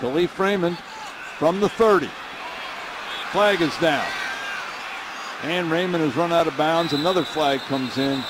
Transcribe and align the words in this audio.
Kalif 0.00 0.38
Raymond 0.38 0.78
from 1.38 1.60
the 1.60 1.68
30. 1.68 2.08
Flag 3.32 3.60
is 3.60 3.76
down. 3.78 4.06
And 5.42 5.70
Raymond 5.70 6.02
has 6.02 6.16
run 6.16 6.32
out 6.32 6.46
of 6.46 6.56
bounds. 6.56 6.94
Another 6.94 7.22
flag 7.22 7.60
comes 7.60 7.98
in 7.98 8.24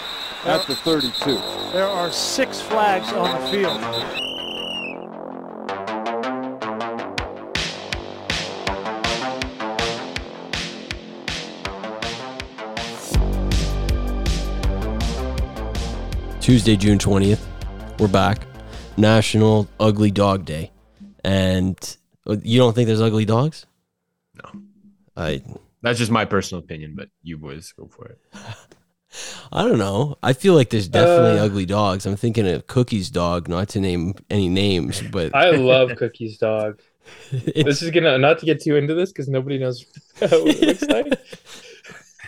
at 0.44 0.66
the 0.66 0.74
32. 0.74 1.34
There 1.72 1.86
are 1.86 2.10
six 2.10 2.60
flags 2.60 3.12
on 3.12 3.40
the 3.40 3.46
field. 3.52 3.80
Tuesday, 16.40 16.74
June 16.74 16.98
20th. 16.98 17.40
We're 18.00 18.08
back. 18.08 18.44
National 18.96 19.68
Ugly 19.78 20.10
Dog 20.10 20.44
Day. 20.44 20.72
And 21.60 21.96
uh, 22.26 22.36
you 22.42 22.58
don't 22.58 22.74
think 22.74 22.86
there's 22.86 23.02
ugly 23.02 23.26
dogs? 23.26 23.66
No. 24.42 24.62
I 25.16 25.42
That's 25.82 25.98
just 25.98 26.10
my 26.10 26.24
personal 26.24 26.64
opinion, 26.64 26.94
but 26.96 27.08
you 27.22 27.36
boys 27.36 27.72
go 27.76 27.86
for 27.86 28.06
it. 28.06 28.18
I 29.52 29.62
don't 29.64 29.78
know. 29.78 30.16
I 30.22 30.32
feel 30.32 30.54
like 30.54 30.70
there's 30.70 30.88
definitely 30.88 31.38
Uh, 31.38 31.44
ugly 31.44 31.66
dogs. 31.66 32.06
I'm 32.06 32.16
thinking 32.16 32.46
of 32.48 32.66
Cookie's 32.66 33.10
dog, 33.10 33.48
not 33.48 33.68
to 33.70 33.80
name 33.80 34.14
any 34.30 34.48
names, 34.48 35.02
but 35.12 35.34
I 35.34 35.50
love 35.50 35.90
Cookie's 35.96 36.38
dog. 36.38 36.80
This 37.32 37.82
is 37.82 37.90
gonna 37.90 38.16
not 38.18 38.38
to 38.38 38.46
get 38.46 38.62
too 38.62 38.76
into 38.76 38.94
this 38.94 39.10
because 39.12 39.28
nobody 39.28 39.58
knows 39.58 39.84
what 40.20 40.32
it 40.32 40.60
looks 40.62 40.82
like. 40.82 41.12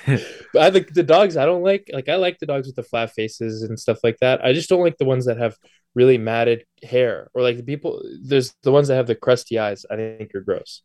But 0.07 0.63
I 0.63 0.71
the, 0.71 0.81
the 0.93 1.03
dogs 1.03 1.37
I 1.37 1.47
don't 1.47 1.63
like. 1.63 1.91
Like 1.93 2.09
I 2.09 2.17
like 2.17 2.39
the 2.39 2.47
dogs 2.47 2.67
with 2.67 2.77
the 2.77 2.83
flat 2.83 3.13
faces 3.13 3.63
and 3.63 3.79
stuff 3.79 3.99
like 4.03 4.19
that. 4.21 4.45
I 4.45 4.53
just 4.53 4.69
don't 4.69 4.83
like 4.83 4.99
the 4.99 5.05
ones 5.05 5.27
that 5.27 5.39
have 5.39 5.57
really 5.95 6.19
matted 6.19 6.65
hair 6.83 7.31
or 7.35 7.43
like 7.43 7.57
the 7.57 7.63
people. 7.63 8.03
There's 8.23 8.55
the 8.63 8.73
ones 8.73 8.89
that 8.89 8.97
have 8.97 9.07
the 9.07 9.15
crusty 9.15 9.59
eyes. 9.59 9.85
I 9.91 9.97
think 9.97 10.35
are 10.35 10.41
gross. 10.41 10.83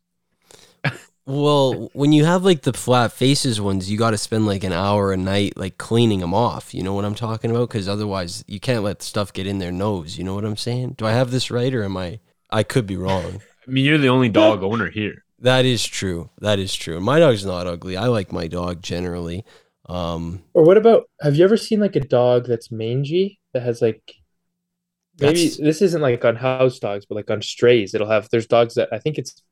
well, 1.26 1.90
when 1.92 2.12
you 2.12 2.24
have 2.24 2.44
like 2.44 2.62
the 2.62 2.72
flat 2.72 3.12
faces 3.12 3.60
ones, 3.60 3.90
you 3.90 3.98
got 3.98 4.10
to 4.10 4.18
spend 4.18 4.46
like 4.46 4.64
an 4.64 4.72
hour 4.72 5.12
a 5.12 5.16
night 5.16 5.56
like 5.56 5.78
cleaning 5.78 6.20
them 6.20 6.34
off. 6.34 6.74
You 6.74 6.82
know 6.82 6.94
what 6.94 7.04
I'm 7.04 7.14
talking 7.14 7.50
about? 7.50 7.68
Because 7.68 7.88
otherwise, 7.88 8.44
you 8.46 8.60
can't 8.60 8.84
let 8.84 9.02
stuff 9.02 9.32
get 9.32 9.46
in 9.46 9.58
their 9.58 9.72
nose. 9.72 10.18
You 10.18 10.24
know 10.24 10.34
what 10.34 10.44
I'm 10.44 10.56
saying? 10.56 10.94
Do 10.98 11.06
I 11.06 11.12
have 11.12 11.30
this 11.30 11.50
right 11.50 11.74
or 11.74 11.82
am 11.82 11.96
I? 11.96 12.20
I 12.50 12.62
could 12.62 12.86
be 12.86 12.96
wrong. 12.96 13.42
I 13.66 13.70
mean, 13.70 13.84
you're 13.84 13.98
the 13.98 14.08
only 14.08 14.30
dog 14.30 14.62
owner 14.62 14.88
here. 14.88 15.24
That 15.40 15.64
is 15.64 15.86
true. 15.86 16.30
That 16.40 16.58
is 16.58 16.74
true. 16.74 17.00
My 17.00 17.18
dog's 17.20 17.44
not 17.46 17.66
ugly. 17.66 17.96
I 17.96 18.06
like 18.06 18.32
my 18.32 18.48
dog 18.48 18.82
generally. 18.82 19.44
Um, 19.88 20.42
Or 20.54 20.64
what 20.64 20.76
about? 20.76 21.08
Have 21.20 21.36
you 21.36 21.44
ever 21.44 21.56
seen 21.56 21.80
like 21.80 21.96
a 21.96 22.00
dog 22.00 22.46
that's 22.46 22.70
mangy 22.72 23.38
that 23.54 23.62
has 23.62 23.80
like 23.80 24.02
maybe 25.20 25.34
That's- 25.48 25.56
this 25.56 25.82
isn't 25.82 26.02
like 26.02 26.24
on 26.24 26.36
house 26.36 26.78
dogs, 26.78 27.06
but 27.06 27.14
like 27.16 27.30
on 27.30 27.40
strays, 27.42 27.94
it'll 27.94 28.08
have. 28.10 28.28
There's 28.30 28.46
dogs 28.46 28.74
that 28.74 28.88
I 28.92 28.98
think 28.98 29.18
it's. 29.18 29.42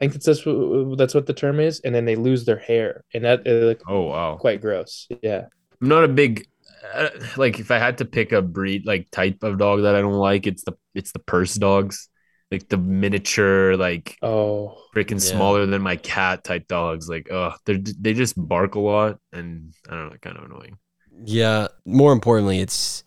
I 0.00 0.08
think 0.08 0.22
that's 0.22 0.44
what 0.46 0.98
that's 0.98 1.14
what 1.14 1.26
the 1.26 1.34
term 1.34 1.60
is, 1.60 1.80
and 1.80 1.94
then 1.94 2.04
they 2.06 2.16
lose 2.16 2.44
their 2.44 2.58
hair, 2.58 3.04
and 3.14 3.24
that 3.24 3.46
uh, 3.46 3.66
like 3.66 3.82
Oh 3.88 4.02
wow. 4.02 4.36
quite 4.36 4.60
gross. 4.60 5.06
Yeah. 5.22 5.46
I'm 5.80 5.88
not 5.88 6.04
a 6.04 6.08
big 6.08 6.46
uh, 6.94 7.08
like 7.36 7.60
if 7.60 7.70
I 7.70 7.78
had 7.78 7.98
to 7.98 8.04
pick 8.04 8.32
a 8.32 8.42
breed 8.42 8.86
like 8.86 9.10
type 9.10 9.42
of 9.42 9.58
dog 9.58 9.82
that 9.82 9.94
I 9.94 10.00
don't 10.00 10.12
like, 10.14 10.46
it's 10.46 10.64
the 10.64 10.72
it's 10.94 11.12
the 11.12 11.18
purse 11.20 11.54
dogs. 11.54 12.08
Like 12.52 12.68
the 12.68 12.78
miniature, 12.78 13.76
like 13.78 14.18
Oh, 14.22 14.78
freaking 14.94 15.12
Yeah. 15.20 15.32
smaller 15.34 15.66
than 15.66 15.82
my 15.82 15.96
cat 15.96 16.44
type 16.44 16.68
dogs. 16.68 17.08
Like, 17.08 17.28
oh, 17.32 17.54
they 17.66 17.78
they 17.78 18.14
just 18.14 18.34
bark 18.36 18.76
a 18.76 18.80
lot, 18.80 19.18
and 19.32 19.74
I 19.88 19.96
don't 19.96 20.10
know, 20.12 20.18
kind 20.22 20.38
of 20.38 20.44
annoying. 20.44 20.78
yeah. 21.24 21.68
More 21.84 22.12
importantly, 22.12 22.60
it's 22.60 23.04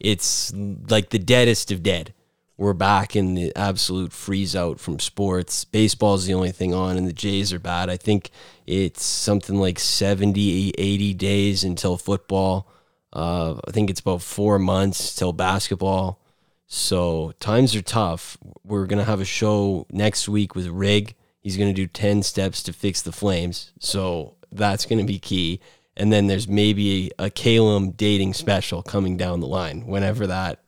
it's 0.00 0.52
like 0.54 1.10
the 1.10 1.18
deadest 1.18 1.70
of 1.72 1.82
dead. 1.82 2.14
We're 2.56 2.72
back 2.74 3.14
in 3.14 3.34
the 3.34 3.54
absolute 3.56 4.12
freeze 4.12 4.56
out 4.56 4.80
from 4.80 4.98
sports. 4.98 5.64
Baseball's 5.64 6.26
the 6.26 6.34
only 6.34 6.50
thing 6.52 6.74
on, 6.74 6.96
and 6.96 7.06
the 7.06 7.12
Jays 7.12 7.52
are 7.52 7.60
bad. 7.60 7.88
I 7.88 7.96
think 7.96 8.30
it's 8.66 9.04
something 9.04 9.56
like 9.56 9.78
70, 9.78 10.70
80 10.76 11.14
days 11.14 11.62
until 11.64 11.96
football. 11.96 12.68
Uh, 13.12 13.60
I 13.66 13.70
think 13.70 13.90
it's 13.90 14.00
about 14.00 14.22
four 14.22 14.58
months 14.58 15.14
till 15.14 15.32
basketball. 15.32 16.20
So 16.68 17.32
times 17.40 17.74
are 17.74 17.82
tough. 17.82 18.36
We're 18.62 18.86
gonna 18.86 19.04
have 19.04 19.22
a 19.22 19.24
show 19.24 19.86
next 19.90 20.28
week 20.28 20.54
with 20.54 20.66
Rig. 20.66 21.14
He's 21.40 21.56
gonna 21.56 21.72
do 21.72 21.86
ten 21.86 22.22
steps 22.22 22.62
to 22.64 22.74
fix 22.74 23.00
the 23.00 23.10
flames. 23.10 23.72
So 23.80 24.34
that's 24.52 24.84
gonna 24.84 25.04
be 25.04 25.18
key. 25.18 25.60
And 25.96 26.12
then 26.12 26.26
there's 26.26 26.46
maybe 26.46 27.10
a, 27.18 27.28
Calum 27.30 27.90
dating 27.92 28.34
special 28.34 28.82
coming 28.82 29.16
down 29.16 29.40
the 29.40 29.48
line. 29.48 29.84
Whenever 29.86 30.28
that 30.28 30.60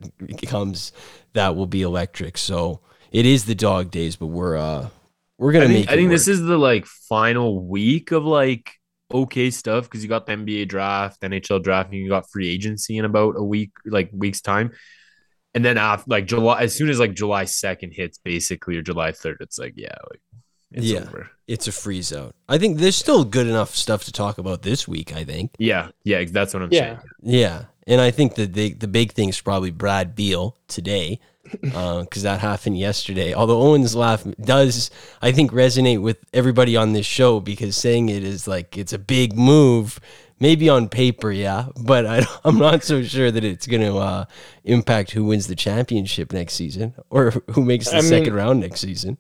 comes, 0.49 0.91
that 1.35 1.55
will 1.55 1.69
be 1.69 1.83
electric. 1.83 2.37
So 2.37 2.81
it 3.13 3.27
is 3.27 3.45
the 3.45 3.55
dog 3.55 3.91
days, 3.91 4.17
but 4.17 4.27
we're 4.29 4.57
uh 4.57 4.89
we're 5.37 5.53
gonna 5.53 5.67
I 5.67 5.69
think, 5.69 5.81
make. 5.81 5.91
I 5.91 5.97
think 5.97 6.09
it 6.09 6.13
this 6.13 6.29
is 6.29 6.41
the 6.41 6.57
like 6.57 6.87
final 6.87 7.63
week 7.63 8.11
of 8.11 8.25
like 8.25 8.73
okay 9.13 9.51
stuff 9.51 9.85
because 9.85 10.03
you 10.03 10.09
got 10.09 10.25
the 10.25 10.33
NBA 10.33 10.67
draft, 10.69 11.21
NHL 11.21 11.63
draft, 11.63 11.91
and 11.91 11.99
you 11.99 12.09
got 12.09 12.31
free 12.31 12.49
agency 12.49 12.97
in 12.97 13.05
about 13.05 13.35
a 13.37 13.45
week, 13.45 13.73
like 13.85 14.09
week's 14.15 14.41
time. 14.41 14.73
And 15.55 15.65
then 15.65 15.79
after 15.79 16.05
like 16.09 16.27
July, 16.27 16.63
as 16.63 16.75
soon 16.75 16.89
as 16.91 16.99
like 17.01 17.15
July 17.15 17.45
second 17.45 17.93
hits, 17.93 18.19
basically 18.19 18.77
or 18.77 18.83
July 18.83 19.13
third, 19.13 19.39
it's 19.41 19.59
like 19.59 19.75
yeah, 19.77 19.95
like 20.11 20.21
it's 20.73 20.87
Yeah. 20.87 21.01
over. 21.01 21.29
it's 21.49 21.67
a 21.67 21.73
freeze 21.73 22.13
out. 22.13 22.35
I 22.49 22.59
think 22.59 22.79
there's 22.79 22.95
still 22.97 23.25
good 23.25 23.49
enough 23.49 23.75
stuff 23.75 24.05
to 24.05 24.13
talk 24.13 24.39
about 24.39 24.63
this 24.63 24.87
week. 24.87 25.15
I 25.15 25.25
think. 25.25 25.53
Yeah, 25.59 25.89
yeah, 26.05 26.25
that's 26.31 26.55
what 26.55 26.63
I'm 26.63 26.73
yeah. 26.73 26.81
saying. 26.81 26.99
Yeah, 27.23 27.65
and 27.87 28.01
I 28.01 28.11
think 28.13 28.37
that 28.37 28.53
the 28.53 28.75
the 28.75 28.87
big 28.89 29.13
thing 29.13 29.29
is 29.29 29.41
probably 29.41 29.73
Brad 29.73 30.15
Beal 30.15 30.57
today, 30.69 31.19
uh, 31.75 32.03
because 32.03 32.23
that 32.23 32.39
happened 32.39 32.79
yesterday. 32.79 33.35
Although 33.35 33.61
Owen's 33.61 33.97
laugh 33.97 34.25
does, 34.41 34.93
I 35.21 35.33
think, 35.33 35.51
resonate 35.51 36.01
with 36.01 36.19
everybody 36.33 36.77
on 36.77 36.93
this 36.93 37.07
show 37.07 37.41
because 37.41 37.77
saying 37.77 38.09
it 38.09 38.23
is 38.23 38.47
like 38.47 38.79
it's 38.79 38.93
a 38.93 38.99
big 39.01 39.37
move. 39.37 39.99
Maybe 40.41 40.71
on 40.71 40.89
paper, 40.89 41.31
yeah, 41.31 41.67
but 41.83 42.07
I, 42.07 42.23
I'm 42.45 42.59
not 42.59 42.83
so 42.83 43.03
sure 43.03 43.31
that 43.31 43.45
it's 43.45 43.67
going 43.67 43.83
to 43.83 43.99
uh, 43.99 44.25
impact 44.65 45.11
who 45.11 45.25
wins 45.27 45.47
the 45.47 45.55
championship 45.55 46.33
next 46.33 46.55
season 46.55 46.95
or 47.11 47.31
who 47.51 47.63
makes 47.65 47.91
the 47.91 47.97
I 47.99 48.01
mean- 48.01 48.09
second 48.09 48.35
round 48.35 48.61
next 48.61 48.81
season. 48.81 49.19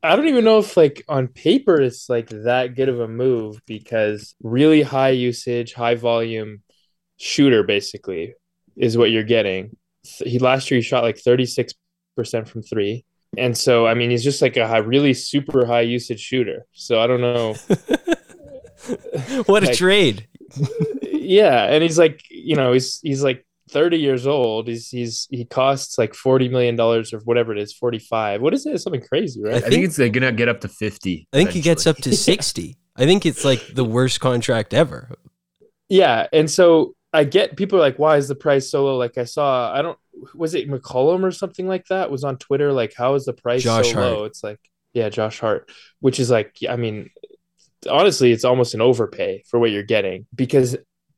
I 0.00 0.14
don't 0.14 0.28
even 0.28 0.44
know 0.44 0.58
if 0.60 0.76
like 0.76 1.04
on 1.08 1.26
paper 1.26 1.80
it's 1.80 2.08
like 2.08 2.28
that 2.28 2.76
good 2.76 2.88
of 2.88 3.00
a 3.00 3.08
move 3.08 3.60
because 3.66 4.36
really 4.40 4.80
high 4.82 5.08
usage, 5.10 5.72
high 5.74 5.96
volume 5.96 6.62
shooter 7.16 7.64
basically 7.64 8.34
is 8.76 8.96
what 8.96 9.10
you're 9.10 9.24
getting. 9.24 9.76
He 10.24 10.38
last 10.38 10.70
year 10.70 10.78
he 10.78 10.82
shot 10.82 11.02
like 11.02 11.16
36% 11.16 11.74
from 12.46 12.62
3. 12.62 13.04
And 13.36 13.58
so 13.58 13.84
I 13.84 13.94
mean 13.94 14.10
he's 14.10 14.22
just 14.22 14.40
like 14.40 14.56
a 14.56 14.68
high, 14.68 14.78
really 14.78 15.14
super 15.14 15.66
high 15.66 15.80
usage 15.80 16.20
shooter. 16.20 16.64
So 16.72 17.00
I 17.00 17.08
don't 17.08 17.20
know. 17.20 17.54
what 19.46 19.64
a 19.64 19.66
Like- 19.66 19.76
trade! 19.76 20.28
Yeah, 21.02 21.64
and 21.64 21.82
he's 21.82 21.98
like, 21.98 22.22
you 22.30 22.56
know, 22.56 22.72
he's 22.72 23.00
he's 23.00 23.22
like 23.22 23.46
30 23.70 23.98
years 23.98 24.26
old. 24.26 24.68
He's 24.68 24.88
he's 24.88 25.26
he 25.30 25.44
costs 25.44 25.98
like 25.98 26.14
40 26.14 26.48
million 26.48 26.76
dollars 26.76 27.12
or 27.12 27.18
whatever 27.20 27.52
it 27.52 27.58
is, 27.58 27.72
45. 27.72 28.40
What 28.42 28.54
is 28.54 28.66
it? 28.66 28.78
Something 28.80 29.02
crazy, 29.02 29.42
right? 29.42 29.54
I 29.54 29.60
think- 29.60 29.72
think 29.72 29.84
it's 29.86 29.98
like, 29.98 30.12
gonna 30.12 30.32
get 30.32 30.48
up 30.48 30.60
to 30.60 30.68
fifty. 30.68 31.26
I 31.32 31.36
think 31.36 31.50
he 31.50 31.60
gets 31.60 31.86
up 31.86 31.96
to 31.98 32.16
sixty. 32.16 32.76
I 32.96 33.06
think 33.06 33.24
it's 33.24 33.44
like 33.44 33.74
the 33.74 33.84
worst 33.84 34.20
contract 34.20 34.74
ever. 34.74 35.10
Yeah, 35.88 36.26
and 36.32 36.50
so 36.50 36.94
I 37.12 37.24
get 37.24 37.56
people 37.56 37.78
are 37.78 37.82
like, 37.82 37.98
why 37.98 38.16
is 38.16 38.28
the 38.28 38.34
price 38.34 38.70
so 38.70 38.84
low? 38.84 38.96
Like 38.96 39.18
I 39.18 39.24
saw, 39.24 39.72
I 39.72 39.82
don't 39.82 39.98
was 40.34 40.54
it 40.54 40.68
McCollum 40.68 41.22
or 41.24 41.30
something 41.30 41.66
like 41.66 41.86
that 41.86 42.10
was 42.10 42.24
on 42.24 42.36
Twitter. 42.36 42.72
Like, 42.72 42.94
how 42.96 43.14
is 43.14 43.24
the 43.24 43.32
price 43.32 43.62
Josh 43.62 43.92
so 43.92 44.00
low? 44.00 44.24
It's 44.24 44.44
like, 44.44 44.60
yeah, 44.92 45.08
Josh 45.08 45.40
Hart, 45.40 45.70
which 46.00 46.20
is 46.20 46.30
like, 46.30 46.56
I 46.68 46.76
mean, 46.76 47.10
honestly, 47.88 48.32
it's 48.32 48.44
almost 48.44 48.74
an 48.74 48.80
overpay 48.80 49.42
for 49.48 49.58
what 49.58 49.70
you're 49.70 49.82
getting 49.82 50.26
because 50.34 50.76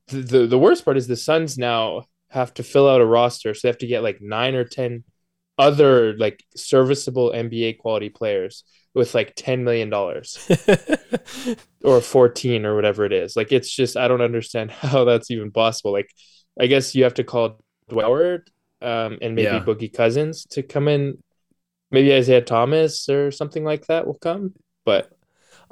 the 0.08 0.18
the, 0.18 0.46
the 0.46 0.58
worst 0.58 0.84
part 0.84 0.96
is 0.96 1.06
the 1.06 1.16
Suns 1.16 1.58
now 1.58 2.04
have 2.30 2.52
to 2.54 2.62
fill 2.62 2.88
out 2.88 3.00
a 3.00 3.06
roster, 3.06 3.54
so 3.54 3.60
they 3.62 3.68
have 3.70 3.78
to 3.78 3.86
get 3.86 4.02
like 4.02 4.20
nine 4.20 4.54
or 4.54 4.64
ten 4.64 5.04
other 5.58 6.16
like 6.16 6.44
serviceable 6.56 7.32
NBA 7.32 7.74
quality 7.74 8.10
players 8.10 8.64
with 8.94 9.14
like 9.14 9.34
ten 9.36 9.64
million 9.64 9.90
dollars 9.90 10.38
or 11.84 12.00
14 12.00 12.66
or 12.66 12.74
whatever 12.74 13.04
it 13.04 13.12
is. 13.12 13.36
Like 13.36 13.52
it's 13.52 13.70
just 13.70 13.96
I 13.96 14.08
don't 14.08 14.20
understand 14.22 14.70
how 14.70 15.04
that's 15.04 15.30
even 15.30 15.50
possible. 15.52 15.92
Like 15.92 16.10
I 16.58 16.66
guess 16.66 16.94
you 16.94 17.04
have 17.04 17.14
to 17.14 17.24
call 17.24 17.60
Howard 17.90 18.50
um, 18.82 19.18
and 19.22 19.34
maybe 19.34 19.60
Yeah. 19.60 19.64
Boogie 19.64 19.92
Cousins 19.92 20.46
to 20.50 20.62
come 20.62 20.88
in. 20.88 21.18
Maybe 21.90 22.12
Isaiah 22.14 22.42
Thomas 22.42 23.08
or 23.08 23.30
something 23.30 23.64
like 23.64 23.86
that 23.86 24.06
will 24.06 24.18
come. 24.18 24.54
But 24.84 25.12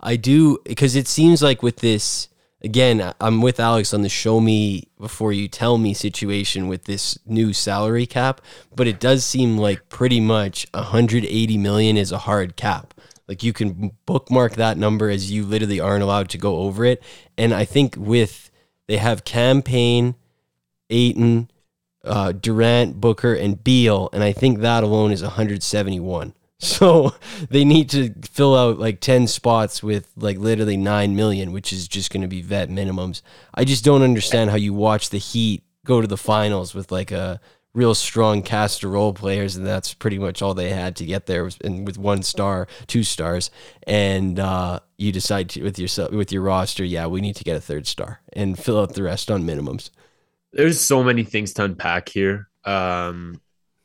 I 0.03 0.17
do 0.17 0.59
because 0.65 0.97
it 0.97 1.07
seems 1.07 1.43
like 1.43 1.63
with 1.63 1.77
this 1.77 2.29
again, 2.63 3.13
I'm 3.21 3.43
with 3.43 3.61
Alex 3.61 3.93
on 3.93 4.03
the 4.03 4.09
show 4.09 4.41
me 4.41 4.89
before 4.99 5.33
you 5.33 5.49
tell 5.49 5.79
me 5.79 5.95
situation 5.95 6.69
with 6.69 6.85
this 6.85 7.19
new 7.27 7.53
salary 7.53 8.07
cap, 8.07 8.41
but 8.75 8.87
it 8.87 9.01
does 9.01 9.25
seem 9.25 9.59
like 9.59 9.89
pretty 9.89 10.21
much 10.21 10.67
180 10.73 11.59
million 11.59 11.97
is 11.97 12.13
a 12.13 12.19
hard 12.19 12.57
cap. 12.57 12.95
Like 13.29 13.43
you 13.43 13.53
can 13.53 13.93
bookmark 14.07 14.55
that 14.55 14.77
number 14.77 15.09
as 15.09 15.31
you 15.31 15.45
literally 15.45 15.81
aren't 15.81 16.03
allowed 16.03 16.29
to 16.31 16.39
go 16.39 16.57
over 16.57 16.85
it. 16.85 17.03
And 17.39 17.55
I 17.55 17.65
think 17.65 17.97
with 17.97 18.51
they 18.89 18.97
have 18.97 19.25
campaign, 19.25 20.17
Ayton, 20.91 21.51
uh, 22.05 22.33
Durant, 22.33 23.01
Booker, 23.01 23.33
and 23.33 23.63
Beal, 23.63 24.11
and 24.13 24.23
I 24.23 24.33
think 24.33 24.59
that 24.59 24.83
alone 24.83 25.13
is 25.13 25.23
171. 25.23 26.35
So 26.63 27.15
they 27.51 27.65
need 27.65 27.91
to 27.91 28.15
fill 28.23 28.57
out 28.57 28.79
like 28.79 29.01
10 29.01 29.27
spots 29.27 29.83
with 29.83 30.11
like 30.17 30.39
literally 30.39 30.77
9 30.77 31.15
million, 31.15 31.53
which 31.53 31.73
is 31.73 31.89
just 31.89 32.11
going 32.11 32.23
to 32.23 32.29
be 32.29 32.41
vet 32.41 32.71
minimums. 32.71 33.21
I 33.55 33.65
just 33.65 33.85
don't 33.85 34.03
understand 34.03 34.51
how 34.51 34.57
you 34.57 34.73
watch 34.73 35.11
the 35.11 35.19
Heat 35.19 35.65
go 35.85 36.01
to 36.01 36.07
the 36.07 36.17
finals 36.17 36.75
with 36.75 36.93
like 36.93 37.11
a 37.11 37.41
real 37.75 37.95
strong 37.95 38.43
cast 38.43 38.85
of 38.85 38.93
role 38.93 39.13
players, 39.13 39.57
and 39.57 39.67
that's 39.67 39.95
pretty 39.95 40.19
much 40.19 40.41
all 40.41 40.55
they 40.55 40.71
had 40.71 40.95
to 40.97 41.05
get 41.05 41.27
there. 41.27 41.51
And 41.65 41.87
with 41.87 41.99
one 41.99 42.23
star, 42.23 42.69
two 42.87 43.03
stars, 43.03 43.51
and 43.85 44.39
uh, 44.39 44.81
you 44.97 45.11
decide 45.11 45.49
to, 45.51 45.63
with 45.63 45.79
your 45.79 45.89
with 46.11 46.31
your 46.31 46.43
roster, 46.43 46.85
yeah, 46.85 47.07
we 47.07 47.21
need 47.21 47.37
to 47.37 47.45
get 47.45 47.57
a 47.57 47.61
third 47.61 47.87
star 47.87 48.21
and 48.33 48.59
fill 48.59 48.81
out 48.81 48.95
the 48.95 49.03
rest 49.03 49.31
on 49.31 49.43
minimums. 49.43 49.91
There's 50.53 50.81
so 50.81 51.03
many 51.03 51.25
things 51.25 51.55
to 51.55 51.65
unpack 51.65 52.09
here. 52.11 52.49
Um, 52.65 53.41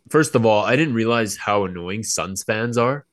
first 0.10 0.36
of 0.36 0.46
all, 0.46 0.64
I 0.64 0.76
didn't 0.76 0.94
realize 0.94 1.38
how 1.38 1.66
annoying 1.66 2.04
Suns 2.04 2.44
fans 2.44 2.78
are. 2.78 3.06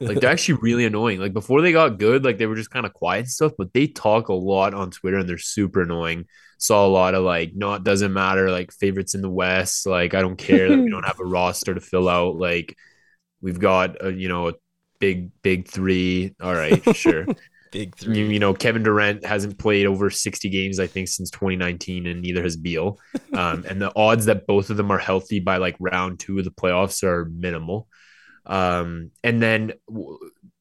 Like 0.00 0.20
they're 0.20 0.30
actually 0.30 0.54
really 0.62 0.84
annoying. 0.84 1.20
Like 1.20 1.32
before 1.32 1.62
they 1.62 1.72
got 1.72 1.98
good, 1.98 2.24
like 2.24 2.38
they 2.38 2.46
were 2.46 2.56
just 2.56 2.70
kind 2.70 2.86
of 2.86 2.92
quiet 2.92 3.20
and 3.20 3.28
stuff, 3.28 3.52
but 3.56 3.72
they 3.72 3.86
talk 3.86 4.28
a 4.28 4.34
lot 4.34 4.74
on 4.74 4.90
Twitter 4.90 5.18
and 5.18 5.28
they're 5.28 5.38
super 5.38 5.82
annoying. 5.82 6.26
Saw 6.58 6.86
a 6.86 6.88
lot 6.88 7.14
of 7.14 7.24
like, 7.24 7.52
no, 7.54 7.74
it 7.74 7.84
doesn't 7.84 8.12
matter, 8.12 8.50
like 8.50 8.72
favorites 8.72 9.14
in 9.14 9.22
the 9.22 9.30
West. 9.30 9.86
Like, 9.86 10.14
I 10.14 10.20
don't 10.20 10.36
care 10.36 10.68
that 10.68 10.78
we 10.78 10.90
don't 10.90 11.06
have 11.06 11.20
a 11.20 11.24
roster 11.26 11.74
to 11.74 11.80
fill 11.80 12.08
out. 12.08 12.36
Like, 12.36 12.76
we've 13.40 13.58
got 13.58 14.04
a, 14.04 14.12
you 14.12 14.28
know, 14.28 14.48
a 14.48 14.54
big, 15.00 15.30
big 15.42 15.68
three. 15.68 16.34
All 16.40 16.54
right, 16.54 16.80
sure. 16.96 17.26
big 17.72 17.96
three. 17.96 18.18
You, 18.18 18.24
you, 18.26 18.38
know, 18.38 18.54
Kevin 18.54 18.84
Durant 18.84 19.24
hasn't 19.24 19.58
played 19.58 19.86
over 19.86 20.10
60 20.10 20.48
games, 20.48 20.78
I 20.78 20.86
think, 20.86 21.08
since 21.08 21.30
2019, 21.30 22.06
and 22.06 22.22
neither 22.22 22.42
has 22.42 22.56
Beal. 22.56 23.00
Um, 23.32 23.64
and 23.66 23.80
the 23.80 23.90
odds 23.96 24.26
that 24.26 24.46
both 24.46 24.68
of 24.68 24.76
them 24.76 24.90
are 24.90 24.98
healthy 24.98 25.40
by 25.40 25.56
like 25.56 25.74
round 25.80 26.20
two 26.20 26.38
of 26.38 26.44
the 26.44 26.50
playoffs 26.50 27.02
are 27.02 27.24
minimal. 27.24 27.88
Um, 28.44 29.10
and 29.24 29.40
then 29.40 29.72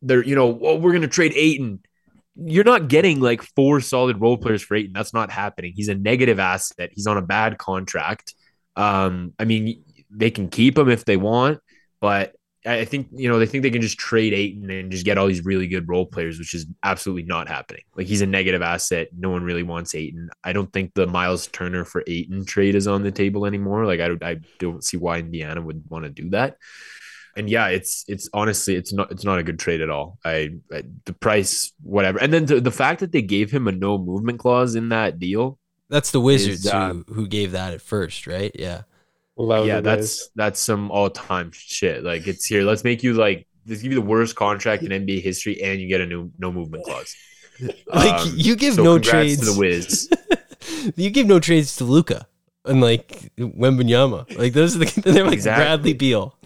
they're, 0.01 0.23
you 0.23 0.35
know, 0.35 0.47
well, 0.47 0.79
we're 0.79 0.91
going 0.91 1.01
to 1.01 1.09
trade 1.09 1.33
Ayton. 1.35 1.81
You're 2.37 2.63
not 2.63 2.87
getting 2.87 3.19
like 3.19 3.41
four 3.41 3.81
solid 3.81 4.21
role 4.21 4.37
players 4.37 4.61
for 4.61 4.75
Ayton. 4.75 4.93
That's 4.93 5.13
not 5.13 5.31
happening. 5.31 5.73
He's 5.75 5.89
a 5.89 5.95
negative 5.95 6.39
asset. 6.39 6.91
He's 6.93 7.07
on 7.07 7.17
a 7.17 7.21
bad 7.21 7.57
contract. 7.57 8.33
Um, 8.77 9.33
I 9.37 9.43
mean, 9.43 9.83
they 10.09 10.31
can 10.31 10.47
keep 10.47 10.77
him 10.77 10.87
if 10.87 11.03
they 11.03 11.17
want, 11.17 11.59
but 11.99 12.33
I 12.63 12.85
think 12.85 13.07
you 13.11 13.27
know 13.27 13.39
they 13.39 13.47
think 13.47 13.63
they 13.63 13.71
can 13.71 13.81
just 13.81 13.97
trade 13.97 14.33
Ayton 14.33 14.69
and 14.69 14.91
just 14.91 15.03
get 15.03 15.17
all 15.17 15.25
these 15.25 15.43
really 15.43 15.67
good 15.67 15.89
role 15.89 16.05
players, 16.05 16.37
which 16.37 16.53
is 16.53 16.67
absolutely 16.83 17.23
not 17.23 17.47
happening. 17.47 17.81
Like 17.95 18.05
he's 18.05 18.21
a 18.21 18.27
negative 18.27 18.61
asset. 18.61 19.07
No 19.17 19.31
one 19.31 19.43
really 19.43 19.63
wants 19.63 19.95
Ayton. 19.95 20.29
I 20.43 20.53
don't 20.53 20.71
think 20.71 20.93
the 20.93 21.07
Miles 21.07 21.47
Turner 21.47 21.85
for 21.85 22.03
Ayton 22.05 22.45
trade 22.45 22.75
is 22.75 22.87
on 22.87 23.01
the 23.01 23.11
table 23.11 23.47
anymore. 23.47 23.85
Like 23.85 23.99
I 23.99 24.07
don't, 24.07 24.23
I 24.23 24.37
don't 24.59 24.83
see 24.83 24.97
why 24.97 25.17
Indiana 25.17 25.59
would 25.59 25.83
want 25.89 26.05
to 26.05 26.11
do 26.11 26.29
that. 26.31 26.57
And 27.35 27.49
yeah, 27.49 27.69
it's 27.69 28.05
it's 28.07 28.29
honestly 28.31 28.75
it's 28.75 28.93
not 28.93 29.11
it's 29.11 29.23
not 29.23 29.39
a 29.39 29.43
good 29.43 29.57
trade 29.57 29.81
at 29.81 29.89
all. 29.89 30.19
I, 30.23 30.51
I 30.71 30.83
the 31.05 31.13
price 31.13 31.71
whatever, 31.81 32.19
and 32.19 32.31
then 32.31 32.45
the, 32.45 32.61
the 32.61 32.71
fact 32.71 32.99
that 32.99 33.11
they 33.11 33.23
gave 33.23 33.49
him 33.49 33.67
a 33.67 33.71
no 33.71 33.97
movement 33.97 34.37
clause 34.37 34.75
in 34.75 34.89
that 34.89 35.17
deal. 35.17 35.57
That's 35.89 36.11
the 36.11 36.21
Wizards 36.21 36.65
is, 36.65 36.71
uh, 36.71 36.89
who 36.89 37.05
who 37.13 37.27
gave 37.27 37.53
that 37.53 37.73
at 37.73 37.81
first, 37.81 38.27
right? 38.27 38.51
Yeah. 38.53 38.83
Love 39.41 39.65
yeah, 39.65 39.81
that's 39.81 40.29
that's 40.35 40.59
some 40.59 40.91
all 40.91 41.09
time 41.09 41.51
shit. 41.53 42.03
Like 42.03 42.27
it's 42.27 42.45
here. 42.45 42.63
Let's 42.63 42.83
make 42.83 43.03
you 43.03 43.13
like 43.13 43.47
let's 43.67 43.81
give 43.81 43.91
you 43.91 43.99
the 43.99 44.05
worst 44.05 44.35
contract 44.35 44.83
in 44.83 44.89
NBA 44.89 45.21
history, 45.21 45.61
and 45.61 45.79
you 45.79 45.87
get 45.87 46.01
a 46.01 46.05
new 46.05 46.31
no 46.37 46.51
movement 46.51 46.85
clause. 46.85 47.15
like 47.87 48.21
um, 48.21 48.33
you 48.35 48.55
give 48.55 48.75
so 48.75 48.83
no 48.83 48.99
trades 48.99 49.39
to 49.39 49.53
the 49.53 49.59
Wiz. 49.59 50.09
you 50.95 51.09
give 51.09 51.27
no 51.27 51.39
trades 51.39 51.75
to 51.77 51.83
Luka 51.83 52.27
and 52.65 52.81
like 52.81 53.31
Wembanyama. 53.37 54.37
Like 54.37 54.53
those 54.53 54.75
are 54.75 54.79
the 54.79 55.01
they're 55.05 55.23
like 55.23 55.33
exactly. 55.33 55.63
Bradley 55.63 55.93
Beal. 55.93 56.37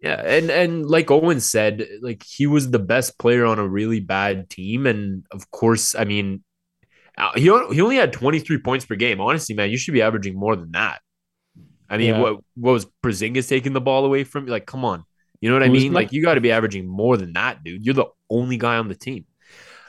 yeah, 0.00 0.20
and 0.20 0.50
and 0.50 0.86
like 0.86 1.10
Owen 1.10 1.40
said, 1.40 1.86
like 2.00 2.22
he 2.22 2.46
was 2.46 2.70
the 2.70 2.78
best 2.78 3.18
player 3.18 3.46
on 3.46 3.58
a 3.58 3.66
really 3.66 4.00
bad 4.00 4.50
team, 4.50 4.86
and 4.86 5.24
of 5.30 5.50
course, 5.50 5.94
I 5.94 6.04
mean, 6.04 6.42
uh, 7.16 7.32
he 7.34 7.42
he 7.44 7.80
only 7.80 7.96
had 7.96 8.12
twenty 8.12 8.38
three 8.38 8.58
points 8.58 8.84
per 8.84 8.96
game. 8.96 9.20
Honestly, 9.20 9.54
man, 9.54 9.70
you 9.70 9.78
should 9.78 9.94
be 9.94 10.02
averaging 10.02 10.38
more 10.38 10.56
than 10.56 10.72
that. 10.72 11.00
I 11.92 11.98
mean, 11.98 12.14
yeah. 12.14 12.20
what 12.20 12.38
what 12.56 12.72
was 12.72 12.86
Porzingis 13.04 13.48
taking 13.48 13.74
the 13.74 13.80
ball 13.80 14.06
away 14.06 14.24
from 14.24 14.46
you? 14.46 14.50
Like, 14.50 14.64
come 14.64 14.84
on, 14.84 15.04
you 15.42 15.50
know 15.50 15.56
what 15.56 15.62
I 15.62 15.68
mean? 15.68 15.92
Like, 15.92 16.10
you 16.10 16.22
got 16.22 16.34
to 16.34 16.40
be 16.40 16.50
averaging 16.50 16.86
more 16.88 17.18
than 17.18 17.34
that, 17.34 17.62
dude. 17.62 17.84
You're 17.84 17.94
the 17.94 18.06
only 18.30 18.56
guy 18.56 18.78
on 18.78 18.88
the 18.88 18.94
team. 18.94 19.26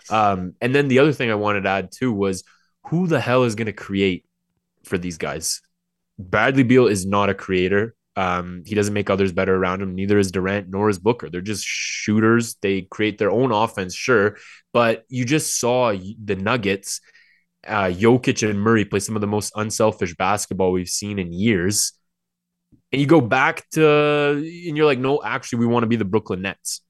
Um, 0.10 0.56
and 0.60 0.76
then 0.76 0.90
the 0.90 1.00
other 1.00 1.14
thing 1.14 1.32
I 1.32 1.36
wanted 1.36 1.62
to 1.62 1.70
add 1.70 1.92
too 1.92 2.12
was 2.12 2.44
who 2.88 3.08
the 3.08 3.22
hell 3.22 3.44
is 3.44 3.56
going 3.56 3.68
to 3.68 3.74
create 3.74 4.26
for 4.84 4.98
these 4.98 5.18
guys? 5.18 5.62
Bradley 6.20 6.64
Beal 6.64 6.88
is 6.88 7.06
not 7.06 7.30
a 7.30 7.34
creator. 7.34 7.96
Um, 8.16 8.64
he 8.66 8.76
doesn't 8.76 8.94
make 8.94 9.10
others 9.10 9.32
better 9.32 9.56
around 9.56 9.82
him. 9.82 9.96
Neither 9.96 10.20
is 10.20 10.32
Durant 10.32 10.70
nor 10.70 10.90
is 10.90 11.00
Booker. 11.00 11.30
They're 11.30 11.42
just 11.42 11.66
shooters. 11.66 12.56
They 12.62 12.82
create 12.82 13.18
their 13.18 13.32
own 13.32 13.52
offense, 13.52 13.96
sure. 13.96 14.38
But 14.74 15.06
you 15.08 15.24
just 15.24 15.60
saw 15.60 15.92
the 15.92 16.36
Nuggets 16.36 17.00
uh, 17.68 17.86
Jokic 17.86 18.48
and 18.48 18.60
Murray 18.60 18.86
play 18.86 19.00
some 19.00 19.16
of 19.16 19.22
the 19.22 19.28
most 19.28 19.52
unselfish 19.56 20.16
basketball 20.16 20.72
we've 20.72 20.90
seen 20.90 21.20
in 21.20 21.32
years. 21.32 21.94
And 22.92 23.02
you 23.02 23.08
go 23.08 23.22
back 23.22 23.68
to, 23.72 24.32
and 24.32 24.78
you're 24.78 24.86
like, 24.86 25.00
no, 25.00 25.22
actually, 25.24 25.60
we 25.60 25.66
want 25.66 25.84
to 25.84 25.88
be 25.88 25.96
the 25.96 26.06
Brooklyn 26.06 26.42
Nets. 26.42 26.82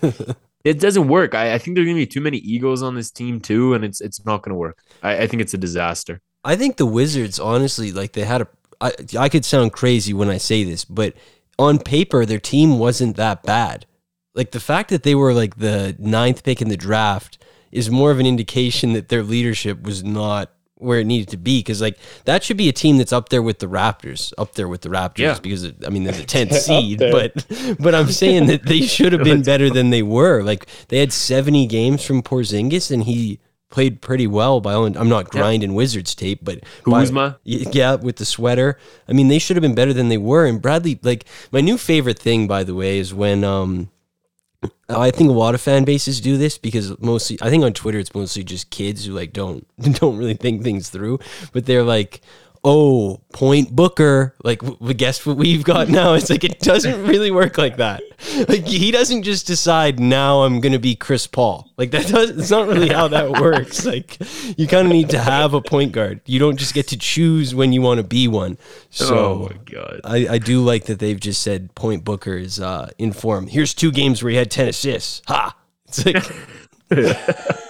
it 0.64 0.80
doesn't 0.80 1.08
work. 1.08 1.34
I, 1.34 1.54
I 1.54 1.58
think 1.58 1.76
there's 1.76 1.86
going 1.86 1.96
to 1.96 2.02
be 2.02 2.06
too 2.06 2.20
many 2.20 2.38
egos 2.38 2.82
on 2.82 2.94
this 2.94 3.10
team, 3.10 3.40
too, 3.40 3.74
and 3.74 3.84
it's 3.84 4.00
it's 4.00 4.24
not 4.24 4.42
going 4.42 4.50
to 4.52 4.58
work. 4.58 4.78
I, 5.02 5.22
I 5.22 5.26
think 5.26 5.42
it's 5.42 5.54
a 5.54 5.58
disaster. 5.58 6.20
I 6.44 6.56
think 6.56 6.76
the 6.76 6.86
Wizards, 6.86 7.38
honestly, 7.38 7.92
like 7.92 8.12
they 8.12 8.24
had 8.24 8.42
a. 8.42 8.48
I, 8.80 8.92
I 9.18 9.28
could 9.28 9.44
sound 9.44 9.72
crazy 9.72 10.12
when 10.12 10.28
I 10.28 10.38
say 10.38 10.64
this, 10.64 10.84
but 10.84 11.14
on 11.58 11.78
paper, 11.78 12.24
their 12.24 12.38
team 12.38 12.78
wasn't 12.78 13.16
that 13.16 13.42
bad. 13.42 13.86
Like 14.34 14.52
the 14.52 14.60
fact 14.60 14.90
that 14.90 15.02
they 15.02 15.16
were 15.16 15.34
like 15.34 15.56
the 15.56 15.96
ninth 15.98 16.44
pick 16.44 16.62
in 16.62 16.68
the 16.68 16.76
draft 16.76 17.38
is 17.70 17.90
more 17.90 18.10
of 18.10 18.18
an 18.18 18.26
indication 18.26 18.92
that 18.92 19.08
their 19.08 19.22
leadership 19.22 19.82
was 19.82 20.02
not 20.02 20.50
where 20.78 21.00
it 21.00 21.06
needed 21.06 21.28
to 21.28 21.36
be 21.36 21.58
because 21.58 21.80
like 21.80 21.98
that 22.24 22.42
should 22.44 22.56
be 22.56 22.68
a 22.68 22.72
team 22.72 22.98
that's 22.98 23.12
up 23.12 23.28
there 23.28 23.42
with 23.42 23.58
the 23.58 23.66
Raptors, 23.66 24.32
up 24.38 24.54
there 24.54 24.68
with 24.68 24.82
the 24.82 24.88
Raptors 24.88 25.18
yeah. 25.18 25.38
because 25.40 25.66
I 25.84 25.90
mean 25.90 26.04
they're 26.04 26.12
the 26.12 26.22
tenth 26.24 26.54
seed, 26.54 26.98
but 26.98 27.46
but 27.78 27.94
I'm 27.94 28.08
saying 28.08 28.46
that 28.46 28.64
they 28.64 28.80
should 28.86 29.12
have 29.12 29.24
been 29.24 29.42
better 29.42 29.70
than 29.70 29.90
they 29.90 30.02
were. 30.02 30.42
Like 30.42 30.66
they 30.88 30.98
had 30.98 31.12
70 31.12 31.66
games 31.66 32.04
from 32.04 32.22
Porzingis 32.22 32.90
and 32.90 33.04
he 33.04 33.40
played 33.70 34.00
pretty 34.00 34.26
well 34.26 34.60
by 34.60 34.72
all. 34.72 34.86
I'm 34.86 35.08
not 35.08 35.28
grinding 35.28 35.70
yeah. 35.70 35.76
Wizards 35.76 36.14
tape, 36.14 36.40
but 36.42 36.60
Kuzma, 36.84 37.30
by, 37.30 37.38
yeah, 37.44 37.96
with 37.96 38.16
the 38.16 38.24
sweater. 38.24 38.78
I 39.08 39.12
mean 39.12 39.28
they 39.28 39.38
should 39.38 39.56
have 39.56 39.62
been 39.62 39.74
better 39.74 39.92
than 39.92 40.08
they 40.08 40.18
were. 40.18 40.46
And 40.46 40.62
Bradley, 40.62 40.98
like 41.02 41.24
my 41.50 41.60
new 41.60 41.76
favorite 41.76 42.18
thing 42.18 42.46
by 42.46 42.62
the 42.62 42.74
way 42.74 42.98
is 42.98 43.12
when 43.12 43.42
um 43.44 43.90
I 44.88 45.10
think 45.10 45.30
a 45.30 45.34
lot 45.34 45.54
of 45.54 45.60
fan 45.60 45.84
bases 45.84 46.20
do 46.20 46.36
this 46.36 46.58
because 46.58 46.98
mostly 47.00 47.38
I 47.42 47.50
think 47.50 47.62
on 47.62 47.72
Twitter 47.72 47.98
it's 47.98 48.14
mostly 48.14 48.42
just 48.42 48.70
kids 48.70 49.04
who 49.04 49.12
like 49.12 49.32
don't 49.32 49.66
don't 50.00 50.16
really 50.16 50.34
think 50.34 50.62
things 50.62 50.88
through, 50.88 51.18
but 51.52 51.66
they're 51.66 51.84
like, 51.84 52.22
oh, 52.64 53.20
point 53.32 53.74
Booker. 53.74 54.34
Like, 54.42 54.62
guess 54.96 55.24
what 55.24 55.36
we've 55.36 55.64
got 55.64 55.88
now? 55.88 56.14
It's 56.14 56.30
like, 56.30 56.44
it 56.44 56.60
doesn't 56.60 57.06
really 57.06 57.30
work 57.30 57.58
like 57.58 57.76
that. 57.76 58.02
Like, 58.48 58.66
he 58.66 58.90
doesn't 58.90 59.22
just 59.22 59.46
decide, 59.46 60.00
now 60.00 60.42
I'm 60.42 60.60
going 60.60 60.72
to 60.72 60.78
be 60.78 60.94
Chris 60.94 61.26
Paul. 61.26 61.70
Like, 61.76 61.90
that 61.92 62.06
does, 62.08 62.30
it's 62.30 62.50
not 62.50 62.68
really 62.68 62.88
how 62.88 63.08
that 63.08 63.30
works. 63.40 63.84
Like, 63.86 64.18
you 64.58 64.66
kind 64.66 64.86
of 64.86 64.92
need 64.92 65.10
to 65.10 65.18
have 65.18 65.54
a 65.54 65.60
point 65.60 65.92
guard. 65.92 66.20
You 66.26 66.38
don't 66.38 66.56
just 66.56 66.74
get 66.74 66.88
to 66.88 66.98
choose 66.98 67.54
when 67.54 67.72
you 67.72 67.82
want 67.82 67.98
to 67.98 68.04
be 68.04 68.28
one. 68.28 68.58
So, 68.90 69.16
oh 69.16 69.48
my 69.50 69.56
God. 69.64 70.00
I, 70.04 70.28
I 70.28 70.38
do 70.38 70.62
like 70.62 70.84
that 70.86 70.98
they've 70.98 71.20
just 71.20 71.42
said 71.42 71.74
point 71.74 72.04
Booker 72.04 72.36
is 72.36 72.60
uh, 72.60 72.90
in 72.98 73.12
form. 73.12 73.46
Here's 73.46 73.74
two 73.74 73.92
games 73.92 74.22
where 74.22 74.30
he 74.30 74.36
had 74.36 74.50
10 74.50 74.68
assists. 74.68 75.22
Ha! 75.28 75.56
It's 75.86 76.04
like. 76.04 76.24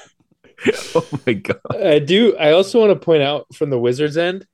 oh 0.94 1.06
my 1.26 1.32
god. 1.34 1.60
I 1.72 1.98
do 1.98 2.36
I 2.36 2.52
also 2.52 2.80
want 2.80 2.90
to 2.90 3.04
point 3.04 3.22
out 3.22 3.46
from 3.54 3.70
the 3.70 3.78
Wizards 3.78 4.16
end 4.16 4.46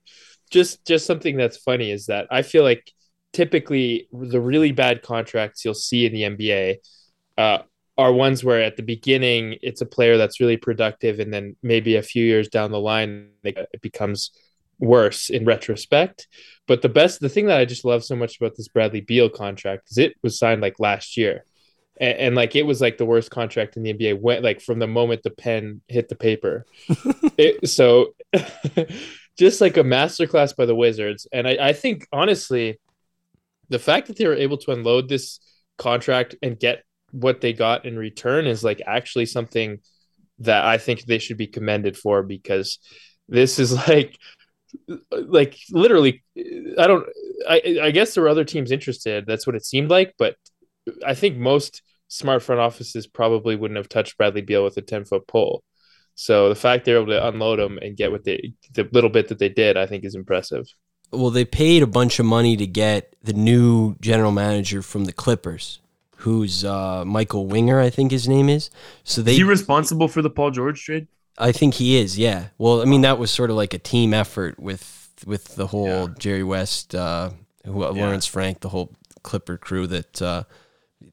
just 0.54 0.86
just 0.86 1.04
something 1.04 1.36
that's 1.36 1.56
funny 1.56 1.90
is 1.90 2.06
that 2.06 2.28
I 2.30 2.42
feel 2.42 2.62
like 2.62 2.90
typically 3.32 4.08
the 4.12 4.40
really 4.40 4.70
bad 4.70 5.02
contracts 5.02 5.64
you'll 5.64 5.74
see 5.74 6.06
in 6.06 6.12
the 6.12 6.22
NBA 6.22 6.76
uh, 7.36 7.58
are 7.98 8.12
ones 8.12 8.44
where 8.44 8.62
at 8.62 8.76
the 8.76 8.84
beginning 8.84 9.56
it's 9.62 9.80
a 9.80 9.86
player 9.86 10.16
that's 10.16 10.38
really 10.38 10.56
productive, 10.56 11.18
and 11.18 11.34
then 11.34 11.56
maybe 11.62 11.96
a 11.96 12.02
few 12.02 12.24
years 12.24 12.48
down 12.48 12.70
the 12.70 12.78
line 12.78 13.30
it 13.42 13.82
becomes 13.82 14.30
worse 14.78 15.28
in 15.28 15.44
retrospect. 15.44 16.28
But 16.68 16.82
the 16.82 16.88
best, 16.88 17.18
the 17.18 17.28
thing 17.28 17.46
that 17.46 17.58
I 17.58 17.64
just 17.64 17.84
love 17.84 18.04
so 18.04 18.14
much 18.14 18.36
about 18.36 18.54
this 18.56 18.68
Bradley 18.68 19.00
Beal 19.00 19.28
contract 19.28 19.90
is 19.90 19.98
it 19.98 20.14
was 20.22 20.38
signed 20.38 20.62
like 20.62 20.78
last 20.78 21.16
year. 21.16 21.44
And, 22.00 22.18
and, 22.18 22.34
like 22.34 22.56
it 22.56 22.66
was 22.66 22.80
like 22.80 22.98
the 22.98 23.06
worst 23.06 23.30
contract 23.30 23.76
in 23.76 23.84
the 23.84 23.92
NBA 23.92 24.20
went 24.20 24.42
like 24.42 24.60
from 24.60 24.80
the 24.80 24.88
moment 24.88 25.22
the 25.22 25.30
pen 25.30 25.80
hit 25.88 26.08
the 26.08 26.16
paper. 26.16 26.66
it, 27.38 27.68
so 27.68 28.14
just 29.38 29.60
like 29.60 29.76
a 29.76 29.82
masterclass 29.82 30.56
by 30.56 30.66
the 30.66 30.74
Wizards. 30.74 31.26
And 31.32 31.46
I, 31.48 31.56
I 31.60 31.72
think 31.72 32.06
honestly, 32.12 32.78
the 33.68 33.78
fact 33.78 34.08
that 34.08 34.16
they 34.16 34.26
were 34.26 34.34
able 34.34 34.58
to 34.58 34.72
unload 34.72 35.08
this 35.08 35.40
contract 35.78 36.36
and 36.42 36.58
get 36.58 36.84
what 37.10 37.40
they 37.40 37.52
got 37.52 37.84
in 37.84 37.96
return 37.96 38.46
is 38.46 38.64
like 38.64 38.82
actually 38.86 39.26
something 39.26 39.78
that 40.40 40.64
I 40.64 40.78
think 40.78 41.02
they 41.04 41.18
should 41.18 41.36
be 41.36 41.46
commended 41.46 41.96
for 41.96 42.22
because 42.22 42.78
this 43.28 43.58
is 43.58 43.72
like 43.88 44.18
like 45.10 45.56
literally 45.70 46.24
I 46.78 46.86
don't 46.86 47.06
I 47.48 47.78
I 47.82 47.90
guess 47.90 48.14
there 48.14 48.24
were 48.24 48.28
other 48.28 48.44
teams 48.44 48.70
interested. 48.70 49.26
That's 49.26 49.46
what 49.46 49.56
it 49.56 49.64
seemed 49.64 49.90
like, 49.90 50.14
but 50.18 50.36
I 51.04 51.14
think 51.14 51.36
most 51.36 51.82
smart 52.08 52.42
front 52.42 52.60
offices 52.60 53.06
probably 53.06 53.56
wouldn't 53.56 53.78
have 53.78 53.88
touched 53.88 54.16
Bradley 54.16 54.42
Beal 54.42 54.64
with 54.64 54.76
a 54.76 54.82
10 54.82 55.04
foot 55.04 55.26
pole. 55.26 55.62
So 56.14 56.48
the 56.48 56.54
fact 56.54 56.84
they're 56.84 56.96
able 56.96 57.06
to 57.08 57.26
unload 57.26 57.58
them 57.58 57.78
and 57.78 57.96
get 57.96 58.12
what 58.12 58.24
they 58.24 58.54
the 58.72 58.88
little 58.92 59.10
bit 59.10 59.28
that 59.28 59.38
they 59.38 59.48
did, 59.48 59.76
I 59.76 59.86
think 59.86 60.04
is 60.04 60.14
impressive. 60.14 60.66
Well, 61.10 61.30
they 61.30 61.44
paid 61.44 61.82
a 61.82 61.86
bunch 61.86 62.18
of 62.18 62.26
money 62.26 62.56
to 62.56 62.66
get 62.66 63.14
the 63.22 63.32
new 63.32 63.96
general 64.00 64.32
manager 64.32 64.82
from 64.82 65.04
the 65.04 65.12
Clippers, 65.12 65.80
who's 66.18 66.64
uh, 66.64 67.04
Michael 67.04 67.46
Winger, 67.46 67.80
I 67.80 67.90
think 67.90 68.10
his 68.10 68.28
name 68.28 68.48
is. 68.48 68.70
So 69.04 69.22
they 69.22 69.32
Is 69.32 69.36
he 69.38 69.44
responsible 69.44 70.08
for 70.08 70.22
the 70.22 70.30
Paul 70.30 70.50
George 70.50 70.82
trade? 70.84 71.06
I 71.38 71.52
think 71.52 71.74
he 71.74 71.96
is, 71.96 72.18
yeah. 72.18 72.48
Well, 72.58 72.80
I 72.80 72.84
mean 72.84 73.02
that 73.02 73.18
was 73.18 73.30
sort 73.30 73.50
of 73.50 73.56
like 73.56 73.74
a 73.74 73.78
team 73.78 74.14
effort 74.14 74.58
with 74.58 75.14
with 75.26 75.56
the 75.56 75.68
whole 75.68 76.08
Yeah. 76.08 76.14
Jerry 76.18 76.44
West, 76.44 76.94
uh, 76.94 77.30
who, 77.64 77.84
Lawrence 77.84 78.26
Frank, 78.26 78.60
the 78.60 78.68
whole 78.70 78.92
Clipper 79.22 79.56
crew 79.56 79.86
that 79.88 80.22
uh, 80.22 80.44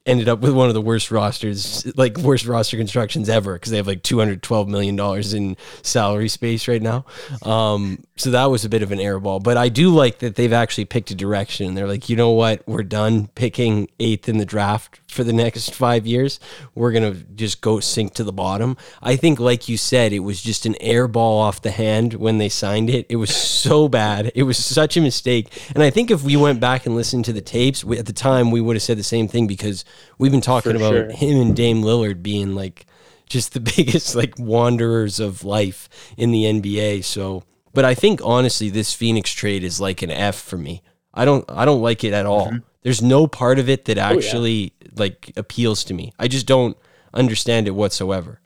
ended 0.06 0.28
up 0.28 0.40
with 0.40 0.54
one 0.54 0.68
of 0.68 0.74
the 0.74 0.82
worst 0.82 1.12
rosters, 1.12 1.86
like 1.96 2.18
worst 2.18 2.46
roster 2.46 2.78
constructions 2.78 3.30
ever, 3.30 3.54
because 3.54 3.72
they 3.72 3.78
have 3.78 3.88
like 3.88 4.04
two 4.04 4.20
hundred 4.20 4.42
twelve 4.42 4.68
million 4.68 4.96
dollars 4.96 5.34
in 5.34 5.58
salary 5.84 6.28
space 6.28 6.68
right 6.68 6.82
now. 6.82 7.06
Um, 7.44 8.04
so 8.16 8.32
that 8.32 8.46
was 8.46 8.66
a 8.66 8.70
bit 8.70 8.82
of 8.82 8.92
an 8.92 9.00
airball, 9.00 9.42
but 9.44 9.58
I 9.58 9.70
do 9.70 9.90
like 9.90 10.20
that 10.20 10.36
they've 10.36 10.54
actually 10.54 10.86
picked 10.86 11.12
a 11.12 11.16
direction. 11.16 11.74
They're 11.76 11.88
like, 11.88 12.10
you 12.10 12.16
know 12.16 12.32
what, 12.32 12.68
we're 12.68 12.84
done 12.84 13.28
picking 13.36 13.90
eighth 14.00 14.30
in 14.30 14.38
the 14.38 14.46
draft 14.46 15.01
for 15.12 15.24
the 15.24 15.34
next 15.34 15.74
five 15.76 16.08
years. 16.08 16.40
We're 16.74 16.92
gonna 16.92 17.14
just 17.14 17.62
go 17.62 17.80
sink 17.80 18.14
to 18.16 18.24
the 18.24 18.34
bottom. 18.34 18.78
I 19.02 19.16
think, 19.16 19.40
like 19.40 19.70
you 19.70 19.78
said, 19.78 20.14
it 20.14 20.20
was 20.20 20.42
just 20.42 20.66
an 20.66 20.76
airball 20.82 21.40
off 21.40 21.62
the 21.62 21.72
hand 21.72 22.14
when 22.16 22.38
they 22.38 22.50
signed 22.50 22.90
it. 22.90 23.06
It 23.10 23.18
was 23.18 23.36
so 23.36 23.88
bad. 24.02 24.32
It 24.36 24.44
was 24.44 24.58
such 24.58 24.98
a 24.98 25.02
mistake. 25.02 25.52
And 25.74 25.84
I 25.84 25.90
think 25.90 26.12
if 26.12 26.24
we 26.24 26.36
went 26.36 26.60
back 26.60 26.86
and 26.86 26.96
listened 26.96 27.26
to 27.26 27.34
the 27.34 27.42
tapes 27.42 27.84
we, 27.84 27.98
at 27.98 28.06
the 28.06 28.14
time, 28.14 28.52
we 28.52 28.62
would 28.62 28.76
have 28.76 28.84
said 28.84 28.98
the 28.98 29.04
same 29.04 29.28
thing 29.28 29.48
because 29.48 29.86
we've 30.18 30.32
been 30.32 30.42
talking 30.42 30.72
For 30.72 30.78
about 30.78 30.94
sure. 30.94 31.12
him 31.12 31.42
and 31.42 31.56
Dame 31.56 31.82
Lillard 31.82 32.24
being 32.24 32.56
like 32.56 32.86
just 33.28 33.54
the 33.54 33.60
biggest 33.76 34.16
like 34.16 34.38
wanderers 34.38 35.20
of 35.20 35.44
life 35.44 35.90
in 36.18 36.32
the 36.32 36.44
NBA. 36.44 37.04
So, 37.04 37.44
but 37.74 37.86
I 37.86 37.96
think 37.96 38.22
honestly, 38.24 38.70
this 38.70 38.94
Phoenix 38.94 39.32
trade 39.32 39.64
is 39.64 39.80
like 39.80 40.02
an 40.02 40.12
F 40.12 40.36
for 40.36 40.58
me. 40.58 40.84
I 41.14 41.26
don't, 41.26 41.44
I 41.50 41.66
don't 41.66 41.82
like 41.82 42.04
it 42.04 42.14
at 42.14 42.26
all. 42.26 42.48
Mm-hmm. 42.48 42.58
There's 42.84 43.02
no 43.02 43.28
part 43.28 43.60
of 43.60 43.70
it 43.70 43.86
that 43.86 43.98
oh, 43.98 44.02
actually 44.02 44.74
like 44.96 45.32
appeals 45.36 45.84
to 45.86 45.94
me. 45.94 46.14
I 46.20 46.28
just 46.28 46.46
don't 46.46 46.78
understand 47.14 47.68
it 47.68 47.72
whatsoever. 47.72 48.42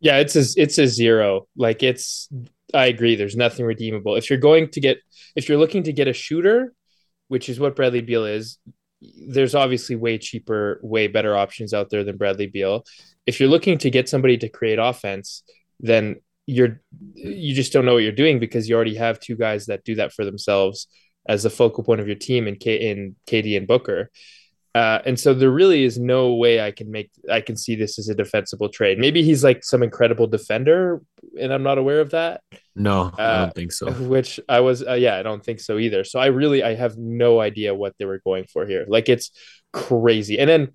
Yeah, 0.00 0.18
it's 0.18 0.36
a 0.36 0.44
it's 0.60 0.78
a 0.78 0.86
zero. 0.86 1.48
Like 1.56 1.82
it's 1.82 2.28
I 2.74 2.86
agree. 2.86 3.16
There's 3.16 3.36
nothing 3.36 3.64
redeemable. 3.64 4.16
If 4.16 4.28
you're 4.30 4.38
going 4.38 4.70
to 4.70 4.80
get 4.80 4.98
if 5.34 5.48
you're 5.48 5.58
looking 5.58 5.82
to 5.84 5.92
get 5.92 6.08
a 6.08 6.12
shooter, 6.12 6.74
which 7.28 7.48
is 7.48 7.58
what 7.58 7.76
Bradley 7.76 8.02
Beal 8.02 8.24
is, 8.24 8.58
there's 9.00 9.54
obviously 9.54 9.96
way 9.96 10.18
cheaper, 10.18 10.80
way 10.82 11.06
better 11.06 11.36
options 11.36 11.72
out 11.72 11.90
there 11.90 12.04
than 12.04 12.16
Bradley 12.16 12.46
Beal. 12.46 12.84
If 13.26 13.40
you're 13.40 13.48
looking 13.48 13.78
to 13.78 13.90
get 13.90 14.08
somebody 14.08 14.36
to 14.38 14.48
create 14.48 14.78
offense, 14.78 15.42
then 15.80 16.16
you're 16.46 16.80
you 17.14 17.54
just 17.54 17.72
don't 17.72 17.84
know 17.84 17.94
what 17.94 18.02
you're 18.02 18.12
doing 18.12 18.38
because 18.38 18.68
you 18.68 18.76
already 18.76 18.94
have 18.94 19.18
two 19.18 19.36
guys 19.36 19.66
that 19.66 19.84
do 19.84 19.96
that 19.96 20.12
for 20.12 20.24
themselves 20.24 20.86
as 21.28 21.42
the 21.42 21.50
focal 21.50 21.82
point 21.82 22.00
of 22.00 22.06
your 22.06 22.16
team 22.16 22.46
in 22.46 22.56
K 22.56 22.90
in 22.90 23.16
KD 23.26 23.56
and 23.56 23.66
Booker. 23.66 24.10
Uh, 24.76 25.00
and 25.06 25.18
so 25.18 25.32
there 25.32 25.50
really 25.50 25.84
is 25.84 25.98
no 25.98 26.34
way 26.34 26.60
I 26.60 26.70
can 26.70 26.90
make 26.90 27.10
I 27.30 27.40
can 27.40 27.56
see 27.56 27.76
this 27.76 27.98
as 27.98 28.08
a 28.08 28.14
defensible 28.14 28.68
trade. 28.68 28.98
Maybe 28.98 29.22
he's 29.22 29.42
like 29.42 29.64
some 29.64 29.82
incredible 29.82 30.26
defender, 30.26 31.00
and 31.40 31.52
I'm 31.52 31.62
not 31.62 31.78
aware 31.78 32.00
of 32.00 32.10
that. 32.10 32.42
No, 32.74 33.10
I 33.16 33.22
Uh, 33.22 33.40
don't 33.46 33.54
think 33.54 33.72
so. 33.72 33.90
Which 34.14 34.38
I 34.48 34.60
was, 34.60 34.86
uh, 34.86 34.92
yeah, 34.94 35.16
I 35.16 35.22
don't 35.22 35.42
think 35.42 35.60
so 35.60 35.78
either. 35.78 36.04
So 36.04 36.18
I 36.18 36.26
really 36.26 36.62
I 36.62 36.74
have 36.74 36.98
no 36.98 37.40
idea 37.40 37.74
what 37.74 37.94
they 37.98 38.04
were 38.04 38.20
going 38.24 38.44
for 38.52 38.66
here. 38.66 38.84
Like 38.86 39.08
it's 39.08 39.30
crazy. 39.72 40.38
And 40.38 40.48
then, 40.50 40.72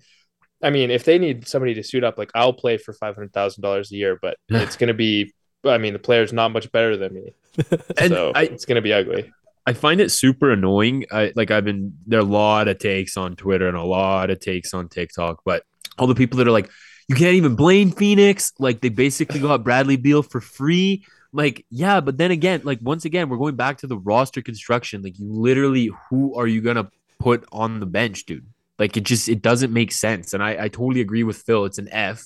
I 0.62 0.70
mean, 0.70 0.90
if 0.90 1.04
they 1.04 1.18
need 1.18 1.46
somebody 1.46 1.74
to 1.74 1.82
suit 1.84 2.04
up, 2.04 2.18
like 2.18 2.30
I'll 2.34 2.52
play 2.54 2.78
for 2.78 2.92
five 2.94 3.14
hundred 3.14 3.32
thousand 3.32 3.62
dollars 3.62 3.92
a 3.92 3.96
year, 3.96 4.18
but 4.20 4.36
it's 4.48 4.76
gonna 4.76 4.94
be. 4.94 5.32
I 5.64 5.78
mean, 5.78 5.92
the 5.92 6.00
player's 6.00 6.32
not 6.32 6.50
much 6.50 6.72
better 6.72 6.96
than 6.96 7.14
me, 7.14 7.34
And 7.96 8.10
so 8.10 8.32
I, 8.34 8.42
it's 8.44 8.64
gonna 8.64 8.82
be 8.82 8.92
ugly. 8.92 9.30
I 9.66 9.74
find 9.74 10.00
it 10.00 10.10
super 10.10 10.50
annoying. 10.50 11.06
I 11.12 11.32
like 11.36 11.50
I've 11.50 11.64
been 11.64 11.96
there 12.06 12.18
are 12.18 12.22
a 12.22 12.26
lot 12.26 12.68
of 12.68 12.78
takes 12.78 13.16
on 13.16 13.36
Twitter 13.36 13.68
and 13.68 13.76
a 13.76 13.82
lot 13.82 14.30
of 14.30 14.40
takes 14.40 14.74
on 14.74 14.88
TikTok, 14.88 15.42
but 15.44 15.62
all 15.98 16.06
the 16.06 16.14
people 16.14 16.38
that 16.38 16.48
are 16.48 16.52
like, 16.52 16.70
you 17.08 17.14
can't 17.14 17.34
even 17.34 17.54
blame 17.54 17.92
Phoenix. 17.92 18.52
Like 18.58 18.80
they 18.80 18.88
basically 18.88 19.40
got 19.40 19.62
Bradley 19.62 19.96
Beal 19.96 20.22
for 20.22 20.40
free. 20.40 21.04
Like, 21.32 21.64
yeah, 21.70 22.00
but 22.00 22.18
then 22.18 22.30
again, 22.30 22.62
like 22.64 22.80
once 22.82 23.04
again, 23.04 23.28
we're 23.28 23.38
going 23.38 23.56
back 23.56 23.78
to 23.78 23.86
the 23.86 23.96
roster 23.96 24.42
construction. 24.42 25.02
Like 25.02 25.18
you 25.18 25.32
literally, 25.32 25.90
who 26.10 26.34
are 26.34 26.46
you 26.46 26.60
gonna 26.60 26.90
put 27.20 27.44
on 27.52 27.78
the 27.78 27.86
bench, 27.86 28.24
dude? 28.26 28.46
Like 28.80 28.96
it 28.96 29.04
just 29.04 29.28
it 29.28 29.42
doesn't 29.42 29.72
make 29.72 29.92
sense. 29.92 30.34
And 30.34 30.42
I, 30.42 30.64
I 30.64 30.68
totally 30.68 31.00
agree 31.00 31.22
with 31.22 31.36
Phil. 31.36 31.66
It's 31.66 31.78
an 31.78 31.88
F. 31.88 32.24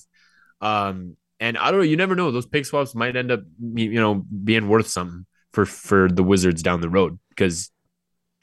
Um, 0.63 1.17
and 1.39 1.59
I 1.59 1.71
don't 1.71 1.81
know, 1.81 1.85
you 1.85 1.99
never 1.99 2.17
know. 2.17 2.31
Those 2.31 2.47
pick 2.47 2.65
swaps 2.65 2.95
might 2.95 3.15
end 3.15 3.31
up 3.31 3.41
you 3.63 4.01
know 4.01 4.15
being 4.15 4.69
worth 4.69 4.89
something 4.89 5.27
for 5.53 5.67
for 5.67 6.09
the 6.09 6.23
Wizards 6.23 6.63
down 6.63 6.81
the 6.81 6.89
road 6.89 7.19
because 7.37 7.71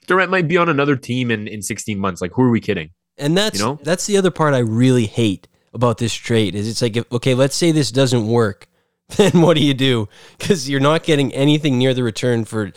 Durant 0.08 0.30
might 0.32 0.48
be 0.48 0.58
on 0.58 0.70
another 0.70 0.96
team 0.96 1.32
in 1.32 1.48
in 1.48 1.62
16 1.62 1.98
months. 1.98 2.22
Like, 2.22 2.32
who 2.34 2.44
are 2.44 2.50
we 2.50 2.62
kidding? 2.62 2.92
And 3.18 3.38
that's 3.38 3.60
You 3.60 3.66
know? 3.66 3.80
that's 3.84 4.06
the 4.06 4.18
other 4.18 4.32
part 4.32 4.54
I 4.54 4.60
really 4.60 5.06
hate 5.06 5.48
about 5.74 5.98
this 5.98 6.14
trade 6.14 6.56
is 6.56 6.68
it's 6.68 6.82
like 6.82 6.96
if, 6.98 7.12
okay, 7.12 7.34
let's 7.34 7.56
say 7.56 7.72
this 7.72 7.92
doesn't 7.92 8.28
work, 8.28 8.68
then 9.18 9.42
what 9.42 9.56
do 9.58 9.64
you 9.64 9.74
do? 9.74 10.08
Because 10.38 10.70
you're 10.70 10.80
not 10.80 11.04
getting 11.04 11.34
anything 11.34 11.78
near 11.78 11.94
the 11.94 12.04
return 12.04 12.46
for 12.46 12.72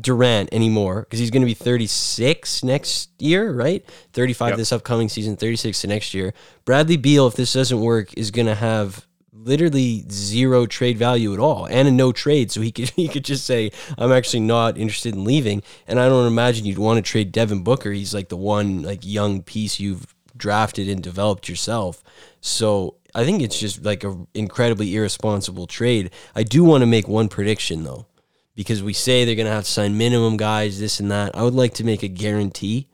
Durant 0.00 0.48
anymore 0.52 1.00
because 1.02 1.18
he's 1.18 1.30
going 1.30 1.42
to 1.42 1.46
be 1.46 1.54
36 1.54 2.62
next 2.64 3.10
year, 3.20 3.52
right? 3.52 3.84
35 4.12 4.50
Yep. 4.50 4.58
this 4.58 4.72
upcoming 4.72 5.08
season, 5.08 5.36
36 5.36 5.82
the 5.82 5.88
next 5.88 6.14
year. 6.14 6.32
Bradley 6.64 6.96
Beal, 6.96 7.26
if 7.26 7.34
this 7.34 7.52
doesn't 7.52 7.80
work, 7.80 8.16
is 8.16 8.30
going 8.30 8.46
to 8.46 8.54
have 8.54 9.06
literally 9.44 10.04
zero 10.10 10.66
trade 10.66 10.98
value 10.98 11.32
at 11.32 11.40
all 11.40 11.66
and 11.66 11.88
a 11.88 11.90
no 11.90 12.12
trade. 12.12 12.50
So 12.50 12.60
he 12.60 12.72
could 12.72 12.90
he 12.96 13.08
could 13.08 13.24
just 13.24 13.44
say 13.44 13.70
I'm 13.98 14.12
actually 14.12 14.40
not 14.40 14.78
interested 14.78 15.14
in 15.14 15.24
leaving. 15.24 15.62
And 15.86 15.98
I 15.98 16.08
don't 16.08 16.26
imagine 16.26 16.66
you'd 16.66 16.78
want 16.78 17.04
to 17.04 17.10
trade 17.10 17.32
Devin 17.32 17.62
Booker. 17.62 17.92
He's 17.92 18.14
like 18.14 18.28
the 18.28 18.36
one 18.36 18.82
like 18.82 19.00
young 19.04 19.42
piece 19.42 19.80
you've 19.80 20.14
drafted 20.36 20.88
and 20.88 21.02
developed 21.02 21.48
yourself. 21.48 22.02
So 22.40 22.96
I 23.14 23.24
think 23.24 23.42
it's 23.42 23.58
just 23.58 23.84
like 23.84 24.04
a 24.04 24.26
incredibly 24.34 24.94
irresponsible 24.94 25.66
trade. 25.66 26.10
I 26.34 26.42
do 26.42 26.64
want 26.64 26.82
to 26.82 26.86
make 26.86 27.08
one 27.08 27.28
prediction 27.28 27.84
though 27.84 28.06
because 28.54 28.82
we 28.82 28.92
say 28.92 29.24
they're 29.24 29.34
to 29.46 29.52
have 29.52 29.64
to 29.64 29.70
sign 29.70 29.96
minimum 29.96 30.36
guys 30.36 30.78
this 30.78 31.00
and 31.00 31.10
that. 31.10 31.36
I 31.36 31.42
would 31.42 31.54
like 31.54 31.74
to 31.74 31.84
make 31.84 32.02
a 32.02 32.08
guarantee 32.08 32.88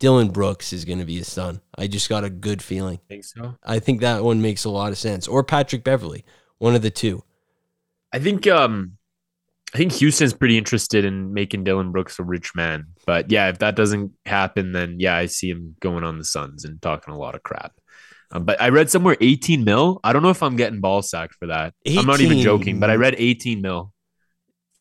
Dillon 0.00 0.28
Brooks 0.28 0.72
is 0.72 0.84
going 0.84 0.98
to 1.00 1.04
be 1.04 1.16
his 1.16 1.30
son 1.30 1.60
I 1.76 1.86
just 1.86 2.08
got 2.08 2.24
a 2.24 2.30
good 2.30 2.62
feeling 2.62 3.00
think 3.08 3.24
so. 3.24 3.56
I 3.64 3.78
think 3.78 4.00
that 4.00 4.22
one 4.22 4.40
makes 4.40 4.64
a 4.64 4.70
lot 4.70 4.92
of 4.92 4.98
sense. 4.98 5.26
Or 5.28 5.42
Patrick 5.42 5.82
Beverley, 5.84 6.24
one 6.58 6.74
of 6.74 6.82
the 6.82 6.90
two. 6.90 7.22
I 8.12 8.18
think 8.18 8.46
um 8.46 8.92
I 9.74 9.76
think 9.78 9.92
Houston's 9.92 10.32
pretty 10.32 10.56
interested 10.56 11.04
in 11.04 11.34
making 11.34 11.64
Dillon 11.64 11.92
Brooks 11.92 12.18
a 12.18 12.22
rich 12.22 12.54
man. 12.54 12.86
But 13.06 13.30
yeah, 13.30 13.48
if 13.48 13.58
that 13.58 13.76
doesn't 13.76 14.12
happen, 14.24 14.72
then 14.72 14.96
yeah, 14.98 15.14
I 15.16 15.26
see 15.26 15.50
him 15.50 15.76
going 15.80 16.04
on 16.04 16.16
the 16.18 16.24
Suns 16.24 16.64
and 16.64 16.80
talking 16.80 17.12
a 17.12 17.18
lot 17.18 17.34
of 17.34 17.42
crap. 17.42 17.72
Um, 18.30 18.44
but 18.44 18.60
I 18.62 18.68
read 18.70 18.90
somewhere 18.90 19.16
18 19.20 19.64
mil. 19.64 20.00
I 20.04 20.12
don't 20.12 20.22
know 20.22 20.30
if 20.30 20.42
I'm 20.42 20.56
getting 20.56 20.80
ball 20.80 21.02
sacked 21.02 21.34
for 21.34 21.46
that. 21.48 21.74
I'm 21.86 22.06
not 22.06 22.20
even 22.20 22.38
joking, 22.40 22.78
but 22.80 22.88
I 22.90 22.94
read 22.96 23.14
18 23.18 23.60
mil 23.60 23.92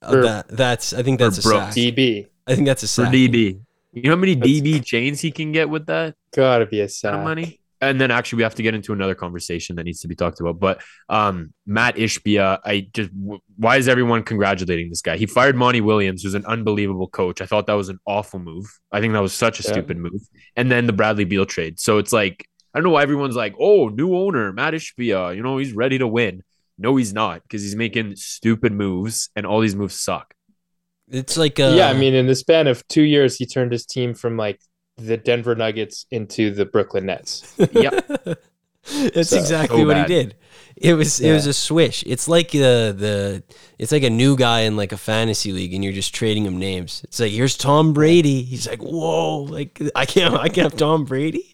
Uh, 0.02 0.12
For- 0.12 0.22
that, 0.24 0.48
that's 0.50 0.94
I 0.94 1.04
think 1.04 1.20
that's 1.20 1.40
a 1.40 1.42
Brooks. 1.42 1.66
sack. 1.66 1.74
DB 1.76 2.28
I 2.48 2.56
think 2.56 2.66
that's 2.68 2.84
a 2.84 2.88
for 2.88 3.06
sack. 3.06 3.14
DB. 3.14 3.62
You 4.04 4.10
know 4.10 4.16
how 4.16 4.20
many 4.22 4.36
That's- 4.36 4.60
DB 4.62 4.84
chains 4.86 5.22
he 5.22 5.32
can 5.32 5.52
get 5.52 5.70
with 5.70 5.86
that? 5.88 6.16
gotta 6.36 6.66
be 6.66 6.82
a 6.82 6.88
kind 7.02 7.16
of 7.16 7.24
money. 7.24 7.60
And 7.80 8.02
then 8.02 8.10
actually, 8.10 8.38
we 8.38 8.44
have 8.44 8.56
to 8.56 8.64
get 8.64 8.74
into 8.74 8.92
another 8.92 9.14
conversation 9.14 9.76
that 9.76 9.84
needs 9.84 10.00
to 10.02 10.08
be 10.08 10.16
talked 10.16 10.40
about. 10.40 10.60
But 10.60 10.82
um, 11.10 11.54
Mat 11.68 11.96
Ishbia, 11.96 12.60
I 12.66 12.88
just 12.92 13.12
why 13.56 13.78
is 13.78 13.88
everyone 13.88 14.24
congratulating 14.24 14.90
this 14.90 15.02
guy? 15.02 15.16
He 15.18 15.28
fired 15.28 15.56
Monty 15.56 15.82
Williams, 15.82 16.24
who's 16.24 16.34
an 16.34 16.46
unbelievable 16.48 17.08
coach. 17.08 17.40
I 17.40 17.46
thought 17.46 17.68
that 17.68 17.74
was 17.74 17.90
an 17.90 18.00
awful 18.08 18.40
move. 18.40 18.66
I 18.92 19.00
think 19.00 19.14
that 19.14 19.22
was 19.22 19.34
such 19.34 19.60
a 19.60 19.64
Yeah. 19.64 19.74
stupid 19.74 19.98
move. 19.98 20.22
And 20.56 20.72
then 20.72 20.88
the 20.88 20.94
Bradley 20.94 21.26
Beal 21.26 21.46
trade. 21.46 21.80
So 21.80 22.00
it's 22.00 22.12
like 22.12 22.48
I 22.74 22.80
don't 22.80 22.84
know 22.86 22.90
why 22.92 23.04
everyone's 23.04 23.36
like, 23.36 23.54
"Oh, 23.60 23.90
new 23.90 24.16
owner, 24.16 24.52
Mat 24.54 24.74
Ishbia. 24.74 25.36
You 25.36 25.44
know 25.44 25.58
he's 25.58 25.74
ready 25.74 25.98
to 26.00 26.08
win." 26.08 26.42
No, 26.80 26.96
he's 26.96 27.14
not 27.14 27.42
because 27.44 27.62
he's 27.64 27.76
making 27.76 28.16
stupid 28.16 28.72
moves, 28.74 29.30
and 29.36 29.46
all 29.46 29.60
these 29.62 29.76
moves 29.76 30.00
suck. 30.00 30.34
It's 31.10 31.38
like 31.38 31.60
uh, 31.60 31.74
yeah, 31.76 31.90
I 31.90 31.94
mean, 31.94 32.14
in 32.14 32.28
the 32.28 32.36
span 32.36 32.68
of 32.68 32.86
two 32.88 33.04
years, 33.04 33.38
he 33.38 33.46
turned 33.46 33.72
his 33.72 33.86
team 33.86 34.14
from 34.14 34.36
like 34.38 34.60
the 34.98 35.16
Denver 35.18 35.56
Nuggets 35.56 36.06
into 36.12 36.52
the 36.52 36.66
Brooklyn 36.66 37.06
Nets. 37.06 37.56
Yep. 37.72 38.08
that's 39.14 39.30
So- 39.30 39.38
exactly 39.40 39.80
so 39.82 39.86
what 39.88 39.94
bad. 39.96 40.10
he 40.10 40.16
did. 40.16 40.36
It 40.80 40.94
was 40.94 41.20
it 41.20 41.32
was 41.34 41.48
a 41.48 41.54
swish. 41.54 42.04
It's 42.06 42.28
like 42.28 42.52
the 42.52 42.94
the 42.96 43.44
it's 43.80 43.92
like 43.92 44.04
a 44.04 44.10
new 44.12 44.36
guy 44.38 44.62
in 44.62 44.78
like 44.78 44.92
a 44.92 44.98
fantasy 44.98 45.52
league, 45.52 45.74
and 45.74 45.84
you're 45.84 45.92
just 45.94 46.14
trading 46.14 46.46
him 46.46 46.60
names. 46.60 47.02
It's 47.06 47.20
like 47.20 47.32
here's 47.32 47.58
Tom 47.58 47.94
Brady. 47.94 48.44
He's 48.44 48.68
like, 48.68 48.82
whoa, 48.84 49.40
like 49.40 49.82
I 49.96 50.06
can't 50.06 50.36
I 50.36 50.50
can't 50.50 50.72
have 50.72 50.78
Tom 50.78 51.04
Brady. 51.06 51.52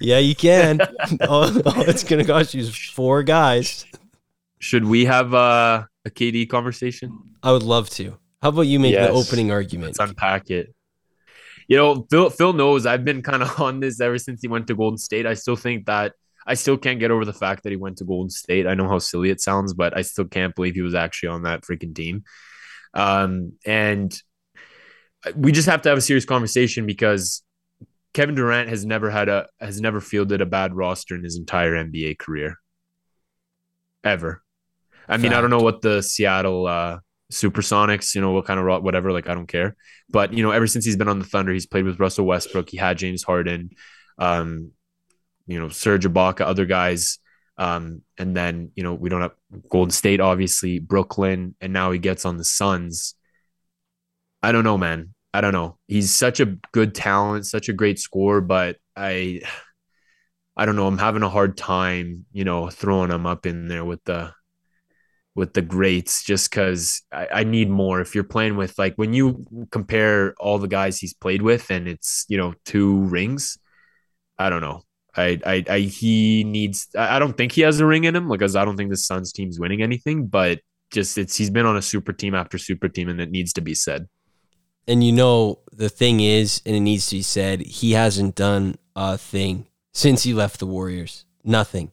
Yeah, 0.00 0.18
you 0.18 0.34
can. 0.34 0.80
all, 1.28 1.44
all 1.68 1.82
it's 1.82 2.02
gonna 2.02 2.24
cost 2.24 2.54
you 2.54 2.62
is 2.62 2.74
four 2.74 3.22
guys. 3.22 3.84
Should 4.58 4.86
we 4.86 5.04
have 5.04 5.34
uh, 5.34 5.84
a 6.06 6.10
KD 6.10 6.48
conversation? 6.48 7.12
I 7.42 7.52
would 7.52 7.62
love 7.64 7.90
to. 7.90 8.16
How 8.42 8.48
about 8.48 8.62
you 8.62 8.80
make 8.80 8.92
Yes. 8.92 9.08
the 9.08 9.14
opening 9.14 9.52
argument? 9.52 9.96
Let's 9.98 10.10
unpack 10.10 10.50
it. 10.50 10.74
You 11.68 11.76
know, 11.76 12.06
Phil 12.10 12.28
Phil 12.28 12.52
knows 12.52 12.86
I've 12.86 13.04
been 13.04 13.22
kind 13.22 13.42
of 13.42 13.60
on 13.60 13.80
this 13.80 14.00
ever 14.00 14.18
since 14.18 14.42
he 14.42 14.48
went 14.48 14.66
to 14.66 14.74
Golden 14.74 14.98
State. 14.98 15.26
I 15.26 15.34
still 15.34 15.56
think 15.56 15.86
that 15.86 16.12
I 16.44 16.54
still 16.54 16.76
can't 16.76 16.98
get 16.98 17.12
over 17.12 17.24
the 17.24 17.32
fact 17.32 17.62
that 17.62 17.70
he 17.70 17.76
went 17.76 17.98
to 17.98 18.04
Golden 18.04 18.30
State. 18.30 18.66
I 18.66 18.74
know 18.74 18.88
how 18.88 18.98
silly 18.98 19.30
it 19.30 19.40
sounds, 19.40 19.74
but 19.74 19.96
I 19.96 20.02
still 20.02 20.24
can't 20.24 20.54
believe 20.56 20.74
he 20.74 20.82
was 20.82 20.94
actually 20.94 21.28
on 21.28 21.44
that 21.44 21.62
freaking 21.62 21.94
team. 21.94 22.24
Um, 22.94 23.52
and 23.64 24.12
we 25.36 25.52
just 25.52 25.68
have 25.68 25.82
to 25.82 25.88
have 25.88 25.98
a 25.98 26.02
serious 26.02 26.24
conversation 26.24 26.84
because 26.84 27.44
Kevin 28.12 28.34
Durant 28.34 28.68
has 28.68 28.84
never 28.84 29.08
had 29.08 29.28
a 29.28 29.46
has 29.60 29.80
never 29.80 30.00
fielded 30.00 30.40
a 30.40 30.46
bad 30.46 30.74
roster 30.74 31.14
in 31.14 31.22
his 31.22 31.36
entire 31.36 31.74
NBA 31.74 32.18
career. 32.18 32.56
Ever. 34.02 34.42
I 35.08 35.16
mean, 35.16 35.32
I 35.32 35.40
don't 35.40 35.50
know 35.50 35.60
what 35.60 35.80
the 35.80 36.02
Seattle 36.02 36.66
uh, 36.66 36.98
Supersonics, 37.32 38.14
you 38.14 38.20
know, 38.20 38.32
what 38.32 38.44
kind 38.44 38.60
of 38.60 38.82
whatever, 38.82 39.12
like 39.12 39.28
I 39.28 39.34
don't 39.34 39.46
care. 39.46 39.76
But 40.10 40.32
you 40.32 40.42
know, 40.42 40.50
ever 40.50 40.66
since 40.66 40.84
he's 40.84 40.96
been 40.96 41.08
on 41.08 41.18
the 41.18 41.24
Thunder, 41.24 41.52
he's 41.52 41.66
played 41.66 41.84
with 41.84 41.98
Russell 41.98 42.26
Westbrook. 42.26 42.70
He 42.70 42.76
had 42.76 42.98
James 42.98 43.22
Harden, 43.22 43.70
um, 44.18 44.72
you 45.46 45.58
know, 45.58 45.68
Serge 45.68 46.06
Ibaka, 46.06 46.42
other 46.42 46.66
guys. 46.66 47.18
Um, 47.58 48.02
and 48.18 48.36
then, 48.36 48.70
you 48.74 48.82
know, 48.82 48.94
we 48.94 49.08
don't 49.08 49.20
have 49.20 49.34
Golden 49.68 49.90
State, 49.90 50.20
obviously, 50.20 50.78
Brooklyn, 50.78 51.54
and 51.60 51.72
now 51.72 51.90
he 51.90 51.98
gets 51.98 52.24
on 52.24 52.38
the 52.38 52.44
Suns. 52.44 53.14
I 54.42 54.52
don't 54.52 54.64
know, 54.64 54.78
man. 54.78 55.14
I 55.34 55.40
don't 55.40 55.52
know. 55.52 55.78
He's 55.86 56.12
such 56.14 56.40
a 56.40 56.56
good 56.72 56.94
talent, 56.94 57.46
such 57.46 57.68
a 57.68 57.72
great 57.72 57.98
scorer, 57.98 58.40
but 58.40 58.76
I 58.96 59.42
I 60.56 60.66
don't 60.66 60.76
know. 60.76 60.86
I'm 60.86 60.98
having 60.98 61.22
a 61.22 61.30
hard 61.30 61.56
time, 61.56 62.26
you 62.32 62.44
know, 62.44 62.68
throwing 62.68 63.10
him 63.10 63.26
up 63.26 63.46
in 63.46 63.68
there 63.68 63.84
with 63.84 64.04
the 64.04 64.34
with 65.34 65.54
the 65.54 65.62
greats 65.62 66.22
just 66.22 66.50
because 66.50 67.02
I, 67.12 67.28
I, 67.32 67.44
need 67.44 67.70
more. 67.70 68.00
If 68.00 68.14
you're 68.14 68.24
playing 68.24 68.56
with 68.56 68.78
like 68.78 68.94
when 68.96 69.14
you 69.14 69.46
compare 69.70 70.34
all 70.38 70.58
the 70.58 70.68
guys 70.68 70.98
he's 70.98 71.14
played 71.14 71.40
with 71.40 71.70
and 71.70 71.88
it's 71.88 72.26
you 72.28 72.36
know 72.36 72.54
two 72.64 73.00
rings, 73.04 73.58
I 74.38 74.50
don't 74.50 74.60
know. 74.60 74.82
I 75.16 75.40
I, 75.44 75.64
I 75.68 75.78
he 75.80 76.44
needs. 76.44 76.88
I 76.96 77.18
don't 77.18 77.36
think 77.36 77.52
he 77.52 77.62
has 77.62 77.80
a 77.80 77.86
ring 77.86 78.04
in 78.04 78.14
him 78.14 78.28
because 78.28 78.56
I 78.56 78.64
don't 78.64 78.76
think 78.76 78.90
the 78.90 78.96
Suns 78.96 79.32
team's 79.32 79.58
winning 79.58 79.82
anything. 79.82 80.26
But 80.26 80.60
just 80.92 81.16
it's 81.16 81.36
he's 81.36 81.50
been 81.50 81.66
on 81.66 81.76
a 81.76 81.82
super 81.82 82.12
team 82.12 82.34
after 82.34 82.58
super 82.58 82.88
team, 82.88 83.08
and 83.08 83.20
it 83.20 83.30
needs 83.30 83.52
to 83.54 83.60
be 83.60 83.74
said. 83.74 84.08
And 84.86 85.04
you 85.04 85.12
know, 85.12 85.60
the 85.72 85.88
thing 85.88 86.20
is, 86.20 86.60
and 86.66 86.74
it 86.74 86.80
needs 86.80 87.08
to 87.08 87.16
be 87.16 87.22
said, 87.22 87.60
he 87.60 87.92
hasn't 87.92 88.34
done 88.34 88.76
a 88.96 89.16
thing 89.16 89.66
since 89.92 90.24
he 90.24 90.34
left 90.34 90.58
the 90.58 90.66
Warriors. 90.66 91.24
Nothing. 91.44 91.92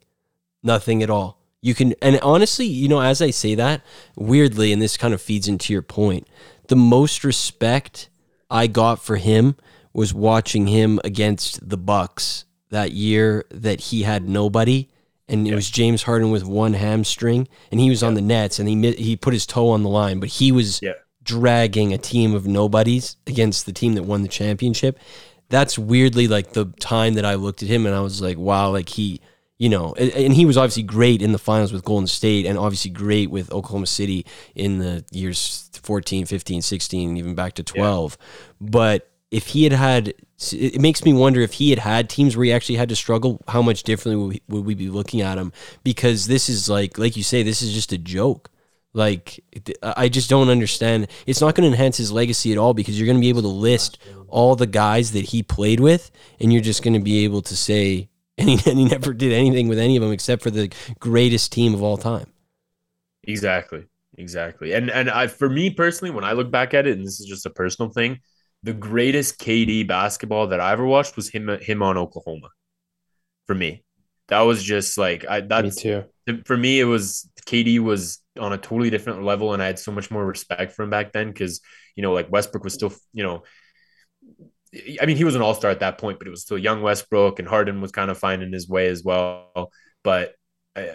Nothing 0.64 1.04
at 1.04 1.10
all. 1.10 1.39
You 1.62 1.76
can, 1.76 1.94
and 2.02 2.20
honestly, 2.22 2.66
you 2.66 2.88
know, 2.88 3.02
as 3.02 3.22
I 3.22 3.32
say 3.32 3.56
that, 3.56 3.82
weirdly, 4.16 4.72
and 4.72 4.82
this 4.82 4.96
kind 4.96 5.14
of 5.14 5.22
feeds 5.22 5.48
into 5.48 5.74
your 5.74 5.82
point, 5.82 6.28
the 6.68 6.76
most 6.76 7.24
respect 7.24 8.10
I 8.50 8.68
got 8.68 9.02
for 9.04 9.18
him 9.18 9.56
was 9.92 10.14
watching 10.14 10.68
him 10.68 11.00
against 11.04 11.68
the 11.68 11.78
Bucks 11.78 12.46
that 12.70 12.92
year 12.92 13.46
that 13.52 13.82
he 13.82 14.04
had 14.04 14.30
nobody 14.30 14.88
and 15.28 15.46
it 15.46 15.52
yeah. 15.52 15.56
was 15.56 15.70
James 15.70 16.02
Harden 16.04 16.32
with 16.32 16.44
one 16.44 16.74
hamstring, 16.74 17.48
and 17.70 17.80
he 17.80 17.92
was 17.92 18.02
yeah. 18.02 18.08
on 18.08 18.16
the 18.16 18.22
Nets, 18.22 18.58
and 18.58 18.68
he 18.68 18.94
he 18.94 19.16
put 19.16 19.32
his 19.32 19.46
toe 19.46 19.70
on 19.70 19.84
the 19.84 19.90
line, 19.90 20.20
but 20.20 20.28
he 20.28 20.52
was 20.52 20.82
yeah 20.82 20.94
dragging 21.30 21.94
a 21.94 21.98
team 21.98 22.34
of 22.34 22.48
nobodies 22.48 23.16
against 23.28 23.68
the 23.68 23.72
team 23.72 23.94
that 23.94 24.02
won 24.02 24.24
the 24.24 24.28
championship. 24.28 24.98
That's 25.50 25.78
weirdly 25.78 26.28
like 26.28 26.54
the 26.54 26.66
time 26.80 27.14
that 27.16 27.26
I 27.26 27.36
looked 27.36 27.62
at 27.62 27.70
him 27.70 27.86
and 27.86 27.94
I 27.94 28.00
was 28.00 28.20
like, 28.20 28.38
wow, 28.38 28.72
like 28.72 28.90
he, 28.90 29.22
you 29.60 29.68
know, 29.68 29.94
and, 29.94 30.34
he 30.34 30.46
was 30.46 30.58
obviously 30.58 30.84
great 30.84 31.22
in 31.22 31.34
the 31.34 31.38
finals 31.38 31.74
with 31.74 31.84
Golden 31.84 32.08
State 32.08 32.46
and 32.46 32.58
obviously 32.58 32.90
great 32.90 33.30
with 33.30 33.52
Oklahoma 33.52 33.88
City 33.88 34.26
in 34.56 34.80
the 34.80 35.04
years 35.12 35.70
14, 35.84 36.26
15, 36.26 36.62
16, 36.62 37.18
even 37.18 37.36
back 37.36 37.54
to 37.56 37.64
12. 37.64 38.18
Yeah. 38.18 38.26
But 38.62 39.12
if 39.32 39.48
he 39.48 39.66
had 39.66 39.74
had, 39.74 40.14
it 40.54 40.80
makes 40.80 41.04
me 41.04 41.12
wonder 41.12 41.42
if 41.42 41.54
he 41.54 41.72
had 41.72 41.80
had 41.80 42.10
teams 42.10 42.38
where 42.38 42.46
he 42.46 42.54
actually 42.54 42.78
had 42.78 42.88
to 42.90 42.96
struggle, 42.96 43.42
how 43.50 43.62
much 43.62 43.84
differently 43.84 44.16
would 44.16 44.34
we, 44.34 44.42
would 44.48 44.66
we 44.66 44.76
be 44.76 44.90
looking 44.90 45.20
at 45.20 45.38
him? 45.38 45.52
Because 45.84 46.26
this 46.26 46.48
is 46.48 46.70
like, 46.70 46.98
like 46.98 47.18
you 47.18 47.24
say, 47.24 47.44
this 47.44 47.62
is 47.62 47.74
just 47.74 47.92
a 47.92 47.98
joke. 47.98 48.50
Like, 48.94 49.44
I 49.84 50.08
just 50.08 50.30
don't 50.30 50.50
understand. 50.50 51.10
It's 51.28 51.42
not 51.42 51.54
going 51.54 51.70
to 51.70 51.76
enhance 51.76 51.98
his 51.98 52.14
legacy 52.14 52.54
at 52.54 52.58
all 52.58 52.74
because 52.74 52.98
you're 52.98 53.06
going 53.06 53.18
to 53.18 53.22
be 53.22 53.30
able 53.30 53.44
to 53.44 53.48
list 53.50 54.00
all 54.30 54.56
the 54.56 54.66
guys 54.66 55.12
that 55.12 55.26
he 55.26 55.44
played 55.44 55.82
with, 55.82 56.10
and 56.40 56.52
you're 56.52 56.62
just 56.62 56.82
going 56.82 56.94
to 56.96 57.00
be 57.00 57.26
able 57.26 57.42
to 57.44 57.56
say, 57.58 58.10
and 58.42 58.50
he, 58.50 58.70
and 58.70 58.80
he 58.80 58.86
never 58.86 59.14
did 59.14 59.34
anything 59.34 59.68
with 59.68 59.80
any 59.80 59.98
of 59.98 60.04
them 60.04 60.12
except 60.12 60.42
for 60.42 60.52
the 60.52 60.72
greatest 61.00 61.52
team 61.52 61.74
of 61.74 61.84
all 61.84 61.98
time. 61.98 62.28
Exactly. 63.24 63.86
Exactly. 64.18 64.74
And 64.74 64.90
and 64.90 65.10
I 65.10 65.28
for 65.28 65.50
me 65.50 65.70
personally, 65.70 66.14
when 66.14 66.26
I 66.26 66.34
look 66.34 66.52
back 66.52 66.74
at 66.74 66.86
it, 66.86 66.98
and 66.98 67.06
this 67.06 67.20
is 67.20 67.26
just 67.26 67.46
a 67.46 67.50
personal 67.50 67.90
thing, 67.92 68.20
the 68.64 68.74
greatest 68.74 69.40
KD 69.40 69.84
basketball 69.84 70.48
that 70.48 70.60
I 70.60 70.74
ever 70.74 70.86
watched 70.86 71.16
was 71.16 71.30
him 71.30 71.48
him 71.62 71.82
on 71.82 71.98
Oklahoma. 71.98 72.50
For 73.46 73.56
me, 73.56 73.84
that 74.28 74.42
was 74.42 74.62
just 74.62 74.98
like 74.98 75.26
I. 75.28 75.42
That's 75.42 75.78
me 75.78 75.82
too. 75.82 76.36
For 76.46 76.58
me, 76.58 76.82
it 76.82 76.86
was 76.86 77.30
KD 77.46 77.80
was 77.80 78.20
on 78.38 78.52
a 78.52 78.58
totally 78.58 78.90
different 78.90 79.24
level, 79.24 79.54
and 79.54 79.64
I 79.64 79.68
had 79.68 79.80
so 79.80 79.92
much 79.92 80.12
more 80.12 80.26
respect 80.26 80.74
for 80.74 80.84
him 80.84 80.90
back 80.90 81.14
then 81.14 81.30
because 81.30 81.62
you 81.96 82.04
know, 82.04 82.14
like 82.14 82.32
Westbrook 82.32 82.64
was 82.64 82.74
still, 82.74 82.94
you 83.14 83.24
know, 83.24 83.44
I 85.02 85.06
mean, 85.06 85.18
he 85.18 85.24
was 85.24 85.36
an 85.36 85.42
all 85.42 85.56
star 85.56 85.72
at 85.72 85.80
that 85.80 85.98
point, 85.98 86.20
but 86.20 86.28
it 86.28 86.32
was 86.32 86.42
still 86.42 86.58
young 86.58 86.82
Westbrook, 86.82 87.40
and 87.40 87.48
Harden 87.48 87.82
was 87.82 87.92
kind 87.92 88.12
of 88.12 88.18
finding 88.18 88.54
his 88.54 88.70
way 88.70 88.88
as 88.88 89.04
well. 89.04 89.72
But 90.04 90.36
uh, 90.76 90.86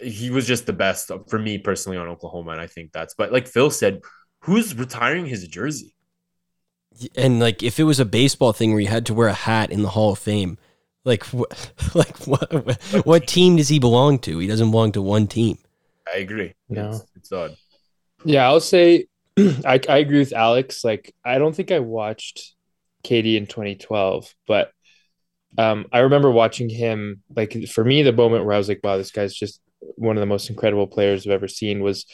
he 0.00 0.30
was 0.30 0.46
just 0.46 0.66
the 0.66 0.72
best 0.72 1.10
for 1.28 1.38
me 1.38 1.58
personally 1.58 1.98
on 1.98 2.08
Oklahoma, 2.08 2.52
and 2.52 2.60
I 2.60 2.66
think 2.66 2.92
that's. 2.92 3.14
But 3.14 3.32
like 3.32 3.46
Phil 3.46 3.70
said, 3.70 4.00
who's 4.40 4.74
retiring 4.74 5.26
his 5.26 5.46
jersey? 5.46 5.94
And 7.16 7.40
like, 7.40 7.62
if 7.62 7.80
it 7.80 7.84
was 7.84 7.98
a 7.98 8.04
baseball 8.04 8.52
thing 8.52 8.70
where 8.70 8.80
you 8.80 8.86
had 8.88 9.06
to 9.06 9.14
wear 9.14 9.28
a 9.28 9.32
hat 9.32 9.70
in 9.70 9.82
the 9.82 9.90
Hall 9.90 10.12
of 10.12 10.18
Fame, 10.18 10.58
like, 11.04 11.24
wh- 11.26 11.42
like 11.94 12.16
what, 12.26 12.80
what 13.04 13.26
team 13.26 13.56
does 13.56 13.68
he 13.68 13.78
belong 13.78 14.18
to? 14.20 14.38
He 14.38 14.46
doesn't 14.46 14.70
belong 14.70 14.92
to 14.92 15.02
one 15.02 15.26
team. 15.26 15.58
I 16.12 16.18
agree. 16.18 16.54
No, 16.68 16.90
it's, 16.90 17.04
it's 17.16 17.32
odd. 17.32 17.56
Yeah, 18.24 18.46
I'll 18.46 18.60
say 18.60 19.06
I, 19.38 19.80
I 19.88 19.98
agree 19.98 20.18
with 20.18 20.32
Alex. 20.32 20.84
Like, 20.84 21.14
I 21.24 21.38
don't 21.38 21.54
think 21.54 21.72
I 21.72 21.80
watched 21.80 22.53
KD 23.04 23.36
in 23.36 23.46
2012, 23.46 24.34
but 24.46 24.70
um, 25.56 25.86
I 25.92 26.00
remember 26.00 26.30
watching 26.30 26.68
him. 26.68 27.22
Like, 27.34 27.68
for 27.68 27.84
me, 27.84 28.02
the 28.02 28.12
moment 28.12 28.44
where 28.44 28.54
I 28.54 28.58
was 28.58 28.68
like, 28.68 28.80
wow, 28.82 28.96
this 28.96 29.12
guy's 29.12 29.34
just 29.34 29.60
one 29.96 30.16
of 30.16 30.20
the 30.20 30.26
most 30.26 30.50
incredible 30.50 30.86
players 30.86 31.26
I've 31.26 31.32
ever 31.32 31.48
seen 31.48 31.82
was 31.82 32.06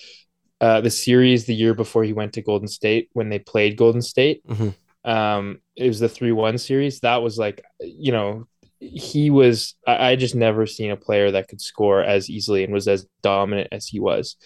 uh, 0.60 0.80
the 0.80 0.90
series 0.90 1.46
the 1.46 1.54
year 1.54 1.74
before 1.74 2.04
he 2.04 2.12
went 2.12 2.34
to 2.34 2.42
Golden 2.42 2.68
State 2.68 3.08
when 3.12 3.28
they 3.28 3.38
played 3.38 3.76
Golden 3.76 4.02
State. 4.02 4.46
Mm-hmm. 4.46 5.10
Um, 5.10 5.60
it 5.76 5.88
was 5.88 6.00
the 6.00 6.08
3 6.08 6.32
1 6.32 6.58
series. 6.58 7.00
That 7.00 7.22
was 7.22 7.38
like, 7.38 7.64
you 7.80 8.12
know, 8.12 8.46
he 8.80 9.30
was 9.30 9.74
I, 9.86 10.10
I 10.10 10.16
just 10.16 10.34
never 10.34 10.66
seen 10.66 10.90
a 10.90 10.96
player 10.96 11.30
that 11.30 11.48
could 11.48 11.60
score 11.60 12.02
as 12.02 12.28
easily 12.28 12.64
and 12.64 12.72
was 12.72 12.88
as 12.88 13.06
dominant 13.22 13.68
as 13.72 13.86
he 13.86 14.00
was. 14.00 14.36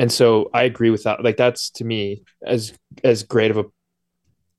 And 0.00 0.12
so 0.12 0.50
I 0.54 0.62
agree 0.62 0.90
with 0.90 1.04
that. 1.04 1.22
Like 1.22 1.36
that's 1.36 1.70
to 1.72 1.84
me 1.84 2.22
as 2.44 2.72
as 3.04 3.22
great 3.24 3.50
of 3.50 3.58
a 3.58 3.64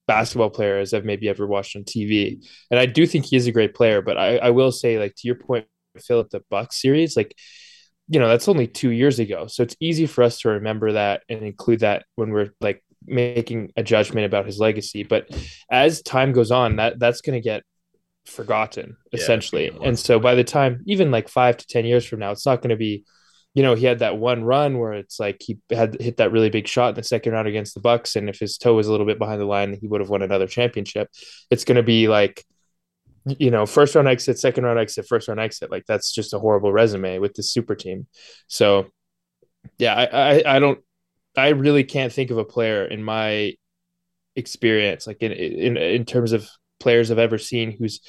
basketball 0.09 0.49
player 0.49 0.79
as 0.79 0.91
I've 0.91 1.05
maybe 1.05 1.29
ever 1.29 1.45
watched 1.45 1.75
on 1.75 1.83
TV. 1.83 2.43
And 2.71 2.79
I 2.79 2.87
do 2.87 3.05
think 3.05 3.25
he 3.25 3.35
is 3.35 3.45
a 3.45 3.51
great 3.51 3.75
player, 3.75 4.01
but 4.01 4.17
I, 4.17 4.37
I 4.37 4.49
will 4.49 4.71
say, 4.71 4.97
like 4.97 5.13
to 5.15 5.27
your 5.27 5.35
point, 5.35 5.67
Philip, 5.99 6.31
the 6.31 6.41
Bucks 6.49 6.81
series, 6.81 7.15
like 7.15 7.35
you 8.11 8.19
know, 8.19 8.27
that's 8.27 8.47
only 8.47 8.65
two 8.65 8.89
years 8.89 9.19
ago. 9.19 9.45
So 9.45 9.61
it's 9.61 9.75
easy 9.79 10.07
for 10.07 10.23
us 10.23 10.39
to 10.39 10.49
remember 10.49 10.93
that 10.93 11.21
and 11.29 11.43
include 11.43 11.81
that 11.81 12.05
when 12.15 12.31
we're 12.31 12.49
like 12.59 12.83
making 13.05 13.71
a 13.77 13.83
judgment 13.83 14.25
about 14.25 14.47
his 14.47 14.57
legacy. 14.57 15.03
But 15.03 15.29
as 15.69 16.01
time 16.01 16.31
goes 16.31 16.49
on, 16.49 16.77
that 16.77 16.97
that's 16.97 17.21
gonna 17.21 17.39
get 17.39 17.61
forgotten 18.25 18.97
essentially. 19.13 19.65
Yeah, 19.65 19.87
and 19.87 19.99
so 19.99 20.19
by 20.19 20.33
the 20.35 20.43
time 20.43 20.83
even 20.87 21.11
like 21.11 21.29
five 21.29 21.57
to 21.57 21.67
ten 21.67 21.85
years 21.85 22.05
from 22.05 22.19
now, 22.19 22.31
it's 22.31 22.45
not 22.47 22.61
going 22.61 22.69
to 22.69 22.77
be, 22.77 23.03
you 23.59 23.63
know, 23.63 23.75
he 23.75 23.85
had 23.85 23.99
that 23.99 24.17
one 24.17 24.45
run 24.45 24.77
where 24.77 24.93
it's 24.93 25.19
like 25.19 25.41
he 25.41 25.59
had 25.69 25.99
hit 25.99 26.15
that 26.15 26.31
really 26.31 26.49
big 26.49 26.65
shot 26.65 26.91
in 26.91 26.95
the 26.95 27.03
second 27.03 27.33
round 27.33 27.45
against 27.45 27.73
the 27.73 27.81
Bucks, 27.81 28.15
and 28.15 28.29
if 28.29 28.39
his 28.39 28.57
toe 28.57 28.73
was 28.73 28.87
a 28.87 28.91
little 28.91 29.05
bit 29.05 29.19
behind 29.19 29.41
the 29.41 29.45
line, 29.45 29.77
he 29.81 29.85
would 29.85 29.99
have 29.99 30.09
won 30.09 30.21
another 30.21 30.47
championship. 30.47 31.09
It's 31.51 31.65
going 31.65 31.75
to 31.75 31.83
be 31.83 32.07
like, 32.07 32.45
you 33.25 33.51
know, 33.51 33.65
first 33.65 33.95
round 33.95 34.07
exit, 34.07 34.39
second 34.39 34.63
round 34.63 34.79
exit, 34.79 35.07
first 35.09 35.27
round 35.27 35.41
exit. 35.41 35.69
Like 35.69 35.83
that's 35.85 36.13
just 36.13 36.33
a 36.33 36.39
horrible 36.39 36.71
resume 36.71 37.19
with 37.19 37.33
the 37.33 37.43
super 37.43 37.75
team. 37.75 38.07
So, 38.47 38.87
yeah, 39.77 39.93
I, 39.93 40.05
I, 40.05 40.55
I 40.55 40.59
don't, 40.59 40.79
I 41.35 41.49
really 41.49 41.83
can't 41.83 42.13
think 42.13 42.31
of 42.31 42.37
a 42.37 42.45
player 42.45 42.85
in 42.85 43.03
my 43.03 43.55
experience, 44.37 45.05
like 45.05 45.21
in 45.21 45.33
in 45.33 45.75
in 45.75 46.05
terms 46.05 46.31
of 46.31 46.47
players 46.79 47.11
I've 47.11 47.19
ever 47.19 47.37
seen 47.37 47.75
who's 47.77 47.99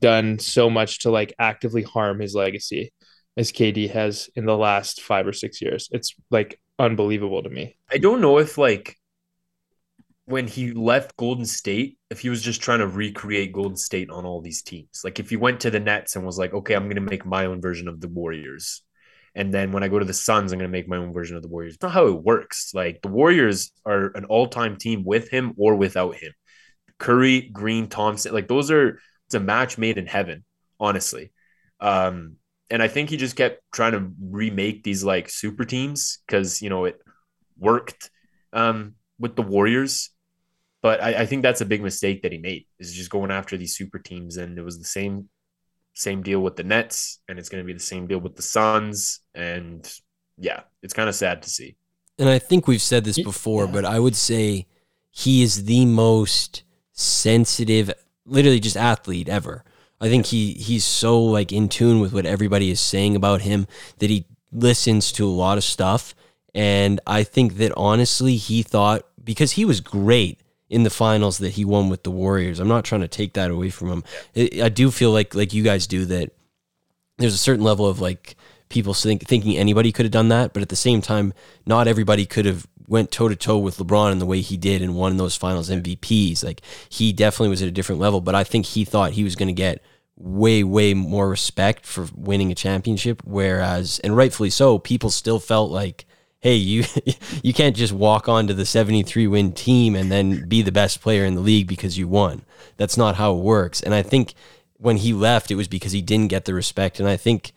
done 0.00 0.38
so 0.38 0.70
much 0.70 1.00
to 1.00 1.10
like 1.10 1.34
actively 1.38 1.82
harm 1.82 2.18
his 2.18 2.34
legacy 2.34 2.92
as 3.36 3.52
KD 3.52 3.90
has 3.90 4.30
in 4.34 4.46
the 4.46 4.56
last 4.56 5.02
five 5.02 5.26
or 5.26 5.32
six 5.32 5.60
years. 5.60 5.88
It's 5.92 6.14
like 6.30 6.60
unbelievable 6.78 7.42
to 7.42 7.50
me. 7.50 7.76
I 7.90 7.98
don't 7.98 8.20
know 8.20 8.38
if 8.38 8.58
like 8.58 8.96
when 10.24 10.46
he 10.46 10.72
left 10.72 11.16
Golden 11.16 11.46
State, 11.46 11.98
if 12.10 12.20
he 12.20 12.28
was 12.28 12.42
just 12.42 12.60
trying 12.60 12.80
to 12.80 12.86
recreate 12.86 13.52
Golden 13.52 13.76
State 13.76 14.10
on 14.10 14.24
all 14.24 14.40
these 14.40 14.62
teams. 14.62 15.02
Like 15.04 15.20
if 15.20 15.30
he 15.30 15.36
went 15.36 15.60
to 15.60 15.70
the 15.70 15.80
Nets 15.80 16.16
and 16.16 16.26
was 16.26 16.38
like, 16.38 16.52
okay, 16.52 16.74
I'm 16.74 16.84
going 16.84 16.96
to 16.96 17.00
make 17.00 17.24
my 17.24 17.46
own 17.46 17.60
version 17.60 17.86
of 17.86 18.00
the 18.00 18.08
Warriors. 18.08 18.82
And 19.34 19.52
then 19.52 19.70
when 19.70 19.84
I 19.84 19.88
go 19.88 19.98
to 19.98 20.04
the 20.04 20.14
Suns, 20.14 20.52
I'm 20.52 20.58
going 20.58 20.70
to 20.70 20.72
make 20.72 20.88
my 20.88 20.96
own 20.96 21.12
version 21.12 21.36
of 21.36 21.42
the 21.42 21.48
Warriors. 21.48 21.74
It's 21.74 21.82
not 21.82 21.92
how 21.92 22.06
it 22.06 22.22
works. 22.22 22.72
Like 22.74 23.02
the 23.02 23.08
Warriors 23.08 23.70
are 23.84 24.06
an 24.16 24.24
all 24.24 24.48
time 24.48 24.76
team 24.76 25.04
with 25.04 25.28
him 25.28 25.52
or 25.56 25.76
without 25.76 26.16
him 26.16 26.32
Curry, 26.98 27.42
Green, 27.52 27.88
Thompson, 27.88 28.32
like 28.32 28.48
those 28.48 28.70
are 28.70 29.00
it's 29.26 29.34
a 29.34 29.40
match 29.40 29.76
made 29.76 29.98
in 29.98 30.06
heaven, 30.06 30.44
honestly. 30.78 31.32
Um, 31.80 32.36
and 32.70 32.82
I 32.82 32.88
think 32.88 33.10
he 33.10 33.16
just 33.16 33.36
kept 33.36 33.60
trying 33.72 33.92
to 33.92 34.10
remake 34.20 34.82
these 34.82 35.04
like 35.04 35.28
super 35.28 35.64
teams 35.64 36.18
because 36.26 36.60
you 36.62 36.70
know 36.70 36.84
it 36.84 37.00
worked 37.58 38.10
um, 38.52 38.94
with 39.18 39.36
the 39.36 39.42
Warriors, 39.42 40.10
but 40.82 41.02
I, 41.02 41.22
I 41.22 41.26
think 41.26 41.42
that's 41.42 41.60
a 41.60 41.66
big 41.66 41.82
mistake 41.82 42.22
that 42.22 42.32
he 42.32 42.38
made 42.38 42.66
is 42.78 42.92
just 42.92 43.10
going 43.10 43.30
after 43.30 43.56
these 43.56 43.76
super 43.76 43.98
teams, 43.98 44.36
and 44.36 44.58
it 44.58 44.62
was 44.62 44.78
the 44.78 44.84
same 44.84 45.28
same 45.94 46.22
deal 46.22 46.40
with 46.40 46.56
the 46.56 46.64
Nets, 46.64 47.20
and 47.28 47.38
it's 47.38 47.48
going 47.48 47.62
to 47.62 47.66
be 47.66 47.72
the 47.72 47.80
same 47.80 48.06
deal 48.06 48.18
with 48.18 48.36
the 48.36 48.42
Suns, 48.42 49.20
and 49.34 49.90
yeah, 50.38 50.62
it's 50.82 50.94
kind 50.94 51.08
of 51.08 51.14
sad 51.14 51.42
to 51.42 51.50
see. 51.50 51.76
And 52.18 52.28
I 52.28 52.38
think 52.38 52.66
we've 52.66 52.82
said 52.82 53.04
this 53.04 53.20
before, 53.22 53.66
yeah. 53.66 53.72
but 53.72 53.84
I 53.84 53.98
would 53.98 54.16
say 54.16 54.66
he 55.10 55.42
is 55.42 55.64
the 55.64 55.84
most 55.86 56.62
sensitive, 56.92 57.92
literally 58.24 58.60
just 58.60 58.76
athlete 58.76 59.28
ever. 59.28 59.64
I 60.00 60.08
think 60.08 60.26
he 60.26 60.52
he's 60.52 60.84
so 60.84 61.22
like 61.22 61.52
in 61.52 61.68
tune 61.68 62.00
with 62.00 62.12
what 62.12 62.26
everybody 62.26 62.70
is 62.70 62.80
saying 62.80 63.16
about 63.16 63.42
him 63.42 63.66
that 63.98 64.10
he 64.10 64.26
listens 64.52 65.12
to 65.12 65.26
a 65.26 65.30
lot 65.30 65.58
of 65.58 65.64
stuff. 65.64 66.14
And 66.54 67.00
I 67.06 67.22
think 67.22 67.56
that 67.56 67.72
honestly, 67.76 68.36
he 68.36 68.62
thought 68.62 69.06
because 69.22 69.52
he 69.52 69.64
was 69.64 69.80
great 69.80 70.40
in 70.68 70.82
the 70.82 70.90
finals 70.90 71.38
that 71.38 71.50
he 71.50 71.64
won 71.64 71.88
with 71.88 72.02
the 72.02 72.10
Warriors. 72.10 72.60
I'm 72.60 72.68
not 72.68 72.84
trying 72.84 73.02
to 73.02 73.08
take 73.08 73.34
that 73.34 73.50
away 73.50 73.70
from 73.70 73.88
him. 73.88 74.04
I 74.36 74.50
I 74.64 74.68
do 74.68 74.90
feel 74.90 75.10
like 75.10 75.34
like 75.34 75.52
you 75.52 75.62
guys 75.62 75.86
do 75.86 76.04
that. 76.06 76.32
There's 77.18 77.34
a 77.34 77.38
certain 77.38 77.64
level 77.64 77.86
of 77.86 78.00
like 78.00 78.36
people 78.68 78.94
think, 78.94 79.26
thinking 79.26 79.56
anybody 79.56 79.92
could 79.92 80.04
have 80.04 80.12
done 80.12 80.28
that, 80.28 80.52
but 80.52 80.62
at 80.62 80.68
the 80.68 80.76
same 80.76 81.00
time, 81.00 81.32
not 81.64 81.88
everybody 81.88 82.26
could 82.26 82.44
have 82.44 82.66
went 82.88 83.10
toe 83.10 83.28
to 83.28 83.36
toe 83.36 83.58
with 83.58 83.78
LeBron 83.78 84.12
in 84.12 84.18
the 84.18 84.26
way 84.26 84.40
he 84.40 84.56
did 84.56 84.82
and 84.82 84.94
won 84.94 85.16
those 85.16 85.36
Finals 85.36 85.70
MVPs. 85.70 86.44
Like 86.44 86.60
he 86.88 87.12
definitely 87.12 87.50
was 87.50 87.62
at 87.62 87.68
a 87.68 87.72
different 87.72 88.00
level, 88.00 88.20
but 88.20 88.34
I 88.34 88.44
think 88.44 88.66
he 88.66 88.84
thought 88.84 89.12
he 89.12 89.24
was 89.24 89.36
going 89.36 89.48
to 89.48 89.52
get 89.52 89.82
way 90.16 90.64
way 90.64 90.94
more 90.94 91.28
respect 91.28 91.84
for 91.84 92.08
winning 92.14 92.50
a 92.50 92.54
championship. 92.54 93.22
Whereas, 93.24 94.00
and 94.02 94.16
rightfully 94.16 94.50
so, 94.50 94.78
people 94.78 95.10
still 95.10 95.40
felt 95.40 95.70
like. 95.70 96.04
Hey, 96.38 96.54
you 96.54 96.84
you 97.42 97.52
can't 97.54 97.74
just 97.74 97.94
walk 97.94 98.28
onto 98.28 98.52
the 98.52 98.66
73 98.66 99.26
win 99.26 99.52
team 99.52 99.96
and 99.96 100.12
then 100.12 100.46
be 100.46 100.62
the 100.62 100.70
best 100.70 101.00
player 101.00 101.24
in 101.24 101.34
the 101.34 101.40
league 101.40 101.66
because 101.66 101.98
you 101.98 102.06
won. 102.06 102.44
That's 102.76 102.96
not 102.96 103.16
how 103.16 103.34
it 103.34 103.42
works. 103.42 103.82
And 103.82 103.94
I 103.94 104.02
think 104.02 104.34
when 104.78 104.98
he 104.98 105.12
left, 105.12 105.50
it 105.50 105.56
was 105.56 105.66
because 105.66 105.92
he 105.92 106.02
didn't 106.02 106.28
get 106.28 106.44
the 106.44 106.54
respect. 106.54 107.00
And 107.00 107.08
I 107.08 107.16
think 107.16 107.52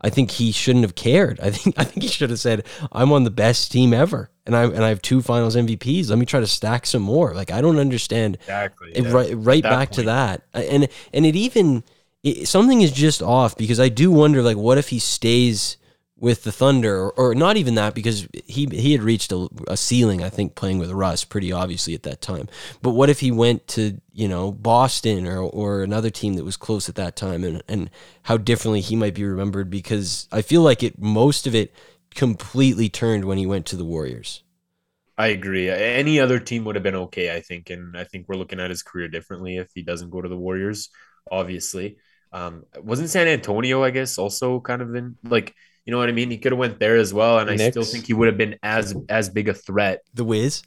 I 0.00 0.10
think 0.10 0.32
he 0.32 0.52
shouldn't 0.52 0.84
have 0.84 0.94
cared. 0.94 1.40
I 1.42 1.50
think 1.50 1.78
I 1.78 1.84
think 1.84 2.02
he 2.02 2.08
should 2.08 2.30
have 2.30 2.40
said, 2.40 2.66
"I'm 2.92 3.12
on 3.12 3.24
the 3.24 3.30
best 3.30 3.72
team 3.72 3.94
ever, 3.94 4.30
and 4.46 4.56
I 4.56 4.64
and 4.64 4.84
I 4.84 4.88
have 4.88 5.02
two 5.02 5.22
Finals 5.22 5.56
MVPs. 5.56 6.10
Let 6.10 6.18
me 6.18 6.26
try 6.26 6.40
to 6.40 6.46
stack 6.46 6.86
some 6.86 7.02
more." 7.02 7.34
Like 7.34 7.50
I 7.50 7.60
don't 7.60 7.78
understand. 7.78 8.36
Exactly. 8.42 8.92
It- 8.94 9.12
right 9.12 9.32
right 9.34 9.62
that 9.62 9.70
back 9.70 9.90
to 9.92 10.02
that, 10.04 10.42
and 10.52 10.88
and 11.12 11.26
it 11.26 11.36
even 11.36 11.84
it, 12.22 12.48
something 12.48 12.80
is 12.80 12.92
just 12.92 13.22
off 13.22 13.56
because 13.56 13.78
I 13.80 13.88
do 13.88 14.10
wonder 14.10 14.42
like 14.42 14.56
what 14.56 14.78
if 14.78 14.88
he 14.88 14.98
stays 14.98 15.76
with 16.16 16.44
the 16.44 16.52
Thunder 16.52 16.96
or, 16.96 17.12
or 17.12 17.34
not 17.34 17.56
even 17.56 17.74
that 17.74 17.94
because 17.94 18.26
he 18.46 18.66
he 18.72 18.92
had 18.92 19.02
reached 19.02 19.30
a, 19.32 19.48
a 19.66 19.76
ceiling 19.76 20.22
I 20.22 20.30
think 20.30 20.54
playing 20.54 20.78
with 20.78 20.90
Russ 20.90 21.24
pretty 21.24 21.52
obviously 21.52 21.94
at 21.94 22.04
that 22.04 22.20
time. 22.20 22.48
But 22.80 22.90
what 22.90 23.10
if 23.10 23.20
he 23.20 23.30
went 23.30 23.66
to 23.68 24.00
you 24.12 24.28
know 24.28 24.52
Boston 24.52 25.26
or 25.26 25.40
or 25.42 25.82
another 25.82 26.10
team 26.10 26.34
that 26.34 26.44
was 26.44 26.56
close 26.56 26.88
at 26.88 26.94
that 26.94 27.16
time 27.16 27.44
and 27.44 27.62
and 27.68 27.90
how 28.22 28.36
differently 28.38 28.80
he 28.80 28.96
might 28.96 29.14
be 29.14 29.24
remembered 29.24 29.68
because 29.68 30.28
I 30.32 30.40
feel 30.40 30.62
like 30.62 30.82
it 30.82 30.98
most 30.98 31.46
of 31.46 31.54
it 31.54 31.74
completely 32.14 32.88
turned 32.88 33.24
when 33.24 33.38
he 33.38 33.46
went 33.46 33.66
to 33.66 33.76
the 33.76 33.84
Warriors. 33.84 34.42
I 35.16 35.28
agree. 35.28 35.70
Any 35.70 36.18
other 36.18 36.40
team 36.40 36.64
would 36.64 36.74
have 36.74 36.82
been 36.82 36.96
okay, 36.96 37.34
I 37.34 37.40
think, 37.40 37.70
and 37.70 37.96
I 37.96 38.04
think 38.04 38.26
we're 38.28 38.34
looking 38.36 38.58
at 38.58 38.70
his 38.70 38.82
career 38.82 39.06
differently 39.08 39.58
if 39.58 39.70
he 39.74 39.82
doesn't 39.82 40.10
go 40.10 40.20
to 40.20 40.28
the 40.28 40.36
Warriors. 40.36 40.88
Obviously, 41.30 41.98
um, 42.32 42.64
wasn't 42.82 43.10
San 43.10 43.28
Antonio, 43.28 43.84
I 43.84 43.90
guess, 43.90 44.18
also 44.18 44.60
kind 44.60 44.82
of 44.82 44.94
in 44.94 45.16
like 45.22 45.54
you 45.84 45.92
know 45.92 45.98
what 45.98 46.08
I 46.08 46.12
mean? 46.12 46.30
He 46.30 46.38
could 46.38 46.52
have 46.52 46.58
went 46.58 46.80
there 46.80 46.96
as 46.96 47.14
well, 47.14 47.38
and 47.38 47.48
I 47.50 47.56
still 47.58 47.84
think 47.84 48.06
he 48.06 48.14
would 48.14 48.26
have 48.28 48.38
been 48.38 48.58
as 48.62 48.94
as 49.08 49.28
big 49.28 49.48
a 49.48 49.54
threat 49.54 50.00
The 50.14 50.24
Wiz. 50.24 50.62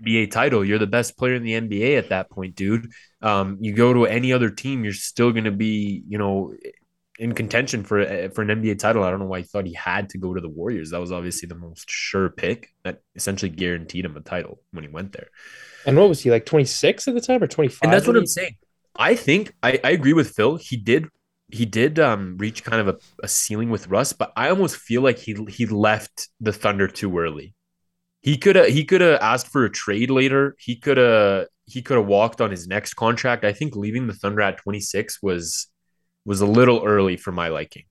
NBA 0.00 0.26
title. 0.26 0.64
You're 0.64 0.78
the 0.78 0.86
best 0.86 1.16
player 1.16 1.34
in 1.34 1.44
the 1.44 1.54
NBA 1.54 1.96
at 1.98 2.08
that 2.08 2.30
point, 2.30 2.56
dude. 2.56 2.90
Um, 3.22 3.58
you 3.60 3.72
go 3.74 3.92
to 3.92 4.06
any 4.06 4.32
other 4.32 4.50
team, 4.50 4.82
you're 4.84 4.92
still 4.92 5.30
going 5.32 5.44
to 5.44 5.52
be, 5.52 6.02
you 6.08 6.18
know, 6.18 6.54
in 7.18 7.32
contention 7.32 7.84
for 7.84 8.04
for 8.30 8.42
an 8.42 8.48
NBA 8.48 8.78
title. 8.78 9.04
I 9.04 9.10
don't 9.10 9.20
know 9.20 9.26
why 9.26 9.40
he 9.40 9.44
thought 9.44 9.66
he 9.66 9.74
had 9.74 10.08
to 10.10 10.18
go 10.18 10.34
to 10.34 10.40
the 10.40 10.48
Warriors. 10.48 10.90
That 10.90 11.00
was 11.00 11.12
obviously 11.12 11.46
the 11.46 11.54
most 11.54 11.88
sure 11.88 12.28
pick 12.28 12.74
that 12.82 13.02
essentially 13.14 13.50
guaranteed 13.50 14.04
him 14.04 14.16
a 14.16 14.20
title 14.20 14.60
when 14.72 14.84
he 14.84 14.90
went 14.90 15.12
there. 15.12 15.28
And 15.86 15.96
what 15.96 16.08
was 16.08 16.20
he 16.20 16.30
like 16.30 16.46
26 16.46 17.06
at 17.08 17.14
the 17.14 17.20
time 17.20 17.42
or 17.42 17.46
25? 17.46 17.80
And 17.82 17.92
that's 17.92 18.06
what 18.06 18.16
I'm 18.16 18.26
saying. 18.26 18.56
I 18.96 19.14
think 19.14 19.54
I, 19.62 19.80
I 19.84 19.90
agree 19.90 20.12
with 20.12 20.30
Phil. 20.30 20.56
He 20.56 20.76
did 20.76 21.08
he 21.50 21.64
did 21.66 21.98
um 21.98 22.36
reach 22.38 22.64
kind 22.64 22.80
of 22.80 22.88
a, 22.88 22.98
a 23.22 23.28
ceiling 23.28 23.70
with 23.70 23.88
Russ, 23.88 24.12
but 24.12 24.32
I 24.36 24.48
almost 24.48 24.76
feel 24.76 25.02
like 25.02 25.18
he 25.18 25.36
he 25.48 25.66
left 25.66 26.28
the 26.40 26.52
Thunder 26.52 26.88
too 26.88 27.16
early. 27.18 27.54
He 28.22 28.36
could 28.38 28.56
have 28.56 28.68
he 28.68 28.84
could 28.84 29.02
have 29.02 29.20
asked 29.20 29.48
for 29.48 29.64
a 29.64 29.70
trade 29.70 30.10
later. 30.10 30.56
He 30.58 30.76
could 30.76 30.96
have 30.96 31.46
he 31.66 31.82
could 31.82 31.96
have 31.96 32.06
walked 32.06 32.40
on 32.40 32.50
his 32.50 32.66
next 32.66 32.94
contract. 32.94 33.44
I 33.44 33.52
think 33.52 33.76
leaving 33.76 34.06
the 34.06 34.14
Thunder 34.14 34.40
at 34.40 34.58
26 34.58 35.22
was 35.22 35.68
was 36.24 36.40
a 36.40 36.46
little 36.46 36.82
early 36.84 37.16
for 37.16 37.32
my 37.32 37.48
liking. 37.48 37.84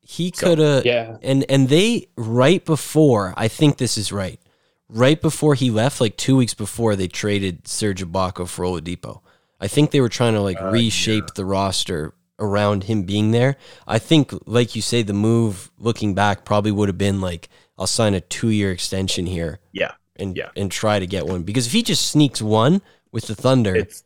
He 0.00 0.32
So, 0.34 0.46
could 0.46 0.58
have 0.58 0.86
Yeah. 0.86 1.18
and 1.22 1.44
and 1.50 1.68
they 1.68 2.08
right 2.16 2.64
before 2.64 3.34
I 3.36 3.48
think 3.48 3.76
this 3.76 3.98
is 3.98 4.10
right. 4.12 4.40
Right 4.88 5.20
before 5.20 5.54
he 5.54 5.70
left, 5.70 6.00
like 6.00 6.16
two 6.16 6.36
weeks 6.36 6.54
before, 6.54 6.96
they 6.96 7.08
traded 7.08 7.68
Serge 7.68 8.02
Ibaka 8.02 8.48
for 8.48 8.64
Oladipo. 8.64 9.20
I 9.60 9.68
think 9.68 9.90
they 9.90 10.00
were 10.00 10.08
trying 10.08 10.32
to 10.34 10.40
like 10.40 10.60
Uh, 10.60 10.70
reshape 10.70 11.34
the 11.34 11.44
roster 11.44 12.14
around 12.38 12.84
him 12.84 13.02
being 13.02 13.32
there. 13.32 13.56
I 13.86 13.98
think, 13.98 14.32
like 14.46 14.74
you 14.74 14.80
say, 14.80 15.02
the 15.02 15.12
move 15.12 15.70
looking 15.78 16.14
back 16.14 16.44
probably 16.44 16.70
would 16.72 16.88
have 16.88 16.96
been 16.96 17.20
like, 17.20 17.48
I'll 17.76 17.86
sign 17.88 18.14
a 18.14 18.20
two 18.20 18.48
year 18.48 18.70
extension 18.72 19.26
here. 19.26 19.58
Yeah. 19.72 19.92
And 20.16 20.34
Yeah. 20.36 20.50
and 20.56 20.70
try 20.72 20.98
to 20.98 21.06
get 21.06 21.26
one 21.26 21.42
because 21.42 21.66
if 21.66 21.72
he 21.72 21.82
just 21.82 22.08
sneaks 22.08 22.40
one 22.40 22.80
with 23.12 23.26
the 23.26 23.34
Thunder, 23.34 23.74
It's 23.76 24.04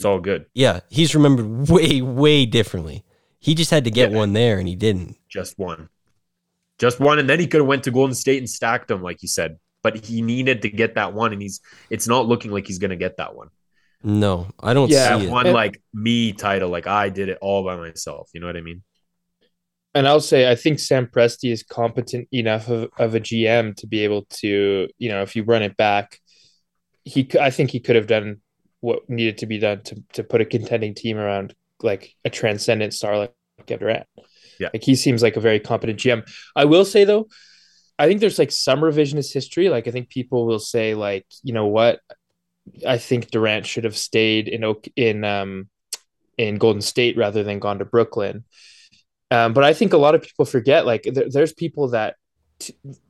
it's 0.00 0.04
all 0.06 0.18
good. 0.18 0.46
yeah, 0.54 0.80
he's 0.88 1.14
remembered 1.14 1.68
way 1.68 2.00
way 2.00 2.46
differently. 2.46 3.04
He 3.38 3.54
just 3.54 3.70
had 3.70 3.84
to 3.84 3.90
get 3.90 4.10
Yeah. 4.10 4.16
one 4.16 4.32
there 4.32 4.58
and 4.58 4.66
he 4.66 4.74
didn't. 4.76 5.16
Just 5.28 5.58
one. 5.58 5.90
Just 6.78 7.00
one. 7.00 7.18
And 7.18 7.28
then 7.28 7.38
he 7.38 7.46
could 7.46 7.60
have 7.60 7.68
went 7.68 7.84
to 7.84 7.90
Golden 7.90 8.14
State 8.14 8.38
and 8.38 8.48
stacked 8.48 8.88
them, 8.88 9.02
like 9.02 9.20
you 9.22 9.28
said. 9.28 9.58
But 9.82 10.04
he 10.04 10.22
needed 10.22 10.62
to 10.62 10.70
get 10.70 10.94
that 10.94 11.12
one, 11.12 11.32
and 11.34 11.40
he's 11.42 11.60
it's 11.90 12.08
not 12.08 12.26
looking 12.26 12.50
like 12.50 12.66
he's 12.66 12.78
gonna 12.78 12.96
get 12.96 13.18
that 13.18 13.34
one. 13.34 13.48
No, 14.02 14.48
I 14.58 14.72
don't 14.72 14.90
Yeah. 14.90 15.18
see 15.18 15.24
that 15.24 15.28
it. 15.28 15.30
one 15.30 15.52
like 15.52 15.82
me 15.92 16.32
title, 16.32 16.70
like 16.70 16.86
I 16.86 17.10
did 17.10 17.28
it 17.28 17.36
all 17.42 17.62
by 17.64 17.76
myself. 17.76 18.30
You 18.32 18.40
know 18.40 18.46
what 18.46 18.56
I 18.56 18.62
mean? 18.62 18.82
And 19.94 20.06
I'll 20.08 20.20
say, 20.20 20.50
I 20.50 20.54
think 20.54 20.78
Sam 20.78 21.06
Presti 21.06 21.50
is 21.52 21.62
competent 21.62 22.28
enough 22.32 22.68
of, 22.68 22.88
of 22.98 23.14
a 23.14 23.20
GM 23.20 23.74
to 23.76 23.86
be 23.86 24.04
able 24.04 24.22
to, 24.40 24.88
you 24.98 25.08
know, 25.10 25.20
if 25.22 25.34
you 25.36 25.42
run 25.42 25.62
it 25.62 25.76
back, 25.76 26.18
he 27.04 27.28
I 27.38 27.50
think 27.50 27.70
he 27.70 27.80
could 27.80 27.96
have 27.96 28.06
done 28.06 28.40
what 28.80 29.08
needed 29.08 29.38
to 29.38 29.46
be 29.46 29.58
done 29.58 29.82
to, 29.82 30.02
to 30.14 30.24
put 30.24 30.40
a 30.40 30.44
contending 30.44 30.94
team 30.94 31.18
around 31.18 31.54
like 31.82 32.14
a 32.24 32.30
transcendent 32.30 32.94
star 32.94 33.18
like 33.18 33.34
Kevin 33.66 33.86
Durant. 33.86 34.06
Yeah. 34.58 34.68
Like 34.72 34.82
he 34.82 34.94
seems 34.94 35.22
like 35.22 35.36
a 35.36 35.40
very 35.40 35.60
competent 35.60 35.98
GM. 35.98 36.28
I 36.54 36.64
will 36.66 36.84
say 36.84 37.04
though, 37.04 37.28
I 37.98 38.06
think 38.06 38.20
there's 38.20 38.38
like 38.38 38.52
some 38.52 38.80
revisionist 38.80 39.32
history. 39.32 39.68
Like 39.68 39.88
I 39.88 39.90
think 39.90 40.08
people 40.08 40.46
will 40.46 40.58
say 40.58 40.94
like, 40.94 41.26
you 41.42 41.52
know 41.52 41.66
what, 41.66 42.00
I 42.86 42.98
think 42.98 43.30
Durant 43.30 43.66
should 43.66 43.84
have 43.84 43.96
stayed 43.96 44.48
in 44.48 44.64
Oak 44.64 44.86
in 44.96 45.24
um 45.24 45.68
in 46.38 46.56
Golden 46.56 46.82
State 46.82 47.16
rather 47.16 47.42
than 47.42 47.58
gone 47.58 47.78
to 47.78 47.84
Brooklyn. 47.84 48.44
Um, 49.30 49.52
but 49.52 49.64
I 49.64 49.74
think 49.74 49.92
a 49.92 49.98
lot 49.98 50.14
of 50.14 50.22
people 50.22 50.44
forget 50.44 50.86
like 50.86 51.02
there, 51.02 51.28
there's 51.28 51.52
people 51.52 51.88
that 51.88 52.16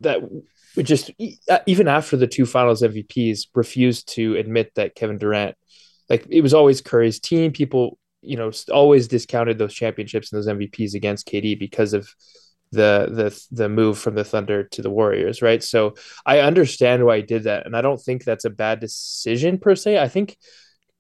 that 0.00 0.20
just 0.78 1.11
e- 1.18 1.38
uh, 1.48 1.59
even 1.66 1.88
after 1.88 2.16
the 2.16 2.26
two 2.26 2.46
Finals 2.46 2.83
MVPs 2.83 3.48
refused 3.54 4.09
to 4.14 4.37
admit 4.37 4.72
that 4.76 4.94
Kevin 4.94 5.18
Durant 5.18 5.56
like 6.09 6.26
it 6.28 6.42
was 6.42 6.54
always 6.54 6.80
Curry's 6.80 7.20
team. 7.20 7.52
People 7.52 7.98
you 8.22 8.37
know 8.37 8.50
always 8.72 9.09
discounted 9.09 9.59
those 9.59 9.74
championships 9.74 10.33
and 10.33 10.38
those 10.38 10.48
MVPs 10.48 10.94
against 10.94 11.26
KD 11.26 11.59
because 11.59 11.94
of 11.94 12.09
the 12.72 13.09
the 13.11 13.46
the 13.50 13.68
move 13.68 13.98
from 13.98 14.14
the 14.14 14.24
Thunder 14.24 14.64
to 14.64 14.83
the 14.83 14.90
Warriors, 14.90 15.42
right? 15.42 15.62
So 15.62 15.94
I 16.26 16.40
understand 16.40 17.04
why 17.04 17.18
he 17.18 17.22
did 17.22 17.44
that, 17.44 17.66
and 17.66 17.76
I 17.76 17.80
don't 17.80 18.00
think 18.00 18.24
that's 18.24 18.44
a 18.44 18.50
bad 18.50 18.80
decision 18.80 19.59
per 19.59 19.74
se. 19.74 19.98
I 19.98 20.09
think 20.09 20.37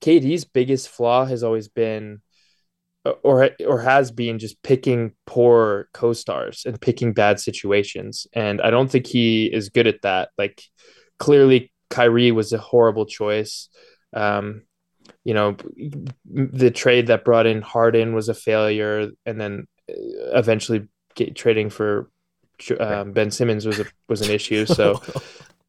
KD's 0.00 0.44
biggest 0.44 0.88
flaw 0.88 1.26
has 1.26 1.42
always 1.42 1.68
been, 1.68 2.22
or 3.22 3.50
or 3.66 3.80
has 3.80 4.10
been, 4.10 4.38
just 4.38 4.62
picking 4.62 5.12
poor 5.26 5.88
co-stars 5.92 6.64
and 6.66 6.80
picking 6.80 7.12
bad 7.12 7.40
situations, 7.40 8.26
and 8.32 8.60
I 8.60 8.70
don't 8.70 8.90
think 8.90 9.06
he 9.06 9.46
is 9.46 9.70
good 9.70 9.86
at 9.86 10.02
that. 10.02 10.30
Like 10.36 10.62
clearly, 11.18 11.72
Kyrie 11.88 12.32
was 12.32 12.52
a 12.52 12.58
horrible 12.58 13.06
choice. 13.06 13.68
Um, 14.12 14.62
you 15.24 15.34
know, 15.34 15.56
the 16.24 16.70
trade 16.70 17.08
that 17.08 17.24
brought 17.24 17.46
in 17.46 17.62
Harden 17.62 18.14
was 18.14 18.28
a 18.28 18.34
failure, 18.34 19.10
and 19.26 19.40
then 19.40 19.66
eventually 19.88 20.88
get, 21.14 21.34
trading 21.34 21.70
for 21.70 22.10
um, 22.78 23.12
Ben 23.12 23.30
Simmons 23.30 23.66
was 23.66 23.80
a 23.80 23.86
was 24.08 24.20
an 24.20 24.30
issue. 24.30 24.66
So 24.66 25.00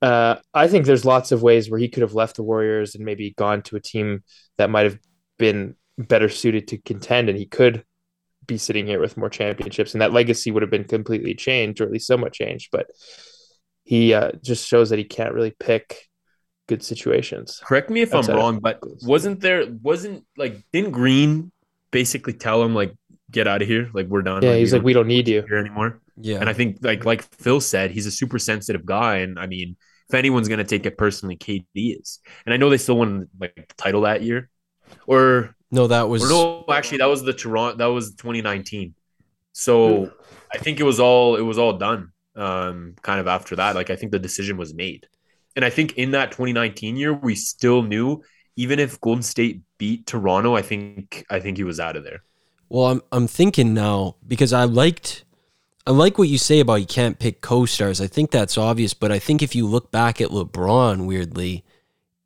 Uh, 0.01 0.37
I 0.53 0.67
think 0.67 0.85
there's 0.85 1.05
lots 1.05 1.31
of 1.31 1.43
ways 1.43 1.69
where 1.69 1.79
he 1.79 1.87
could 1.87 2.01
have 2.01 2.15
left 2.15 2.35
the 2.35 2.43
Warriors 2.43 2.95
and 2.95 3.05
maybe 3.05 3.35
gone 3.37 3.61
to 3.63 3.75
a 3.75 3.79
team 3.79 4.23
that 4.57 4.69
might 4.69 4.85
have 4.85 4.97
been 5.37 5.75
better 5.97 6.29
suited 6.29 6.67
to 6.69 6.77
contend, 6.77 7.29
and 7.29 7.37
he 7.37 7.45
could 7.45 7.83
be 8.47 8.57
sitting 8.57 8.87
here 8.87 8.99
with 8.99 9.17
more 9.17 9.29
championships, 9.29 9.93
and 9.93 10.01
that 10.01 10.13
legacy 10.13 10.51
would 10.51 10.63
have 10.63 10.71
been 10.71 10.83
completely 10.83 11.33
changed, 11.33 11.81
or 11.81 11.85
at 11.85 11.91
least 11.91 12.07
somewhat 12.07 12.33
changed. 12.33 12.69
But 12.71 12.87
he 13.83 14.13
uh, 14.13 14.31
just 14.43 14.67
shows 14.67 14.89
that 14.89 14.99
he 14.99 15.05
can't 15.05 15.33
really 15.33 15.55
pick 15.59 16.09
good 16.67 16.83
situations. 16.83 17.61
Correct 17.63 17.89
me 17.89 18.01
if 18.01 18.13
I'm 18.13 18.25
wrong, 18.27 18.59
but 18.59 18.79
wasn't 19.03 19.41
there 19.41 19.65
wasn't 19.81 20.25
like 20.37 20.63
didn't 20.71 20.91
Green 20.91 21.51
basically 21.91 22.33
tell 22.33 22.63
him 22.63 22.73
like 22.73 22.95
get 23.29 23.47
out 23.47 23.61
of 23.61 23.67
here, 23.67 23.89
like 23.93 24.07
we're 24.07 24.21
done. 24.21 24.43
Yeah, 24.43 24.55
he's 24.55 24.73
like, 24.73 24.83
we 24.83 24.93
don't 24.93 25.07
need 25.07 25.27
you. 25.27 25.43
here 25.47 25.57
anymore. 25.57 26.01
Yeah. 26.17 26.39
And 26.39 26.49
I 26.49 26.53
think 26.53 26.77
like 26.81 27.05
like 27.05 27.23
Phil 27.35 27.61
said, 27.61 27.91
he's 27.91 28.05
a 28.05 28.11
super 28.11 28.39
sensitive 28.39 28.85
guy, 28.85 29.17
and 29.17 29.39
I 29.39 29.47
mean, 29.47 29.75
if 30.09 30.15
anyone's 30.15 30.47
gonna 30.47 30.63
take 30.63 30.85
it 30.85 30.97
personally, 30.97 31.37
KD 31.37 31.99
is. 31.99 32.19
And 32.45 32.53
I 32.53 32.57
know 32.57 32.69
they 32.69 32.77
still 32.77 32.97
won 32.97 33.27
like 33.39 33.55
the 33.55 33.75
title 33.75 34.01
that 34.01 34.21
year, 34.21 34.49
or 35.07 35.55
no, 35.71 35.87
that 35.87 36.07
was 36.09 36.23
or 36.23 36.29
no, 36.29 36.65
actually 36.73 36.99
that 36.99 37.05
was 37.05 37.23
the 37.23 37.33
Toronto 37.33 37.77
that 37.77 37.85
was 37.85 38.11
2019. 38.15 38.93
So 39.53 40.11
I 40.53 40.57
think 40.57 40.79
it 40.79 40.83
was 40.83 40.99
all 40.99 41.35
it 41.35 41.41
was 41.41 41.57
all 41.57 41.73
done. 41.73 42.11
Um, 42.35 42.95
kind 43.01 43.19
of 43.19 43.27
after 43.27 43.55
that, 43.57 43.75
like 43.75 43.89
I 43.89 43.95
think 43.95 44.11
the 44.11 44.19
decision 44.19 44.57
was 44.57 44.73
made, 44.73 45.07
and 45.55 45.65
I 45.65 45.69
think 45.69 45.97
in 45.97 46.11
that 46.11 46.31
2019 46.31 46.95
year 46.95 47.13
we 47.13 47.35
still 47.35 47.81
knew 47.81 48.23
even 48.55 48.79
if 48.79 48.99
Golden 49.01 49.23
State 49.23 49.61
beat 49.77 50.05
Toronto, 50.05 50.55
I 50.55 50.61
think 50.61 51.25
I 51.29 51.39
think 51.39 51.57
he 51.57 51.63
was 51.63 51.79
out 51.79 51.95
of 51.95 52.03
there. 52.03 52.23
Well, 52.69 52.87
I'm 52.87 53.01
I'm 53.11 53.27
thinking 53.27 53.73
now 53.73 54.15
because 54.27 54.53
I 54.53 54.63
liked 54.63 55.23
I 55.85 55.91
like 55.91 56.17
what 56.17 56.29
you 56.29 56.37
say 56.37 56.59
about 56.59 56.75
you 56.75 56.85
can't 56.85 57.19
pick 57.19 57.41
co-stars. 57.41 57.99
I 57.99 58.07
think 58.07 58.31
that's 58.31 58.57
obvious, 58.57 58.93
but 58.93 59.11
I 59.11 59.19
think 59.19 59.41
if 59.41 59.55
you 59.55 59.65
look 59.67 59.91
back 59.91 60.21
at 60.21 60.29
LeBron 60.29 61.05
weirdly, 61.05 61.65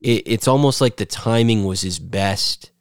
it, 0.01 0.23
it's 0.25 0.47
almost 0.47 0.81
like 0.81 0.97
the 0.97 1.05
timing 1.05 1.63
was 1.63 1.81
his 1.81 1.99
best 1.99 2.71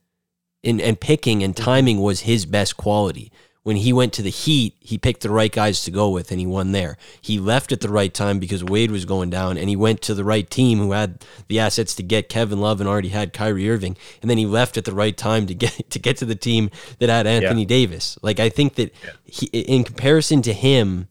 and 0.65 0.81
and 0.81 1.01
picking 1.01 1.43
and 1.43 1.55
mm-hmm. 1.55 1.65
timing 1.65 2.01
was 2.01 2.21
his 2.21 2.47
best 2.47 2.77
quality. 2.77 3.31
When 3.63 3.77
he 3.77 3.95
went 3.95 4.13
to 4.13 4.23
the 4.23 4.29
Heat, 4.31 4.75
he 4.79 4.99
picked 4.99 5.23
the 5.23 5.31
right 5.31 5.51
guys 5.51 5.85
to 5.85 5.91
go 5.91 6.11
with 6.11 6.31
and 6.31 6.39
he 6.39 6.45
won 6.47 6.73
there. 6.73 6.99
He 7.23 7.39
left 7.39 7.73
at 7.73 7.81
the 7.81 7.89
right 7.89 8.13
time 8.13 8.39
because 8.39 8.63
Wade 8.63 8.91
was 8.91 9.07
going 9.07 9.31
down 9.31 9.57
and 9.57 9.71
he 9.71 9.75
went 9.77 10.03
to 10.03 10.13
the 10.13 10.23
right 10.23 10.49
team 10.51 10.79
who 10.81 10.93
had 10.93 11.25
the 11.49 11.61
assets 11.61 11.95
to 11.95 12.03
get 12.03 12.29
Kevin 12.29 12.61
Love 12.61 12.81
and 12.81 12.89
already 12.89 13.09
had 13.09 13.33
Kyrie 13.33 13.71
Irving. 13.71 13.97
And 14.21 14.31
then 14.31 14.37
he 14.37 14.45
left 14.45 14.77
at 14.77 14.85
the 14.85 14.93
right 14.93 15.17
time 15.17 15.47
to 15.47 15.55
get 15.55 15.73
to 15.91 15.99
get 15.99 16.19
to 16.19 16.27
the 16.27 16.35
team 16.35 16.69
that 16.99 17.09
had 17.09 17.27
Anthony 17.27 17.65
Davis. 17.65 18.19
Like 18.21 18.39
I 18.39 18.51
think 18.51 18.75
that 18.75 18.95
he, 19.25 19.47
in 19.47 19.83
comparison 19.83 20.43
to 20.43 20.53
him, 20.53 21.09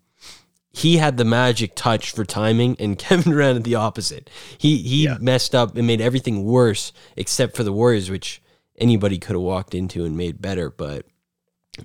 he 0.71 0.97
had 0.97 1.17
the 1.17 1.25
magic 1.25 1.75
touch 1.75 2.11
for 2.11 2.25
timing, 2.25 2.75
and 2.79 2.97
Kevin 2.99 3.31
Durant 3.31 3.63
the 3.63 3.75
opposite. 3.75 4.29
He 4.57 4.77
he 4.77 5.05
Yeah. 5.05 5.17
messed 5.19 5.55
up 5.55 5.75
and 5.75 5.87
made 5.87 6.01
everything 6.01 6.43
worse, 6.43 6.91
except 7.15 7.55
for 7.55 7.63
the 7.63 7.73
Warriors, 7.73 8.11
which 8.11 8.42
anybody 8.77 9.17
could 9.17 9.33
have 9.33 9.41
walked 9.41 9.75
into 9.75 10.05
and 10.05 10.15
made 10.17 10.41
better. 10.41 10.69
But 10.69 11.05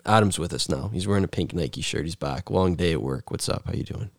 Adam's 0.05 0.38
with 0.38 0.53
us 0.53 0.68
now. 0.68 0.88
He's 0.88 1.07
wearing 1.07 1.24
a 1.24 1.29
pink 1.29 1.53
Nike 1.55 1.81
shirt. 1.83 2.05
He's 2.05 2.14
back. 2.14 2.51
Long 2.51 2.74
day 2.74 2.92
at 2.92 3.03
work. 3.03 3.31
What's 3.31 3.48
up? 3.48 3.66
How 3.66 3.72
you 3.72 3.85
doing? 3.85 4.11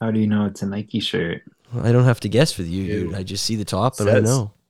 How 0.00 0.10
do 0.10 0.18
you 0.18 0.26
know 0.26 0.46
it's 0.46 0.62
a 0.62 0.66
Nike 0.66 1.00
shirt? 1.00 1.42
Well, 1.72 1.86
I 1.86 1.92
don't 1.92 2.04
have 2.04 2.20
to 2.20 2.28
guess 2.28 2.52
for 2.52 2.62
you, 2.62 2.82
Ew. 2.82 3.00
dude. 3.08 3.14
I 3.14 3.22
just 3.22 3.44
see 3.44 3.56
the 3.56 3.64
top 3.64 3.98
and 4.00 4.08
I 4.08 4.20
know. 4.20 4.52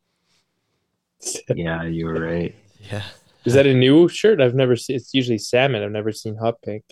Yeah, 1.55 1.83
you 1.83 2.07
were 2.07 2.19
right. 2.19 2.55
Yeah. 2.91 3.03
Is 3.45 3.53
that 3.53 3.67
a 3.67 3.75
new 3.75 4.09
shirt? 4.09 4.41
I've 4.41 4.55
never 4.55 4.75
seen. 4.75 4.97
It's 4.97 5.13
usually 5.13 5.37
salmon. 5.37 5.83
I've 5.83 5.91
never 5.91 6.13
seen 6.13 6.35
hot 6.35 6.63
pink. 6.63 6.83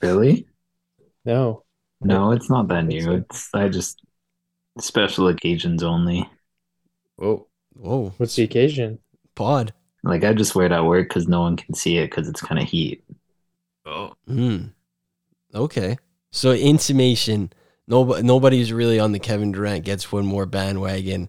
Really? 0.00 0.46
No. 1.24 1.64
No, 2.00 2.30
it's 2.30 2.48
not 2.48 2.68
that 2.68 2.84
new. 2.86 3.12
It's 3.14 3.48
I 3.52 3.68
just 3.68 4.00
special 4.78 5.26
occasions 5.26 5.82
only. 5.82 6.28
Whoa. 7.16 7.48
Whoa. 7.74 8.12
What's 8.16 8.36
the 8.36 8.44
occasion? 8.44 9.00
Pod. 9.34 9.72
Like 10.04 10.24
I 10.24 10.32
just 10.32 10.54
wear 10.54 10.66
it 10.66 10.72
at 10.72 10.84
work 10.84 11.08
because 11.08 11.28
no 11.28 11.40
one 11.42 11.56
can 11.56 11.74
see 11.74 11.98
it 11.98 12.10
because 12.10 12.28
it's 12.28 12.40
kind 12.40 12.60
of 12.60 12.68
heat. 12.68 13.04
Oh. 13.86 14.12
Hmm. 14.26 14.66
Okay. 15.54 15.96
So 16.30 16.52
intimation. 16.52 17.52
Nobody, 17.86 18.22
nobody's 18.22 18.72
really 18.72 18.98
on 18.98 19.12
the 19.12 19.18
Kevin 19.18 19.52
Durant 19.52 19.84
gets 19.84 20.10
one 20.12 20.24
more 20.24 20.46
bandwagon. 20.46 21.28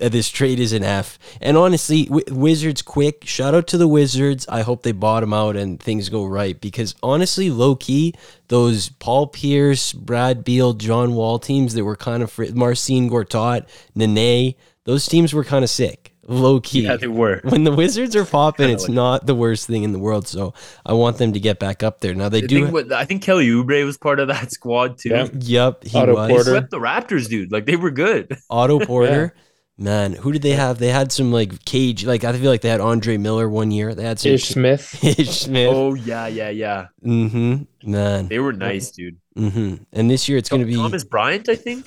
Uh, 0.00 0.08
This 0.08 0.28
trade 0.28 0.60
is 0.60 0.72
an 0.72 0.84
F. 0.84 1.18
And 1.40 1.56
honestly, 1.56 2.04
w- 2.04 2.24
Wizards 2.30 2.82
quick. 2.82 3.24
Shout 3.26 3.54
out 3.54 3.66
to 3.68 3.78
the 3.78 3.88
Wizards. 3.88 4.46
I 4.48 4.62
hope 4.62 4.82
they 4.82 4.92
bottom 4.92 5.32
out 5.32 5.56
and 5.56 5.80
things 5.80 6.08
go 6.08 6.24
right 6.24 6.60
because 6.60 6.94
honestly, 7.02 7.50
low 7.50 7.74
key, 7.74 8.14
those 8.48 8.90
Paul 8.90 9.26
Pierce, 9.28 9.92
Brad 9.92 10.44
Beal, 10.44 10.74
John 10.74 11.14
Wall 11.14 11.38
teams 11.38 11.74
that 11.74 11.84
were 11.84 11.96
kind 11.96 12.22
of 12.22 12.30
fr- 12.30 12.52
Marcin 12.54 13.08
Gortat, 13.10 13.66
Nene, 13.94 14.54
those 14.84 15.06
teams 15.06 15.32
were 15.32 15.44
kind 15.44 15.64
of 15.64 15.70
sick. 15.70 16.13
Low 16.26 16.60
key 16.60 16.82
Yeah, 16.84 16.96
they 16.96 17.06
were. 17.06 17.40
when 17.44 17.64
the 17.64 17.72
Wizards 17.72 18.16
are 18.16 18.24
popping, 18.24 18.70
it's 18.70 18.84
like- 18.84 18.94
not 18.94 19.26
the 19.26 19.34
worst 19.34 19.66
thing 19.66 19.82
in 19.82 19.92
the 19.92 19.98
world. 19.98 20.26
So 20.26 20.54
I 20.86 20.92
want 20.94 21.18
them 21.18 21.32
to 21.34 21.40
get 21.40 21.58
back 21.58 21.82
up 21.82 22.00
there. 22.00 22.14
Now 22.14 22.28
they 22.28 22.38
I 22.38 22.46
do. 22.46 22.62
think, 22.62 22.72
what, 22.72 22.92
I 22.92 23.04
think 23.04 23.22
Kelly 23.22 23.48
Oubre 23.48 23.84
was 23.84 23.98
part 23.98 24.20
of 24.20 24.28
that 24.28 24.50
squad 24.58 24.98
too. 24.98 25.10
Yeah. 25.10 25.28
Yep, 25.32 25.84
he 25.84 25.98
Otto 25.98 26.14
was. 26.14 26.30
Porter. 26.30 26.50
Swept 26.50 26.70
the 26.70 26.78
Raptors, 26.78 27.28
dude. 27.28 27.52
Like 27.52 27.66
they 27.66 27.76
were 27.76 27.90
good. 27.90 28.36
Otto 28.50 28.80
Porter. 28.80 29.34
Man, 29.76 30.12
who 30.12 30.30
did 30.30 30.42
they 30.42 30.52
have? 30.52 30.78
They 30.78 30.90
had 30.90 31.10
some 31.10 31.32
like 31.32 31.64
cage. 31.64 32.04
Like 32.06 32.22
I 32.22 32.32
feel 32.34 32.48
like 32.48 32.60
they 32.60 32.68
had 32.68 32.80
Andre 32.80 33.16
Miller 33.16 33.48
one 33.48 33.72
year. 33.72 33.92
They 33.92 34.04
had 34.04 34.20
some 34.20 34.30
Ish 34.32 34.44
Smith. 34.50 35.04
Ish 35.18 35.40
Smith. 35.40 35.68
Oh 35.74 35.94
yeah, 35.94 36.28
yeah, 36.28 36.50
yeah. 36.50 36.86
Mm-hmm. 37.04 37.90
Man. 37.90 38.28
They 38.28 38.38
were 38.38 38.52
nice, 38.52 38.92
dude. 38.92 39.16
Mm-hmm. 39.36 39.82
And 39.92 40.08
this 40.08 40.28
year 40.28 40.38
it's 40.38 40.48
going 40.48 40.62
to 40.62 40.66
be. 40.66 40.76
Thomas 40.76 41.02
Bryant, 41.02 41.48
I 41.48 41.56
think. 41.56 41.84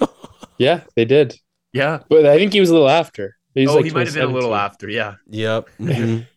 Yeah, 0.58 0.82
they 0.98 1.06
did. 1.06 1.40
Yeah. 1.72 2.00
But 2.10 2.26
I 2.26 2.36
think 2.38 2.52
he 2.52 2.60
was 2.60 2.70
a 2.70 2.74
little 2.74 2.90
after. 2.90 3.37
He 3.58 3.66
was 3.66 3.72
oh, 3.72 3.78
like 3.78 3.86
he 3.86 3.92
might 3.92 4.06
have 4.08 4.16
been 4.16 4.30
a 4.30 4.34
little 4.34 4.54
after. 4.56 4.90
Yeah. 4.90 5.16
Yep. 5.28 5.70
mhm. 5.80 6.28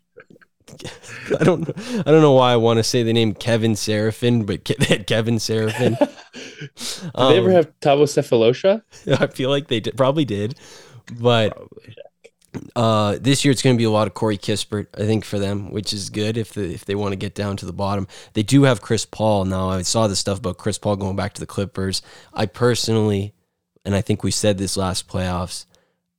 I 1.39 1.45
don't. 1.45 1.69
I 1.69 2.03
don't 2.11 2.23
know 2.23 2.33
why 2.33 2.53
I 2.53 2.57
want 2.57 2.79
to 2.79 2.85
say 2.85 3.03
the 3.03 3.13
name 3.13 3.35
Kevin 3.35 3.73
Seraphin, 3.73 4.47
but 4.47 4.65
Ke- 4.65 4.79
that 4.89 5.07
Kevin 5.07 5.37
Seraphin. 5.37 5.99
Did 5.99 7.11
they 7.15 7.39
ever 7.39 7.49
Um, 7.51 7.55
have 7.57 7.81
Thabo 7.81 8.05
Sefolosha? 8.05 8.83
I 9.21 9.27
feel 9.27 9.51
like 9.51 9.69
they 9.69 9.81
did, 9.81 9.97
probably 9.97 10.25
did, 10.25 10.55
but 11.21 11.53
Probably. 11.57 11.95
Uh, 12.75 13.17
this 13.21 13.45
year 13.45 13.53
it's 13.53 13.63
going 13.63 13.77
to 13.77 13.79
be 13.79 13.85
a 13.85 13.91
lot 13.91 14.09
of 14.09 14.15
Corey 14.15 14.37
Kispert, 14.37 14.89
I 14.95 15.07
think, 15.07 15.25
for 15.25 15.39
them, 15.39 15.71
which 15.71 15.93
is 15.93 16.11
good 16.11 16.37
if 16.37 16.53
the, 16.53 16.73
if 16.75 16.85
they 16.85 16.97
want 16.97 17.13
to 17.13 17.17
get 17.17 17.35
down 17.35 17.57
to 17.59 17.67
the 17.67 17.73
bottom. 17.73 18.09
They 18.33 18.43
do 18.43 18.65
have 18.65 18.81
Chris 18.81 19.07
Paul 19.07 19.45
now. 19.45 19.71
I 19.71 19.83
saw 19.83 20.09
the 20.09 20.17
stuff 20.17 20.39
about 20.39 20.59
Chris 20.59 20.77
Paul 20.79 20.97
going 20.97 21.15
back 21.15 21.33
to 21.35 21.41
the 21.41 21.47
Clippers. 21.47 22.03
I 22.35 22.47
personally, 22.47 23.35
and 23.85 23.95
I 23.95 24.01
think 24.01 24.25
we 24.25 24.33
said 24.33 24.59
this 24.59 24.77
last 24.77 25.07
playoffs, 25.09 25.65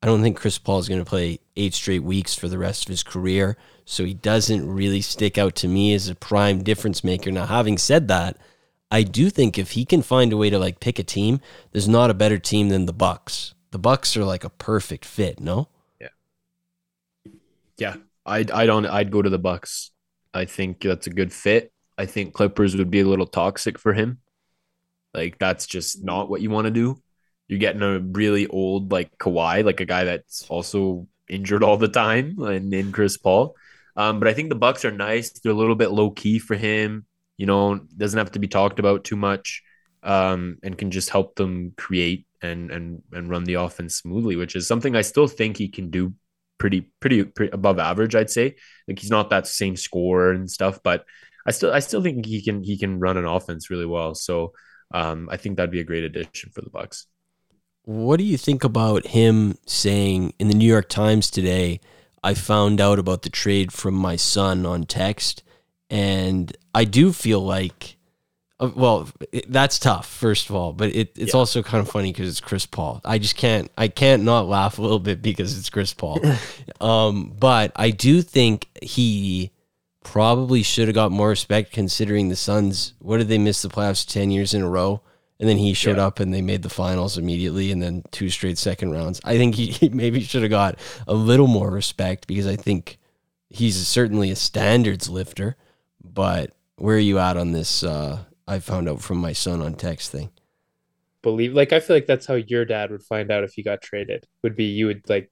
I 0.01 0.07
don't 0.07 0.21
think 0.21 0.37
Chris 0.37 0.57
Paul 0.57 0.79
is 0.79 0.89
going 0.89 1.03
to 1.03 1.09
play 1.09 1.39
eight 1.55 1.73
straight 1.73 2.03
weeks 2.03 2.33
for 2.33 2.47
the 2.47 2.57
rest 2.57 2.85
of 2.85 2.89
his 2.89 3.03
career. 3.03 3.55
So 3.85 4.03
he 4.03 4.13
doesn't 4.13 4.67
really 4.67 5.01
stick 5.01 5.37
out 5.37 5.55
to 5.55 5.67
me 5.67 5.93
as 5.93 6.07
a 6.07 6.15
prime 6.15 6.63
difference 6.63 7.03
maker. 7.03 7.31
Now, 7.31 7.45
having 7.45 7.77
said 7.77 8.07
that, 8.07 8.37
I 8.89 9.03
do 9.03 9.29
think 9.29 9.57
if 9.57 9.71
he 9.71 9.85
can 9.85 10.01
find 10.01 10.33
a 10.33 10.37
way 10.37 10.49
to 10.49 10.57
like 10.57 10.79
pick 10.79 10.97
a 10.97 11.03
team, 11.03 11.39
there's 11.71 11.87
not 11.87 12.09
a 12.09 12.15
better 12.15 12.37
team 12.37 12.69
than 12.69 12.85
the 12.85 12.93
Bucks. 12.93 13.53
The 13.71 13.79
Bucks 13.79 14.17
are 14.17 14.25
like 14.25 14.43
a 14.43 14.49
perfect 14.49 15.05
fit, 15.05 15.39
no? 15.39 15.69
Yeah. 15.99 16.07
Yeah. 17.77 17.95
I'd 18.25 18.51
I'd 18.51 18.69
on 18.69 18.85
I'd 18.85 19.11
go 19.11 19.21
to 19.21 19.29
the 19.29 19.39
Bucks. 19.39 19.91
I 20.33 20.45
think 20.45 20.81
that's 20.81 21.07
a 21.07 21.11
good 21.11 21.33
fit. 21.33 21.71
I 21.97 22.05
think 22.05 22.33
Clippers 22.33 22.75
would 22.75 22.91
be 22.91 23.01
a 23.01 23.07
little 23.07 23.27
toxic 23.27 23.77
for 23.77 23.93
him. 23.93 24.19
Like 25.13 25.37
that's 25.39 25.67
just 25.67 26.03
not 26.03 26.29
what 26.29 26.41
you 26.41 26.49
want 26.49 26.65
to 26.65 26.71
do. 26.71 27.01
You're 27.51 27.59
getting 27.59 27.81
a 27.81 27.99
really 27.99 28.47
old 28.47 28.93
like 28.93 29.17
Kawhi, 29.17 29.65
like 29.65 29.81
a 29.81 29.85
guy 29.85 30.05
that's 30.05 30.45
also 30.47 31.05
injured 31.27 31.63
all 31.63 31.75
the 31.75 31.89
time, 31.89 32.39
and 32.39 32.73
in 32.73 32.93
Chris 32.93 33.17
Paul. 33.17 33.57
Um, 33.97 34.19
but 34.19 34.29
I 34.29 34.33
think 34.33 34.47
the 34.47 34.55
Bucks 34.55 34.85
are 34.85 34.91
nice. 34.91 35.31
They're 35.31 35.51
a 35.51 35.55
little 35.55 35.75
bit 35.75 35.91
low 35.91 36.11
key 36.11 36.39
for 36.39 36.55
him. 36.55 37.05
You 37.35 37.47
know, 37.47 37.77
doesn't 37.97 38.17
have 38.17 38.31
to 38.31 38.39
be 38.39 38.47
talked 38.47 38.79
about 38.79 39.03
too 39.03 39.17
much, 39.17 39.63
um, 40.01 40.59
and 40.63 40.77
can 40.77 40.91
just 40.91 41.09
help 41.09 41.35
them 41.35 41.73
create 41.75 42.25
and 42.41 42.71
and 42.71 43.03
and 43.11 43.29
run 43.29 43.43
the 43.43 43.55
offense 43.55 43.95
smoothly, 43.95 44.37
which 44.37 44.55
is 44.55 44.65
something 44.65 44.95
I 44.95 45.01
still 45.01 45.27
think 45.27 45.57
he 45.57 45.67
can 45.67 45.89
do 45.89 46.13
pretty 46.57 46.87
pretty, 47.01 47.25
pretty 47.25 47.51
above 47.51 47.79
average. 47.79 48.15
I'd 48.15 48.29
say. 48.29 48.55
Like 48.87 48.99
he's 48.99 49.11
not 49.11 49.29
that 49.31 49.45
same 49.45 49.75
scorer 49.75 50.31
and 50.31 50.49
stuff, 50.49 50.79
but 50.81 51.03
I 51.45 51.51
still 51.51 51.73
I 51.73 51.79
still 51.79 52.01
think 52.01 52.25
he 52.25 52.41
can 52.41 52.63
he 52.63 52.77
can 52.77 52.97
run 52.97 53.17
an 53.17 53.25
offense 53.25 53.69
really 53.69 53.85
well. 53.85 54.15
So 54.15 54.53
um, 54.93 55.27
I 55.29 55.35
think 55.35 55.57
that'd 55.57 55.69
be 55.69 55.81
a 55.81 55.83
great 55.83 56.05
addition 56.05 56.51
for 56.51 56.61
the 56.61 56.69
Bucks. 56.69 57.07
What 57.83 58.17
do 58.17 58.23
you 58.23 58.37
think 58.37 58.63
about 58.63 59.07
him 59.07 59.57
saying 59.65 60.33
in 60.39 60.47
the 60.47 60.53
New 60.53 60.67
York 60.67 60.87
Times 60.89 61.29
today? 61.29 61.79
I 62.23 62.35
found 62.35 62.79
out 62.79 62.99
about 62.99 63.23
the 63.23 63.29
trade 63.31 63.73
from 63.73 63.95
my 63.95 64.15
son 64.15 64.65
on 64.65 64.85
text, 64.85 65.41
and 65.89 66.55
I 66.75 66.83
do 66.85 67.11
feel 67.11 67.39
like, 67.43 67.97
uh, 68.59 68.69
well, 68.75 69.09
it, 69.31 69.51
that's 69.51 69.79
tough. 69.79 70.07
First 70.07 70.47
of 70.49 70.55
all, 70.55 70.71
but 70.73 70.89
it, 70.93 71.17
it's 71.17 71.33
Yeah. 71.33 71.39
also 71.39 71.63
kind 71.63 71.81
of 71.85 71.91
funny 71.91 72.11
because 72.11 72.29
it's 72.29 72.39
Chris 72.39 72.67
Paul. 72.67 73.01
I 73.03 73.17
just 73.17 73.35
can't, 73.35 73.71
I 73.75 73.87
can't 73.87 74.21
not 74.23 74.47
laugh 74.47 74.77
a 74.77 74.81
little 74.83 74.99
bit 74.99 75.23
because 75.23 75.57
it's 75.57 75.71
Chris 75.71 75.95
Paul. 75.95 76.19
um, 76.81 77.33
but 77.39 77.71
I 77.75 77.89
do 77.89 78.21
think 78.21 78.67
he 78.83 79.49
probably 80.03 80.61
should 80.61 80.87
have 80.87 80.95
got 80.95 81.11
more 81.11 81.29
respect 81.29 81.71
considering 81.71 82.29
the 82.29 82.35
Suns. 82.35 82.93
What 82.99 83.17
did 83.17 83.27
they 83.29 83.39
miss 83.39 83.63
the 83.63 83.69
playoffs 83.69 84.07
ten 84.07 84.29
years 84.29 84.53
in 84.53 84.61
a 84.61 84.69
row? 84.69 85.01
And 85.41 85.49
then 85.49 85.57
he 85.57 85.73
showed 85.73 85.97
Yeah. 85.97 86.05
up 86.05 86.21
and 86.21 86.33
they 86.33 86.41
made 86.41 86.61
the 86.61 86.69
finals 86.69 87.17
immediately 87.17 87.71
and 87.71 87.81
then 87.81 88.03
two 88.11 88.29
straight 88.29 88.57
second 88.57 88.91
rounds. 88.91 89.19
I 89.25 89.37
think 89.37 89.55
he, 89.55 89.65
he 89.71 89.89
maybe 89.89 90.21
should 90.21 90.43
have 90.43 90.51
got 90.51 90.79
a 91.07 91.13
little 91.13 91.47
more 91.47 91.69
respect 91.69 92.27
because 92.27 92.47
I 92.47 92.55
think 92.55 92.99
he's 93.49 93.75
certainly 93.87 94.31
a 94.31 94.35
standards 94.37 95.09
lifter. 95.09 95.57
But 96.03 96.51
where 96.77 96.95
are 96.95 96.99
you 96.99 97.19
at 97.19 97.37
on 97.37 97.51
this? 97.51 97.83
Uh, 97.83 98.25
I 98.47 98.59
found 98.59 98.87
out 98.87 99.01
from 99.01 99.17
my 99.17 99.33
son 99.33 99.61
on 99.61 99.73
text 99.73 100.11
thing. 100.11 100.29
Believe 101.23 101.53
like 101.53 101.73
I 101.73 101.79
feel 101.79 101.95
like 101.95 102.07
that's 102.07 102.25
how 102.25 102.35
your 102.35 102.65
dad 102.65 102.89
would 102.91 103.03
find 103.03 103.31
out 103.31 103.43
if 103.43 103.57
you 103.57 103.63
got 103.63 103.81
traded. 103.81 104.25
Would 104.43 104.55
be 104.55 104.63
you 104.65 104.87
would 104.87 105.07
like 105.09 105.31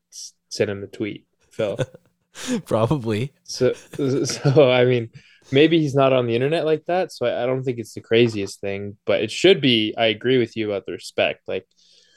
send 0.50 0.70
him 0.70 0.84
a 0.84 0.88
tweet, 0.88 1.26
Phil. 1.52 1.78
Probably. 2.66 3.34
So, 3.44 3.74
so 4.26 4.72
I 4.72 4.86
mean, 4.86 5.10
maybe 5.52 5.80
he's 5.80 5.96
not 5.96 6.14
on 6.14 6.28
the 6.28 6.36
internet 6.36 6.66
like 6.66 6.86
that. 6.86 7.12
So 7.12 7.26
I, 7.26 7.44
I 7.44 7.46
don't 7.46 7.64
think 7.64 7.80
it's 7.80 7.94
the 7.94 8.02
craziest 8.02 8.62
thing, 8.62 8.98
but 9.06 9.22
it 9.22 9.32
should 9.32 9.62
be. 9.62 9.94
I 9.98 10.08
agree 10.08 10.38
with 10.38 10.56
you 10.56 10.70
about 10.70 10.86
the 10.86 10.94
respect. 10.94 11.48
Like, 11.48 11.68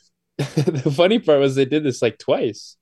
the 0.38 0.92
funny 0.94 1.18
part 1.18 1.40
was 1.40 1.54
they 1.54 1.64
did 1.64 1.84
this 1.84 2.02
like 2.02 2.18
twice. 2.18 2.76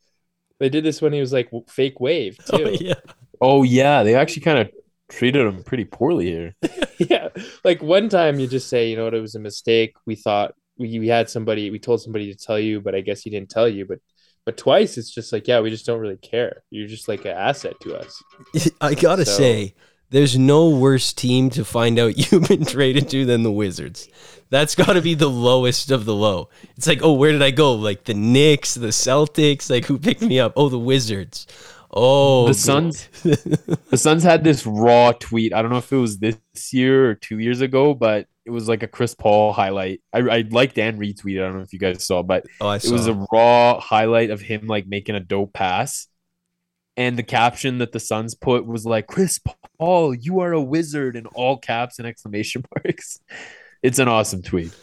They 0.59 0.69
did 0.69 0.85
this 0.85 1.01
when 1.01 1.13
he 1.13 1.21
was 1.21 1.33
like 1.33 1.51
fake 1.69 2.01
wave 2.01 2.39
oh, 2.53 2.59
too. 2.59 2.65
Oh, 2.67 2.77
yeah. 2.81 2.95
Oh 3.41 3.63
yeah, 3.63 4.03
they 4.03 4.15
actually 4.15 4.43
kind 4.43 4.59
of 4.59 4.71
treated 5.09 5.47
him 5.47 5.63
pretty 5.63 5.85
poorly 5.85 6.27
here. 6.27 6.55
yeah. 6.99 7.29
Like 7.65 7.83
one 7.83 8.09
time 8.09 8.39
you 8.39 8.47
just 8.47 8.69
say, 8.69 8.91
you 8.91 8.97
know 8.97 9.05
what, 9.05 9.15
it 9.15 9.21
was 9.21 9.35
a 9.35 9.41
mistake. 9.41 9.95
We 10.07 10.17
thought 10.17 10.55
we, 10.79 10.99
we 10.99 11.09
had 11.09 11.31
somebody, 11.31 11.71
we 11.71 11.79
told 11.79 12.03
somebody 12.03 12.33
to 12.33 12.39
tell 12.39 12.59
you, 12.59 12.81
but 12.81 12.95
I 12.95 13.01
guess 13.01 13.23
he 13.23 13.31
didn't 13.31 13.51
tell 13.51 13.69
you. 13.69 13.87
But 13.87 13.99
but 14.47 14.57
twice 14.57 14.97
it's 14.99 15.11
just 15.11 15.33
like, 15.33 15.47
yeah, 15.49 15.61
we 15.61 15.71
just 15.71 15.87
don't 15.87 16.01
really 16.01 16.17
care. 16.17 16.63
You're 16.71 16.89
just 16.89 17.09
like 17.09 17.25
an 17.25 17.33
asset 17.37 17.75
to 17.83 17.97
us. 17.97 18.23
I 18.81 18.95
gotta 18.95 19.25
So- 19.27 19.33
say, 19.39 19.75
there's 20.11 20.37
no 20.37 20.69
worse 20.71 21.13
team 21.13 21.51
to 21.51 21.65
find 21.65 21.99
out 21.99 22.17
you've 22.33 22.49
been 22.49 22.65
traded 22.65 23.09
to 23.11 23.25
than 23.25 23.43
the 23.45 23.53
Wizards. 23.53 24.09
That's 24.51 24.75
got 24.75 24.95
to 24.95 25.01
be 25.03 25.15
the 25.15 25.31
lowest 25.31 25.93
of 25.93 26.05
the 26.05 26.15
low. 26.15 26.49
It's 26.77 26.89
like, 26.89 27.01
oh, 27.05 27.13
where 27.13 27.31
did 27.31 27.43
I 27.43 27.53
go? 27.53 27.75
Like 27.75 28.03
the 28.05 28.15
Knicks, 28.15 28.75
the 28.75 28.89
Celtics. 28.89 29.71
Like 29.71 29.85
who 29.85 29.97
picked 29.99 30.23
me 30.23 30.41
up? 30.41 30.55
Oh, 30.57 30.69
the 30.69 30.79
Wizards. 30.79 31.47
Oh, 31.93 32.49
The. 32.49 32.55
Suns- 32.55 33.09
The 33.23 33.97
Suns 33.97 34.23
had 34.25 34.43
this 34.43 34.67
raw 34.67 35.13
tweet. 35.13 35.53
I 35.55 35.63
don't 35.63 35.71
know 35.71 35.79
if 35.79 35.93
it 35.93 35.97
was 35.97 36.19
this 36.19 36.39
year 36.73 37.09
or 37.11 37.15
two 37.15 37.39
years 37.39 37.61
ago, 37.61 37.95
but 37.95 38.27
it 38.45 38.51
was 38.51 38.69
like 38.69 38.83
a 38.83 38.89
Chris 38.89 39.15
Paul 39.15 39.53
highlight. 39.53 40.01
I, 40.13 40.19
I 40.21 40.45
liked 40.51 40.77
Dan 40.77 40.99
retweet. 40.99 41.41
I 41.41 41.47
don't 41.47 41.57
know 41.57 41.63
if 41.63 41.73
you 41.73 41.79
guys 41.79 42.07
saw, 42.07 42.23
but 42.23 42.45
oh, 42.61 42.69
I 42.69 42.77
it 42.77 42.91
was 42.91 43.07
a 43.07 43.27
raw 43.33 43.81
highlight 43.81 44.31
of 44.31 44.41
him 44.41 44.67
like 44.67 44.87
making 44.87 45.15
a 45.15 45.21
dope 45.21 45.53
pass. 45.53 46.07
And 46.97 47.17
the 47.17 47.23
caption 47.23 47.79
that 47.79 47.93
the 47.93 48.01
Suns 48.01 48.35
put 48.35 48.67
was 48.67 48.85
like, 48.85 49.07
Chris 49.07 49.41
Paul, 49.79 50.15
you 50.15 50.41
are 50.41 50.53
a 50.53 50.61
wizard 50.61 51.17
in 51.17 51.27
all 51.27 51.57
caps 51.57 51.99
and 51.99 52.07
exclamation 52.07 52.65
marks. 52.85 53.21
It's 53.83 53.99
an 53.99 54.09
awesome 54.09 54.43
tweet. 54.43 54.75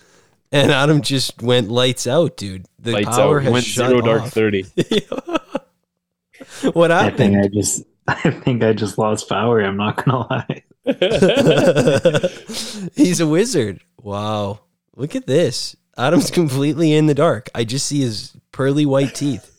and 0.52 0.72
Adam 0.72 1.02
just 1.02 1.42
went 1.42 1.70
lights 1.70 2.08
out, 2.08 2.38
dude. 2.38 2.66
The 2.80 2.94
Lights 2.94 3.10
power 3.10 3.38
out. 3.40 3.44
has 3.44 3.54
Went 3.54 3.66
shut 3.66 3.90
zero 3.90 4.02
dark 4.02 4.24
off. 4.24 4.34
30. 4.34 4.64
what 6.74 6.92
I 6.92 7.10
think 7.10 7.36
happened? 7.36 7.46
I 7.46 7.48
just 7.48 7.84
I 8.08 8.32
think 8.32 8.64
I 8.64 8.74
just 8.74 8.98
lost 8.98 9.30
power. 9.30 9.62
I'm 9.62 9.78
not 9.78 10.04
gonna 10.04 10.28
lie. 10.30 10.64
He's 12.96 13.20
a 13.20 13.28
wizard. 13.28 13.82
Wow. 14.02 14.62
Look 14.96 15.16
at 15.16 15.28
this. 15.28 15.76
Adam's 15.98 16.32
completely 16.32 16.94
in 16.94 17.08
the 17.08 17.14
dark. 17.14 17.50
I 17.54 17.64
just 17.64 17.88
see 17.88 18.02
his 18.02 18.36
pearly 18.52 18.86
white 18.86 19.16
teeth. 19.16 19.54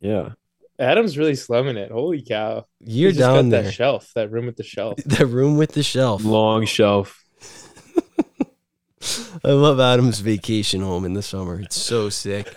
Yeah. 0.00 0.30
Adam's 0.78 1.18
really 1.18 1.34
slumming 1.34 1.76
it. 1.76 1.90
Holy 1.90 2.22
cow. 2.22 2.66
You're 2.80 3.10
He's 3.10 3.18
just 3.18 3.28
got 3.28 3.34
down 3.34 3.48
there. 3.50 3.62
That 3.64 3.72
shelf, 3.72 4.10
that 4.14 4.30
room 4.30 4.46
with 4.46 4.56
the 4.56 4.62
shelf. 4.62 4.98
The 5.04 5.26
room 5.26 5.56
with 5.56 5.72
the 5.72 5.82
shelf. 5.82 6.24
Long 6.24 6.66
shelf. 6.66 7.22
I 9.44 9.50
love 9.50 9.78
Adam's 9.78 10.20
vacation 10.20 10.80
home 10.80 11.04
in 11.04 11.12
the 11.12 11.22
summer. 11.22 11.60
It's 11.60 11.80
so 11.80 12.08
sick. 12.08 12.52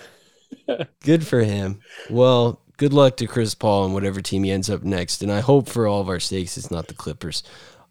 Good 1.04 1.26
for 1.26 1.40
him. 1.40 1.80
Well, 2.10 2.62
good 2.76 2.92
luck 2.92 3.16
to 3.18 3.26
Chris 3.26 3.54
Paul 3.54 3.84
and 3.84 3.94
whatever 3.94 4.20
team 4.20 4.44
he 4.44 4.50
ends 4.50 4.70
up 4.70 4.82
next. 4.82 5.22
And 5.22 5.30
I 5.30 5.40
hope 5.40 5.68
for 5.68 5.86
all 5.86 6.00
of 6.00 6.08
our 6.08 6.20
sakes 6.20 6.56
it's 6.56 6.70
not 6.70 6.88
the 6.88 6.94
Clippers. 6.94 7.42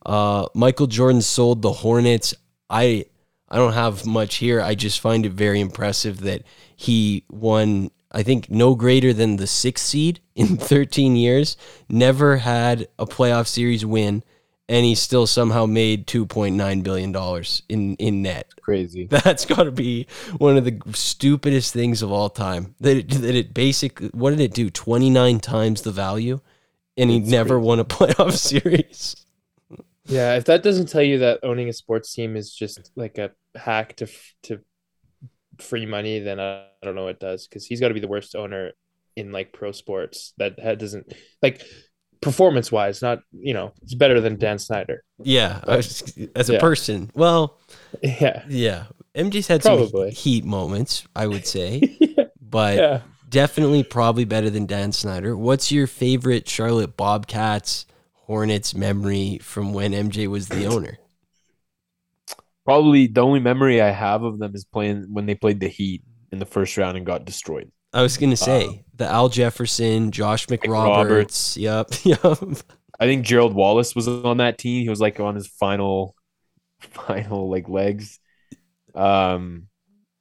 Uh, 0.07 0.47
Michael 0.55 0.87
Jordan 0.87 1.21
sold 1.21 1.61
the 1.61 1.71
Hornets. 1.73 2.33
I 2.69 3.05
I 3.49 3.57
don't 3.57 3.73
have 3.73 4.05
much 4.05 4.35
here. 4.35 4.61
I 4.61 4.73
just 4.73 4.99
find 5.01 5.25
it 5.25 5.33
very 5.33 5.59
impressive 5.59 6.21
that 6.21 6.43
he 6.75 7.25
won. 7.29 7.91
I 8.11 8.23
think 8.23 8.49
no 8.49 8.73
greater 8.73 9.11
than 9.13 9.35
the 9.35 9.47
sixth 9.47 9.85
seed 9.85 10.21
in 10.35 10.57
13 10.57 11.15
years. 11.17 11.57
Never 11.89 12.37
had 12.37 12.87
a 12.97 13.05
playoff 13.05 13.47
series 13.47 13.85
win, 13.85 14.23
and 14.69 14.85
he 14.85 14.95
still 14.95 15.27
somehow 15.27 15.65
made 15.65 16.07
2.9 16.07 16.83
billion 16.83 17.11
dollars 17.11 17.63
in 17.67 17.95
in 17.97 18.21
net. 18.21 18.47
Crazy. 18.61 19.05
That's 19.09 19.45
got 19.45 19.63
to 19.63 19.71
be 19.71 20.07
one 20.37 20.57
of 20.57 20.63
the 20.63 20.79
stupidest 20.93 21.73
things 21.73 22.01
of 22.01 22.11
all 22.13 22.29
time. 22.29 22.75
That 22.79 22.97
it, 22.97 23.09
that 23.09 23.35
it 23.35 23.53
basically, 23.53 24.07
what 24.13 24.31
did 24.31 24.39
it 24.39 24.53
do? 24.53 24.69
29 24.69 25.39
times 25.41 25.81
the 25.81 25.91
value, 25.91 26.39
and 26.95 27.09
he 27.09 27.17
It's 27.17 27.29
never 27.29 27.55
crazy. 27.55 27.67
won 27.67 27.79
a 27.79 27.85
playoff 27.97 28.33
series. 28.37 29.25
Yeah, 30.07 30.35
if 30.35 30.45
that 30.45 30.63
doesn't 30.63 30.87
tell 30.89 31.01
you 31.03 31.19
that 31.19 31.39
owning 31.43 31.69
a 31.69 31.73
sports 31.73 32.13
team 32.13 32.35
is 32.35 32.53
just 32.53 32.91
like 32.95 33.17
a 33.17 33.31
hack 33.55 33.95
to 33.97 34.07
to 34.43 34.59
free 35.59 35.85
money, 35.85 36.19
then 36.19 36.39
I, 36.39 36.61
I 36.61 36.85
don't 36.85 36.95
know 36.95 37.05
what 37.05 37.19
does. 37.19 37.47
Because 37.47 37.65
he's 37.65 37.79
got 37.79 37.89
to 37.89 37.93
be 37.93 37.99
the 37.99 38.07
worst 38.07 38.35
owner 38.35 38.71
in 39.15 39.31
like 39.31 39.53
pro 39.53 39.71
sports. 39.71 40.33
That 40.37 40.59
ha- 40.61 40.75
doesn't 40.75 41.13
like 41.41 41.63
performance 42.21 42.71
wise. 42.71 43.01
Not 43.01 43.19
you 43.31 43.53
know, 43.53 43.73
it's 43.81 43.95
better 43.95 44.21
than 44.21 44.37
Dan 44.37 44.59
Snyder. 44.59 45.03
Yeah, 45.23 45.61
I 45.67 45.77
was, 45.77 46.13
as 46.35 46.49
a 46.49 46.53
Yeah. 46.53 46.59
person, 46.59 47.11
well, 47.13 47.57
Yeah, 48.03 48.43
yeah, 48.47 48.85
MJ's 49.15 49.47
had 49.47 49.63
some 49.63 49.89
heat 50.09 50.45
moments, 50.45 51.07
I 51.15 51.27
would 51.27 51.45
say, 51.47 51.81
but 52.41 52.77
yeah. 52.77 53.01
definitely 53.29 53.83
probably 53.83 54.25
better 54.25 54.49
than 54.49 54.65
Dan 54.65 54.91
Snyder. 54.91 55.35
What's 55.35 55.71
your 55.71 55.87
favorite 55.87 56.47
Charlotte 56.47 56.95
Bobcats 56.97 57.85
Hornets 58.27 58.75
memory 58.75 59.39
from 59.41 59.73
when 59.73 59.93
MJ 59.93 60.27
was 60.27 60.49
the 60.49 60.65
owner? 60.73 60.97
Probably 62.65 63.07
the 63.07 63.21
only 63.21 63.39
memory 63.39 63.81
I 63.81 63.91
have 63.91 64.23
of 64.23 64.39
them 64.39 64.53
is 64.53 64.65
playing 64.65 65.07
when 65.13 65.25
they 65.25 65.35
played 65.35 65.61
the 65.61 65.69
Heat 65.69 66.03
in 66.33 66.39
the 66.39 66.45
first 66.45 66.75
round 66.75 66.97
and 66.97 67.05
got 67.05 67.23
destroyed. 67.23 67.71
I 67.93 68.01
was 68.01 68.17
gonna 68.17 68.35
say 68.35 68.65
Uh, 68.65 68.71
the 68.95 69.05
Al 69.07 69.29
Jefferson, 69.29 70.11
Josh 70.11 70.47
McRoberts. 70.47 71.55
Yep, 71.55 71.91
yep. 72.03 72.63
I 72.99 73.05
think 73.05 73.25
Gerald 73.25 73.53
Wallace 73.53 73.95
was 73.95 74.09
on 74.09 74.37
that 74.37 74.57
team. 74.57 74.83
He 74.83 74.89
was 74.89 74.99
like 74.99 75.21
on 75.21 75.35
his 75.35 75.47
final, 75.47 76.13
final 76.79 77.49
like 77.49 77.69
legs. 77.69 78.19
Um. 78.93 79.67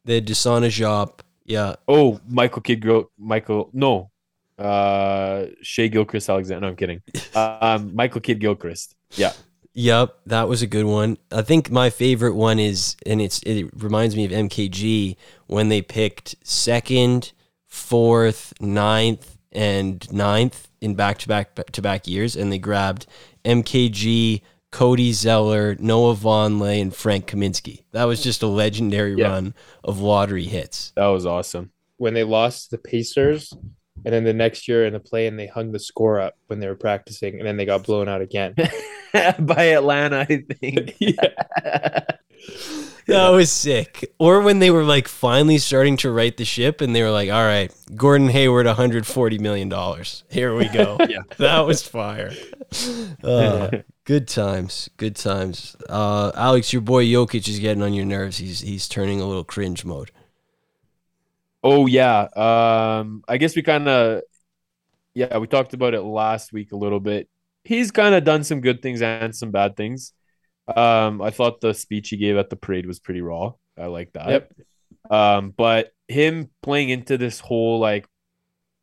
Had 0.06 0.26
DeSagana 0.26 0.68
Diop. 0.68 1.20
Yeah. 1.44 1.74
Oh, 1.88 2.20
Michael 2.28 2.62
Kidd. 2.62 2.86
Michael. 3.18 3.70
No. 3.72 4.12
Uh. 4.58 5.46
Shea 5.62 5.88
Gilchrist 5.88 6.28
Alexander. 6.28 6.62
No, 6.62 6.68
I'm 6.68 6.76
kidding. 6.76 7.02
Um. 7.34 7.94
Michael 7.94 8.20
Kidd 8.20 8.40
Gilchrist. 8.40 8.94
Yeah. 9.12 9.32
Yep, 9.78 10.20
that 10.24 10.48
was 10.48 10.62
a 10.62 10.66
good 10.66 10.86
one. 10.86 11.18
I 11.30 11.42
think 11.42 11.70
my 11.70 11.90
favorite 11.90 12.34
one 12.34 12.58
is, 12.58 12.96
and 13.04 13.20
it's 13.20 13.40
it 13.42 13.68
reminds 13.74 14.16
me 14.16 14.24
of 14.24 14.30
MKG 14.30 15.16
when 15.48 15.68
they 15.68 15.82
picked 15.82 16.34
second, 16.42 17.32
fourth, 17.66 18.54
ninth, 18.58 19.36
and 19.52 20.10
ninth 20.10 20.68
in 20.80 20.94
back 20.94 21.18
to 21.18 21.28
back 21.28 21.54
to 21.72 21.82
back 21.82 22.06
years, 22.08 22.36
and 22.36 22.50
they 22.50 22.58
grabbed 22.58 23.04
MKG, 23.44 24.40
Cody 24.72 25.12
Zeller, 25.12 25.76
Noah 25.78 26.14
Vonleh, 26.14 26.80
and 26.80 26.94
Frank 26.96 27.26
Kaminsky. 27.26 27.82
That 27.92 28.04
was 28.04 28.22
just 28.22 28.42
a 28.42 28.46
legendary 28.46 29.14
Yeah. 29.14 29.28
run 29.28 29.54
of 29.84 30.00
lottery 30.00 30.44
hits. 30.44 30.92
That 30.96 31.08
was 31.08 31.26
awesome. 31.26 31.70
When 31.98 32.14
they 32.14 32.24
lost 32.24 32.70
to 32.70 32.76
the 32.76 32.82
Pacers, 32.82 33.52
and 34.06 34.14
then 34.14 34.22
the 34.22 34.32
next 34.32 34.68
year 34.68 34.86
in 34.86 34.92
the 34.92 35.00
play, 35.00 35.26
and 35.26 35.36
they 35.36 35.48
hung 35.48 35.72
the 35.72 35.80
score 35.80 36.20
up 36.20 36.36
when 36.46 36.60
they 36.60 36.68
were 36.68 36.76
practicing, 36.76 37.40
and 37.40 37.46
then 37.46 37.56
they 37.56 37.64
got 37.64 37.82
blown 37.82 38.08
out 38.08 38.20
again. 38.20 38.54
By 39.40 39.64
Atlanta, 39.64 40.20
I 40.20 40.44
think. 40.60 40.94
yeah. 41.00 42.00
That 43.08 43.28
was 43.28 43.52
sick. 43.52 44.12
Or 44.18 44.40
when 44.40 44.58
they 44.58 44.72
were 44.72 44.82
like 44.82 45.06
finally 45.06 45.58
starting 45.58 45.96
to 45.98 46.10
right 46.10 46.36
the 46.36 46.44
ship 46.44 46.80
and 46.80 46.92
they 46.92 47.04
were 47.04 47.12
like, 47.12 47.30
all 47.30 47.44
right, 47.44 47.72
Gordon 47.94 48.28
Hayward, 48.28 48.66
$140 48.66 49.38
million. 49.38 49.72
Here 50.28 50.56
we 50.56 50.66
go. 50.66 50.96
Yeah. 51.08 51.20
That 51.36 51.60
was 51.60 51.86
fire. 51.86 52.32
Uh, 53.22 53.70
good 54.06 54.26
times. 54.26 54.90
Good 54.96 55.14
times. 55.14 55.76
Uh, 55.88 56.32
Alex, 56.34 56.72
your 56.72 56.82
boy 56.82 57.04
Jokic 57.04 57.46
is 57.48 57.60
getting 57.60 57.84
on 57.84 57.94
your 57.94 58.06
nerves. 58.06 58.38
He's 58.38 58.58
he's 58.58 58.88
turning 58.88 59.20
a 59.20 59.24
little 59.24 59.44
cringe 59.44 59.84
mode. 59.84 60.10
Oh 61.62 61.86
yeah. 61.86 62.28
Um 62.34 63.22
I 63.28 63.36
guess 63.38 63.56
we 63.56 63.62
kind 63.62 63.88
of 63.88 64.22
yeah, 65.14 65.38
we 65.38 65.46
talked 65.46 65.74
about 65.74 65.94
it 65.94 66.02
last 66.02 66.52
week 66.52 66.72
a 66.72 66.76
little 66.76 67.00
bit. 67.00 67.28
He's 67.64 67.90
kind 67.90 68.14
of 68.14 68.24
done 68.24 68.44
some 68.44 68.60
good 68.60 68.82
things 68.82 69.02
and 69.02 69.34
some 69.34 69.50
bad 69.50 69.76
things. 69.76 70.12
Um 70.68 71.20
I 71.22 71.30
thought 71.30 71.60
the 71.60 71.74
speech 71.74 72.10
he 72.10 72.16
gave 72.16 72.36
at 72.36 72.50
the 72.50 72.56
parade 72.56 72.86
was 72.86 73.00
pretty 73.00 73.20
raw. 73.20 73.52
I 73.78 73.86
like 73.86 74.12
that. 74.12 74.28
Yep. 74.28 74.52
Um 75.10 75.50
but 75.56 75.92
him 76.08 76.50
playing 76.62 76.90
into 76.90 77.18
this 77.18 77.40
whole 77.40 77.78
like 77.80 78.06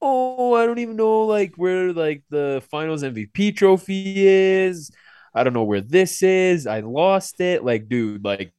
oh, 0.04 0.54
I 0.54 0.66
don't 0.66 0.80
even 0.80 0.98
know 0.98 1.22
like 1.22 1.54
where 1.56 1.94
like 1.94 2.24
the 2.30 2.62
finals 2.70 3.04
MVP 3.04 3.56
trophy 3.56 4.28
is. 4.28 4.92
I 5.34 5.44
don't 5.44 5.54
know 5.54 5.64
where 5.64 5.82
this 5.82 6.22
is. 6.22 6.68
I 6.68 6.82
lost 6.82 7.40
it. 7.42 7.64
Like 7.64 7.88
dude, 7.88 8.24
like 8.24 8.54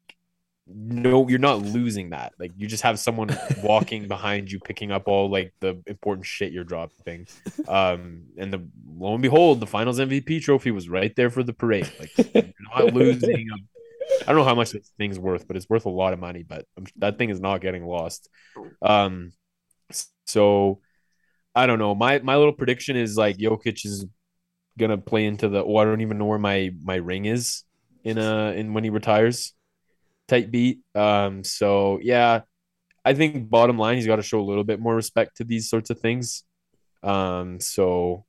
no, 0.67 1.29
you're 1.29 1.39
not 1.39 1.61
losing 1.61 2.11
that. 2.11 2.33
Like 2.39 2.53
you 2.57 2.67
just 2.67 2.83
have 2.83 2.99
someone 2.99 3.37
walking 3.63 4.09
behind 4.09 4.51
you, 4.51 4.59
picking 4.61 4.91
up 4.91 5.09
all 5.09 5.31
like 5.31 5.53
the 5.61 5.83
important 5.87 6.27
shit 6.27 6.53
you're 6.53 6.65
dropping. 6.65 7.27
Um, 7.69 8.25
and 8.39 8.53
the 8.53 8.67
lo 8.87 9.13
and 9.13 9.23
behold, 9.23 9.61
the 9.61 9.67
Finals 9.67 9.99
MVP 9.99 10.43
trophy 10.43 10.71
was 10.71 10.89
right 10.89 11.15
there 11.17 11.31
for 11.31 11.43
the 11.43 11.53
parade. 11.53 11.91
Like 12.01 12.35
you're 12.35 12.45
not 12.75 12.95
losing. 12.95 13.49
I 14.23 14.27
don't 14.27 14.37
know 14.37 14.45
how 14.45 14.55
much 14.55 14.71
this 14.73 14.91
thing's 14.97 15.19
worth, 15.19 15.47
but 15.47 15.57
it's 15.57 15.69
worth 15.69 15.85
a 15.87 15.91
lot 15.91 16.13
of 16.13 16.19
money. 16.19 16.43
But 16.43 16.67
I'm- 16.79 16.87
that 16.97 17.19
thing 17.19 17.31
is 17.31 17.41
not 17.41 17.61
getting 17.61 17.85
lost. 17.85 18.29
Um, 18.81 19.33
so 20.27 20.81
I 21.55 21.67
don't 21.67 21.79
know. 21.79 21.95
My 21.95 22.21
my 22.21 22.37
little 22.37 22.53
prediction 22.53 22.97
is 22.97 23.17
like 23.17 23.37
Jokic 23.37 23.85
is 23.85 24.07
gonna 24.79 24.99
play 24.99 25.27
into 25.27 25.49
the. 25.49 25.63
Oh, 25.63 25.77
I 25.77 25.85
don't 25.85 26.01
even 26.01 26.19
know 26.19 26.25
where 26.25 26.39
my 26.39 26.71
my 26.83 26.97
ring 26.97 27.27
is 27.27 27.65
in 28.03 28.19
uh 28.19 28.53
in 28.57 28.73
when 28.73 28.85
he 28.85 28.91
retires. 28.91 29.53
Tight 30.29 30.51
beat. 30.51 30.81
Um. 30.95 31.45
So 31.45 31.99
yeah, 32.03 32.43
I 33.05 33.15
think 33.15 33.49
bottom 33.51 33.79
line 33.79 33.97
he's 33.97 34.07
got 34.07 34.17
to 34.17 34.23
show 34.23 34.41
a 34.41 34.43
little 34.43 34.65
bit 34.65 34.81
more 34.81 34.95
respect 34.95 35.37
to 35.39 35.45
these 35.45 35.69
sorts 35.69 35.91
of 35.91 36.01
things. 36.01 36.45
Um. 37.03 37.61
So. 37.61 38.25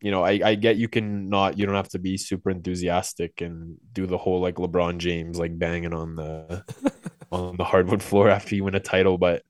You 0.00 0.10
know, 0.10 0.22
I, 0.22 0.38
I 0.44 0.54
get 0.54 0.76
you 0.76 0.86
can 0.86 1.30
not 1.30 1.56
you 1.56 1.64
don't 1.64 1.76
have 1.76 1.88
to 1.90 1.98
be 1.98 2.18
super 2.18 2.50
enthusiastic 2.50 3.40
and 3.40 3.78
do 3.90 4.04
the 4.04 4.18
whole 4.18 4.38
like 4.38 4.56
LeBron 4.56 4.98
James 4.98 5.38
like 5.38 5.58
banging 5.58 5.94
on 5.94 6.14
the 6.14 6.62
on 7.32 7.56
the 7.56 7.64
hardwood 7.64 8.02
floor 8.02 8.28
after 8.28 8.54
you 8.54 8.64
win 8.64 8.74
a 8.74 8.80
title, 8.80 9.16
but 9.16 9.44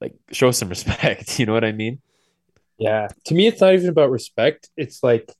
like 0.00 0.14
show 0.32 0.50
some 0.50 0.68
respect. 0.68 1.38
You 1.38 1.46
know 1.46 1.52
what 1.52 1.64
I 1.64 1.72
mean? 1.72 2.00
Yeah. 2.78 3.08
To 3.26 3.34
me, 3.34 3.46
it's 3.46 3.60
not 3.60 3.74
even 3.74 3.88
about 3.88 4.10
respect. 4.10 4.70
It's 4.76 5.02
like 5.02 5.30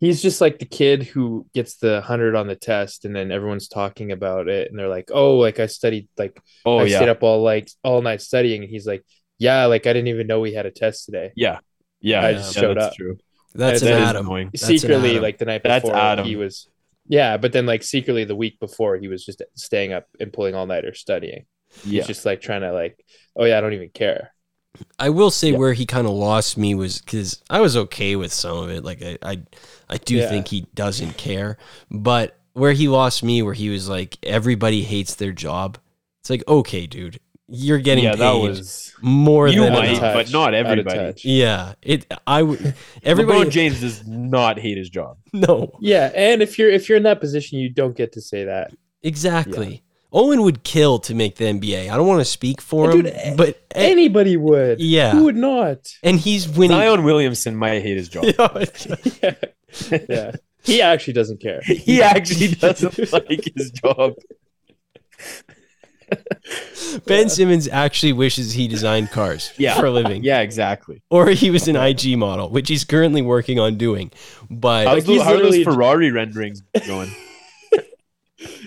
he's 0.00 0.22
just 0.22 0.40
like 0.40 0.58
the 0.58 0.66
kid 0.66 1.02
who 1.04 1.46
gets 1.54 1.76
the 1.76 2.00
hundred 2.00 2.34
on 2.36 2.46
the 2.46 2.56
test, 2.56 3.04
and 3.04 3.14
then 3.14 3.30
everyone's 3.32 3.68
talking 3.68 4.12
about 4.12 4.48
it, 4.48 4.70
and 4.70 4.78
they're 4.78 4.88
like, 4.88 5.10
"Oh, 5.12 5.36
like 5.38 5.60
I 5.60 5.66
studied, 5.66 6.08
like 6.18 6.40
Oh 6.64 6.78
I 6.78 6.84
yeah, 6.84 6.96
stayed 6.96 7.08
up 7.08 7.22
all 7.22 7.42
like 7.42 7.70
all 7.84 8.02
night 8.02 8.22
studying," 8.22 8.62
and 8.62 8.70
he's 8.70 8.86
like, 8.86 9.04
"Yeah, 9.38 9.66
like 9.66 9.86
I 9.86 9.92
didn't 9.92 10.08
even 10.08 10.26
know 10.26 10.40
we 10.40 10.54
had 10.54 10.66
a 10.66 10.70
test 10.70 11.06
today." 11.06 11.34
yeah, 11.34 11.58
yeah. 12.00 12.24
I 12.24 12.34
just 12.34 12.54
yeah, 12.54 12.60
showed 12.60 12.78
that's 12.78 12.80
up. 12.80 12.94
True. 12.94 13.18
That's 13.54 13.80
That 13.80 13.82
an 13.82 13.88
is 13.88 13.96
Adam. 13.96 14.26
annoying. 14.26 14.54
That's 14.60 14.62
an 14.64 14.76
secretly, 14.78 15.10
Adam. 15.12 15.22
like 15.22 15.38
the 15.38 15.44
night 15.46 15.62
That's 15.62 15.84
before, 15.84 15.96
Adam. 15.96 16.26
he 16.26 16.36
was. 16.36 16.68
Yeah, 17.06 17.36
but 17.38 17.52
then 17.52 17.66
like 17.66 17.82
secretly 17.82 18.24
the 18.24 18.36
week 18.36 18.60
before, 18.60 18.96
he 18.98 19.08
was 19.08 19.24
just 19.24 19.42
staying 19.54 19.92
up 19.92 20.06
and 20.20 20.32
pulling 20.32 20.54
all 20.54 20.66
nighter 20.66 20.94
studying. 20.94 21.46
Yeah, 21.82 22.02
He's 22.02 22.06
just 22.06 22.24
like 22.26 22.40
trying 22.40 22.60
to 22.62 22.72
like, 22.72 23.02
oh 23.36 23.44
yeah, 23.44 23.58
I 23.58 23.60
don't 23.60 23.72
even 23.74 23.90
care. 23.90 24.32
I 24.98 25.08
will 25.10 25.30
say 25.30 25.50
Yeah. 25.52 25.58
where 25.58 25.72
he 25.72 25.86
kind 25.86 26.06
of 26.06 26.12
lost 26.12 26.56
me 26.56 26.74
was 26.74 27.00
because 27.00 27.42
I 27.50 27.60
was 27.60 27.76
okay 27.76 28.16
with 28.16 28.32
some 28.32 28.56
of 28.58 28.70
it. 28.70 28.84
Like 28.84 29.02
I, 29.02 29.18
I, 29.22 29.40
I 29.88 29.96
do 29.98 30.16
Yeah. 30.16 30.28
think 30.28 30.48
he 30.48 30.66
doesn't 30.74 31.16
care, 31.16 31.56
but 31.90 32.36
where 32.52 32.72
he 32.72 32.88
lost 32.88 33.22
me, 33.22 33.42
where 33.42 33.54
he 33.54 33.70
was 33.70 33.88
like, 33.88 34.18
everybody 34.22 34.82
hates 34.82 35.14
their 35.14 35.32
job. 35.32 35.78
It's 36.20 36.30
like, 36.30 36.42
okay, 36.48 36.86
dude, 36.86 37.18
you're 37.48 37.78
getting 37.78 38.04
yeah. 38.04 38.12
paid 38.12 38.20
That 38.20 38.32
was 38.36 38.92
more 39.00 39.48
you 39.48 39.62
than 39.62 39.72
might, 39.72 39.88
enough. 39.90 40.14
but 40.14 40.30
not 40.32 40.52
everybody. 40.54 41.14
Yeah, 41.24 41.74
it. 41.82 42.12
I 42.26 42.42
would. 42.42 42.58
LeBron 42.58 42.74
Everybody. 43.04 43.50
James 43.50 43.80
does 43.80 44.06
not 44.06 44.58
hate 44.58 44.76
his 44.76 44.90
job. 44.90 45.16
no, 45.32 45.72
Yeah, 45.80 46.10
and 46.14 46.42
if 46.42 46.58
you're 46.58 46.70
if 46.70 46.88
you're 46.88 46.98
in 46.98 47.04
that 47.04 47.20
position, 47.20 47.58
you 47.58 47.70
don't 47.70 47.96
get 47.96 48.12
to 48.12 48.20
say 48.20 48.44
that. 48.44 48.72
exactly. 49.02 49.82
Owen 50.12 50.42
would 50.42 50.64
kill 50.64 50.98
to 51.00 51.14
make 51.14 51.36
the 51.36 51.44
NBA. 51.44 51.90
I 51.90 51.96
don't 51.96 52.06
want 52.06 52.20
to 52.20 52.24
speak 52.24 52.60
for 52.62 52.90
him, 52.90 53.02
Dude, 53.02 53.14
but 53.36 53.62
Anybody 53.74 54.36
would. 54.38 54.80
Yeah. 54.80 55.10
Who 55.12 55.24
would 55.24 55.36
not? 55.36 55.92
and 56.02 56.18
he's 56.18 56.48
winning. 56.48 56.76
Zion 56.78 57.04
Williamson 57.04 57.56
might 57.56 57.82
hate 57.82 57.96
his 57.98 58.08
job. 58.08 58.24
yeah. 59.22 59.34
yeah. 60.08 60.32
He 60.64 60.80
actually 60.82 61.12
doesn't 61.12 61.40
care. 61.40 61.60
he 61.64 62.02
actually 62.02 62.48
doesn't 62.54 63.12
like 63.12 63.52
his 63.54 63.70
job. 63.70 64.14
ben 67.06 67.28
Simmons 67.28 67.68
actually 67.68 68.14
wishes 68.14 68.52
he 68.52 68.66
designed 68.66 69.10
cars 69.10 69.52
Yeah. 69.58 69.78
for 69.78 69.86
a 69.86 69.90
living. 69.90 70.24
Yeah, 70.24 70.40
exactly. 70.40 71.02
or 71.10 71.28
he 71.30 71.50
was 71.50 71.68
an 71.68 71.76
IG 71.76 72.16
model, 72.16 72.48
which 72.50 72.68
he's 72.68 72.84
currently 72.84 73.20
working 73.22 73.58
on 73.58 73.76
doing. 73.76 74.10
But 74.48 74.86
How's 74.86 74.94
Like, 74.96 75.04
the- 75.04 75.12
he's 75.12 75.22
how 75.22 75.34
are 75.34 75.38
those 75.38 75.62
Ferrari 75.64 76.10
renderings 76.10 76.62
going? 76.86 77.10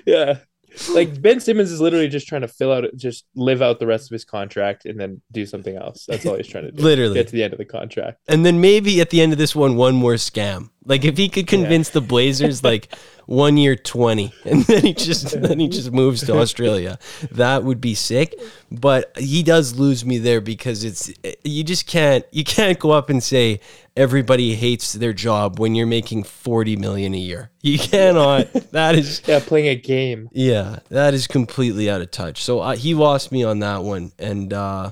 Yeah. 0.06 0.38
Like 0.92 1.22
Ben 1.22 1.40
Simmons 1.40 1.72
is 1.72 1.80
literally 1.80 2.08
just 2.08 2.28
trying 2.28 2.42
to 2.42 2.48
fill 2.48 2.72
out 2.72 2.86
just 2.96 3.26
live 3.36 3.62
out 3.62 3.80
the 3.80 3.88
rest 3.88 4.10
of 4.10 4.14
his 4.14 4.26
contract 4.26 4.86
and 4.86 5.00
then 5.00 5.22
do 5.32 5.46
something 5.46 5.76
else. 5.76 6.06
That's 6.08 6.26
all 6.26 6.36
he's 6.36 6.48
trying 6.48 6.66
to 6.66 6.72
do. 6.72 6.82
Literally. 6.92 7.14
Get 7.14 7.28
to 7.28 7.34
the 7.34 7.44
end 7.44 7.54
of 7.54 7.60
the 7.60 7.66
contract. 7.66 8.20
and 8.28 8.46
then 8.46 8.60
maybe 8.60 9.00
at 9.00 9.10
the 9.12 9.22
end 9.22 9.32
of 9.32 9.38
this 9.38 9.56
one, 9.56 9.76
one 9.76 9.96
more 9.96 10.16
scam. 10.16 10.71
Like 10.84 11.06
if 11.06 11.18
he 11.18 11.30
could 11.30 11.48
convince 11.48 11.90
the 11.90 12.02
Blazers, 12.02 12.64
like 12.72 12.94
one 13.28 13.56
year 13.56 13.76
twenty, 13.76 14.34
and 14.46 14.64
then 14.64 14.84
he 14.84 14.94
just 14.94 15.40
then 15.40 15.60
he 15.60 15.68
just 15.68 15.92
moves 15.92 16.26
to 16.26 16.38
Australia, 16.38 16.98
that 17.32 17.64
would 17.64 17.80
be 17.80 17.94
sick. 17.94 18.34
But 18.72 19.16
he 19.18 19.44
does 19.44 19.78
lose 19.78 20.04
me 20.04 20.18
there 20.18 20.42
because 20.42 20.84
it's 20.84 21.14
you 21.44 21.64
just 21.64 21.86
can't 21.86 22.26
you 22.32 22.44
can't 22.44 22.80
go 22.80 22.92
up 22.92 23.10
and 23.12 23.22
say 23.22 23.60
everybody 23.96 24.56
hates 24.56 24.94
their 24.94 25.14
job 25.14 25.60
when 25.60 25.76
you're 25.76 25.86
making 25.86 26.24
forty 26.24 26.76
million 26.76 27.14
a 27.14 27.20
year. 27.20 27.52
You 27.62 27.78
cannot. 27.78 28.52
That 28.72 28.96
is 28.96 29.22
Yeah, 29.28 29.40
playing 29.40 29.68
a 29.68 29.76
game. 29.76 30.30
Yeah, 30.32 30.80
that 30.90 31.14
is 31.14 31.28
completely 31.28 31.92
out 31.92 32.02
of 32.02 32.10
touch. 32.10 32.44
So 32.44 32.60
uh, 32.60 32.76
he 32.76 32.96
lost 32.96 33.32
me 33.32 33.44
on 33.44 33.60
that 33.60 33.84
one, 33.84 34.14
and 34.18 34.52
uh, 34.52 34.92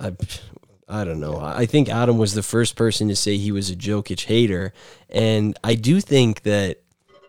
I, 0.00 0.12
I 0.88 1.04
don't 1.04 1.20
know. 1.20 1.38
I 1.38 1.66
think 1.66 1.88
Adam 1.88 2.18
was 2.18 2.34
the 2.34 2.42
first 2.42 2.76
person 2.76 3.08
to 3.08 3.16
say 3.16 3.36
he 3.36 3.52
was 3.52 3.70
a 3.70 3.76
Jokic 3.76 4.24
hater, 4.24 4.72
and 5.08 5.58
I 5.64 5.74
do 5.74 6.00
think 6.00 6.42
that 6.42 6.82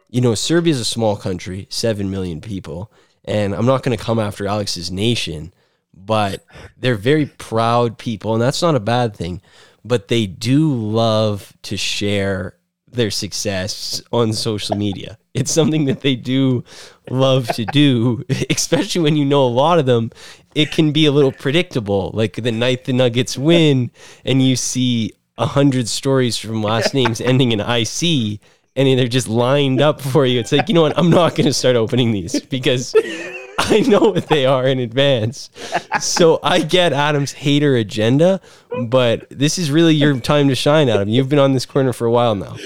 you 0.09 0.21
know 0.21 0.35
Serbia 0.35 0.71
is 0.71 0.79
a 0.79 0.85
small 0.85 1.15
country, 1.15 1.67
seven 1.69 2.11
million 2.11 2.41
people, 2.41 2.91
and 3.23 3.55
I'm 3.55 3.65
not 3.65 3.83
going 3.83 3.97
to 3.97 4.03
come 4.03 4.19
after 4.19 4.45
Alex's 4.45 4.91
nation, 4.91 5.53
but 5.93 6.45
they're 6.77 6.95
very 6.95 7.25
proud 7.25 7.97
people, 7.97 8.33
and 8.33 8.41
that's 8.41 8.61
not 8.61 8.75
a 8.75 8.79
bad 8.79 9.15
thing. 9.15 9.41
But 9.83 10.07
they 10.07 10.25
do 10.25 10.73
love 10.73 11.53
to 11.63 11.77
share 11.77 12.57
their 12.95 13.11
success 13.11 14.01
on 14.11 14.33
social 14.33 14.75
media. 14.75 15.17
It's 15.33 15.51
something 15.51 15.85
that 15.85 16.01
they 16.01 16.15
do 16.15 16.63
love 17.09 17.47
to 17.49 17.65
do, 17.65 18.23
especially 18.49 19.01
when 19.01 19.15
you 19.15 19.25
know 19.25 19.45
a 19.45 19.47
lot 19.47 19.79
of 19.79 19.85
them. 19.85 20.11
It 20.55 20.71
can 20.71 20.91
be 20.91 21.05
a 21.05 21.11
little 21.11 21.31
predictable. 21.31 22.11
Like 22.13 22.33
the 22.35 22.51
night 22.51 22.85
the 22.85 22.93
Nuggets 22.93 23.37
win, 23.37 23.91
and 24.23 24.41
you 24.41 24.55
see 24.55 25.13
a 25.37 25.45
hundred 25.45 25.87
stories 25.87 26.37
from 26.37 26.63
last 26.63 26.93
names 26.93 27.19
ending 27.21 27.51
in 27.51 27.59
IC, 27.59 28.39
and 28.77 28.99
they're 28.99 29.07
just 29.07 29.27
lined 29.27 29.81
up 29.81 30.01
for 30.01 30.25
you. 30.25 30.39
It's 30.39 30.51
like, 30.51 30.67
you 30.69 30.73
know 30.73 30.81
what? 30.81 30.97
I'm 30.97 31.09
not 31.09 31.35
going 31.35 31.45
to 31.45 31.53
start 31.53 31.75
opening 31.75 32.11
these 32.11 32.39
because 32.41 32.95
I 33.57 33.81
know 33.81 33.99
what 33.99 34.27
they 34.27 34.45
are 34.45 34.65
in 34.65 34.79
advance. 34.79 35.49
So 35.99 36.39
I 36.43 36.61
get 36.61 36.93
Adam's 36.93 37.33
hater 37.33 37.75
agenda, 37.75 38.41
but 38.87 39.27
this 39.29 39.57
is 39.57 39.71
really 39.71 39.93
your 39.93 40.19
time 40.19 40.47
to 40.49 40.55
shine, 40.55 40.89
Adam. 40.89 41.09
You've 41.09 41.29
been 41.29 41.39
on 41.39 41.53
this 41.53 41.65
corner 41.65 41.93
for 41.93 42.05
a 42.05 42.11
while 42.11 42.35
now. 42.35 42.57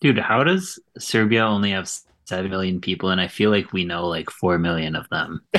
Dude, 0.00 0.18
how 0.18 0.42
does 0.42 0.80
Serbia 0.98 1.44
only 1.44 1.70
have 1.70 1.88
seven 2.32 2.50
million 2.50 2.80
people, 2.80 3.10
and 3.10 3.20
I 3.20 3.28
feel 3.28 3.50
like 3.50 3.72
we 3.72 3.84
know 3.84 4.06
like 4.08 4.30
four 4.30 4.58
million 4.58 4.96
of 4.96 5.08
them? 5.10 5.42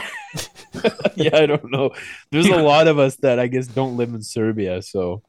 yeah, 1.16 1.38
I 1.38 1.46
don't 1.46 1.72
know. 1.72 1.92
There's 2.32 2.48
a 2.48 2.56
lot 2.58 2.88
of 2.88 2.98
us 2.98 3.16
that 3.18 3.40
I 3.40 3.48
guess 3.48 3.68
don't 3.68 3.96
live 3.96 4.14
in 4.14 4.24
Serbia, 4.24 4.82
so 4.82 5.22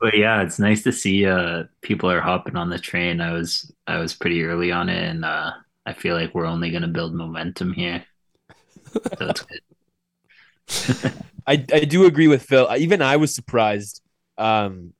But 0.00 0.16
yeah, 0.16 0.42
it's 0.42 0.58
nice 0.58 0.82
to 0.84 0.92
see 0.92 1.26
uh 1.26 1.64
people 1.82 2.10
are 2.10 2.20
hopping 2.20 2.56
on 2.56 2.70
the 2.70 2.78
train. 2.78 3.20
I 3.20 3.32
was 3.32 3.70
I 3.86 3.98
was 3.98 4.14
pretty 4.14 4.42
early 4.44 4.72
on 4.72 4.88
it, 4.88 5.02
and 5.02 5.24
uh 5.24 5.52
I 5.86 5.92
feel 5.92 6.14
like 6.14 6.34
we're 6.34 6.46
only 6.46 6.70
gonna 6.70 6.88
build 6.88 7.14
momentum 7.14 7.72
here. 7.72 8.04
So 9.18 9.28
it's 9.28 9.42
good. 9.42 11.14
I 11.46 11.64
I 11.72 11.80
do 11.80 12.06
agree 12.06 12.28
with 12.28 12.42
Phil. 12.42 12.68
Even 12.76 13.02
I 13.02 13.16
was 13.16 13.34
surprised 13.34 14.02
um 14.38 14.94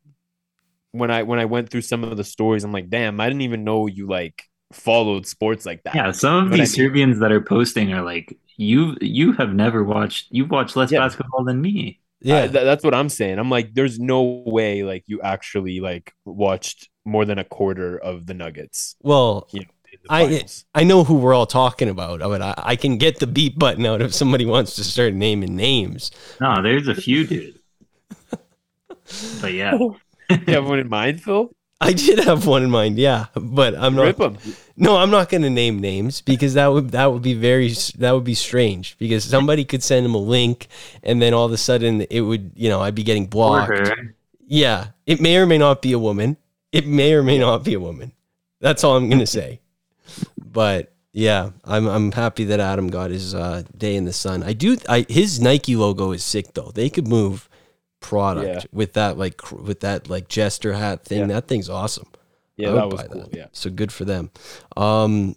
when 0.92 1.10
I 1.10 1.22
when 1.22 1.38
I 1.38 1.46
went 1.46 1.70
through 1.70 1.82
some 1.82 2.04
of 2.04 2.16
the 2.16 2.24
stories. 2.24 2.64
I'm 2.64 2.72
like, 2.72 2.90
damn, 2.90 3.20
I 3.20 3.28
didn't 3.28 3.42
even 3.42 3.64
know 3.64 3.86
you 3.86 4.06
like 4.08 4.49
followed 4.72 5.26
sports 5.26 5.66
like 5.66 5.82
that. 5.84 5.94
Yeah, 5.94 6.10
some 6.12 6.44
of 6.44 6.50
What 6.50 6.60
I 6.60 6.64
these 6.64 6.78
mean- 6.78 6.86
Serbians 6.86 7.18
that 7.20 7.32
are 7.32 7.40
posting 7.40 7.92
are 7.92 8.02
like, 8.02 8.38
you 8.56 8.96
you 9.00 9.32
have 9.32 9.54
never 9.54 9.82
watched 9.82 10.28
you've 10.30 10.50
watched 10.50 10.76
less 10.76 10.92
Yeah. 10.92 11.00
basketball 11.00 11.44
than 11.44 11.60
me. 11.62 11.98
Yeah. 12.20 12.42
I- 12.44 12.48
th- 12.48 12.64
that's 12.64 12.84
what 12.84 12.94
I'm 12.94 13.08
saying. 13.08 13.38
I'm 13.38 13.50
like, 13.50 13.72
there's 13.74 13.98
no 13.98 14.22
way 14.46 14.82
like 14.84 15.04
you 15.06 15.20
actually 15.22 15.80
like 15.80 16.12
watched 16.26 16.88
more 17.06 17.24
than 17.24 17.38
a 17.38 17.44
quarter 17.44 17.96
of 17.98 18.26
the 18.26 18.34
Nuggets. 18.34 18.96
well, 19.02 19.48
You 19.52 19.60
know, 19.60 19.66
I- 20.10 20.44
I 20.74 20.84
know 20.84 21.02
who 21.04 21.14
we're 21.14 21.34
all 21.34 21.46
talking 21.46 21.88
about, 21.88 22.20
but 22.20 22.40
I, 22.42 22.54
I 22.58 22.76
can 22.76 22.96
get 22.98 23.18
the 23.18 23.26
beat 23.26 23.58
button 23.58 23.84
out 23.86 24.00
if 24.02 24.14
somebody 24.14 24.44
wants 24.46 24.76
to 24.76 24.84
start 24.84 25.14
naming 25.14 25.56
names. 25.56 26.10
No, 26.40 26.62
there's 26.62 26.86
a 26.88 26.94
few, 26.94 27.26
dude. 27.26 27.58
But 29.40 29.52
yeah, 29.54 29.76
you 29.76 29.96
have 30.48 30.68
one 30.68 30.78
in 30.78 30.88
mind, 30.88 31.20
Phil? 31.22 31.50
I 31.82 31.94
did 31.94 32.18
have 32.18 32.46
one 32.46 32.62
in 32.62 32.70
mind, 32.70 32.98
yeah, 32.98 33.26
but 33.34 33.74
I'm 33.74 33.94
not. 33.94 34.02
Rip 34.02 34.16
them. 34.18 34.38
No, 34.76 34.96
I'm 34.96 35.10
not 35.10 35.30
going 35.30 35.42
to 35.42 35.50
name 35.50 35.78
names 35.78 36.20
because 36.20 36.54
that 36.54 36.66
would 36.66 36.90
that 36.90 37.10
would 37.10 37.22
be 37.22 37.34
very 37.34 37.70
that 37.98 38.12
would 38.12 38.24
be 38.24 38.34
strange 38.34 38.98
because 38.98 39.24
somebody 39.24 39.64
could 39.64 39.82
send 39.82 40.04
him 40.04 40.14
a 40.14 40.18
link 40.18 40.68
and 41.02 41.22
then 41.22 41.32
all 41.32 41.46
of 41.46 41.52
a 41.52 41.56
sudden 41.56 42.02
it 42.02 42.20
would 42.20 42.52
you 42.54 42.68
know 42.68 42.80
I'd 42.80 42.94
be 42.94 43.02
getting 43.02 43.26
blocked. 43.26 43.90
Yeah, 44.46 44.88
it 45.06 45.20
may 45.20 45.36
or 45.36 45.46
may 45.46 45.58
not 45.58 45.80
be 45.80 45.92
a 45.92 45.98
woman. 45.98 46.36
It 46.72 46.86
may 46.86 47.14
or 47.14 47.22
may 47.22 47.38
not 47.38 47.64
be 47.64 47.74
a 47.74 47.80
woman. 47.80 48.12
That's 48.60 48.84
all 48.84 48.96
I'm 48.96 49.08
going 49.08 49.20
to 49.26 49.26
say. 49.26 49.60
But 50.38 50.92
Yeah, 51.12 51.50
I'm 51.64 51.86
I'm 51.86 52.12
happy 52.12 52.44
that 52.44 52.60
Adam 52.60 52.88
got 52.88 53.10
his 53.10 53.34
uh, 53.34 53.64
day 53.76 53.96
in 53.96 54.04
the 54.04 54.12
sun. 54.12 54.42
I 54.42 54.52
do. 54.52 54.76
I 54.88 55.04
his 55.08 55.40
Nike 55.40 55.76
logo 55.76 56.12
is 56.12 56.24
sick 56.24 56.54
though. 56.54 56.70
They 56.74 56.88
could 56.88 57.08
move 57.08 57.48
product 58.00 58.46
Yeah. 58.46 58.60
with 58.72 58.94
that 58.94 59.16
like 59.18 59.50
with 59.52 59.80
that 59.80 60.08
like 60.08 60.28
jester 60.28 60.72
hat 60.72 61.04
thing. 61.04 61.20
Yeah. 61.20 61.26
That 61.26 61.48
thing's 61.48 61.68
awesome. 61.68 62.06
Yeah, 62.56 62.72
that 62.72 62.88
was 62.90 63.02
cool. 63.10 63.28
Yeah. 63.32 63.46
So 63.52 63.70
good 63.70 63.92
for 63.92 64.04
them. 64.04 64.30
Um, 64.76 65.36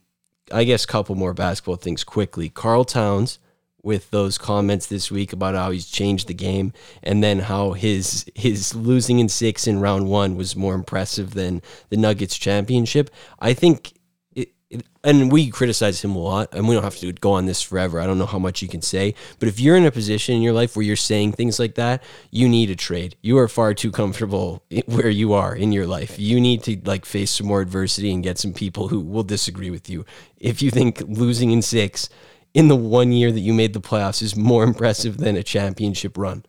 I 0.52 0.66
guess 0.66 0.84
a 0.84 0.88
couple 0.88 1.16
more 1.16 1.34
basketball 1.34 1.78
things 1.78 2.04
quickly. 2.04 2.50
Karl 2.50 2.84
Towns 2.84 3.40
with 3.82 4.12
those 4.12 4.38
comments 4.38 4.88
this 4.88 5.12
week 5.12 5.34
about 5.34 5.56
how 5.56 5.72
he's 5.72 5.88
changed 5.88 6.28
the 6.28 6.34
game 6.34 6.72
and 7.02 7.24
then 7.24 7.40
how 7.40 7.74
his 7.74 8.26
his 8.36 8.74
losing 8.76 9.20
in 9.20 9.28
six 9.30 9.68
in 9.68 9.80
round 9.80 10.08
one 10.08 10.36
was 10.36 10.56
more 10.56 10.74
impressive 10.74 11.34
than 11.34 11.62
the 11.90 11.98
Nuggets 11.98 12.38
championship. 12.38 13.10
I 13.40 13.54
think 13.54 13.94
and 15.04 15.32
we 15.32 15.50
criticize 15.50 16.04
him 16.04 16.16
a 16.16 16.20
lot 16.20 16.54
and 16.54 16.68
we 16.68 16.76
don't 16.76 16.84
have 16.84 16.98
to 16.98 17.12
go 17.12 17.34
on 17.34 17.46
this 17.46 17.62
forever. 17.62 18.00
I 18.00 18.06
don't 18.06 18.18
know 18.18 18.26
how 18.26 18.40
much 18.40 18.62
you 18.62 18.68
can 18.68 18.82
say, 18.82 19.16
but 19.40 19.50
if 19.50 19.60
you're 19.60 19.76
in 19.76 19.86
a 19.86 19.92
position 19.92 20.36
in 20.36 20.42
your 20.42 20.54
life 20.54 20.76
where 20.76 20.86
you're 20.86 20.96
saying 20.96 21.34
things 21.34 21.60
like 21.60 21.76
that, 21.76 22.02
you 22.32 22.48
need 22.48 22.70
a 22.70 22.76
trade. 22.76 23.16
You 23.22 23.38
are 23.38 23.48
far 23.48 23.74
too 23.74 23.92
comfortable 23.92 24.64
where 24.86 25.10
you 25.10 25.34
are 25.34 25.56
in 25.56 25.72
your 25.72 25.86
life. 25.86 26.18
You 26.18 26.40
need 26.40 26.64
to 26.64 26.80
like 26.86 27.06
face 27.06 27.32
some 27.32 27.48
more 27.48 27.62
adversity 27.62 28.14
and 28.14 28.24
get 28.24 28.38
some 28.38 28.54
people 28.54 28.88
who 28.88 29.00
will 29.00 29.24
disagree 29.24 29.70
with 29.70 29.90
you. 29.90 30.06
If 30.38 30.62
you 30.62 30.72
think 30.72 31.02
losing 31.02 31.52
in 31.52 31.62
6 31.62 32.10
in 32.54 32.68
the 32.68 32.76
one 32.76 33.12
year 33.12 33.32
that 33.32 33.40
you 33.40 33.54
made 33.54 33.74
the 33.74 33.82
playoffs 33.82 34.22
is 34.22 34.36
more 34.36 34.64
impressive 34.70 35.18
than 35.18 35.36
a 35.36 35.44
championship 35.44 36.18
run. 36.18 36.46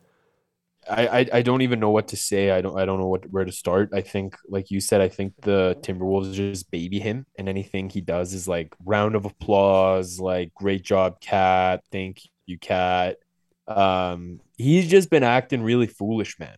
I, 0.89 1.07
I 1.07 1.25
I 1.33 1.41
don't 1.41 1.61
even 1.61 1.79
know 1.79 1.89
what 1.89 2.09
to 2.09 2.17
say. 2.17 2.51
I 2.51 2.61
don't 2.61 2.77
I 2.77 2.85
don't 2.85 2.99
know 2.99 3.07
what 3.07 3.29
where 3.31 3.45
to 3.45 3.51
start. 3.51 3.89
I 3.93 4.01
think 4.01 4.35
like 4.47 4.71
you 4.71 4.79
said, 4.79 5.01
I 5.01 5.09
think 5.09 5.33
the 5.41 5.77
Timberwolves 5.81 6.33
just 6.33 6.69
baby 6.71 6.99
him, 6.99 7.25
and 7.37 7.49
anything 7.49 7.89
he 7.89 8.01
does 8.01 8.33
is 8.33 8.47
like 8.47 8.75
round 8.83 9.15
of 9.15 9.25
applause, 9.25 10.19
like 10.19 10.53
great 10.53 10.83
job, 10.83 11.19
KAT. 11.21 11.83
Thank 11.91 12.21
you, 12.45 12.59
KAT. 12.59 13.17
Um, 13.67 14.39
he's 14.57 14.89
just 14.89 15.09
been 15.09 15.23
acting 15.23 15.63
really 15.63 15.87
foolish, 15.87 16.39
man. 16.39 16.55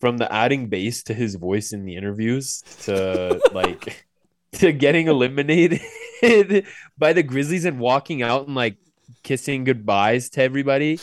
From 0.00 0.18
the 0.18 0.32
adding 0.32 0.68
bass 0.68 1.02
to 1.04 1.14
his 1.14 1.34
voice 1.34 1.72
in 1.72 1.84
the 1.84 1.96
interviews 1.96 2.62
to 2.82 3.40
like 3.52 4.06
to 4.52 4.72
getting 4.72 5.08
eliminated 5.08 5.80
by 6.98 7.12
the 7.12 7.22
Grizzlies 7.22 7.64
and 7.64 7.80
walking 7.80 8.22
out 8.22 8.46
and 8.46 8.54
like 8.54 8.76
kissing 9.22 9.64
goodbyes 9.64 10.30
to 10.30 10.42
everybody. 10.42 11.00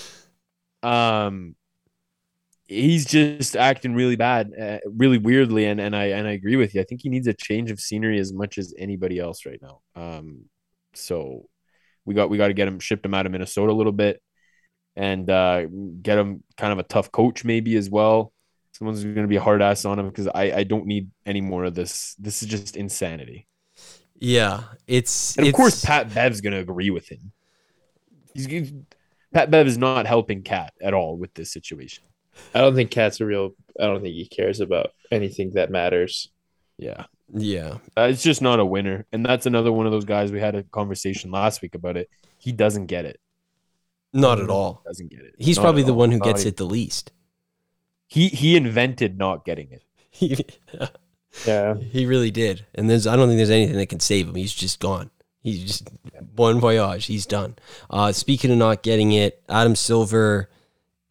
Um, 0.81 1.55
he's 2.67 3.05
just 3.05 3.55
acting 3.55 3.93
really 3.95 4.15
bad, 4.15 4.51
uh, 4.59 4.77
really 4.85 5.17
weirdly, 5.17 5.65
and 5.65 5.79
and 5.79 5.95
I 5.95 6.05
and 6.05 6.27
I 6.27 6.31
agree 6.31 6.55
with 6.55 6.73
you. 6.75 6.81
I 6.81 6.83
think 6.83 7.01
he 7.01 7.09
needs 7.09 7.27
a 7.27 7.33
change 7.33 7.71
of 7.71 7.79
scenery 7.79 8.19
as 8.19 8.31
much 8.33 8.57
as 8.57 8.73
anybody 8.77 9.19
else 9.19 9.45
right 9.45 9.61
now. 9.61 9.81
Um, 9.95 10.45
so 10.93 11.47
we 12.05 12.13
got 12.13 12.29
we 12.29 12.37
got 12.37 12.47
to 12.47 12.53
get 12.53 12.67
him 12.67 12.79
shipped 12.79 13.05
him 13.05 13.13
out 13.13 13.25
of 13.25 13.31
Minnesota 13.31 13.71
a 13.71 13.73
little 13.73 13.91
bit, 13.91 14.21
and 14.95 15.29
uh, 15.29 15.65
get 16.01 16.17
him 16.17 16.43
kind 16.57 16.73
of 16.73 16.79
a 16.79 16.83
tough 16.83 17.11
coach 17.11 17.43
maybe 17.45 17.75
as 17.75 17.89
well. 17.89 18.31
Someone's 18.73 19.03
going 19.03 19.15
to 19.15 19.27
be 19.27 19.35
a 19.35 19.41
hard 19.41 19.61
ass 19.61 19.85
on 19.85 19.99
him 19.99 20.07
because 20.07 20.27
I 20.27 20.51
I 20.51 20.63
don't 20.63 20.85
need 20.87 21.09
any 21.25 21.41
more 21.41 21.63
of 21.65 21.75
this. 21.75 22.15
This 22.19 22.41
is 22.43 22.49
just 22.49 22.75
insanity. 22.75 23.47
Yeah, 24.19 24.63
it's 24.87 25.35
And 25.37 25.43
of 25.45 25.49
it's- 25.49 25.57
course, 25.57 25.83
Pat 25.83 26.13
Bev's 26.13 26.39
going 26.41 26.53
to 26.53 26.59
agree 26.59 26.91
with 26.91 27.09
him. 27.11 27.33
He's, 28.33 28.45
he's 28.45 28.73
Pat 29.33 29.51
Bev 29.51 29.67
is 29.67 29.77
not 29.77 30.05
helping 30.07 30.43
KAT 30.43 30.73
at 30.81 30.93
all 30.93 31.17
with 31.17 31.33
this 31.33 31.51
situation. 31.51 32.03
I 32.53 32.61
don't 32.61 32.75
think 32.75 32.91
KAT's 32.91 33.19
a 33.21 33.25
real. 33.25 33.51
I 33.79 33.85
don't 33.85 34.01
think 34.01 34.15
he 34.15 34.27
cares 34.27 34.59
about 34.59 34.91
anything 35.11 35.51
that 35.51 35.71
matters. 35.71 36.29
Yeah. 36.77 37.05
yeah. 37.33 37.77
Uh, 37.97 38.03
it's 38.03 38.23
just 38.23 38.41
not 38.41 38.59
a 38.59 38.65
winner. 38.65 39.05
And 39.11 39.25
that's 39.25 39.45
another 39.45 39.71
one 39.71 39.85
of 39.85 39.91
those 39.91 40.05
guys 40.05 40.31
we 40.31 40.39
had 40.39 40.55
a 40.55 40.63
conversation 40.63 41.31
last 41.31 41.61
week 41.61 41.75
about 41.75 41.97
it. 41.97 42.09
He 42.37 42.51
doesn't 42.51 42.87
get 42.87 43.05
it. 43.05 43.19
Not 44.11 44.39
at 44.39 44.49
all. 44.49 44.83
Doesn't 44.85 45.09
get 45.09 45.21
it. 45.21 45.35
He's 45.39 45.57
Not 45.57 45.63
probably 45.63 45.83
the 45.83 45.91
all. 45.91 45.97
one 45.97 46.11
who 46.11 46.19
Not 46.19 46.25
gets 46.25 46.41
even- 46.41 46.49
it 46.49 46.57
the 46.57 46.65
least. 46.65 47.11
He 48.07 48.27
he 48.27 48.55
invented 48.55 49.17
not 49.17 49.43
getting 49.45 49.69
it. 49.71 50.59
Yeah, 51.47 51.73
he 51.75 52.05
really 52.05 52.29
did. 52.29 52.63
And 52.75 52.87
there's 52.87 53.07
I 53.07 53.15
don't 53.15 53.27
think 53.27 53.37
there's 53.39 53.49
anything 53.49 53.75
that 53.77 53.87
can 53.89 53.99
save 53.99 54.27
him. 54.27 54.35
He's 54.35 54.53
just 54.53 54.79
gone. 54.79 55.09
He's 55.41 55.63
just 55.63 55.89
bon 56.21 56.59
voyage. 56.59 57.05
He's 57.07 57.25
done. 57.25 57.55
Uh, 57.89 58.11
speaking 58.11 58.51
of 58.51 58.57
not 58.59 58.83
getting 58.83 59.11
it, 59.13 59.41
Adam 59.49 59.75
Silver, 59.75 60.49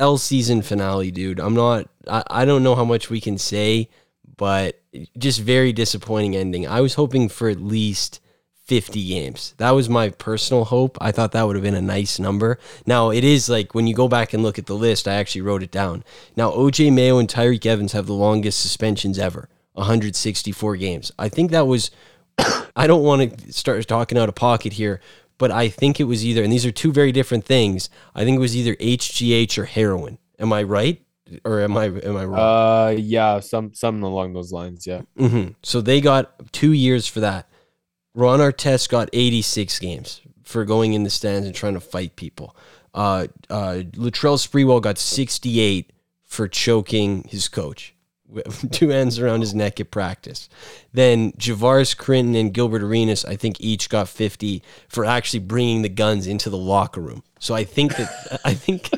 L 0.03 0.19
season 0.19 0.63
finale, 0.63 1.13
dude. 1.13 1.39
I'm 1.39 1.55
not. 1.55 1.89
I, 2.09 2.25
I 2.29 2.45
don't 2.45 2.65
know 2.65 2.75
how 2.75 2.85
much 2.85 3.09
we 3.09 3.21
can 3.21 3.39
say, 3.39 3.89
but 4.37 4.83
just 5.17 5.41
very 5.41 5.73
disappointing 5.73 6.35
ending. 6.35 6.67
I 6.67 6.81
was 6.81 6.95
hoping 6.95 7.29
for 7.29 7.49
at 7.49 7.61
least 7.61 8.21
50 8.65 9.07
games. 9.07 9.55
That 9.59 9.71
was 9.71 9.89
my 9.89 10.11
personal 10.11 10.65
hope. 10.65 10.99
I 11.01 11.13
thought 11.13 11.31
that 11.33 11.47
would 11.47 11.55
have 11.55 11.63
been 11.63 11.77
a 11.77 11.81
nice 11.81 12.19
number. 12.19 12.59
Now, 12.85 13.11
it 13.11 13.23
is 13.23 13.49
like 13.49 13.77
when 13.77 13.87
you 13.87 13.95
go 13.95 14.09
back 14.09 14.33
and 14.33 14.43
look 14.43 14.59
at 14.59 14.67
the 14.67 14.75
list, 14.75 15.07
I 15.07 15.15
actually 15.15 15.43
wrote 15.43 15.63
it 15.63 15.71
down. 15.71 16.03
Now, 16.37 16.51
OJ 16.51 16.93
Mayo 16.93 17.19
and 17.19 17.29
Tyreke 17.29 17.65
Evans 17.65 17.93
have 17.93 18.07
the 18.07 18.13
longest 18.13 18.61
suspensions 18.61 19.21
ever 19.21 19.49
164 19.75 20.77
games. 20.79 21.13
I 21.17 21.29
think 21.29 21.53
that 21.53 21.69
was, 21.69 21.93
I 22.75 22.89
don't 22.89 23.05
want 23.05 23.39
to 23.39 23.53
start 23.53 23.87
talking 23.87 24.19
out 24.19 24.29
of 24.29 24.35
pocket 24.35 24.73
here, 24.73 25.01
but 25.43 25.51
I 25.51 25.69
think 25.69 25.99
it 25.99 26.05
was 26.05 26.25
either, 26.25 26.45
and 26.45 26.53
these 26.53 26.65
are 26.65 26.71
two 26.71 26.93
very 26.93 27.11
different 27.11 27.45
things. 27.45 27.91
I 28.15 28.23
think 28.23 28.37
it 28.37 28.39
was 28.39 28.57
either 28.57 28.77
HGH 28.77 29.59
or 29.59 29.65
heroin. 29.65 30.19
Am 30.39 30.53
I 30.53 30.63
right? 30.63 31.03
Or 31.45 31.59
am 31.61 31.77
I 31.77 31.87
am 31.87 32.17
I 32.17 32.25
wrong? 32.25 32.39
Uh 32.39 32.91
yeah, 32.97 33.41
some 33.41 33.75
something 33.75 34.05
along 34.05 34.35
those 34.35 34.53
lines, 34.53 34.87
yeah. 34.87 35.01
hmm 35.17 35.49
So 35.65 35.81
they 35.81 36.01
got 36.01 36.53
two 36.53 36.71
years 36.71 37.09
for 37.09 37.19
that. 37.19 37.49
Ron 38.15 38.39
Artest 38.39 38.89
got 38.89 39.09
86 39.13 39.81
games 39.81 40.21
for 40.45 40.65
going 40.65 40.93
in 40.93 41.03
the 41.03 41.11
stands 41.11 41.45
and 41.45 41.57
trying 41.57 41.75
to 41.75 41.81
fight 41.81 42.15
people. 42.15 42.55
Uh, 42.95 43.27
uh, 43.51 43.83
Latrell 43.97 44.39
Sprewell 44.39 44.81
got 44.81 44.97
68 44.97 45.93
for 46.25 46.47
choking 46.47 47.25
his 47.29 47.49
coach. 47.49 47.92
With 48.33 48.71
Two 48.73 48.89
hands 48.89 49.19
around 49.19 49.41
his 49.41 49.55
neck 49.55 49.79
at 49.81 49.91
practice. 49.91 50.49
Then 50.93 51.33
Javaris 51.33 51.97
Crittenton 51.97 52.39
and 52.39 52.53
Gilbert 52.55 52.83
Arenas, 52.83 53.25
I 53.25 53.37
think 53.37 53.61
each 53.61 53.89
got 53.89 54.09
50 54.09 54.63
for 54.89 55.05
actually 55.05 55.41
bringing 55.41 55.83
the 55.83 55.89
guns 55.89 56.27
into 56.27 56.49
the 56.51 56.57
locker 56.59 57.01
room. 57.01 57.23
So 57.39 57.55
I 57.55 57.65
think 57.65 57.97
that, 57.97 58.41
I 58.45 58.55
think 58.55 58.89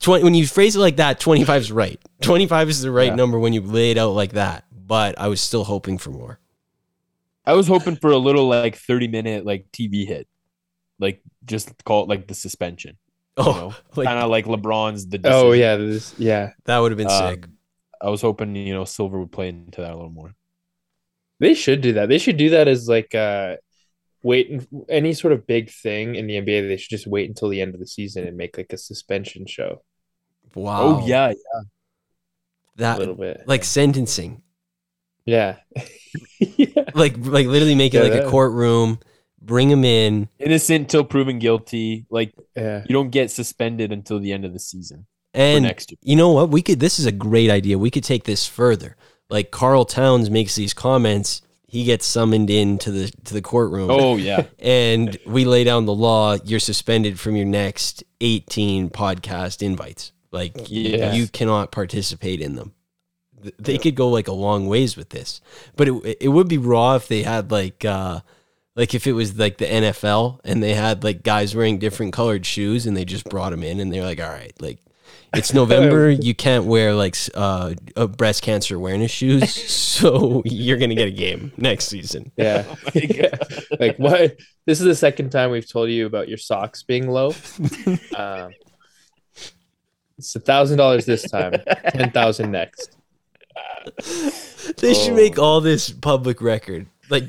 20, 0.00 0.24
when 0.24 0.34
you 0.34 0.46
phrase 0.46 0.76
it 0.76 0.80
like 0.80 0.96
that, 0.96 1.20
25 1.20 1.62
is 1.62 1.72
right. 1.72 2.00
25 2.22 2.68
is 2.68 2.80
the 2.82 2.90
right 2.90 3.08
Yeah. 3.08 3.14
number 3.14 3.38
when 3.38 3.52
you 3.52 3.60
lay 3.60 3.90
it 3.90 3.98
out 3.98 4.10
like 4.12 4.32
that. 4.32 4.64
But 4.86 5.18
I 5.18 5.28
was 5.28 5.40
still 5.40 5.64
hoping 5.64 5.98
for 5.98 6.10
more. 6.10 6.38
I 7.46 7.52
was 7.54 7.66
hoping 7.68 7.96
for 7.96 8.10
a 8.10 8.16
little 8.18 8.48
like 8.48 8.76
30 8.76 9.08
minute 9.08 9.44
like 9.46 9.70
TV 9.72 10.06
hit. 10.06 10.26
Like 10.98 11.22
just 11.44 11.84
call 11.84 12.02
it 12.04 12.08
like 12.08 12.26
the 12.26 12.34
suspension. 12.34 12.96
You 13.36 13.44
Oh, 13.44 13.52
know? 13.52 13.74
like 13.96 14.06
kind 14.06 14.18
of 14.18 14.30
like 14.30 14.44
LeBron's 14.46 15.06
the 15.08 15.20
Oh 15.24 15.52
yeah, 15.52 15.76
this 15.76 16.14
yeah. 16.18 16.52
that 16.66 16.78
would 16.78 16.92
have 16.92 16.98
been 16.98 17.08
Um, 17.10 17.30
sick. 17.34 17.46
I 18.04 18.10
was 18.10 18.20
hoping, 18.22 18.54
you 18.54 18.74
know, 18.74 18.84
Silver 18.84 19.18
would 19.18 19.32
play 19.32 19.48
into 19.48 19.80
that 19.80 19.92
a 19.92 19.96
little 19.96 20.10
more. 20.10 20.34
They 21.40 21.54
should 21.54 21.80
do 21.80 21.94
that. 21.94 22.08
They 22.08 22.18
should 22.18 22.36
do 22.36 22.50
that 22.50 22.68
as 22.68 22.88
like 22.88 23.14
uh 23.14 23.56
wait 24.22 24.66
any 24.88 25.12
sort 25.12 25.32
of 25.32 25.46
big 25.46 25.70
thing 25.70 26.14
in 26.14 26.26
the 26.26 26.34
NBA. 26.34 26.68
They 26.68 26.76
should 26.76 26.90
just 26.90 27.06
wait 27.06 27.28
until 27.28 27.48
the 27.48 27.60
end 27.60 27.74
of 27.74 27.80
the 27.80 27.86
season 27.86 28.26
and 28.26 28.36
make 28.36 28.56
like 28.56 28.72
a 28.72 28.78
suspension 28.78 29.46
show 29.46 29.82
Wow. 30.54 30.80
Oh 31.02 31.06
yeah, 31.06 31.28
yeah. 31.30 31.60
that 32.76 32.98
little 32.98 33.14
bit. 33.14 33.42
like 33.46 33.64
sentencing, 33.64 34.42
yeah, 35.26 35.56
yeah. 36.38 36.84
like 36.94 37.16
like 37.18 37.46
literally 37.46 37.74
make 37.74 37.94
it 37.94 38.02
Yeah, 38.04 38.04
like 38.04 38.24
a 38.24 38.30
courtroom, 38.30 39.00
bring 39.40 39.70
him 39.70 39.84
in. 39.84 40.28
innocent 40.38 40.82
until 40.82 41.04
proven 41.04 41.38
guilty. 41.38 42.06
Like 42.10 42.34
yeah. 42.56 42.84
you 42.88 42.92
don't 42.92 43.10
get 43.10 43.30
suspended 43.30 43.90
until 43.92 44.20
the 44.20 44.32
end 44.32 44.44
of 44.44 44.52
the 44.52 44.60
season 44.60 45.06
for 45.06 45.13
And 45.34 45.64
you 46.02 46.16
know 46.16 46.30
what? 46.30 46.50
We 46.50 46.62
could. 46.62 46.80
This 46.80 46.98
is 46.98 47.06
a 47.06 47.12
great 47.12 47.50
idea. 47.50 47.78
We 47.78 47.90
could 47.90 48.04
take 48.04 48.24
this 48.24 48.46
further. 48.46 48.96
Like 49.28 49.50
Karl 49.50 49.84
Towns 49.84 50.30
makes 50.30 50.54
these 50.54 50.72
comments, 50.74 51.42
he 51.66 51.84
gets 51.84 52.06
summoned 52.06 52.50
into 52.50 52.90
the 52.92 53.10
to 53.24 53.34
the 53.34 53.42
courtroom. 53.42 53.90
Oh 53.90 54.16
yeah, 54.16 54.46
and 54.60 55.18
we 55.26 55.44
lay 55.44 55.64
down 55.64 55.86
the 55.86 55.94
law. 55.94 56.36
You're 56.44 56.60
suspended 56.60 57.18
from 57.18 57.34
your 57.36 57.46
next 57.46 58.04
18 58.20 58.90
podcast 58.90 59.60
invites. 59.62 60.12
Like 60.30 60.70
you 61.14 61.26
cannot 61.28 61.72
participate 61.72 62.40
in 62.40 62.54
them. 62.56 62.74
Th- 63.42 63.54
They 63.58 63.78
could 63.78 63.94
go 63.96 64.08
like 64.08 64.28
a 64.28 64.32
long 64.32 64.66
ways 64.68 64.96
with 64.96 65.08
this, 65.10 65.40
but 65.76 65.88
it 65.88 66.16
it 66.20 66.28
would 66.28 66.48
be 66.48 66.58
raw 66.58 66.94
if 66.96 67.08
they 67.08 67.22
had 67.22 67.50
like 67.50 67.84
uh 67.84 68.20
like 68.76 68.94
if 68.94 69.06
it 69.06 69.12
was 69.12 69.38
like 69.38 69.58
the 69.58 69.66
NFL 69.66 70.40
and 70.44 70.62
they 70.62 70.74
had 70.74 71.02
like 71.04 71.22
guys 71.22 71.54
wearing 71.56 71.78
different 71.78 72.12
colored 72.12 72.44
shoes 72.44 72.86
and 72.86 72.96
they 72.96 73.04
just 73.04 73.24
brought 73.28 73.50
them 73.50 73.62
in 73.62 73.80
and 73.80 73.92
they're 73.92 74.02
like, 74.04 74.20
all 74.20 74.28
right, 74.28 74.52
like 74.60 74.78
it's 75.36 75.52
November, 75.54 76.10
you 76.28 76.34
can't 76.34 76.64
wear 76.64 76.94
like 76.94 77.14
s- 77.14 77.30
uh, 77.34 77.74
uh 77.96 78.06
breast 78.06 78.42
cancer 78.42 78.76
awareness 78.76 79.10
shoes, 79.10 79.52
so 79.70 80.42
you're 80.44 80.78
gonna 80.78 80.94
get 80.94 81.08
a 81.08 81.12
game 81.12 81.52
next 81.56 81.86
season. 81.86 82.32
Yeah. 82.36 82.64
like 83.78 83.96
what? 83.98 84.36
This 84.66 84.80
is 84.80 84.86
the 84.86 84.94
second 84.94 85.30
time 85.30 85.50
we've 85.50 85.68
told 85.68 85.90
you 85.90 86.06
about 86.06 86.28
your 86.28 86.38
socks 86.38 86.82
being 86.82 87.08
low. 87.08 87.34
um, 88.16 88.50
it's 90.16 90.34
a 90.36 90.40
thousand 90.40 90.78
dollars 90.78 91.06
this 91.06 91.22
time, 91.30 91.54
ten 91.90 92.10
thousand 92.10 92.50
next. 92.50 92.96
They 94.78 94.94
should 94.94 95.14
make 95.14 95.38
all 95.38 95.60
this 95.60 95.90
public 95.90 96.40
record. 96.40 96.86
like 97.10 97.28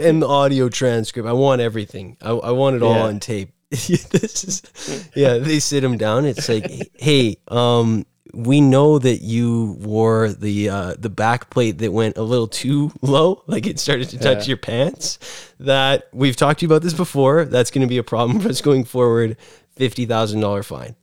and 0.00 0.22
the 0.22 0.28
audio 0.28 0.68
transcript. 0.68 1.28
I 1.28 1.32
want 1.32 1.60
everything. 1.60 2.16
I, 2.20 2.30
I 2.30 2.50
want 2.52 2.76
it 2.76 2.82
all 2.82 2.92
on 2.92 3.18
tape. 3.20 3.50
this 3.70 4.44
is, 4.44 5.10
yeah, 5.16 5.38
they 5.38 5.58
sit 5.58 5.82
him 5.82 5.96
down. 5.96 6.24
It's 6.24 6.48
like, 6.48 6.70
hey, 6.94 7.36
um, 7.48 8.06
we 8.32 8.60
know 8.60 8.98
that 8.98 9.22
you 9.22 9.76
wore 9.80 10.28
the 10.30 10.68
uh, 10.68 10.94
the 10.98 11.08
back 11.10 11.50
plate 11.50 11.78
that 11.78 11.90
went 11.92 12.16
a 12.16 12.22
little 12.22 12.46
too 12.48 12.92
low, 13.02 13.42
like 13.48 13.66
it 13.66 13.78
started 13.80 14.08
to 14.10 14.18
touch 14.18 14.44
Yeah. 14.44 14.50
your 14.50 14.56
pants. 14.58 15.18
That 15.58 16.08
we've 16.12 16.36
talked 16.36 16.60
to 16.60 16.66
you 16.66 16.68
about 16.70 16.82
this 16.82 16.92
before. 16.94 17.44
That's 17.44 17.70
going 17.70 17.82
to 17.86 17.88
be 17.88 17.98
a 17.98 18.02
problem 18.04 18.40
for 18.42 18.48
us 18.50 18.60
going 18.60 18.84
forward. 18.84 19.36
Fifty 19.74 20.06
thousand 20.06 20.40
dollar 20.40 20.62
fine. 20.62 20.94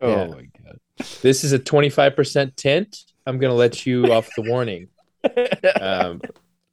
Oh 0.00 0.08
Yeah. 0.08 0.26
my 0.28 0.42
god. 0.64 0.78
This 1.22 1.44
is 1.44 1.52
a 1.52 1.58
25% 1.60 2.56
tint. 2.56 3.04
I'm 3.24 3.38
going 3.38 3.50
to 3.52 3.56
let 3.56 3.86
you 3.86 4.12
off 4.12 4.28
the 4.36 4.42
warning. 4.42 4.88
Um, 5.80 6.20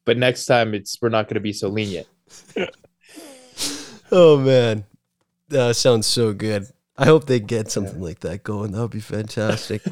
but 0.04 0.18
next 0.18 0.46
time 0.46 0.74
it's 0.74 1.00
we're 1.02 1.10
not 1.10 1.26
going 1.28 1.36
to 1.36 1.40
be 1.42 1.54
so 1.54 1.68
lenient. 1.70 2.08
Oh 4.12 4.38
man, 4.40 4.86
that 5.50 5.76
sounds 5.76 6.08
so 6.08 6.34
good. 6.34 6.68
I 6.98 7.06
hope 7.06 7.26
they 7.26 7.40
get 7.40 7.72
something 7.72 8.02
like 8.02 8.22
that 8.22 8.44
going. 8.44 8.72
That 8.72 8.82
would 8.82 8.92
be 8.92 9.00
fantastic. 9.00 9.86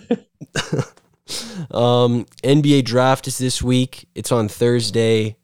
um, 1.72 2.26
NBA 2.44 2.86
draft 2.86 3.28
is 3.28 3.38
this 3.38 3.62
week. 3.62 4.08
It's 4.16 4.32
on 4.32 4.48
Thursday. 4.48 5.36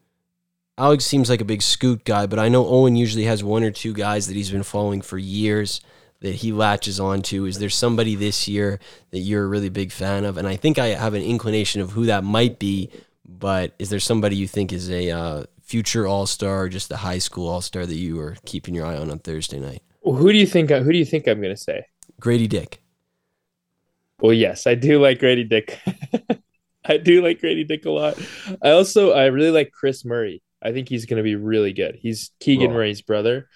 Alex 0.77 1.05
seems 1.05 1.29
like 1.29 1.41
a 1.41 1.45
big 1.45 1.61
scoot 1.61 2.05
guy, 2.05 2.25
but 2.25 2.39
I 2.39 2.47
know 2.47 2.65
Owen 2.65 2.95
usually 2.95 3.25
has 3.25 3.43
one 3.43 3.63
or 3.63 3.71
two 3.71 3.93
guys 3.93 4.27
that 4.27 4.37
he's 4.37 4.51
been 4.51 4.63
following 4.63 5.01
for 5.01 5.17
years 5.17 5.81
that 6.21 6.35
he 6.35 6.53
latches 6.53 6.99
onto. 6.99 7.45
Is 7.45 7.59
there 7.59 7.69
somebody 7.69 8.15
this 8.15 8.47
year 8.47 8.79
that 9.11 9.19
you're 9.19 9.43
a 9.43 9.47
really 9.47 9.69
big 9.69 9.91
fan 9.91 10.23
of? 10.23 10.37
And 10.37 10.47
I 10.47 10.55
think 10.55 10.79
I 10.79 10.87
have 10.87 11.13
an 11.13 11.21
inclination 11.21 11.81
of 11.81 11.91
who 11.91 12.05
that 12.05 12.23
might 12.23 12.59
be, 12.59 12.89
but 13.27 13.73
is 13.79 13.89
there 13.89 13.99
somebody 13.99 14.37
you 14.37 14.47
think 14.47 14.71
is 14.71 14.89
a 14.89 15.11
uh, 15.11 15.43
future 15.61 16.07
All 16.07 16.25
Star 16.25 16.63
or 16.63 16.69
just 16.69 16.91
a 16.91 16.97
high 16.97 17.19
school 17.19 17.49
All 17.49 17.61
Star 17.61 17.85
that 17.85 17.95
you 17.95 18.19
are 18.21 18.37
keeping 18.45 18.73
your 18.73 18.85
eye 18.85 18.97
on 18.97 19.11
on 19.11 19.19
Thursday 19.19 19.59
night? 19.59 19.83
Well, 20.01 20.15
who 20.15 20.31
do 20.31 20.37
you 20.37 20.47
think 20.47 20.69
who 20.69 20.91
do 20.91 20.97
you 20.97 21.05
think 21.05 21.27
I'm 21.27 21.41
going 21.41 21.55
to 21.55 21.61
say? 21.61 21.85
Grady 22.19 22.47
Dick. 22.47 22.81
Well, 24.21 24.33
yes, 24.33 24.67
I 24.67 24.75
do 24.75 25.01
like 25.01 25.19
Grady 25.19 25.43
Dick. 25.45 25.79
I 26.85 26.97
do 26.97 27.21
like 27.21 27.39
Grady 27.39 27.63
Dick 27.63 27.85
a 27.85 27.89
lot. 27.91 28.17
I 28.63 28.71
also 28.71 29.11
I 29.11 29.25
really 29.27 29.51
like 29.51 29.71
Kris 29.71 30.03
Murray. 30.03 30.41
I 30.61 30.71
think 30.73 30.89
he's 30.89 31.05
going 31.05 31.17
to 31.17 31.23
be 31.23 31.35
really 31.35 31.71
good. 31.73 31.95
He's 32.01 32.31
Keegan 32.39 32.71
Oh. 32.71 32.73
Murray's 32.73 33.01
brother. 33.01 33.47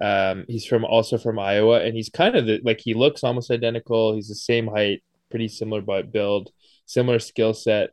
Um, 0.00 0.44
he's 0.48 0.64
from 0.64 0.84
also 0.84 1.18
from 1.18 1.38
Iowa, 1.38 1.80
and 1.80 1.94
he's 1.94 2.08
kind 2.08 2.36
of 2.36 2.46
the, 2.46 2.60
like 2.64 2.80
he 2.80 2.94
looks 2.94 3.24
almost 3.24 3.50
identical. 3.50 4.14
He's 4.14 4.28
the 4.28 4.34
same 4.34 4.68
height, 4.68 5.02
pretty 5.30 5.48
similar 5.48 5.82
but 5.82 6.12
build, 6.12 6.50
similar 6.86 7.18
skill 7.18 7.52
set. 7.52 7.90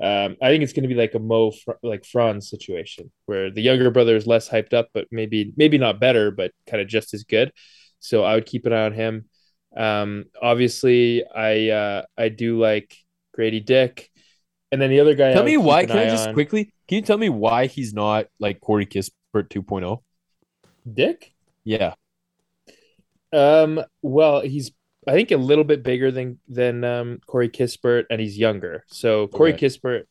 Um, 0.00 0.36
I 0.40 0.48
think 0.48 0.62
it's 0.62 0.72
going 0.72 0.84
to 0.84 0.88
be 0.88 0.94
like 0.94 1.14
a 1.14 1.18
Mo 1.18 1.52
like 1.82 2.04
Franz 2.04 2.48
situation 2.48 3.10
where 3.26 3.50
the 3.50 3.62
younger 3.62 3.90
brother 3.90 4.14
is 4.14 4.26
less 4.26 4.48
hyped 4.48 4.72
up, 4.72 4.88
but 4.94 5.08
maybe 5.10 5.52
maybe 5.56 5.78
not 5.78 6.00
better, 6.00 6.30
but 6.30 6.52
kind 6.68 6.80
of 6.80 6.88
just 6.88 7.14
as 7.14 7.24
good. 7.24 7.52
So 7.98 8.22
I 8.22 8.34
would 8.34 8.46
keep 8.46 8.64
an 8.66 8.72
eye 8.72 8.84
on 8.84 8.92
him. 8.92 9.24
Um, 9.76 10.26
obviously, 10.40 11.24
I 11.26 11.70
uh, 11.70 12.02
I 12.16 12.28
do 12.28 12.60
like 12.60 12.94
Grady 13.34 13.60
Dick, 13.60 14.10
and 14.70 14.80
then 14.80 14.90
the 14.90 15.00
other 15.00 15.14
guy. 15.14 15.32
Tell 15.32 15.44
me 15.44 15.56
why. 15.56 15.84
Can 15.84 15.98
I 15.98 16.08
just 16.08 16.28
on- 16.28 16.34
quickly? 16.34 16.72
Can 16.86 16.96
you 16.96 17.02
tell 17.02 17.18
me 17.18 17.28
why 17.28 17.66
he's 17.66 17.92
not 17.92 18.26
like 18.38 18.60
Corey 18.60 18.86
Kispert 18.86 19.10
oh? 19.34 19.42
2.0? 19.42 20.02
Dick? 20.94 21.32
Yeah. 21.64 21.94
Um, 23.30 23.82
well, 24.00 24.40
he's 24.40 24.70
I 25.08 25.12
think 25.12 25.30
a 25.30 25.36
little 25.36 25.64
bit 25.64 25.82
bigger 25.82 26.10
than 26.10 26.38
than 26.48 26.84
um, 26.84 27.18
Corey 27.26 27.48
Kispert, 27.48 28.04
and 28.10 28.20
he's 28.20 28.38
younger. 28.38 28.84
So 28.88 29.26
Corey 29.28 29.54
Okay. 29.54 29.66
Kispert, 29.66 30.04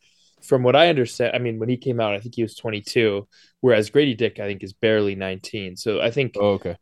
from 0.43 0.64
what 0.64 0.76
I 0.76 0.89
understand, 0.89 1.36
I 1.36 1.39
mean, 1.39 1.60
when 1.60 1.70
he 1.70 1.78
came 1.78 2.00
out, 2.00 2.14
I 2.16 2.20
think 2.20 2.36
he 2.36 2.43
was 2.43 2.56
22, 2.56 3.28
whereas 3.62 3.89
Grady 3.89 4.16
Dick, 4.16 4.39
I 4.39 4.48
think, 4.48 4.64
is 4.64 4.74
barely 4.74 5.16
19. 5.16 5.76
So 5.78 6.02
I 6.02 6.12
think, 6.12 6.36
Oh, 6.39 6.54
okay. 6.60 6.76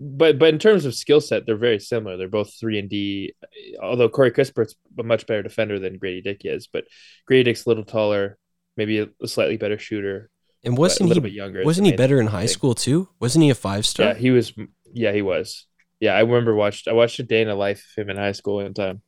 but 0.00 0.38
but 0.38 0.48
in 0.54 0.58
terms 0.58 0.84
of 0.84 0.94
skill 0.94 1.20
set, 1.20 1.46
they're 1.46 1.56
very 1.56 1.78
similar. 1.78 2.16
They're 2.16 2.28
both 2.28 2.52
three 2.58 2.78
and 2.78 2.88
D. 2.90 3.34
Although 3.82 4.08
Corey 4.08 4.30
Kispert's 4.32 4.74
a 4.98 5.02
much 5.02 5.26
better 5.26 5.42
defender 5.42 5.78
than 5.78 5.98
Grady 5.98 6.20
Dick 6.22 6.42
is, 6.44 6.66
but 6.66 6.84
Grady 7.26 7.44
Dick's 7.44 7.66
a 7.66 7.68
little 7.70 7.84
taller, 7.84 8.38
maybe 8.76 8.98
a, 8.98 9.08
a 9.22 9.28
slightly 9.28 9.56
better 9.56 9.78
shooter. 9.78 10.30
And 10.64 10.74
but 10.74 10.78
a 10.78 10.80
wasn't 10.82 11.08
little 11.08 11.22
he 11.22 11.28
bit 11.30 11.36
younger. 11.36 11.64
wasn't 11.64 11.86
he 11.86 11.92
better 11.92 12.20
in 12.20 12.28
high 12.28 12.46
school 12.46 12.74
too? 12.74 13.08
Wasn't 13.20 13.42
he 13.42 13.50
a 13.50 13.54
five 13.54 13.84
star? 13.84 14.08
Yeah, 14.08 14.14
he 14.14 14.30
was. 14.30 14.52
Yeah, 14.92 15.12
he 15.12 15.22
was. 15.22 15.66
Yeah, 16.02 16.14
I 16.14 16.20
remember 16.22 16.52
watched. 16.52 16.88
I 16.88 16.94
watched 16.94 17.20
a 17.20 17.22
day 17.22 17.42
in 17.42 17.46
the 17.46 17.54
life 17.54 17.78
of 17.78 18.02
him 18.02 18.10
in 18.10 18.16
high 18.16 18.32
school 18.32 18.56
one 18.56 18.74
time. 18.74 19.02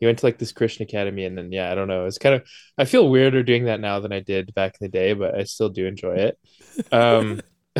He 0.00 0.06
went 0.06 0.18
to 0.18 0.26
like 0.26 0.36
this 0.36 0.50
Christian 0.50 0.82
academy, 0.82 1.24
and 1.24 1.38
then 1.38 1.52
yeah, 1.52 1.70
I 1.70 1.76
don't 1.76 1.86
know. 1.86 2.06
It's 2.06 2.18
kind 2.18 2.34
of. 2.34 2.42
I 2.76 2.86
feel 2.86 3.08
weirder 3.08 3.44
doing 3.44 3.66
that 3.66 3.78
now 3.78 4.00
than 4.00 4.12
I 4.12 4.18
did 4.18 4.52
back 4.52 4.76
in 4.80 4.84
the 4.84 4.88
day, 4.88 5.12
but 5.12 5.38
I 5.38 5.44
still 5.44 5.68
do 5.68 5.86
enjoy 5.86 6.16
it. 6.16 6.38
Um, 6.90 7.40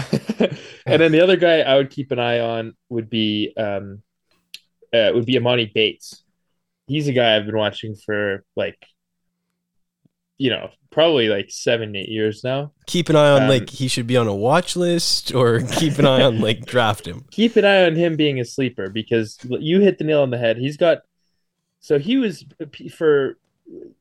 and 0.86 1.02
then 1.02 1.10
the 1.10 1.20
other 1.20 1.36
guy 1.36 1.62
I 1.62 1.74
would 1.74 1.90
keep 1.90 2.12
an 2.12 2.20
eye 2.20 2.38
on 2.38 2.74
would 2.90 3.10
be 3.10 3.52
um, 3.56 4.04
uh, 4.92 5.10
would 5.12 5.26
be 5.26 5.34
Emoni 5.34 5.74
Bates. 5.74 6.22
He's 6.86 7.08
a 7.08 7.12
guy 7.12 7.36
I've 7.36 7.46
been 7.46 7.56
watching 7.56 7.96
for 7.96 8.44
like, 8.54 8.78
you 10.38 10.50
know, 10.50 10.70
probably 10.90 11.28
like 11.28 11.50
seven, 11.50 11.94
eight 11.96 12.08
years 12.08 12.42
now. 12.44 12.72
keep 12.86 13.08
an 13.08 13.16
eye 13.16 13.30
on 13.30 13.42
Um, 13.42 13.48
like 13.48 13.70
he 13.70 13.88
should 13.88 14.06
be 14.06 14.16
on 14.16 14.26
a 14.26 14.34
watch 14.34 14.76
list 14.76 15.34
or 15.34 15.60
keep 15.72 15.98
an 15.98 16.06
eye 16.06 16.22
on 16.22 16.40
like 16.40 16.66
draft 16.66 17.06
him. 17.06 17.24
keep 17.30 17.56
an 17.56 17.64
eye 17.64 17.84
on 17.84 17.94
him 17.94 18.16
being 18.16 18.40
a 18.40 18.44
sleeper 18.44 18.90
because 18.90 19.38
you 19.44 19.80
hit 19.80 19.98
the 19.98 20.04
nail 20.04 20.22
on 20.22 20.30
the 20.30 20.38
head. 20.38 20.56
He's 20.58 20.76
got 20.76 20.98
so 21.80 21.98
he 21.98 22.16
was 22.16 22.44
for 22.94 23.36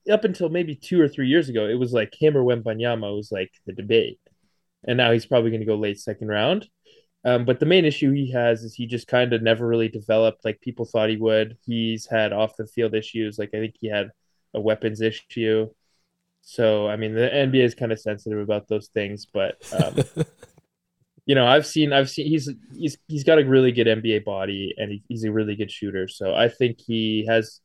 up 0.09 0.23
until 0.23 0.49
maybe 0.49 0.75
two 0.75 1.01
or 1.01 1.07
three 1.07 1.27
years 1.27 1.49
ago, 1.49 1.67
it 1.67 1.75
was 1.75 1.93
like 1.93 2.13
him 2.19 2.38
or 2.38 2.43
Wembanyama 2.43 3.15
was 3.15 3.31
like 3.31 3.51
the 3.65 3.73
debate, 3.73 4.19
and 4.88 4.97
now 4.97 5.11
he's 5.11 5.25
probably 5.25 5.51
going 5.51 5.61
to 5.61 5.67
go 5.67 5.75
late 5.75 5.99
second 5.99 6.27
round. 6.27 6.67
Um, 7.25 7.45
but 7.45 7.59
the 7.59 7.65
main 7.65 7.86
issue 7.86 8.11
he 8.11 8.31
has 8.31 8.63
is 8.63 8.75
he 8.75 8.86
just 8.86 9.07
kind 9.07 9.31
of 9.31 9.41
never 9.41 9.65
really 9.65 9.88
developed 9.88 10.43
like 10.43 10.59
people 10.59 10.86
thought 10.86 11.09
he 11.09 11.15
would. 11.15 11.57
He's 11.65 12.05
had 12.05 12.34
off 12.34 12.57
the 12.57 12.67
field 12.67 12.93
issues, 12.93 13.39
like 13.39 13.51
I 13.53 13.59
think 13.59 13.75
he 13.79 13.88
had 13.88 14.11
a 14.53 14.59
weapons 14.59 15.01
issue. 15.01 15.69
So 16.43 16.87
I 16.87 16.97
mean, 16.97 17.15
the 17.15 17.29
NBA 17.29 17.63
is 17.63 17.73
kind 17.73 17.91
of 17.91 17.99
sensitive 17.99 18.39
about 18.39 18.67
those 18.67 18.87
things, 18.87 19.25
but 19.25 19.57
um, 19.81 20.25
you 21.25 21.35
know, 21.35 21.47
I've 21.47 21.65
seen, 21.65 21.93
I've 21.93 22.09
seen, 22.09 22.27
he's 22.27 22.49
he's 22.75 22.97
he's 23.07 23.23
got 23.23 23.39
a 23.39 23.45
really 23.45 23.71
good 23.71 23.87
NBA 23.87 24.25
body, 24.25 24.73
and 24.77 24.91
he, 24.91 25.03
he's 25.07 25.23
a 25.23 25.31
really 25.31 25.55
good 25.55 25.71
shooter. 25.71 26.07
So 26.07 26.35
I 26.35 26.49
think 26.49 26.79
he 26.81 27.25
has 27.27 27.61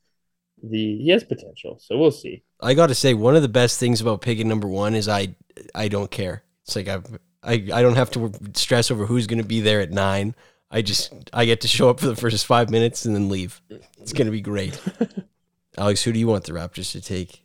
the 0.62 0.98
he 0.98 1.08
has 1.10 1.24
potential. 1.24 1.78
So 1.80 1.98
we'll 1.98 2.12
see. 2.12 2.44
I 2.60 2.74
got 2.74 2.86
to 2.86 2.94
say, 2.94 3.14
one 3.14 3.36
of 3.36 3.42
the 3.42 3.48
best 3.48 3.80
things 3.80 4.00
about 4.00 4.20
picking 4.20 4.48
number 4.48 4.68
one 4.68 4.94
is 4.94 5.08
I 5.08 5.34
I 5.74 5.88
don't 5.88 6.10
care. 6.10 6.44
It's 6.62 6.76
like 6.76 6.88
I've. 6.88 7.18
I, 7.40 7.52
I 7.72 7.82
don't 7.82 7.94
have 7.94 8.10
to 8.10 8.32
stress 8.54 8.90
over 8.90 9.06
who's 9.06 9.28
going 9.28 9.40
to 9.40 9.46
be 9.46 9.60
there 9.60 9.80
at 9.80 9.92
nine. 9.92 10.34
I 10.70 10.82
just 10.82 11.12
I 11.32 11.44
get 11.44 11.60
to 11.62 11.68
show 11.68 11.88
up 11.88 12.00
for 12.00 12.06
the 12.06 12.16
first 12.16 12.44
five 12.46 12.68
minutes 12.68 13.04
and 13.04 13.14
then 13.14 13.28
leave. 13.28 13.60
It's 14.00 14.12
going 14.12 14.26
to 14.26 14.32
be 14.32 14.40
great. 14.40 14.78
Alex, 15.78 16.02
who 16.02 16.12
do 16.12 16.18
you 16.18 16.26
want 16.26 16.44
the 16.44 16.52
Raptors 16.52 16.90
to 16.92 17.00
take? 17.00 17.42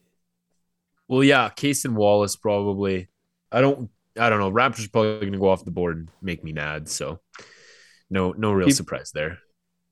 Well, 1.08 1.24
yeah, 1.24 1.50
Cason 1.50 1.94
Wallace 1.94 2.36
probably. 2.36 3.08
I 3.52 3.62
don't. 3.62 3.90
I 4.20 4.30
don't 4.30 4.40
know. 4.40 4.52
Raptors 4.52 4.92
probably 4.92 5.20
going 5.22 5.34
to 5.34 5.40
go 5.40 5.50
off 5.50 5.66
the 5.66 5.72
board 5.72 5.98
and 5.98 6.10
make 6.22 6.44
me 6.44 6.54
mad. 6.54 6.88
So, 6.88 7.20
no, 8.10 8.32
no 8.34 8.52
real 8.52 8.68
Keep- 8.68 8.76
surprise 8.76 9.12
there. 9.14 9.40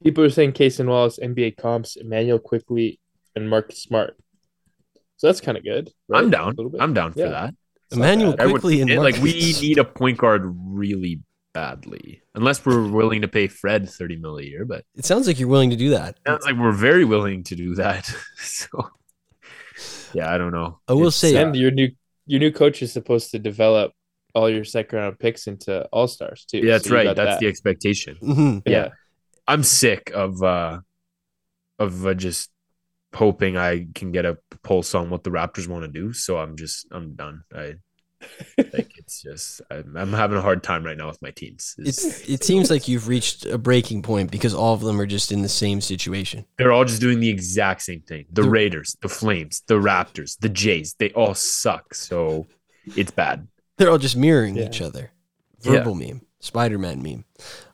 People 0.03 0.23
are 0.23 0.29
saying 0.29 0.53
Cason 0.53 0.87
Wallace, 0.87 1.19
NBA 1.21 1.57
comps, 1.57 1.95
Immanuel 1.95 2.39
Quickley, 2.39 2.99
and 3.35 3.49
Marcus 3.49 3.81
Smart. 3.83 4.15
So 5.17 5.27
that's 5.27 5.41
kind 5.41 5.57
of 5.57 5.63
good. 5.63 5.91
right? 6.07 6.19
I'm 6.19 6.27
A 6.27 6.31
down. 6.31 6.47
little 6.55 6.71
bit. 6.71 6.81
I'm 6.81 6.93
down 6.95 7.13
for 7.13 7.19
Yeah. 7.19 7.29
that. 7.29 7.53
It's 7.87 7.97
Emmanuel 7.97 8.31
bad. 8.31 8.41
I 8.41 8.45
would- 8.47 8.53
quickly 8.61 8.81
and 8.81 8.89
it- 8.89 8.99
like 8.99 9.17
we 9.17 9.33
need 9.61 9.77
a 9.77 9.83
point 9.83 10.17
guard 10.17 10.41
really 10.45 11.21
badly, 11.53 12.21
unless 12.33 12.65
we're 12.65 12.87
willing 12.89 13.21
to 13.21 13.27
pay 13.27 13.47
Fred 13.47 13.89
thirty 13.89 14.15
mil 14.15 14.37
a 14.37 14.43
year. 14.43 14.65
But 14.65 14.85
It 14.95 15.05
sounds 15.05 15.27
like 15.27 15.39
you're 15.39 15.49
willing 15.49 15.69
to 15.71 15.75
do 15.75 15.89
that. 15.91 16.15
It 16.17 16.21
sounds 16.29 16.45
like 16.45 16.55
we're 16.57 16.71
very 16.71 17.05
willing 17.05 17.43
to 17.45 17.55
do 17.55 17.75
that. 17.75 18.05
so, 18.37 18.67
yeah, 20.13 20.33
I 20.33 20.37
don't 20.37 20.51
know. 20.51 20.79
I 20.87 20.93
will 20.93 21.07
It's, 21.07 21.17
say- 21.17 21.35
uh, 21.35 21.45
And 21.47 21.55
your 21.55 21.71
new 21.71 21.89
your 22.25 22.39
new 22.39 22.51
coach 22.51 22.81
is 22.81 22.91
supposed 22.93 23.31
to 23.31 23.39
develop 23.39 23.91
all 24.33 24.49
your 24.49 24.63
second 24.63 24.97
round 24.99 25.19
picks 25.19 25.47
into 25.47 25.83
all 25.91 26.07
stars 26.07 26.45
too. 26.45 26.59
yeah, 26.59 26.73
that's 26.73 26.87
So 26.87 26.95
right. 26.95 27.05
That's 27.15 27.17
that. 27.35 27.39
the 27.39 27.47
expectation. 27.47 28.17
Mhm. 28.21 28.61
yeah. 28.65 28.89
I'm 29.47 29.63
sick 29.63 30.11
of 30.13 30.41
uh 30.43 30.79
of 31.79 32.05
uh, 32.05 32.13
just 32.13 32.49
hoping 33.13 33.57
I 33.57 33.87
can 33.95 34.11
get 34.11 34.25
a 34.25 34.37
pulse 34.63 34.95
on 34.95 35.09
what 35.09 35.23
the 35.23 35.31
Raptors 35.31 35.67
want 35.67 35.83
to 35.83 35.91
do. 35.91 36.13
So 36.13 36.37
I'm 36.37 36.55
just 36.55 36.87
I'm 36.91 37.15
done. 37.15 37.43
I 37.53 37.73
like 38.57 38.91
it's 38.97 39.21
just 39.21 39.61
I'm, 39.71 39.95
I'm 39.97 40.13
having 40.13 40.37
a 40.37 40.41
hard 40.41 40.63
time 40.63 40.83
right 40.85 40.97
now 40.97 41.07
with 41.07 41.21
my 41.21 41.31
teams. 41.31 41.75
It's, 41.77 42.03
It's 42.03 42.29
it 42.29 42.43
seems 42.43 42.69
like 42.69 42.87
you've 42.87 43.07
reached 43.07 43.45
a 43.45 43.57
breaking 43.57 44.01
point 44.03 44.31
because 44.31 44.53
all 44.53 44.73
of 44.73 44.81
them 44.81 44.99
are 44.99 45.05
just 45.05 45.31
in 45.31 45.41
the 45.41 45.49
same 45.49 45.81
situation. 45.81 46.45
they're 46.57 46.71
all 46.71 46.85
just 46.85 47.01
doing 47.01 47.19
the 47.19 47.29
exact 47.29 47.81
same 47.81 48.01
thing. 48.01 48.25
The 48.31 48.43
The- 48.43 48.49
Raiders, 48.49 48.97
the 49.01 49.09
Flames, 49.09 49.61
the 49.67 49.75
Raptors, 49.75 50.37
the 50.39 50.49
Jays, 50.49 50.95
they 50.99 51.11
all 51.11 51.33
suck. 51.33 51.93
So 51.93 52.47
it's 52.95 53.11
bad. 53.11 53.47
They're 53.77 53.89
all 53.89 53.97
just 53.97 54.15
mirroring 54.17 54.55
Yeah. 54.57 54.65
each 54.67 54.81
other. 54.81 55.11
Yeah. 55.61 55.71
Verbal 55.73 55.95
meme, 55.95 56.21
Spider 56.39 56.77
Man 56.79 57.01
meme. 57.03 57.25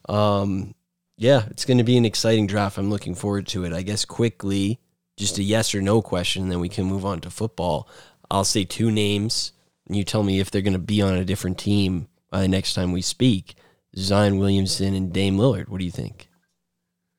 Um, 0.10 0.74
yeah, 1.18 1.46
it's 1.50 1.66
going 1.66 1.78
to 1.80 1.84
be 1.84 1.98
an 1.98 2.06
exciting 2.06 2.48
draft. 2.48 2.78
I'm 2.78 2.90
looking 2.90 3.16
forward 3.16 3.48
to 3.48 3.64
it. 3.66 3.74
I 3.74 3.82
guess 3.82 4.06
quickly, 4.06 4.80
just 5.18 5.38
a 5.40 5.44
yes 5.44 5.74
or 5.74 5.82
no 5.82 6.02
question, 6.02 6.44
and 6.44 6.52
then 6.52 6.60
we 6.60 6.70
can 6.70 6.86
move 6.86 7.06
on 7.06 7.22
to 7.22 7.30
football. 7.30 7.90
I'll 8.30 8.44
say 8.44 8.66
two 8.66 8.92
names. 8.92 9.54
And 9.88 9.96
you 9.96 10.04
tell 10.04 10.24
me 10.24 10.40
if 10.40 10.52
they're 10.52 10.62
going 10.62 10.74
to 10.74 10.80
be 10.80 11.02
on 11.02 11.16
a 11.16 11.26
different 11.26 11.58
team 11.58 12.08
by 12.30 12.42
the 12.42 12.48
next 12.48 12.74
time 12.74 12.92
we 12.92 13.02
speak. 13.02 13.56
Zion 13.96 14.38
Williamson 14.38 14.94
and 14.94 15.12
Dame 15.12 15.38
Lillard. 15.38 15.70
What 15.70 15.80
do 15.80 15.86
you 15.86 15.92
think? 15.92 16.30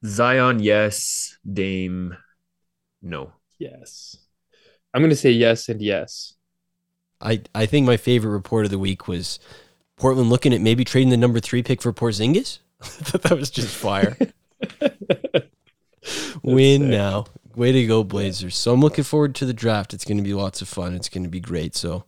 Zion, 0.05 0.61
yes. 0.61 1.37
Dame, 1.51 2.17
no. 3.03 3.33
Yes. 3.59 4.17
I'm 4.95 5.03
going 5.03 5.11
to 5.11 5.17
say 5.17 5.31
yes 5.31 5.69
and 5.69 5.83
yes. 5.83 6.35
I, 7.21 7.43
I 7.55 7.67
think 7.67 7.87
my 7.87 7.97
favorite 7.97 8.31
report 8.31 8.65
of 8.65 8.71
the 8.71 8.79
week 8.79 9.09
was 9.09 9.41
Portland 9.97 10.31
looking 10.31 10.55
at 10.55 10.61
maybe 10.61 10.85
trading 10.85 11.09
the 11.09 11.17
number 11.17 11.41
three 11.41 11.63
pick 11.63 11.83
for 11.83 11.93
Porzingis. 11.93 12.61
I 12.81 12.87
thought 12.87 13.23
that 13.23 13.39
was 13.39 13.51
just 13.51 13.75
fire. 13.75 14.17
Win 16.43 16.83
sick. 16.83 16.91
now. 16.91 17.27
Way 17.59 17.73
to 17.73 17.87
go, 17.87 18.05
Blazers. 18.05 18.57
So 18.57 18.73
I'm 18.73 18.81
looking 18.81 19.03
forward 19.03 19.35
to 19.35 19.45
the 19.45 19.53
draft. 19.53 19.93
It's 19.93 20.05
going 20.05 20.17
to 20.19 20.23
be 20.23 20.33
lots 20.33 20.63
of 20.63 20.69
fun. 20.69 20.95
It's 20.95 21.09
going 21.09 21.25
to 21.25 21.29
be 21.29 21.41
great. 21.41 21.75
So 21.75 22.05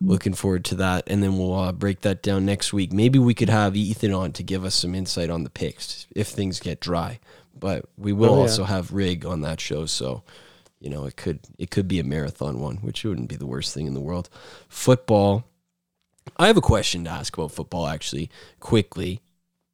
looking 0.00 0.32
forward 0.32 0.64
to 0.66 0.74
that. 0.76 1.04
And 1.08 1.22
then 1.22 1.36
we'll 1.36 1.52
uh, 1.52 1.72
break 1.72 2.00
that 2.00 2.22
down 2.22 2.46
next 2.46 2.72
week. 2.72 2.90
Maybe 2.90 3.18
we 3.18 3.34
could 3.34 3.50
have 3.50 3.76
Ethan 3.76 4.14
on 4.14 4.32
to 4.32 4.42
give 4.42 4.64
us 4.64 4.74
some 4.74 4.94
insight 4.94 5.28
on 5.28 5.44
the 5.44 5.50
picks 5.50 6.06
if 6.16 6.28
things 6.28 6.58
get 6.58 6.80
dry. 6.80 7.20
But 7.54 7.84
we 7.98 8.14
will 8.14 8.30
Oh, 8.32 8.36
yeah. 8.36 8.40
also 8.42 8.64
have 8.64 8.92
Rig 8.94 9.26
on 9.26 9.42
that 9.42 9.60
show. 9.60 9.84
So 9.84 10.22
you 10.80 10.88
know 10.88 11.04
it 11.04 11.16
could 11.16 11.40
it 11.58 11.70
could 11.70 11.86
be 11.86 11.98
a 12.00 12.04
marathon 12.04 12.58
one, 12.58 12.76
which 12.78 13.04
wouldn't 13.04 13.28
be 13.28 13.36
the 13.36 13.46
worst 13.46 13.74
thing 13.74 13.86
in 13.86 13.92
the 13.92 14.00
world. 14.00 14.30
Football. 14.70 15.44
I 16.38 16.46
have 16.46 16.56
a 16.56 16.62
question 16.62 17.04
to 17.04 17.10
ask 17.10 17.36
about 17.36 17.52
football 17.52 17.86
actually 17.86 18.30
quickly 18.58 19.20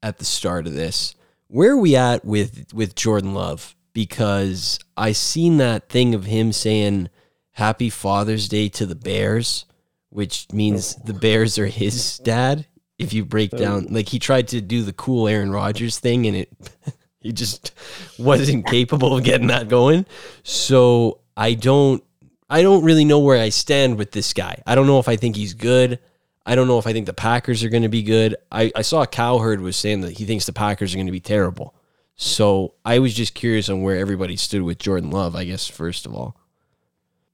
at 0.03 0.19
the 0.19 0.25
start 0.25 0.67
of 0.67 0.75
this. 0.75 1.15
Where 1.47 1.71
are 1.71 1.77
we 1.77 1.95
at 1.95 2.25
with 2.25 2.75
with 2.75 2.97
Jordan 2.97 3.33
Love? 3.33 3.77
Because 3.93 4.79
I 4.97 5.13
seen 5.13 5.57
that 5.59 5.89
thing 5.89 6.15
of 6.15 6.27
him 6.27 6.53
saying 6.53 7.09
Happy 7.53 7.91
Father's 7.91 8.49
Day 8.49 8.69
to 8.71 8.87
the 8.87 8.95
Bears, 8.95 9.67
which 10.11 10.47
means 10.53 10.97
oh. 10.99 11.03
the 11.07 11.15
Bears 11.15 11.59
are 11.59 11.67
his 11.67 12.19
dad. 12.25 12.67
If 12.99 13.13
you 13.13 13.25
break 13.25 13.51
oh. 13.55 13.59
down, 13.59 13.87
like 13.91 14.09
he 14.09 14.19
tried 14.19 14.49
to 14.49 14.61
do 14.61 14.83
the 14.83 14.93
cool 14.93 15.27
Aaron 15.27 15.51
Rodgers 15.51 15.99
thing, 15.99 16.27
and 16.27 16.37
it 16.37 16.53
he 17.21 17.33
just 17.33 17.73
wasn't 18.19 18.67
capable 18.67 19.17
of 19.17 19.25
getting 19.25 19.49
that 19.49 19.69
going. 19.69 20.07
So 20.43 21.21
I 21.37 21.55
don't 21.55 22.03
I 22.49 22.63
don't 22.63 22.85
really 22.85 23.05
know 23.05 23.21
where 23.21 23.41
I 23.41 23.49
stand 23.51 23.97
with 23.97 24.11
this 24.13 24.33
guy. 24.33 24.63
I 24.67 24.75
don't 24.75 24.87
know 24.87 24.99
if 24.99 25.09
I 25.09 25.17
think 25.17 25.37
he's 25.37 25.55
good. 25.55 26.01
I 26.45 26.55
don't 26.55 26.67
know 26.67 26.79
if 26.79 26.87
I 26.87 26.93
think 26.93 27.07
the 27.07 27.13
Packers 27.13 27.63
are 27.63 27.69
going 27.69 27.85
to 27.85 27.89
be 27.89 28.03
good. 28.03 28.37
I, 28.51 28.73
I 28.75 28.83
saw 28.83 29.05
Cowherd 29.07 29.61
was 29.61 29.77
saying 29.77 30.01
that 30.01 30.19
he 30.19 30.25
thinks 30.25 30.47
the 30.47 30.53
Packers 30.53 30.93
are 30.93 30.97
going 30.97 31.07
to 31.07 31.13
be 31.13 31.21
terrible. 31.21 31.75
So 32.23 32.75
I 32.85 32.99
was 32.99 33.15
just 33.15 33.33
curious 33.33 33.71
on 33.71 33.81
where 33.81 33.97
everybody 33.97 34.37
stood 34.37 34.61
with 34.61 34.77
Jordan 34.79 35.09
Love, 35.09 35.35
I 35.35 35.45
guess, 35.45 35.67
first 35.67 36.05
of 36.05 36.15
all. 36.15 36.37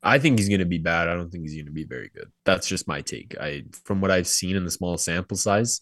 I 0.01 0.21
think 0.21 0.39
he's 0.39 0.49
going 0.49 0.61
to 0.61 0.65
be 0.65 0.79
bad. 0.79 1.09
I 1.09 1.15
don't 1.15 1.29
think 1.29 1.43
he's 1.43 1.57
going 1.57 1.67
to 1.67 1.73
be 1.73 1.83
very 1.83 2.09
good. 2.15 2.31
That's 2.45 2.69
just 2.69 2.87
my 2.87 3.01
take. 3.01 3.35
I 3.41 3.65
from 3.85 4.01
what 4.01 4.13
I've 4.13 4.29
seen 4.29 4.55
in 4.55 4.65
the 4.65 4.71
small 4.71 4.97
sample 4.97 5.37
size, 5.37 5.81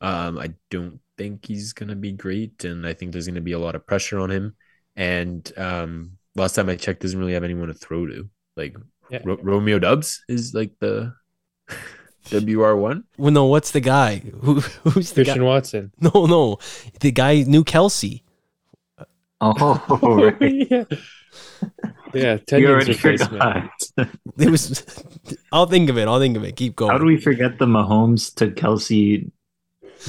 um, 0.00 0.38
I 0.38 0.54
don't 0.70 0.98
think 1.18 1.44
he's 1.44 1.74
going 1.74 1.90
to 1.90 1.94
be 1.94 2.12
great, 2.12 2.64
and 2.64 2.86
I 2.86 2.94
think 2.94 3.12
there's 3.12 3.26
going 3.26 3.34
to 3.34 3.42
be 3.42 3.52
a 3.52 3.58
lot 3.58 3.74
of 3.74 3.86
pressure 3.86 4.18
on 4.18 4.30
him. 4.30 4.56
And 4.96 5.52
um, 5.58 6.12
last 6.34 6.54
time 6.54 6.70
I 6.70 6.76
checked, 6.76 7.02
doesn't 7.02 7.20
really 7.20 7.34
have 7.34 7.44
anyone 7.44 7.68
to 7.68 7.74
throw 7.74 8.06
to. 8.06 8.30
Like 8.56 8.74
Yeah. 9.10 9.20
Ro- 9.26 9.40
Romeo 9.42 9.78
Doubs 9.78 10.24
is 10.26 10.54
like 10.54 10.72
the 10.80 11.12
WR 12.30 12.74
one. 12.76 13.04
Well, 13.18 13.32
no, 13.32 13.46
what's 13.46 13.70
the 13.72 13.80
guy? 13.80 14.18
Who, 14.42 14.60
who's 14.60 15.12
the 15.12 15.24
Christian 15.24 15.42
guy? 15.42 15.44
Watson. 15.44 15.92
No, 16.00 16.26
no. 16.26 16.58
The 17.00 17.10
guy, 17.12 17.42
New 17.42 17.64
Kelce. 17.64 18.22
Oh, 19.40 19.84
right. 20.40 20.68
yeah. 20.70 20.84
Yeah, 22.14 22.32
you 22.34 22.38
Tenyon's 22.40 22.68
already 22.68 22.92
replacement. 22.92 23.70
It 24.38 24.50
was, 24.50 24.84
I'll 25.50 25.66
think 25.66 25.88
of 25.88 25.96
it. 25.98 26.06
I'll 26.06 26.20
think 26.20 26.36
of 26.36 26.44
it. 26.44 26.56
Keep 26.56 26.76
going. 26.76 26.90
How 26.92 26.98
do 26.98 27.06
we 27.06 27.16
forget 27.16 27.58
the 27.58 27.66
Mahomes 27.66 28.34
to 28.36 28.48
Kelce? 28.48 29.30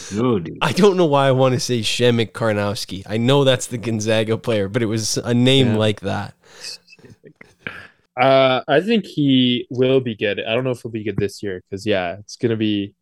Dude. 0.09 0.57
I 0.61 0.71
don't 0.73 0.97
know 0.97 1.05
why 1.05 1.27
I 1.27 1.31
want 1.31 1.53
to 1.53 1.59
say 1.59 1.79
Przemek 1.81 2.31
Karnowski. 2.31 3.03
I 3.07 3.17
know 3.17 3.43
that's 3.43 3.67
the 3.67 3.77
Gonzaga 3.77 4.37
player, 4.37 4.67
but 4.67 4.81
it 4.81 4.87
was 4.87 5.17
a 5.17 5.33
name 5.33 5.67
Yeah. 5.73 5.77
like 5.77 5.99
that. 6.01 6.33
Uh, 8.19 8.61
I 8.67 8.81
think 8.81 9.05
he 9.05 9.67
will 9.69 9.99
be 9.99 10.15
good. 10.15 10.39
I 10.39 10.53
don't 10.53 10.63
know 10.63 10.71
if 10.71 10.81
he'll 10.81 10.91
be 10.91 11.03
good 11.03 11.17
this 11.17 11.41
year 11.41 11.61
because 11.61 11.85
yeah, 11.85 12.17
it's 12.19 12.35
gonna 12.37 12.57
be. 12.57 12.95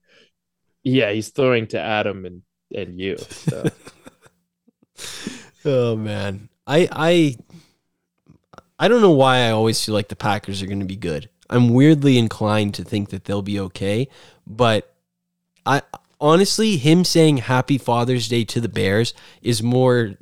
Yeah, 0.83 1.11
he's 1.11 1.29
throwing 1.29 1.67
to 1.67 1.79
Adam 1.79 2.25
and 2.25 2.41
and 2.73 2.99
you. 2.99 3.17
So. 3.17 3.65
Oh 5.63 5.95
man, 5.95 6.49
I 6.65 6.89
I 6.91 7.37
I 8.79 8.87
don't 8.87 9.01
know 9.01 9.11
why 9.11 9.39
I 9.39 9.51
always 9.51 9.83
feel 9.83 9.93
like 9.93 10.07
the 10.07 10.15
Packers 10.15 10.61
are 10.61 10.67
going 10.67 10.79
to 10.79 10.85
be 10.85 10.95
good. 10.95 11.29
I'm 11.49 11.69
weirdly 11.69 12.17
inclined 12.17 12.73
to 12.75 12.83
think 12.83 13.09
that 13.09 13.25
they'll 13.25 13.43
be 13.43 13.59
okay, 13.59 14.07
but 14.47 14.93
I 15.65 15.83
honestly 16.21 16.77
him 16.77 17.03
saying 17.03 17.37
happy 17.37 17.77
father's 17.77 18.27
day 18.29 18.45
to 18.45 18.61
the 18.61 18.69
bears 18.69 19.13
is 19.41 19.61
more 19.61 20.13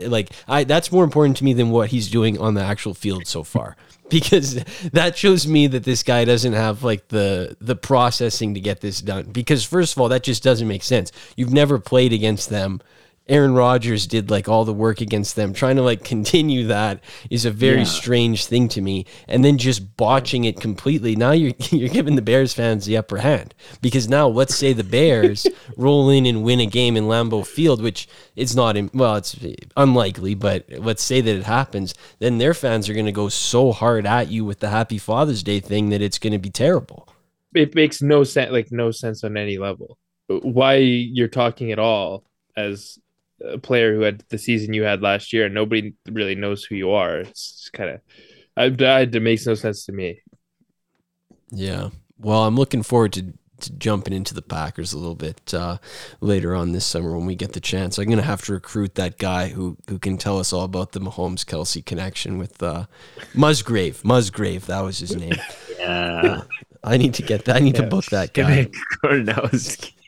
like 0.00 0.30
I 0.48 0.64
that's 0.64 0.92
more 0.92 1.04
important 1.04 1.36
to 1.38 1.44
me 1.44 1.52
than 1.54 1.70
what 1.70 1.90
he's 1.90 2.10
doing 2.10 2.38
on 2.38 2.54
the 2.54 2.62
actual 2.62 2.92
field 2.92 3.26
so 3.26 3.42
far. 3.42 3.76
Because 4.08 4.62
that 4.92 5.18
shows 5.18 5.48
me 5.48 5.66
that 5.66 5.82
this 5.82 6.04
guy 6.04 6.24
doesn't 6.24 6.52
have 6.52 6.84
like 6.84 7.08
the 7.08 7.56
the 7.60 7.74
processing 7.74 8.54
to 8.54 8.60
get 8.60 8.80
this 8.80 9.00
done. 9.00 9.24
Because 9.24 9.64
first 9.64 9.96
of 9.96 10.00
all 10.00 10.08
that 10.10 10.22
just 10.22 10.44
doesn't 10.44 10.68
make 10.68 10.84
sense. 10.84 11.10
You've 11.36 11.52
never 11.52 11.80
played 11.80 12.12
against 12.12 12.48
them 12.48 12.80
Aaron 13.28 13.54
Rodgers 13.54 14.06
did 14.06 14.30
like 14.30 14.48
all 14.48 14.64
the 14.64 14.72
work 14.72 15.00
against 15.00 15.34
them. 15.34 15.52
Trying 15.52 15.76
to 15.76 15.82
like 15.82 16.04
continue 16.04 16.66
that 16.68 17.00
is 17.28 17.44
a 17.44 17.50
very 17.50 17.78
Yeah. 17.78 17.84
strange 17.84 18.46
thing 18.46 18.68
to 18.68 18.80
me. 18.80 19.04
And 19.26 19.44
then 19.44 19.58
just 19.58 19.96
botching 19.96 20.44
it 20.44 20.60
completely. 20.60 21.16
Now 21.16 21.32
you're 21.32 21.52
you're 21.70 21.88
giving 21.88 22.14
the 22.16 22.22
Bears 22.22 22.54
fans 22.54 22.86
the 22.86 22.96
upper 22.96 23.18
hand 23.18 23.54
because 23.82 24.08
now 24.08 24.28
let's 24.28 24.54
say 24.54 24.72
the 24.72 24.84
Bears 24.84 25.46
roll 25.76 26.08
in 26.10 26.24
and 26.26 26.44
win 26.44 26.60
a 26.60 26.66
game 26.66 26.96
in 26.96 27.04
Lambeau 27.04 27.44
Field, 27.46 27.82
which 27.82 28.08
it's 28.36 28.54
not 28.54 28.76
in, 28.76 28.90
well, 28.94 29.16
it's 29.16 29.36
unlikely, 29.76 30.34
but 30.34 30.64
let's 30.78 31.02
say 31.02 31.20
that 31.20 31.34
it 31.36 31.44
happens. 31.44 31.94
Then 32.20 32.38
their 32.38 32.54
fans 32.54 32.88
are 32.88 32.94
going 32.94 33.06
to 33.06 33.12
go 33.12 33.28
so 33.28 33.72
hard 33.72 34.06
at 34.06 34.28
you 34.28 34.44
with 34.44 34.60
the 34.60 34.68
Happy 34.68 34.98
Father's 34.98 35.42
Day 35.42 35.58
thing 35.60 35.88
that 35.88 36.00
it's 36.02 36.18
going 36.18 36.32
to 36.32 36.38
be 36.38 36.50
terrible. 36.50 37.08
it 37.54 37.74
makes 37.74 38.02
no 38.02 38.22
sense 38.22 38.52
like 38.52 38.70
no 38.70 38.90
sense 38.90 39.24
on 39.24 39.36
any 39.36 39.58
level 39.58 39.98
why 40.28 40.74
you're 40.76 41.28
talking 41.28 41.72
at 41.72 41.78
all 41.78 42.24
as 42.56 42.98
a 43.44 43.58
player 43.58 43.94
who 43.94 44.00
had 44.00 44.22
the 44.28 44.38
season 44.38 44.72
you 44.72 44.82
had 44.82 45.02
last 45.02 45.32
year 45.32 45.46
and 45.46 45.54
nobody 45.54 45.94
really 46.10 46.34
knows 46.34 46.64
who 46.64 46.74
you 46.74 46.90
are 46.90 47.18
it's 47.18 47.70
kind 47.72 47.90
of 47.90 48.00
I, 48.56 48.68
died. 48.70 49.14
it 49.14 49.20
makes 49.20 49.46
no 49.46 49.54
sense 49.54 49.84
to 49.86 49.92
me 49.92 50.20
Yeah. 51.50 51.90
Well, 52.18 52.44
I'm 52.44 52.56
looking 52.56 52.82
forward 52.82 53.12
to, 53.14 53.34
to 53.60 53.72
jumping 53.74 54.14
into 54.14 54.34
the 54.34 54.42
Packers 54.42 54.92
a 54.92 54.98
little 54.98 55.14
bit 55.14 55.52
uh, 55.54 55.78
later 56.20 56.54
on 56.54 56.72
this 56.72 56.86
summer 56.86 57.16
when 57.16 57.26
we 57.26 57.34
get 57.34 57.52
the 57.52 57.60
chance. 57.60 57.98
I'm 57.98 58.06
going 58.06 58.18
to 58.18 58.24
have 58.24 58.42
to 58.46 58.52
recruit 58.52 58.94
that 58.94 59.18
guy 59.18 59.48
who 59.48 59.76
who 59.88 59.98
can 59.98 60.16
tell 60.18 60.38
us 60.38 60.52
all 60.52 60.64
about 60.64 60.92
the 60.92 61.00
Mahomes 61.00 61.44
Kelce 61.44 61.84
connection 61.84 62.38
with 62.38 62.62
uh, 62.62 62.86
Musgrave. 63.34 64.04
Musgrave, 64.04 64.66
that 64.66 64.80
was 64.80 64.98
his 64.98 65.14
name. 65.16 65.34
Yeah. 65.78 66.42
I 66.82 66.96
need 66.96 67.14
to 67.14 67.22
get 67.22 67.44
that. 67.44 67.56
I 67.56 67.60
need 67.60 67.76
to 67.76 67.86
book 67.86 68.06
that 68.06 68.32
guy. 68.32 68.68
Karnowski. 69.04 69.92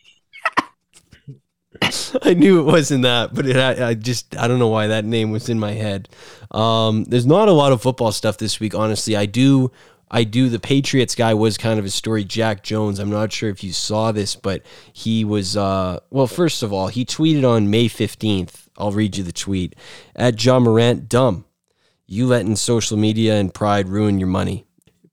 I 2.22 2.35
knew 2.35 2.61
it 2.61 2.64
wasn't 2.64 3.03
that, 3.03 3.35
but 3.35 3.47
it 3.47 3.57
I, 3.57 3.89
I 3.89 3.95
just 3.95 4.37
I 4.37 4.49
don't 4.49 4.59
know 4.59 4.68
why 4.68 4.89
that 4.89 5.05
name 5.05 5.31
was 5.31 5.49
in 5.49 5.59
my 5.59 5.72
head. 5.72 6.09
Um, 6.51 7.05
there's 7.05 7.26
not 7.26 7.49
a 7.49 7.53
lot 7.53 7.72
of 7.72 7.83
football 7.83 8.12
stuff 8.12 8.39
this 8.39 8.61
week, 8.61 8.74
honestly. 8.74 9.16
I 9.16 9.26
do 9.26 9.70
I 10.11 10.24
do 10.24 10.49
the 10.49 10.59
Patriots 10.59 11.14
guy 11.14 11.35
was 11.35 11.59
kind 11.59 11.79
of 11.79 11.85
a 11.85 11.91
story. 11.91 12.24
Jack 12.24 12.62
Jones. 12.62 12.99
I'm 12.99 13.11
not 13.11 13.33
sure 13.33 13.51
if 13.51 13.62
you 13.62 13.72
saw 13.72 14.12
this, 14.12 14.37
but 14.37 14.62
he 14.93 15.24
was 15.24 15.57
uh 15.57 16.01
well, 16.11 16.26
first 16.26 16.62
of 16.62 16.72
all, 16.72 16.89
he 16.89 17.05
tweeted 17.05 17.49
on 17.49 17.70
May 17.70 17.89
15th. 17.89 18.68
I'll 18.76 18.93
read 18.93 19.16
you 19.16 19.24
the 19.24 19.33
tweet. 19.33 19.74
At 20.14 20.43
Ja 20.43 20.59
Morant, 20.59 21.09
dumb. 21.09 21.45
You 22.07 22.26
letting 22.26 22.57
social 22.57 22.97
media 22.97 23.37
and 23.37 23.53
pride 23.53 23.89
ruin 23.89 24.18
your 24.18 24.29
money. 24.29 24.68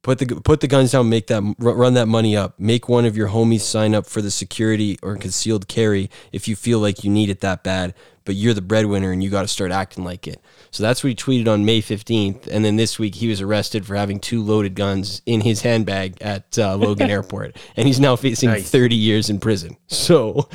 Put 0.05 0.19
the 0.19 0.27
put 0.27 0.59
the 0.61 0.67
guns 0.67 0.91
down. 0.91 1.09
Make 1.09 1.25
that 1.27 1.41
run 1.57 1.95
that 1.95 2.07
money 2.07 2.37
up. 2.37 2.59
Make 2.59 2.87
one 2.87 3.05
of 3.05 3.17
your 3.17 3.29
homies 3.29 3.61
sign 3.61 3.95
up 3.95 4.05
for 4.05 4.21
the 4.21 4.29
security 4.29 4.99
or 5.01 5.15
concealed 5.15 5.67
carry 5.67 6.11
if 6.31 6.47
you 6.47 6.55
feel 6.55 6.77
like 6.77 7.03
you 7.03 7.09
need 7.09 7.31
it 7.31 7.39
that 7.41 7.63
bad. 7.63 7.95
But 8.23 8.35
you're 8.35 8.53
the 8.53 8.61
breadwinner 8.61 9.11
and 9.11 9.23
you 9.23 9.31
got 9.31 9.41
to 9.41 9.47
start 9.47 9.71
acting 9.71 10.03
like 10.03 10.27
it. 10.27 10.39
So 10.69 10.83
that's 10.83 11.03
what 11.03 11.09
he 11.09 11.15
tweeted 11.15 11.51
on 11.51 11.65
May 11.65 11.81
15th. 11.81 12.45
And 12.45 12.63
then 12.63 12.75
this 12.75 12.99
week 12.99 13.15
he 13.15 13.27
was 13.27 13.41
arrested 13.41 13.83
for 13.83 13.95
having 13.95 14.19
two 14.19 14.43
loaded 14.43 14.75
guns 14.75 15.23
in 15.25 15.41
his 15.41 15.63
handbag 15.63 16.21
at 16.21 16.55
uh, 16.59 16.75
Logan 16.75 17.09
Airport, 17.17 17.57
and 17.75 17.87
he's 17.87 17.99
now 17.99 18.15
facing 18.15 18.49
Nice. 18.51 18.69
30 18.69 18.95
years 18.95 19.31
in 19.31 19.39
prison. 19.39 19.75
So 19.87 20.49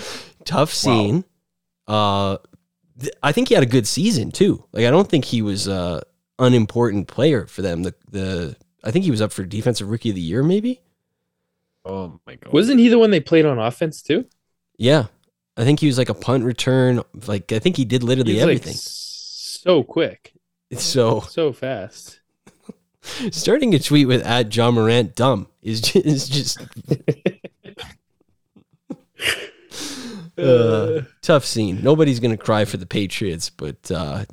tough 0.44 0.72
scene. 0.72 1.24
Uh, 1.88 2.36
th- 3.01 3.14
I 3.20 3.32
think 3.32 3.48
he 3.48 3.55
had 3.55 3.64
a 3.64 3.66
good 3.66 3.88
season 3.88 4.30
too. 4.30 4.64
Like 4.72 4.84
I 4.86 4.90
don't 4.92 5.09
think 5.09 5.24
he 5.24 5.42
was 5.42 5.66
a 5.66 6.03
unimportant 6.38 7.09
player 7.09 7.46
for 7.46 7.62
them. 7.62 7.82
The 7.82 7.94
the 8.12 8.57
I 8.84 8.90
think 8.90 9.04
he 9.04 9.10
was 9.10 9.20
up 9.20 9.32
for 9.32 9.44
defensive 9.44 9.90
rookie 9.90 10.10
of 10.10 10.14
the 10.14 10.20
year, 10.20 10.42
maybe. 10.42 10.80
Oh 11.84 12.20
my 12.26 12.34
god. 12.34 12.52
wasn't 12.52 12.80
he 12.80 12.88
the 12.88 12.98
one 12.98 13.10
they 13.10 13.20
played 13.20 13.46
on 13.46 13.58
offense 13.58 14.02
too 14.02 14.26
Yeah, 14.76 15.06
I 15.56 15.64
think 15.64 15.80
he 15.80 15.86
was 15.86 15.96
like 15.96 16.10
a 16.10 16.14
punt 16.14 16.44
return. 16.44 17.02
Like 17.26 17.52
I 17.52 17.58
think 17.58 17.76
he 17.76 17.86
did 17.86 18.02
literally 18.02 18.34
He's 18.34 18.42
like 18.42 18.58
everything. 18.58 18.74
so 18.74 19.82
quick 19.82 20.34
so 20.76 21.20
so 21.20 21.52
fast 21.52 22.20
Starting 23.30 23.74
a 23.74 23.78
tweet 23.78 24.06
with 24.06 24.24
at 24.26 24.54
Ja 24.54 24.70
Morant 24.70 25.16
dumb 25.16 25.48
is 25.62 25.80
just, 25.80 26.06
is 26.06 26.28
just 26.28 26.58
uh, 30.38 31.02
tough 31.22 31.44
scene. 31.44 31.80
Nobody's 31.82 32.20
gonna 32.20 32.36
cry 32.36 32.64
for 32.64 32.76
the 32.76 32.86
Patriots, 32.86 33.50
but 33.50 33.90
uh, 33.90 34.24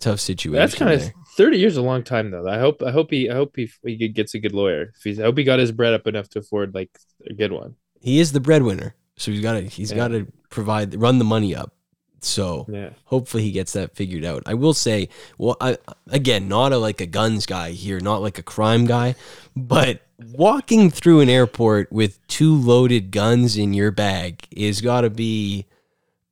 tough 0.00 0.20
situation. 0.20 0.58
That's 0.58 0.74
kind 0.74 0.92
of 0.92 1.10
there. 1.36 1.46
thirty 1.46 1.58
years 1.58 1.72
is 1.74 1.78
a 1.78 1.82
long 1.82 2.02
time 2.02 2.30
though. 2.30 2.48
I 2.48 2.58
hope 2.58 2.82
I 2.82 2.90
hope 2.90 3.10
he 3.10 3.28
I 3.30 3.34
hope 3.34 3.54
he, 3.56 3.70
he 3.84 4.08
gets 4.08 4.34
a 4.34 4.38
good 4.38 4.52
lawyer. 4.52 4.92
If 4.96 5.02
he's 5.04 5.20
I 5.20 5.24
hope 5.24 5.38
he 5.38 5.44
got 5.44 5.58
his 5.58 5.72
bread 5.72 5.94
up 5.94 6.06
enough 6.06 6.28
to 6.30 6.40
afford 6.40 6.74
like 6.74 6.90
a 7.28 7.32
good 7.34 7.52
one. 7.52 7.76
he 8.00 8.18
is 8.20 8.32
the 8.32 8.40
breadwinner, 8.40 8.94
so 9.16 9.30
he's 9.30 9.40
got 9.42 9.54
to 9.54 9.62
he's 9.62 9.90
Yeah. 9.90 9.96
got 9.96 10.08
to 10.08 10.26
provide 10.50 10.94
run 10.94 11.18
the 11.18 11.24
money 11.24 11.54
up. 11.54 11.72
So 12.20 12.66
Yeah. 12.68 12.90
hopefully 13.04 13.42
he 13.44 13.50
gets 13.52 13.72
that 13.74 13.94
figured 13.94 14.24
out. 14.24 14.42
I 14.46 14.54
will 14.54 14.74
say, 14.74 15.08
well, 15.38 15.56
I 15.60 15.76
again, 16.10 16.48
not 16.48 16.72
a 16.72 16.78
like 16.78 17.00
a 17.00 17.06
guns 17.06 17.46
guy 17.46 17.70
here, 17.70 18.00
not 18.00 18.22
like 18.22 18.38
a 18.38 18.42
crime 18.42 18.86
guy, 18.86 19.14
but 19.54 20.00
walking 20.32 20.90
through 20.90 21.20
an 21.20 21.28
airport 21.28 21.92
with 21.92 22.26
two 22.26 22.54
loaded 22.56 23.10
guns 23.10 23.56
in 23.58 23.74
your 23.74 23.90
bag 23.90 24.46
is 24.50 24.80
got 24.80 25.02
to 25.02 25.10
be. 25.10 25.66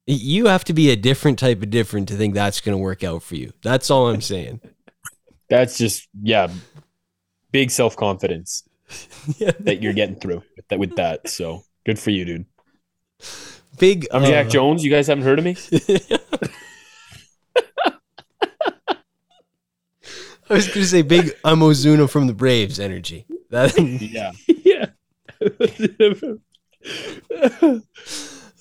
You 0.07 0.46
have 0.46 0.64
to 0.64 0.72
be 0.74 0.90
a 0.90 0.96
different 0.96 1.38
type 1.38 1.62
of 1.62 1.70
different 1.70 2.09
to 2.09 2.14
think 2.16 2.34
that's 2.34 2.61
going 2.61 2.74
to 2.76 2.82
work 2.82 3.02
out 3.05 3.22
for 3.22 3.36
you. 3.36 3.52
That's 3.62 3.90
all 3.90 4.09
I'm 4.09 4.20
saying. 4.34 4.61
That's 5.49 5.76
just 5.78 6.09
yeah, 6.22 6.49
big 7.53 7.70
self 7.70 7.97
confidence 7.97 8.68
Yeah. 9.38 9.53
that 9.61 9.82
you're 9.82 9.92
getting 9.92 10.16
through 10.16 10.42
with 10.57 10.68
that. 10.68 10.78
With 10.78 10.97
that, 10.97 11.28
so 11.28 11.62
good 11.84 11.99
for 11.99 12.11
you, 12.11 12.24
dude. 12.24 12.47
Big. 13.78 14.07
I'm 14.12 14.24
Jack 14.24 14.47
uh, 14.47 14.51
Jones. 14.51 14.84
You 14.84 14.90
guys 14.90 15.07
haven't 15.07 15.24
heard 15.24 15.38
of 15.38 15.45
me? 15.45 15.57
I 20.51 20.55
was 20.55 20.66
going 20.66 20.80
to 20.80 20.86
say 20.86 21.03
big. 21.03 21.32
I'm 21.42 21.61
Ozuna 21.61 22.09
from 22.09 22.26
the 22.26 22.34
Braves 22.34 22.78
energy. 22.78 23.26
That. 23.51 23.76
Yeah. 23.78 24.32
yeah. 24.49 24.86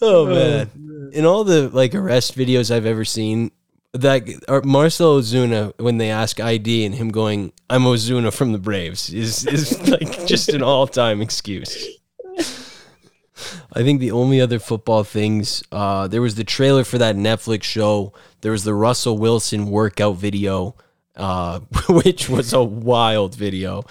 Oh 0.02 0.26
man! 0.26 1.10
In 1.14 1.26
all 1.26 1.44
the 1.44 1.70
like 1.70 1.96
arrest 1.96 2.38
videos 2.38 2.72
I've 2.72 2.86
ever 2.86 3.06
seen, 3.06 3.52
that 3.94 4.28
or 4.48 4.62
Marcell 4.62 5.20
Ozuna 5.20 5.74
when 5.80 5.98
they 5.98 6.10
ask 6.10 6.40
ID 6.40 6.86
and 6.86 6.96
him 6.96 7.10
going, 7.10 7.54
"I'm 7.70 7.84
Ozuna 7.84 8.34
from 8.34 8.52
the 8.52 8.58
Braves," 8.58 9.14
is 9.14 9.46
is 9.46 9.88
like 9.90 10.26
just 10.26 10.50
an 10.50 10.64
all 10.64 10.88
time 10.88 11.22
excuse. 11.22 11.88
I 13.76 13.82
think 13.82 14.00
the 14.00 14.12
only 14.12 14.40
other 14.40 14.60
football 14.60 15.04
things, 15.04 15.64
uh, 15.72 16.08
there 16.08 16.22
was 16.22 16.36
the 16.36 16.44
trailer 16.44 16.84
for 16.84 17.00
that 17.00 17.16
Netflix 17.16 17.64
show. 17.64 18.14
There 18.42 18.52
was 18.52 18.64
the 18.64 18.76
Russell 18.76 19.18
Wilson 19.18 19.72
workout 19.72 20.18
video, 20.18 20.76
uh, 21.16 21.60
which 21.90 22.30
was 22.30 22.54
a 22.54 22.64
wild 22.64 23.36
video. 23.36 23.84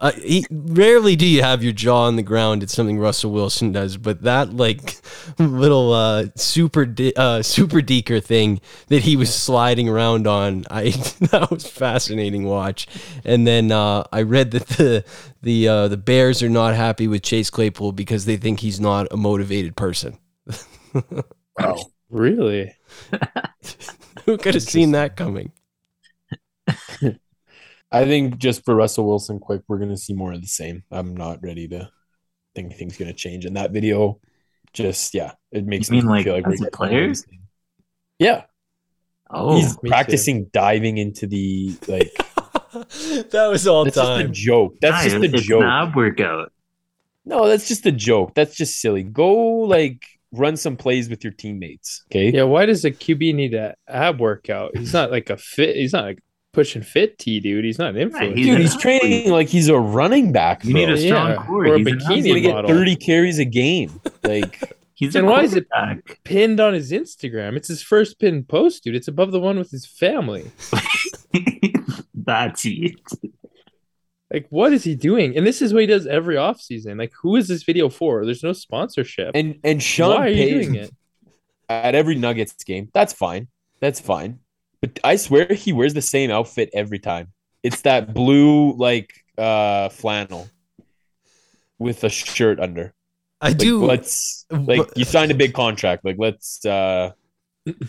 Uh, 0.00 0.12
he, 0.12 0.46
rarely 0.50 1.16
do 1.16 1.26
you 1.26 1.42
have 1.42 1.62
your 1.62 1.72
jaw 1.72 2.04
on 2.04 2.16
the 2.16 2.22
ground. 2.22 2.62
It's 2.62 2.72
something 2.72 2.98
Russell 2.98 3.30
Wilson 3.30 3.72
does, 3.72 3.96
but 3.96 4.22
that 4.22 4.54
like 4.54 4.96
little 5.38 5.92
uh, 5.92 6.26
super 6.36 6.84
de- 6.84 7.14
uh, 7.14 7.42
super 7.42 7.82
deeker 7.82 8.20
thing 8.20 8.60
that 8.88 9.02
he 9.02 9.16
was 9.16 9.34
sliding 9.34 9.88
around 9.88 10.26
on, 10.26 10.64
I 10.70 10.90
that 11.30 11.48
was 11.50 11.66
fascinating 11.66 12.44
watch. 12.44 12.86
And 13.24 13.46
then 13.46 13.72
uh, 13.72 14.04
I 14.12 14.22
read 14.22 14.52
that 14.52 14.66
the 14.68 15.04
the 15.42 15.68
uh, 15.68 15.88
the 15.88 15.96
Bears 15.96 16.42
are 16.42 16.48
not 16.48 16.74
happy 16.74 17.08
with 17.08 17.22
Chase 17.22 17.50
Claypool 17.50 17.92
because 17.92 18.24
they 18.24 18.36
think 18.36 18.60
he's 18.60 18.80
not 18.80 19.08
a 19.10 19.16
motivated 19.16 19.76
person. 19.76 20.18
Wow. 21.58 21.76
Really? 22.10 22.74
Who 24.26 24.36
could 24.36 24.54
have 24.54 24.62
seen 24.62 24.92
that 24.92 25.16
coming? 25.16 25.52
I 27.92 28.04
think 28.04 28.38
just 28.38 28.64
for 28.64 28.74
Russell 28.74 29.06
Wilson, 29.06 29.38
quick, 29.38 29.62
we're 29.68 29.78
gonna 29.78 29.96
see 29.96 30.14
more 30.14 30.32
of 30.32 30.40
the 30.40 30.46
same. 30.46 30.82
I'm 30.90 31.14
not 31.16 31.42
ready 31.42 31.68
to 31.68 31.90
think 32.54 32.74
things 32.74 32.96
gonna 32.96 33.12
change. 33.12 33.44
And 33.44 33.56
that 33.56 33.70
video, 33.72 34.20
just 34.72 35.14
yeah, 35.14 35.32
it 35.50 35.66
makes 35.66 35.88
You 35.90 35.96
mean, 35.98 36.06
me 36.06 36.10
like, 36.12 36.24
feel 36.24 36.34
like 36.34 36.46
we're 36.46 36.52
as 36.54 36.60
a 36.62 36.64
getting 36.64 36.78
more 36.78 36.86
of 36.88 36.90
player? 36.90 37.12
Yeah, 38.18 38.42
Oh, 39.30 39.56
he's 39.56 39.76
me 39.82 39.88
too. 39.88 39.88
practicing 39.88 40.44
diving 40.52 40.98
into 40.98 41.26
the 41.26 41.74
like. 41.88 42.12
that 43.30 43.48
was 43.50 43.66
all 43.66 43.84
That's 43.84 43.96
just 43.96 44.20
a 44.20 44.28
joke. 44.28 44.76
That's 44.80 45.02
guys, 45.04 45.12
just 45.12 45.24
a 45.24 45.36
it's 45.36 45.46
joke. 45.46 45.62
an 45.62 45.68
ab 45.68 45.96
workout. 45.96 46.52
No, 47.24 47.46
that's 47.46 47.68
just 47.68 47.86
a 47.86 47.92
joke. 47.92 48.34
That's 48.34 48.56
just 48.56 48.80
silly. 48.80 49.02
Go 49.02 49.34
like 49.60 50.02
run 50.32 50.56
some 50.56 50.76
plays 50.76 51.08
with 51.10 51.22
your 51.24 51.32
teammates. 51.32 52.04
Okay. 52.10 52.30
Yeah. 52.30 52.44
Why 52.44 52.66
does 52.66 52.84
a 52.84 52.90
QB 52.90 53.34
need 53.34 53.54
a 53.54 53.74
ab 53.88 54.20
workout? 54.20 54.76
He's 54.76 54.92
not 54.92 55.10
like 55.10 55.30
a 55.30 55.36
fit. 55.36 55.76
He's 55.76 55.92
not 55.92 56.04
like 56.04 56.22
pushing 56.52 56.82
fit 56.82 57.18
T, 57.18 57.40
dude. 57.40 57.64
He's 57.64 57.78
not 57.78 57.94
an 57.96 58.10
influencer. 58.10 58.36
he's 58.36 58.46
Dude, 58.46 58.54
an 58.56 58.60
he's 58.62 58.76
training 58.76 59.30
like 59.30 59.48
he's 59.48 59.68
a 59.68 59.78
running 59.78 60.32
back. 60.32 60.64
You 60.64 60.74
need 60.74 60.88
a 60.90 60.96
strong 60.98 61.30
Yeah, 61.30 61.36
core. 61.46 61.66
or 61.66 61.74
a 61.74 61.78
He's, 61.78 61.86
an 61.86 61.98
bikini 61.98 62.14
He's 62.16 62.26
gonna 62.26 62.40
get 62.62 62.66
30 62.66 62.96
carries 62.96 63.38
a 63.38 63.44
game. 63.44 64.00
Like 64.22 64.60
he's 64.94 65.14
Then 65.14 65.24
a 65.24 65.30
why 65.30 65.42
is 65.42 65.54
it- 65.54 65.66
pinned 66.24 66.60
on 66.60 66.74
his 66.74 66.92
Instagram. 66.92 67.56
It's 67.56 67.68
his 67.68 67.82
first 67.82 68.18
pinned 68.18 68.48
post, 68.48 68.84
dude. 68.84 68.94
It's 68.94 69.08
above 69.08 69.32
the 69.32 69.40
one 69.40 69.58
with 69.58 69.70
his 69.70 69.86
family. 69.86 70.50
That's 72.14 72.64
it. 72.66 73.00
Like, 74.32 74.46
what 74.48 74.72
is 74.72 74.84
he 74.84 74.94
doing? 74.94 75.36
And 75.36 75.46
this 75.46 75.60
is 75.60 75.74
what 75.74 75.80
he 75.80 75.86
does 75.86 76.06
every 76.06 76.36
offseason. 76.36 76.98
Like, 76.98 77.12
who 77.20 77.36
is 77.36 77.48
this 77.48 77.64
video 77.64 77.88
for? 77.90 78.24
There's 78.24 78.42
no 78.42 78.52
sponsorship. 78.54 79.32
and 79.34 79.58
and 79.64 79.82
Sean 79.82 80.16
Why 80.20 80.26
are 80.26 80.28
you 80.28 80.62
doing 80.62 80.74
it? 80.76 80.90
at 81.68 81.94
every 81.94 82.14
Nuggets 82.14 82.62
game. 82.64 82.88
That's 82.94 83.12
fine. 83.12 83.48
That's 83.80 84.00
fine. 84.00 84.38
But 84.82 84.98
I 85.04 85.16
swear 85.16 85.46
he 85.46 85.72
wears 85.72 85.94
the 85.94 86.02
same 86.02 86.30
outfit 86.30 86.70
every 86.74 86.98
time. 87.00 87.32
It's 87.62 87.82
that 87.82 88.12
blue 88.14 88.74
like 88.74 89.14
uh 89.38 89.88
flannel 89.90 90.52
with 91.78 92.04
a 92.04 92.08
shirt 92.10 92.60
under. 92.60 92.94
I 93.40 93.52
Like, 93.58 93.58
do. 93.58 93.84
let's 93.84 94.46
like 94.66 94.90
you 94.96 95.04
signed 95.04 95.32
a 95.32 95.34
big 95.34 95.54
contract. 95.54 96.04
Like 96.04 96.16
let's 96.18 96.64
uh 96.64 97.12
maybe 97.64 97.82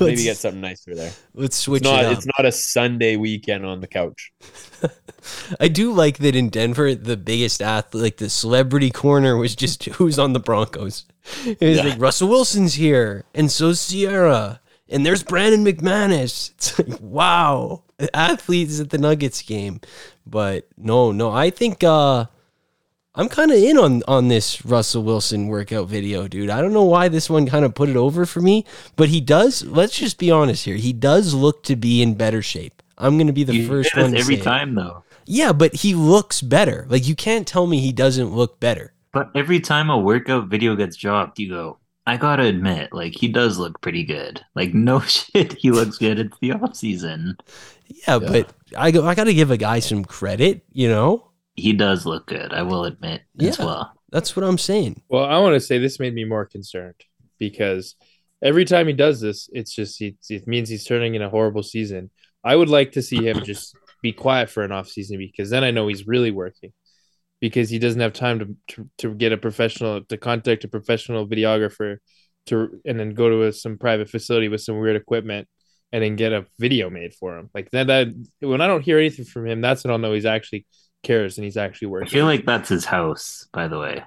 let's, 0.00 0.22
get 0.24 0.38
something 0.38 0.60
nicer 0.60 0.94
there. 0.94 1.16
let's 1.34 1.58
It's 1.58 1.58
switch 1.58 1.82
not 1.82 2.04
it 2.04 2.06
up. 2.06 2.12
it's 2.12 2.26
not 2.26 2.46
a 2.46 2.52
Sunday 2.52 3.16
weekend 3.16 3.66
on 3.66 3.80
the 3.80 3.86
couch. 3.86 4.32
I 5.60 5.68
do 5.68 5.92
like 5.92 6.18
that 6.18 6.36
in 6.36 6.50
Denver, 6.50 6.94
the 6.94 7.16
biggest 7.16 7.62
athlete, 7.62 8.02
like 8.02 8.16
the 8.18 8.28
celebrity 8.30 8.90
corner, 8.90 9.36
was 9.36 9.56
just 9.56 9.84
who's 9.96 10.18
on 10.18 10.32
the 10.32 10.40
Broncos. 10.40 11.06
It 11.44 11.60
was 11.60 11.78
Yeah. 11.78 11.84
like 11.84 12.00
Russell 12.00 12.28
Wilson's 12.28 12.74
here, 12.74 13.24
and 13.34 13.50
so's 13.50 13.86
Ciara, 13.88 14.60
and 14.88 15.04
there's 15.04 15.22
Brandon 15.22 15.64
McManus. 15.64 16.52
It's 16.54 16.78
like 16.78 17.00
wow, 17.00 17.82
athletes 18.12 18.80
at 18.80 18.90
the 18.90 18.98
Nuggets 18.98 19.42
game. 19.42 19.80
But 20.26 20.68
no, 20.76 21.12
no, 21.12 21.30
I 21.30 21.50
think 21.50 21.84
uh, 21.84 22.26
I'm 23.14 23.28
kind 23.28 23.50
of 23.50 23.58
in 23.58 23.78
on 23.78 24.02
on 24.08 24.28
this 24.28 24.64
Russell 24.64 25.02
Wilson 25.02 25.48
workout 25.48 25.88
video, 25.88 26.26
dude. 26.28 26.50
I 26.50 26.60
don't 26.60 26.72
know 26.72 26.84
why 26.84 27.08
this 27.08 27.28
one 27.30 27.46
kind 27.46 27.64
of 27.64 27.74
put 27.74 27.88
it 27.88 27.96
over 27.96 28.26
for 28.26 28.40
me, 28.40 28.64
but 28.96 29.08
he 29.08 29.20
does. 29.20 29.64
Let's 29.64 29.96
just 29.98 30.18
be 30.18 30.30
honest 30.30 30.64
here. 30.64 30.76
He 30.76 30.92
does 30.92 31.34
look 31.34 31.62
to 31.64 31.76
be 31.76 32.02
in 32.02 32.14
better 32.14 32.42
shape. 32.42 32.82
I'm 32.96 33.16
going 33.16 33.26
to 33.26 33.32
be 33.32 33.44
the 33.44 33.54
You 33.54 33.66
first 33.68 33.96
one 33.96 34.12
to 34.12 34.18
every 34.18 34.36
say 34.36 34.40
it. 34.40 34.44
time 34.44 34.74
though. 34.74 35.04
Yeah, 35.26 35.52
but 35.52 35.74
he 35.76 35.94
looks 35.94 36.42
better. 36.42 36.86
Like 36.88 37.06
you 37.08 37.14
can't 37.16 37.46
tell 37.46 37.66
me 37.66 37.80
he 37.80 37.92
doesn't 37.92 38.30
look 38.34 38.60
better. 38.60 38.92
But 39.12 39.30
every 39.34 39.60
time 39.60 39.90
a 39.90 39.98
workout 39.98 40.48
video 40.48 40.74
gets 40.76 40.96
dropped, 40.96 41.38
you 41.38 41.48
go, 41.48 41.78
I 42.06 42.16
gotta 42.18 42.44
admit, 42.44 42.92
like 42.92 43.14
he 43.14 43.28
does 43.28 43.58
look 43.58 43.80
pretty 43.80 44.04
good. 44.04 44.40
Like 44.54 44.74
no 44.74 45.00
shit, 45.00 45.54
he 45.54 45.70
looks 45.70 45.98
good. 45.98 46.18
It's 46.18 46.38
the 46.40 46.52
off 46.52 46.76
season. 46.76 47.36
Yeah, 48.06 48.18
but 48.18 48.52
I 48.76 48.90
go 48.90 49.06
I 49.06 49.14
got 49.14 49.24
to 49.24 49.34
give 49.34 49.50
a 49.50 49.56
guy 49.56 49.80
some 49.80 50.04
credit, 50.04 50.64
you 50.72 50.88
know? 50.88 51.30
He 51.54 51.72
does 51.72 52.04
look 52.04 52.26
good. 52.26 52.52
I 52.52 52.62
will 52.62 52.84
admit 52.84 53.22
as 53.40 53.58
Yeah. 53.58 53.64
well. 53.64 53.92
That's 54.10 54.34
what 54.36 54.44
I'm 54.44 54.58
saying. 54.58 55.02
Well, 55.08 55.24
I 55.24 55.38
want 55.38 55.54
to 55.54 55.60
say 55.60 55.78
this 55.78 56.00
made 56.00 56.14
me 56.14 56.24
more 56.24 56.46
concerned 56.46 56.94
because 57.38 57.94
every 58.42 58.64
time 58.64 58.86
he 58.86 58.92
does 58.92 59.20
this, 59.20 59.48
it's 59.52 59.74
just 59.74 59.98
he, 59.98 60.16
it 60.28 60.46
means 60.46 60.68
he's 60.68 60.84
turning 60.84 61.14
in 61.14 61.22
a 61.22 61.28
horrible 61.30 61.62
season. 61.62 62.10
I 62.42 62.56
would 62.56 62.68
like 62.68 62.92
to 62.92 63.02
see 63.02 63.26
him 63.26 63.42
just 63.44 63.76
be 64.02 64.12
quiet 64.12 64.50
for 64.50 64.62
an 64.62 64.72
off 64.72 64.88
season 64.88 65.18
because 65.18 65.50
then 65.50 65.64
I 65.64 65.70
know 65.70 65.88
he's 65.88 66.06
really 66.06 66.30
working 66.30 66.72
because 67.44 67.68
he 67.68 67.78
doesn't 67.78 68.00
have 68.00 68.14
time 68.14 68.38
to 68.38 68.56
to, 68.68 68.90
to 68.96 69.14
get 69.14 69.30
a 69.30 69.36
professional 69.36 70.02
to 70.02 70.16
contact 70.16 70.64
a 70.64 70.68
professional 70.68 71.28
videographer 71.28 71.98
to 72.46 72.80
and 72.86 72.98
then 72.98 73.10
go 73.10 73.28
to 73.28 73.42
a, 73.42 73.52
some 73.52 73.76
private 73.76 74.08
facility 74.08 74.48
with 74.48 74.62
some 74.62 74.78
weird 74.78 74.96
equipment 74.96 75.46
and 75.92 76.02
then 76.02 76.16
get 76.16 76.32
a 76.32 76.46
video 76.58 76.88
made 76.88 77.12
for 77.12 77.36
him. 77.36 77.50
Like 77.54 77.70
that, 77.72 77.88
that 77.88 78.14
when 78.40 78.62
I 78.62 78.66
don't 78.66 78.80
hear 78.80 78.98
anything 78.98 79.26
from 79.26 79.46
him, 79.46 79.60
that's 79.60 79.84
when 79.84 79.90
I'll 79.90 79.98
know 79.98 80.14
he's 80.14 80.24
actually 80.24 80.64
cares 81.02 81.36
and 81.36 81.44
he's 81.44 81.58
actually 81.58 81.88
working. 81.88 82.08
I 82.08 82.12
feel 82.12 82.24
like 82.24 82.46
that's 82.46 82.70
his 82.70 82.86
house, 82.86 83.46
by 83.52 83.68
the 83.68 83.78
way. 83.78 84.02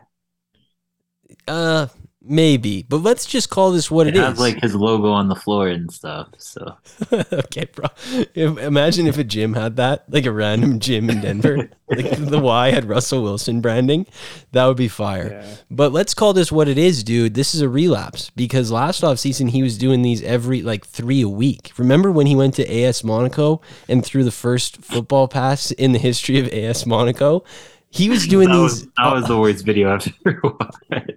Uh 1.48 1.86
Maybe, 2.30 2.84
but 2.88 2.98
let's 2.98 3.26
just 3.26 3.50
call 3.50 3.72
this 3.72 3.90
what 3.90 4.08
It 4.08 4.16
it 4.16 4.20
has 4.20 4.34
is. 4.34 4.40
like 4.40 4.62
his 4.62 4.76
logo 4.76 5.12
on 5.12 5.28
the 5.30 5.36
floor 5.36 5.68
and 5.68 5.92
stuff. 5.92 6.28
So 6.38 6.76
okay, 7.32 7.66
bro. 7.74 7.88
Imagine 8.36 9.08
if 9.08 9.18
a 9.18 9.24
gym 9.24 9.54
had 9.54 9.78
that, 9.78 10.04
like 10.10 10.26
a 10.26 10.32
random 10.32 10.80
gym 10.80 11.10
in 11.10 11.22
Denver, 11.22 11.70
like 11.90 12.18
the 12.18 12.40
Y 12.40 12.72
had 12.72 12.86
Russell 12.86 13.24
Wilson 13.24 13.62
branding. 13.62 14.06
That 14.52 14.66
would 14.66 14.78
be 14.78 14.88
fire. 14.88 15.30
Yeah. 15.42 15.56
But 15.72 15.94
let's 15.94 16.14
call 16.14 16.34
this 16.34 16.52
what 16.52 16.68
it 16.68 16.78
is, 16.78 17.04
dude. 17.04 17.34
This 17.34 17.56
is 17.56 17.62
a 17.62 17.70
relapse 17.70 18.30
because 18.36 18.72
last 18.72 19.04
off 19.04 19.20
season 19.20 19.48
he 19.48 19.64
was 19.64 19.78
doing 19.78 20.02
these 20.02 20.22
every 20.24 20.62
like 20.62 20.86
three 20.86 21.22
a 21.22 21.30
week. 21.30 21.72
Remember 21.78 22.12
when 22.12 22.28
he 22.28 22.36
went 22.36 22.56
to 22.56 22.70
AS 22.84 23.04
Monaco 23.04 23.62
and 23.88 24.06
threw 24.06 24.24
the 24.24 24.32
first 24.32 24.78
football 24.84 25.28
pass 25.28 25.72
in 25.72 25.92
the 25.94 26.00
history 26.00 26.40
of 26.40 26.48
AS 26.50 26.86
Monaco? 26.86 27.44
He 27.90 28.10
was 28.10 28.28
doing 28.28 28.50
that 28.50 28.56
these. 28.56 28.62
was 28.62 28.86
that 28.98 29.14
was 29.14 29.26
the 29.28 29.40
worst 29.40 29.66
video 29.66 29.94
I've 29.94 30.14
ever 30.26 30.42
watched. 30.44 31.12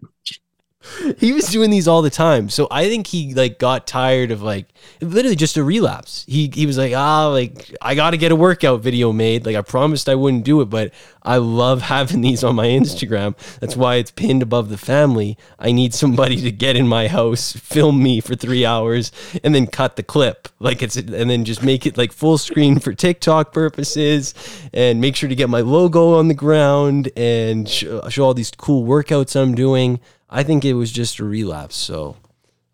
he 1.19 1.33
was 1.33 1.47
doing 1.47 1.71
these 1.71 1.89
all 1.89 2.03
the 2.03 2.11
time. 2.11 2.49
So 2.49 2.67
I 2.71 2.89
think 2.89 3.07
he 3.07 3.35
like 3.35 3.59
got 3.59 3.87
tired 3.87 4.31
of 4.31 4.43
like 4.43 4.67
literally 5.01 5.37
just 5.37 5.57
a 5.57 5.65
relapse. 5.65 6.25
He 6.27 6.51
he 6.53 6.67
was 6.67 6.79
like, 6.79 6.93
ah, 6.95 7.29
like 7.29 7.75
I 7.81 7.95
got 7.95 8.11
to 8.11 8.17
get 8.17 8.33
a 8.33 8.37
workout 8.37 8.81
video 8.81 9.13
made. 9.13 9.47
Like 9.47 9.57
I 9.57 9.63
promised 9.63 10.09
I 10.09 10.15
wouldn't 10.15 10.45
do 10.45 10.61
it, 10.61 10.67
but 10.67 10.93
I 11.23 11.37
love 11.37 11.83
having 11.95 12.21
these 12.21 12.45
on 12.45 12.55
my 12.57 12.67
Instagram. 12.67 13.37
That's 13.61 13.77
why 13.77 13.97
it's 13.97 14.11
pinned 14.11 14.43
above 14.43 14.69
the 14.69 14.79
family. 14.79 15.37
I 15.59 15.73
need 15.73 15.95
somebody 15.95 16.37
to 16.43 16.51
get 16.51 16.77
in 16.77 16.89
my 16.89 17.09
house, 17.09 17.53
film 17.53 18.03
me 18.03 18.21
for 18.21 18.35
three 18.35 18.65
hours, 18.65 19.13
and 19.45 19.55
then 19.55 19.67
cut 19.67 19.97
the 19.97 20.03
clip. 20.03 20.49
Like 20.59 20.83
it's 20.83 20.97
and 20.97 21.31
then 21.31 21.45
just 21.45 21.63
make 21.63 21.87
it 21.87 21.97
like 21.97 22.13
full 22.13 22.39
screen 22.39 22.79
for 22.79 22.93
TikTok 22.95 23.53
purposes, 23.53 24.35
and 24.73 25.01
make 25.01 25.17
sure 25.17 25.29
to 25.29 25.35
get 25.35 25.49
my 25.49 25.61
logo 25.61 26.15
on 26.15 26.29
the 26.29 26.35
ground 26.35 27.11
and 27.17 27.69
sh- 27.69 27.85
show 28.09 28.25
all 28.25 28.35
these 28.35 28.51
cool 28.51 28.87
workouts 28.87 29.41
I'm 29.41 29.55
doing. 29.55 30.01
I 30.31 30.43
think 30.45 30.65
it 30.65 30.75
was 30.75 30.93
just 30.93 31.19
a 31.19 31.25
relapse. 31.25 31.77
So 31.77 32.17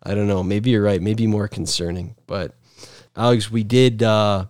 I 0.03 0.13
don't 0.13 0.27
know. 0.27 0.43
Maybe 0.43 0.69
you're 0.69 0.83
right. 0.83 1.01
Maybe 1.01 1.25
more 1.27 1.47
concerning. 1.47 2.15
But 2.27 2.53
Alex, 3.15 3.49
we 3.51 3.63
did. 3.63 4.03
uh 4.03 4.45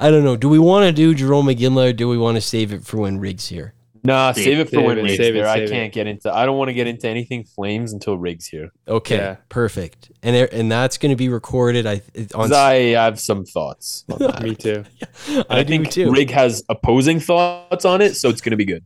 I 0.00 0.10
don't 0.10 0.24
know. 0.24 0.36
Do 0.36 0.48
we 0.48 0.58
want 0.60 0.86
to 0.86 0.92
do 0.92 1.12
Jerome 1.14 1.46
McGinley 1.46 1.90
or 1.90 1.92
do 1.92 2.08
we 2.08 2.16
want 2.18 2.36
to 2.36 2.40
save 2.40 2.72
it 2.72 2.84
for 2.84 2.98
when 2.98 3.18
Riggs 3.18 3.48
here? 3.48 3.74
Nah, 4.04 4.30
Save- 4.30 4.44
save 4.44 4.58
it 4.60 4.64
for 4.66 4.76
save 4.76 4.86
when 4.86 4.98
it, 4.98 5.02
Riggs 5.02 5.16
save 5.16 5.34
it. 5.36 5.44
I 5.44 5.66
can't 5.66 5.92
get 5.92 6.06
into. 6.06 6.32
I 6.32 6.46
don't 6.46 6.56
want 6.56 6.68
to 6.68 6.72
get 6.72 6.86
into 6.86 7.08
anything 7.08 7.42
Flames 7.42 7.92
until 7.92 8.16
Riggs 8.16 8.46
here. 8.46 8.70
Okay, 8.86 9.16
Yeah. 9.16 9.36
perfect. 9.48 10.12
And 10.22 10.36
there, 10.36 10.48
and 10.54 10.70
that's 10.70 10.98
going 10.98 11.10
to 11.10 11.16
be 11.16 11.28
recorded. 11.28 11.84
I 11.84 12.00
on. 12.16 12.26
'Cause 12.30 12.52
I 12.52 12.74
have 12.94 13.18
some 13.18 13.44
thoughts. 13.44 14.04
On 14.08 14.18
that. 14.20 14.40
Me 14.44 14.54
too. 14.54 14.84
And 15.26 15.44
I, 15.50 15.62
do 15.64 15.68
think 15.68 15.90
too. 15.90 16.12
Rig 16.12 16.30
has 16.30 16.62
opposing 16.68 17.18
thoughts 17.18 17.84
on 17.84 18.00
it, 18.00 18.14
so 18.16 18.28
it's 18.30 18.40
going 18.40 18.56
to 18.56 18.56
be 18.56 18.64
good. 18.66 18.84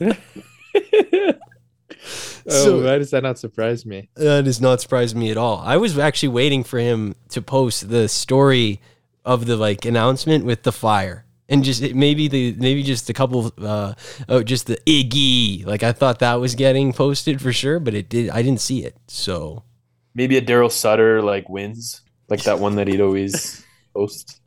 Oh, 2.48 2.64
So- 2.64 2.84
why 2.84 2.98
does 2.98 3.10
that 3.10 3.22
not 3.22 3.38
surprise 3.38 3.86
me? 3.86 4.08
That 4.16 4.44
does 4.44 4.60
not 4.60 4.80
surprise 4.80 5.14
me 5.14 5.30
at 5.30 5.36
all. 5.36 5.58
I 5.64 5.76
was 5.76 5.96
actually 5.98 6.30
waiting 6.30 6.64
for 6.64 6.78
him 6.78 7.14
to 7.30 7.40
post 7.42 7.88
the 7.88 8.08
story 8.08 8.80
of 9.24 9.46
the 9.46 9.56
like 9.56 9.84
announcement 9.84 10.44
with 10.44 10.64
the 10.64 10.72
fire. 10.72 11.24
And 11.48 11.62
just 11.62 11.82
it- 11.82 11.94
maybe 11.94 12.28
the 12.28 12.54
maybe 12.58 12.82
just 12.82 13.08
a 13.10 13.12
couple 13.12 13.52
uh 13.62 13.94
oh 14.28 14.42
just 14.42 14.66
the 14.66 14.78
Iggy 14.86 15.64
like 15.66 15.82
I 15.82 15.92
thought 15.92 16.18
that 16.20 16.40
was 16.40 16.54
getting 16.54 16.92
posted 16.92 17.40
for 17.42 17.52
sure 17.52 17.78
but 17.78 17.94
it 17.94 18.08
did 18.08 18.30
I 18.30 18.42
didn't 18.42 18.60
see 18.60 18.84
it 18.84 18.96
so 19.06 19.62
Maybe 20.14 20.36
a 20.36 20.42
Darryl 20.42 20.70
Sutter 20.70 21.22
like 21.22 21.48
wins, 21.48 22.02
like 22.28 22.42
that 22.44 22.58
one 22.58 22.74
that 22.76 22.86
he'd 22.88 23.00
always 23.00 23.64
post. 23.94 24.40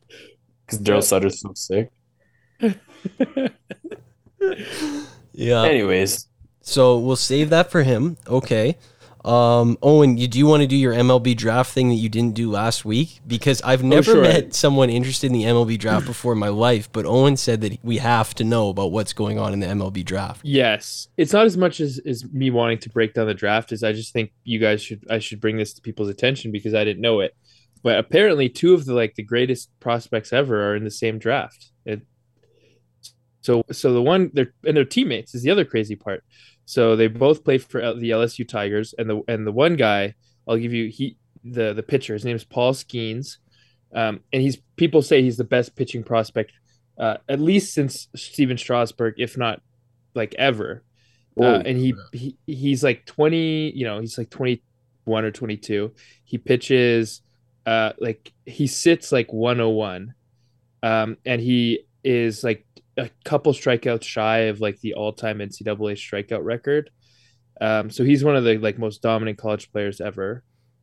Because 0.66 0.80
Darryl 0.80 1.02
Sutter's 1.02 1.40
so 1.40 1.52
sick. 1.54 1.90
yeah 5.32 5.62
Anyways, 5.64 6.28
so 6.66 6.98
we'll 6.98 7.16
save 7.16 7.50
that 7.50 7.70
for 7.70 7.82
him 7.82 8.16
okay 8.26 8.76
um 9.24 9.76
Owen 9.82 10.16
you 10.16 10.28
do 10.28 10.38
you 10.38 10.46
want 10.46 10.62
to 10.62 10.68
do 10.68 10.76
your 10.76 10.94
MLB 10.94 11.36
draft 11.36 11.72
thing 11.72 11.88
that 11.88 11.96
you 11.96 12.08
didn't 12.08 12.34
do 12.34 12.48
last 12.50 12.84
week 12.84 13.20
because 13.26 13.60
I've 13.62 13.82
never 13.82 14.12
sure. 14.12 14.22
met 14.22 14.54
someone 14.54 14.88
interested 14.88 15.26
in 15.26 15.32
the 15.32 15.44
MLB 15.44 15.78
draft 15.78 16.06
before 16.06 16.32
in 16.32 16.38
my 16.38 16.48
life 16.48 16.90
but 16.92 17.04
Owen 17.06 17.36
said 17.36 17.60
that 17.62 17.78
we 17.82 17.96
have 17.98 18.34
to 18.36 18.44
know 18.44 18.68
about 18.68 18.92
what's 18.92 19.12
going 19.12 19.38
on 19.38 19.52
in 19.52 19.58
the 19.58 19.66
MLB 19.66 20.04
draft 20.04 20.42
Yes, 20.44 21.08
it's 21.16 21.32
not 21.32 21.44
as 21.44 21.56
much 21.56 21.80
as, 21.80 21.98
as 22.06 22.24
me 22.32 22.50
wanting 22.50 22.78
to 22.78 22.90
break 22.90 23.14
down 23.14 23.26
the 23.26 23.34
draft 23.34 23.72
as 23.72 23.82
I 23.82 23.92
just 23.92 24.12
think 24.12 24.32
you 24.44 24.60
guys 24.60 24.80
should 24.80 25.04
I 25.10 25.18
should 25.18 25.40
bring 25.40 25.56
this 25.56 25.72
to 25.74 25.82
people's 25.82 26.08
attention 26.08 26.52
because 26.52 26.74
I 26.74 26.84
didn't 26.84 27.02
know 27.02 27.20
it. 27.20 27.34
But 27.82 27.98
apparently, 27.98 28.48
two 28.48 28.74
of 28.74 28.84
the 28.84 28.94
like 28.94 29.14
the 29.14 29.22
greatest 29.22 29.70
prospects 29.80 30.32
ever 30.32 30.70
are 30.70 30.76
in 30.76 30.84
the 30.84 30.90
same 30.90 31.18
draft. 31.18 31.70
It, 31.84 32.02
so 33.40 33.64
so 33.70 33.92
the 33.92 34.02
one 34.02 34.30
they're 34.32 34.52
and 34.64 34.76
they're 34.76 34.84
teammates 34.84 35.34
is 35.34 35.42
the 35.42 35.50
other 35.50 35.64
crazy 35.64 35.94
part. 35.94 36.24
So 36.66 36.96
they 36.96 37.06
both 37.06 37.44
play 37.44 37.58
for 37.58 37.80
L- 37.80 37.96
the 37.96 38.10
LSU 38.10 38.46
Tigers, 38.46 38.94
and 38.98 39.08
the 39.08 39.22
and 39.28 39.46
the 39.46 39.52
one 39.52 39.76
guy 39.76 40.14
I'll 40.46 40.58
give 40.58 40.74
you 40.74 40.88
he 40.88 41.16
the 41.44 41.72
the 41.72 41.82
pitcher 41.82 42.12
his 42.12 42.24
name 42.24 42.36
is 42.36 42.44
Paul 42.44 42.74
Skenes, 42.74 43.38
um, 43.94 44.20
and 44.32 44.42
he's 44.42 44.58
people 44.76 45.00
say 45.00 45.22
he's 45.22 45.38
the 45.38 45.44
best 45.44 45.74
pitching 45.76 46.04
prospect 46.04 46.52
uh, 46.98 47.18
at 47.28 47.40
least 47.40 47.74
since 47.74 48.08
Stephen 48.16 48.56
Strasburg, 48.56 49.14
if 49.18 49.36
not 49.36 49.60
like 50.14 50.34
ever. 50.38 50.82
Uh, 51.38 51.62
and 51.66 51.76
he, 51.76 51.94
he 52.12 52.38
he's 52.46 52.82
like 52.82 53.04
20 53.04 53.70
you 53.76 53.84
know 53.84 54.00
he's 54.00 54.16
like 54.16 54.30
21 54.30 55.22
or 55.22 55.30
22 55.30 55.92
he 56.24 56.38
pitches 56.38 57.20
uh 57.66 57.92
like 57.98 58.32
he 58.46 58.66
sits 58.66 59.12
like 59.12 59.30
101 59.34 60.14
um 60.82 61.18
and 61.26 61.42
he 61.42 61.80
is 62.02 62.42
like 62.42 62.64
a 62.96 63.10
couple 63.24 63.52
strikeouts 63.52 64.04
shy 64.04 64.38
of 64.38 64.60
like 64.60 64.80
the 64.80 64.94
all-time 64.94 65.38
ncaa 65.38 65.96
strikeout 65.96 66.44
record. 66.44 66.90
Um 67.60 67.90
so 67.90 68.04
he's 68.04 68.24
one 68.24 68.36
of 68.36 68.44
the 68.44 68.58
like 68.58 68.78
most 68.78 69.02
dominant 69.02 69.38
college 69.38 69.70
players 69.72 70.00
ever 70.00 70.42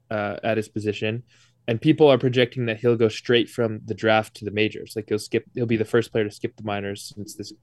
uh 0.10 0.38
at 0.44 0.58
his 0.58 0.68
position. 0.68 1.24
And 1.66 1.80
people 1.80 2.10
are 2.10 2.18
projecting 2.18 2.66
that 2.66 2.82
he'll 2.82 2.98
go 2.98 3.08
straight 3.08 3.50
from 3.50 3.80
the 3.86 3.94
draft 3.94 4.36
to 4.36 4.46
the 4.46 4.52
majors. 4.52 4.94
Like 4.98 5.06
he'll 5.08 5.18
skip 5.18 5.46
he'll 5.54 5.66
be 5.66 5.78
the 5.78 5.86
first 5.86 6.12
player 6.12 6.26
to 6.26 6.32
skip 6.32 6.56
the 6.58 6.64
minors 6.64 7.14
since 7.16 7.36
this 7.36 7.54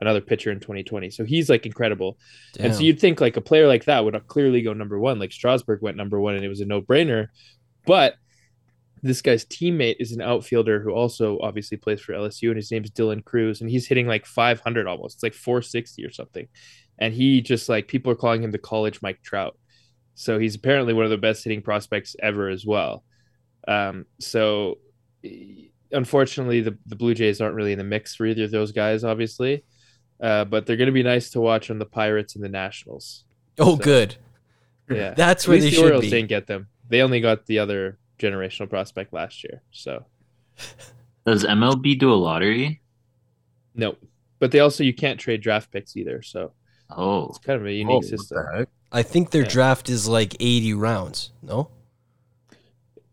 another 0.00 0.22
pitcher 0.22 0.50
in 0.50 0.60
2020 0.60 1.10
so 1.10 1.24
he's 1.24 1.50
like 1.50 1.66
incredible. 1.66 2.18
And 2.58 2.74
so 2.74 2.80
you'd 2.80 3.00
think 3.00 3.20
like 3.20 3.36
a 3.36 3.42
player 3.42 3.66
like 3.66 3.84
that 3.84 4.04
would 4.04 4.26
clearly 4.26 4.62
go 4.62 4.72
number 4.72 4.98
one, 4.98 5.18
like 5.18 5.32
Strasburg 5.32 5.82
went 5.82 5.96
number 5.96 6.18
one, 6.20 6.34
and 6.36 6.44
it 6.44 6.48
was 6.48 6.60
a 6.60 6.64
no 6.64 6.80
brainer. 6.80 7.28
But 7.86 8.14
this 9.02 9.22
guy's 9.22 9.44
teammate 9.44 9.96
is 10.00 10.12
an 10.12 10.20
outfielder 10.20 10.80
who 10.80 10.90
also 10.90 11.38
obviously 11.40 11.76
plays 11.76 12.00
for 12.00 12.12
LSU, 12.12 12.48
and 12.48 12.56
his 12.56 12.70
name 12.70 12.84
is 12.84 12.90
Dylan 12.90 13.24
Crews, 13.24 13.60
and 13.60 13.70
he's 13.70 13.86
hitting 13.86 14.06
like 14.06 14.26
500 14.26 14.86
almost. 14.86 15.16
It's 15.16 15.22
like 15.22 15.34
460 15.34 16.04
or 16.04 16.10
something. 16.12 16.48
And 16.98 17.14
he 17.14 17.40
just 17.40 17.68
like 17.68 17.88
people 17.88 18.12
are 18.12 18.16
calling 18.16 18.42
him 18.42 18.50
the 18.50 18.58
college 18.58 19.00
Mike 19.02 19.22
Trout. 19.22 19.56
So 20.14 20.38
he's 20.38 20.54
apparently 20.54 20.92
one 20.92 21.04
of 21.04 21.10
the 21.10 21.16
best 21.16 21.42
hitting 21.44 21.62
prospects 21.62 22.14
ever 22.22 22.48
as 22.50 22.66
well. 22.66 23.04
Um, 23.66 24.04
so 24.18 24.78
unfortunately, 25.92 26.60
the, 26.60 26.76
the 26.86 26.96
Blue 26.96 27.14
Jays 27.14 27.40
aren't 27.40 27.54
really 27.54 27.72
in 27.72 27.78
the 27.78 27.84
mix 27.84 28.14
for 28.14 28.26
either 28.26 28.44
of 28.44 28.50
those 28.50 28.72
guys, 28.72 29.04
obviously. 29.04 29.64
Uh, 30.20 30.44
but 30.44 30.66
they're 30.66 30.76
going 30.76 30.86
to 30.88 30.92
be 30.92 31.02
nice 31.02 31.30
to 31.30 31.40
watch 31.40 31.70
on 31.70 31.78
the 31.78 31.86
Pirates 31.86 32.34
and 32.34 32.44
the 32.44 32.48
Nationals. 32.48 33.24
oh 33.58 33.76
so- 33.76 33.82
good 33.82 34.16
Yeah, 34.90 35.14
That's 35.16 35.44
At 35.44 35.48
where 35.48 35.58
they 35.58 35.70
the 35.70 35.76
should 35.76 35.84
Orioles 35.84 36.02
be. 36.04 36.10
didn't 36.10 36.28
get 36.28 36.46
them. 36.46 36.68
They 36.88 37.00
only 37.00 37.20
got 37.20 37.46
the 37.46 37.60
other 37.60 37.98
generational 38.20 38.68
prospect 38.68 39.12
last 39.12 39.42
year. 39.44 39.62
So 39.70 40.04
Does 41.26 41.44
MLB 41.44 41.98
do 41.98 42.12
a 42.12 42.14
lottery? 42.14 42.82
no, 43.74 43.96
but 44.38 44.50
they 44.52 44.60
also 44.60 44.82
you 44.84 44.94
can't 44.94 45.18
trade 45.20 45.40
draft 45.42 45.70
picks 45.72 45.96
either. 45.96 46.22
So 46.22 46.52
Oh, 46.96 47.28
it's 47.28 47.38
kind 47.38 47.60
of 47.60 47.66
a 47.66 47.70
oh, 47.70 47.72
unique 47.72 47.94
what 48.02 48.04
system. 48.04 48.66
I 48.92 49.02
think 49.02 49.30
their 49.30 49.42
Yeah. 49.42 49.48
draft 49.48 49.88
is 49.88 50.08
like 50.08 50.34
80 50.40 50.74
rounds. 50.74 51.32
No? 51.42 51.70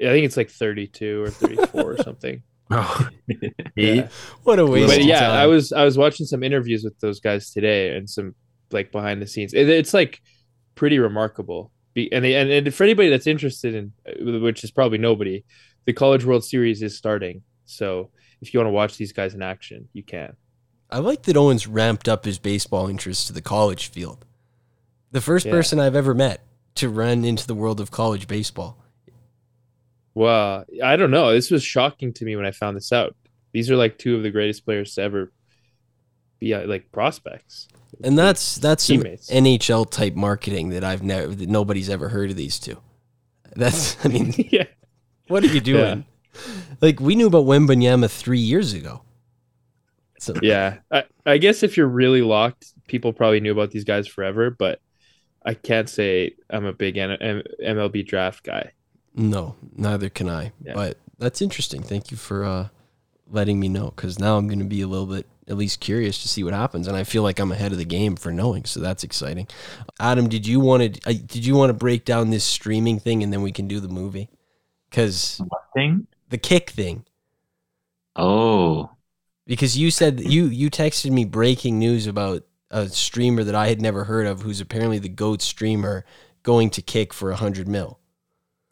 I 0.01 0.09
think 0.09 0.25
it's 0.25 0.37
like 0.37 0.49
32 0.49 1.23
or 1.23 1.29
34 1.29 1.81
or 1.81 1.97
something. 2.03 2.43
Oh, 2.71 3.07
Yeah. 3.75 4.09
What 4.43 4.59
a 4.59 4.65
waste 4.65 4.95
But 4.95 5.03
yeah, 5.05 5.21
time. 5.21 5.31
I 5.31 5.45
was 5.47 5.71
I 5.71 5.83
was 5.85 5.97
watching 5.97 6.25
some 6.25 6.43
interviews 6.43 6.83
with 6.83 6.99
those 6.99 7.19
guys 7.19 7.51
today 7.51 7.95
and 7.95 8.09
some 8.09 8.35
like 8.71 8.91
behind 8.91 9.21
the 9.21 9.27
scenes. 9.27 9.53
It, 9.53 9.69
it's 9.69 9.93
like 9.93 10.21
pretty 10.75 10.99
remarkable. 10.99 11.71
Be, 11.97 12.13
and, 12.13 12.23
they, 12.23 12.35
and 12.35 12.51
and 12.51 12.71
for 12.75 12.83
anybody 12.83 13.09
that's 13.09 13.25
interested 13.25 13.73
in, 13.73 13.91
uh, 14.07 14.39
which 14.39 14.63
is 14.63 14.69
probably 14.69 14.99
nobody, 14.99 15.43
the 15.85 15.93
College 15.93 16.23
World 16.25 16.45
Series 16.45 16.83
is 16.83 16.95
starting. 16.95 17.41
So 17.65 18.11
if 18.39 18.53
you 18.53 18.59
want 18.59 18.67
to 18.67 18.71
watch 18.71 18.97
these 18.97 19.11
guys 19.11 19.33
in 19.33 19.41
action, 19.41 19.89
you 19.93 20.03
can. 20.03 20.35
I 20.91 20.99
like 20.99 21.23
that 21.23 21.35
Owens 21.35 21.65
ramped 21.65 22.07
up 22.07 22.23
his 22.23 22.37
baseball 22.37 22.87
interest 22.87 23.25
to 23.27 23.33
the 23.33 23.41
college 23.41 23.87
field. 23.87 24.25
The 25.11 25.21
first 25.21 25.47
Yeah. 25.47 25.53
person 25.53 25.79
I've 25.79 25.95
ever 25.95 26.13
met 26.13 26.45
to 26.75 26.87
run 26.87 27.25
into 27.25 27.47
the 27.47 27.55
world 27.55 27.79
of 27.81 27.89
college 27.89 28.27
baseball. 28.27 28.77
Well, 30.13 30.65
I 30.83 30.97
don't 30.97 31.09
know. 31.09 31.33
This 31.33 31.49
was 31.49 31.63
shocking 31.63 32.13
to 32.13 32.25
me 32.25 32.35
when 32.35 32.45
I 32.45 32.51
found 32.51 32.77
this 32.77 32.91
out. 32.91 33.15
These 33.53 33.71
are 33.71 33.75
like 33.75 33.97
two 33.97 34.15
of 34.15 34.21
the 34.21 34.29
greatest 34.29 34.65
players 34.65 34.93
to 34.93 35.01
ever 35.01 35.31
be 36.39 36.53
uh, 36.53 36.67
like 36.67 36.91
prospects. 36.91 37.67
And 38.03 38.17
that's 38.17 38.55
that's 38.57 38.83
some 38.83 38.97
NHL 38.99 39.89
type 39.89 40.15
marketing 40.15 40.69
that 40.69 40.83
I've 40.83 41.03
never 41.03 41.27
that 41.33 41.49
nobody's 41.49 41.89
ever 41.89 42.09
heard 42.09 42.29
of 42.29 42.35
these 42.35 42.59
two. 42.59 42.79
That's 43.55 43.97
I 44.05 44.09
mean, 44.09 44.33
yeah. 44.51 44.65
what 45.27 45.43
are 45.43 45.47
you 45.47 45.61
doing? 45.61 46.05
Like 46.81 46.99
we 46.99 47.15
knew 47.15 47.27
about 47.27 47.45
Wembanyama 47.45 48.09
three 48.09 48.39
years 48.39 48.73
ago. 48.73 49.01
So 50.19 50.33
Yeah. 50.41 50.77
I, 50.91 51.03
I 51.25 51.37
guess 51.37 51.63
if 51.63 51.77
you're 51.77 51.87
really 51.87 52.21
locked, 52.21 52.73
people 52.87 53.13
probably 53.13 53.39
knew 53.39 53.51
about 53.51 53.71
these 53.71 53.83
guys 53.83 54.07
forever, 54.07 54.49
but 54.49 54.79
I 55.45 55.53
can't 55.53 55.89
say 55.89 56.35
I'm 56.49 56.65
a 56.65 56.73
big 56.73 56.97
M- 56.97 57.43
MLB 57.63 58.05
draft 58.05 58.43
guy. 58.43 58.71
No, 59.15 59.55
neither 59.75 60.09
can 60.09 60.29
I. 60.29 60.51
Yeah. 60.61 60.73
But 60.75 60.97
that's 61.17 61.41
interesting. 61.41 61.81
Thank 61.81 62.11
you 62.11 62.17
for 62.17 62.43
uh, 62.43 62.67
letting 63.29 63.59
me 63.59 63.69
know 63.69 63.91
because 63.95 64.19
now 64.19 64.37
I'm 64.37 64.47
going 64.47 64.59
to 64.59 64.65
be 64.65 64.81
a 64.81 64.87
little 64.87 65.07
bit 65.07 65.25
at 65.47 65.57
least 65.57 65.79
curious 65.79 66.21
to 66.21 66.27
see 66.27 66.43
what 66.43 66.53
happens, 66.53 66.87
and 66.87 66.97
I 66.97 67.03
feel 67.03 67.23
like 67.23 67.39
I'm 67.39 67.51
ahead 67.51 67.71
of 67.71 67.77
the 67.77 67.85
game 67.85 68.15
for 68.15 68.31
knowing. 68.31 68.65
So 68.65 68.79
that's 68.79 69.03
exciting. 69.03 69.47
Adam, 69.99 70.27
did 70.29 70.45
you 70.45 70.59
want 70.59 70.95
to? 70.95 71.09
Uh, 71.09 71.13
did 71.25 71.45
you 71.45 71.55
want 71.55 71.69
to 71.69 71.73
break 71.73 72.05
down 72.05 72.29
this 72.29 72.43
streaming 72.43 72.99
thing, 72.99 73.23
and 73.23 73.31
then 73.31 73.41
we 73.41 73.51
can 73.51 73.67
do 73.67 73.79
the 73.79 73.87
movie? 73.87 74.29
Because 74.89 75.41
Thing? 75.73 76.07
the 76.29 76.37
kick 76.37 76.69
thing. 76.71 77.05
Oh, 78.15 78.89
Because 79.45 79.77
you 79.77 79.91
said 79.91 80.19
you 80.19 80.45
you 80.45 80.69
texted 80.69 81.11
me 81.11 81.23
breaking 81.25 81.79
news 81.79 82.07
about 82.07 82.43
a 82.69 82.87
streamer 82.89 83.43
that 83.43 83.55
I 83.55 83.67
had 83.69 83.81
never 83.81 84.03
heard 84.03 84.27
of, 84.27 84.41
who's 84.41 84.59
apparently 84.59 84.99
the 84.99 85.09
goat 85.09 85.41
streamer, 85.41 86.05
going 86.43 86.69
to 86.71 86.81
kick 86.81 87.13
for 87.13 87.31
a 87.31 87.35
hundred 87.37 87.67
mil. 87.67 87.99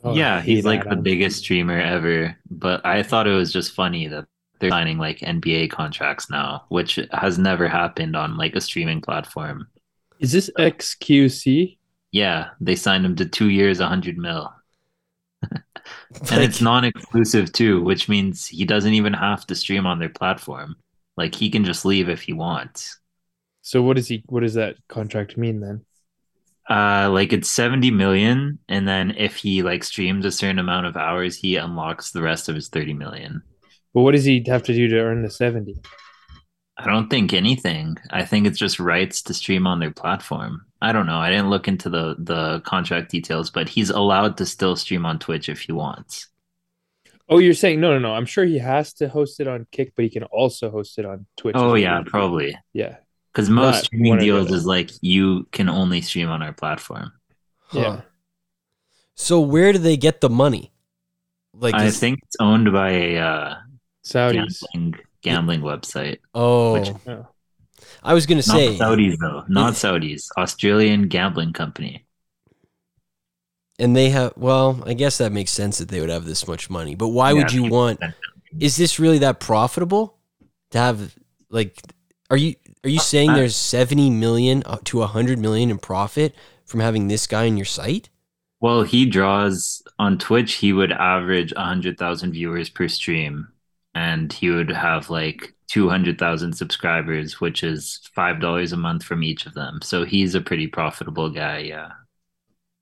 Oh, 0.03 0.13
yeah, 0.13 0.41
he's 0.41 0.63
hate 0.63 0.65
like 0.65 0.89
the 0.89 0.95
biggest 0.95 1.39
streamer 1.39 1.79
ever. 1.79 2.37
But 2.49 2.85
I 2.85 3.03
thought 3.03 3.27
it 3.27 3.33
was 3.33 3.51
just 3.51 3.73
funny 3.73 4.07
that 4.07 4.27
they're 4.59 4.69
signing 4.69 4.97
like 4.97 5.19
NBA 5.19 5.69
contracts 5.71 6.29
now, 6.29 6.65
which 6.69 6.99
has 7.11 7.37
never 7.37 7.67
happened 7.67 8.15
on 8.15 8.37
like 8.37 8.55
a 8.55 8.61
streaming 8.61 9.01
platform. 9.01 9.67
Is 10.19 10.31
this 10.31 10.49
XQC? 10.57 11.77
Yeah, 12.11 12.49
they 12.61 12.75
signed 12.75 13.05
him 13.05 13.15
to 13.17 13.25
two 13.25 13.49
years, 13.49 13.79
a 13.79 13.87
hundred 13.87 14.17
mil, 14.17 14.53
and 15.51 15.63
Like, 16.31 16.49
it's 16.49 16.61
non-exclusive 16.61 17.51
too, 17.51 17.83
which 17.83 18.09
means 18.09 18.47
he 18.47 18.65
doesn't 18.65 18.93
even 18.93 19.13
have 19.13 19.45
to 19.47 19.55
stream 19.55 19.85
on 19.85 19.99
their 19.99 20.09
platform. 20.09 20.75
Like 21.17 21.35
he 21.35 21.49
can 21.49 21.65
just 21.65 21.85
leave 21.85 22.09
if 22.09 22.21
he 22.23 22.33
wants. 22.33 22.99
So 23.61 23.81
what 23.81 23.97
does 23.97 24.07
he? 24.07 24.23
What 24.27 24.41
does 24.41 24.53
that 24.55 24.77
contract 24.87 25.37
mean 25.37 25.59
then? 25.59 25.85
Uh, 26.69 27.09
like 27.11 27.31
it's 27.31 27.49
70 27.51 27.91
million, 27.91 28.59
and 28.67 28.87
then 28.87 29.11
if 29.17 29.35
he 29.37 29.61
like 29.61 29.83
streams 29.83 30.25
a 30.25 30.31
certain 30.31 30.59
amount 30.59 30.87
of 30.87 30.97
hours, 30.97 31.37
he 31.37 31.57
unlocks 31.57 32.11
the 32.11 32.21
rest 32.23 32.49
of 32.49 32.55
his 32.55 32.69
30 32.69 32.93
million. 32.93 33.43
But 33.95 34.01
what 34.01 34.11
does 34.11 34.25
he 34.25 34.43
have 34.47 34.61
to 34.63 34.73
do 34.73 34.87
to 34.89 34.99
earn 34.99 35.23
the 35.23 35.31
seventy? 35.31 35.81
I 36.77 36.85
don't 36.85 37.09
think 37.09 37.33
anything. 37.33 37.95
I 38.11 38.25
think 38.25 38.45
it's 38.45 38.59
just 38.59 38.81
rights 38.81 39.21
to 39.23 39.33
stream 39.33 39.65
on 39.65 39.79
their 39.79 39.91
platform. 39.91 40.65
I 40.81 40.91
don't 40.91 41.05
know. 41.07 41.17
I 41.19 41.29
didn't 41.29 41.49
look 41.49 41.67
into 41.69 41.89
the 41.89 42.15
the 42.19 42.59
contract 42.65 43.09
details, 43.09 43.49
but 43.49 43.69
he's 43.69 43.89
allowed 43.89 44.35
to 44.37 44.45
still 44.45 44.75
stream 44.75 45.05
on 45.05 45.17
Twitch 45.17 45.47
if 45.49 45.61
he 45.61 45.71
wants. 45.71 46.27
Oh, 47.29 47.39
you're 47.39 47.53
saying 47.53 47.79
no, 47.79 47.93
no, 47.93 47.99
no. 47.99 48.13
I'm 48.13 48.25
sure 48.25 48.43
he 48.43 48.59
has 48.59 48.93
to 48.95 49.07
host 49.07 49.39
it 49.39 49.47
on 49.47 49.65
Kick, 49.71 49.93
but 49.95 50.03
he 50.03 50.09
can 50.11 50.23
also 50.25 50.69
host 50.69 50.99
it 50.99 51.05
on 51.05 51.25
Twitch. 51.37 51.55
Oh 51.57 51.75
yeah, 51.75 51.95
well. 51.95 52.03
probably. 52.03 52.55
yeah, 52.73 52.97
Because 53.31 53.49
most 53.49 53.75
Not 53.75 53.83
streaming 53.85 54.09
one 54.09 54.17
or 54.17 54.21
the 54.21 54.25
deals 54.27 54.51
is 54.51 54.65
like 54.65 54.91
you 55.01 55.47
can 55.53 55.69
only 55.69 56.01
stream 56.01 56.29
on 56.29 56.43
our 56.43 56.53
platform. 56.53 57.13
huh. 57.67 57.79
yeah. 57.79 58.01
So 59.15 59.39
where 59.39 59.71
do 59.71 59.79
they 59.79 59.95
get 59.95 60.19
the 60.19 60.29
money? 60.29 60.73
Like, 61.53 61.73
I 61.73 61.85
is- 61.85 61.97
think 61.99 62.19
it's 62.23 62.35
owned 62.41 62.71
by 62.73 62.91
a 62.91 63.17
uh, 63.17 63.55
Saudis. 64.05 64.61
gambling 64.71 64.99
gambling 65.21 65.61
website. 65.61 66.19
oh, 66.33 66.73
which- 66.73 66.89
Oh. 67.07 67.27
I 68.03 68.13
was 68.13 68.25
gonna 68.25 68.37
Not 68.37 68.45
say, 68.45 68.77
Saudis 68.77 69.17
though. 69.19 69.43
Not 69.47 69.73
Saudis. 69.73 70.27
Australian 70.37 71.07
gambling 71.07 71.53
company. 71.53 72.05
and 73.79 73.95
they 73.95 74.09
have. 74.09 74.33
Well, 74.37 74.81
I 74.85 74.93
guess 74.93 75.17
that 75.17 75.31
makes 75.31 75.51
sense 75.51 75.79
that 75.79 75.89
they 75.89 75.99
would 75.99 76.09
have 76.09 76.25
this 76.25 76.47
much 76.47 76.69
money. 76.69 76.95
But 76.95 77.09
why 77.09 77.31
Yeah, 77.31 77.39
would 77.39 77.51
you 77.53 77.65
want? 77.65 77.99
Is 78.59 78.77
this 78.77 78.99
really 78.99 79.17
that 79.19 79.39
profitable 79.39 80.17
to 80.71 80.77
have? 80.77 81.15
Like, 81.49 81.81
are 82.29 82.37
you 82.37 82.55
are 82.83 82.89
you 82.89 82.99
saying 82.99 83.31
I- 83.31 83.35
there's 83.35 83.55
seventy 83.55 84.09
million 84.09 84.63
uh, 84.65 84.77
to 84.85 85.01
hundred 85.01 85.39
million 85.39 85.69
in 85.71 85.77
profit 85.77 86.33
from 86.65 86.79
having 86.79 87.07
this 87.07 87.27
guy 87.27 87.43
in 87.43 87.57
your 87.57 87.65
site? 87.65 88.09
Well, 88.61 88.83
he 88.83 89.05
draws 89.05 89.83
on 89.99 90.17
Twitch. 90.17 90.53
He 90.53 90.71
would 90.71 90.91
average 90.93 91.53
hundred 91.55 91.97
thousand 91.97 92.31
viewers 92.31 92.69
per 92.69 92.87
stream, 92.87 93.49
and 93.95 94.31
he 94.33 94.49
would 94.49 94.69
have 94.69 95.09
like 95.09 95.55
two 95.67 95.89
hundred 95.89 96.19
thousand 96.19 96.53
subscribers, 96.53 97.39
which 97.39 97.63
is 97.63 98.01
five 98.13 98.39
dollars 98.39 98.73
a 98.73 98.77
month 98.77 99.03
from 99.03 99.23
each 99.23 99.45
of 99.45 99.53
them. 99.53 99.79
So 99.81 100.03
he's 100.03 100.35
a 100.35 100.41
pretty 100.41 100.67
profitable 100.67 101.29
guy, 101.29 101.59
yeah. 101.59 101.91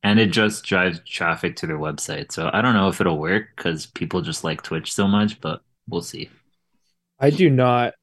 And 0.02 0.20
it 0.20 0.32
just 0.32 0.66
drives 0.66 1.00
traffic 1.06 1.56
to 1.58 1.68
their 1.68 1.78
website. 1.78 2.34
So 2.34 2.50
I 2.52 2.62
don't 2.62 2.74
know 2.74 2.90
if 2.90 3.00
it'll 3.00 3.20
work 3.20 3.56
because 3.56 3.86
people 3.86 4.22
just 4.22 4.44
like 4.44 4.62
Twitch 4.62 4.92
so 4.92 5.08
much, 5.08 5.40
but 5.40 5.62
we'll 5.88 6.02
see. 6.02 6.30
I 7.20 7.30
do 7.30 7.50
not. 7.50 7.94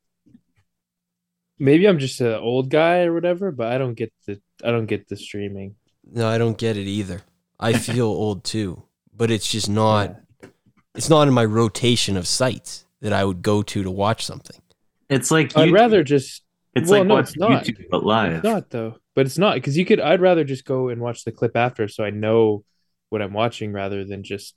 Maybe 1.59 1.87
I'm 1.87 1.99
just 1.99 2.23
an 2.23 2.35
old 2.35 2.71
guy 2.71 3.03
or 3.03 3.13
whatever, 3.13 3.51
but 3.51 3.71
I 3.71 3.77
don't 3.77 3.95
get 3.95 4.13
the 4.27 4.41
I 4.65 4.71
don't 4.71 4.87
get 4.87 5.09
the 5.09 5.17
streaming. 5.17 5.75
No, 6.11 6.29
I 6.29 6.39
don't 6.39 6.57
get 6.57 6.77
it 6.77 6.87
either. 6.87 7.23
I 7.59 7.73
feel 7.75 8.07
old 8.07 8.45
too, 8.45 8.85
but 9.15 9.33
it's 9.33 9.51
just 9.51 9.69
not. 9.69 10.11
Yeah. 10.11 10.17
It's 10.95 11.11
not 11.11 11.29
in 11.29 11.35
my 11.35 11.45
rotation 11.45 12.17
of 12.17 12.27
sites 12.27 12.85
that 13.01 13.13
I 13.13 13.25
would 13.25 13.43
go 13.43 13.63
to 13.63 13.83
to 13.83 13.91
watch 13.91 14.25
something. 14.25 14.61
It's 15.09 15.31
like 15.31 15.57
I'd 15.57 15.69
YouTube. 15.69 15.73
rather 15.75 16.05
just 16.05 16.43
It's 16.75 16.91
well, 16.91 17.01
like 17.01 17.09
no, 17.09 17.17
it's 17.19 17.37
watching 17.37 17.55
not. 17.55 17.65
YouTube 17.65 17.87
but 17.91 18.05
live. 18.05 18.33
It's 18.37 18.45
not 18.45 18.71
though, 18.71 18.97
but 19.15 19.27
it's 19.27 19.39
not 19.39 19.55
because 19.55 19.77
you 19.77 19.85
could. 19.85 20.01
I'd 20.01 20.21
rather 20.21 20.45
just 20.45 20.65
go 20.65 20.89
and 20.89 21.01
watch 21.01 21.25
the 21.25 21.33
clip 21.33 21.57
after, 21.57 21.89
so 21.89 22.05
I 22.05 22.11
know 22.11 22.65
what 23.09 23.23
I'm 23.23 23.33
watching 23.33 23.73
rather 23.73 24.05
than 24.05 24.23
just 24.23 24.55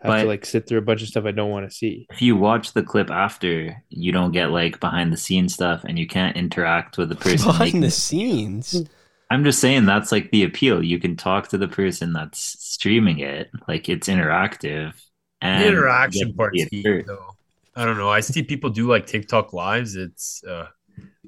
have 0.00 0.10
But- 0.12 0.22
to 0.22 0.28
like 0.28 0.46
sit 0.46 0.66
through 0.66 0.78
a 0.78 0.82
bunch 0.82 1.02
of 1.02 1.08
stuff 1.08 1.24
I 1.26 1.32
don't 1.32 1.50
want 1.50 1.68
to 1.68 1.74
see. 1.74 2.06
if 2.10 2.22
you 2.22 2.34
watch 2.36 2.72
the 2.72 2.82
clip 2.82 3.10
after, 3.10 3.82
you 3.90 4.10
don't 4.12 4.32
get 4.32 4.50
like 4.50 4.80
behind 4.80 5.12
the 5.12 5.16
scenes 5.18 5.52
stuff 5.54 5.84
and 5.84 5.98
you 5.98 6.06
can't 6.06 6.36
interact 6.36 6.96
with 6.96 7.08
the 7.10 7.14
person. 7.16 7.48
Behind 7.48 7.60
making 7.68 7.80
the 7.82 7.90
scenes, 7.90 8.82
I'm 9.30 9.44
just 9.44 9.60
saying 9.60 9.84
that's 9.84 10.12
like 10.12 10.30
the 10.30 10.44
appeal. 10.44 10.82
You 10.82 10.98
can 10.98 11.14
talk 11.16 11.48
to 11.48 11.58
the 11.58 11.68
person 11.68 12.14
that's 12.14 12.40
streaming 12.40 13.18
it, 13.18 13.50
like 13.68 13.88
it's 13.90 14.08
interactive. 14.08 14.94
And 15.42 15.62
The 15.62 15.68
interaction 15.68 16.20
you 16.20 16.26
get 16.28 16.36
part's 16.38 16.62
it 16.62 16.70
key, 16.70 17.02
though. 17.06 17.26
I 17.74 17.84
don't 17.84 17.96
know. 17.98 18.10
I 18.10 18.20
see 18.20 18.42
people 18.42 18.70
do 18.70 18.88
like 18.88 19.06
TikTok 19.06 19.52
lives. 19.52 19.96
It's 19.96 20.42
uh, 20.44 20.68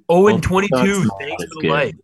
oh 0.08 0.28
and 0.28 0.42
twenty 0.42 0.68
two. 0.68 1.10
Thanks 1.18 1.44
for 1.44 1.54
the 1.54 1.56
good. 1.60 1.70
like. 1.70 1.96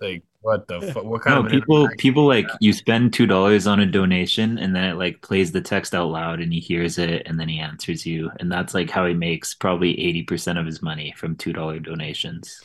Like 0.00 0.24
what 0.42 0.68
the 0.68 0.82
fuck? 0.82 1.04
What 1.04 1.22
kind 1.22 1.36
No, 1.36 1.40
of 1.40 1.48
people 1.48 1.88
people 1.98 2.26
like 2.26 2.46
you 2.60 2.72
spend 2.72 3.12
two 3.12 3.26
dollars 3.26 3.66
on 3.66 3.80
a 3.80 3.86
donation 3.86 4.58
and 4.58 4.74
then 4.76 4.84
it 4.84 4.94
like 4.94 5.22
plays 5.22 5.52
the 5.52 5.60
text 5.60 5.94
out 5.94 6.08
loud 6.10 6.40
and 6.40 6.52
he 6.52 6.60
hears 6.60 6.98
it 6.98 7.22
and 7.26 7.40
then 7.40 7.48
he 7.48 7.58
answers 7.60 8.06
you. 8.06 8.30
And 8.38 8.50
that's 8.52 8.74
like 8.74 8.90
how 8.90 9.06
he 9.06 9.14
makes 9.14 9.54
probably 9.54 9.98
eighty 10.00 10.22
percent 10.22 10.58
of 10.58 10.66
his 10.66 10.82
money 10.82 11.14
from 11.16 11.36
two 11.36 11.52
dollar 11.52 11.78
donations. 11.80 12.64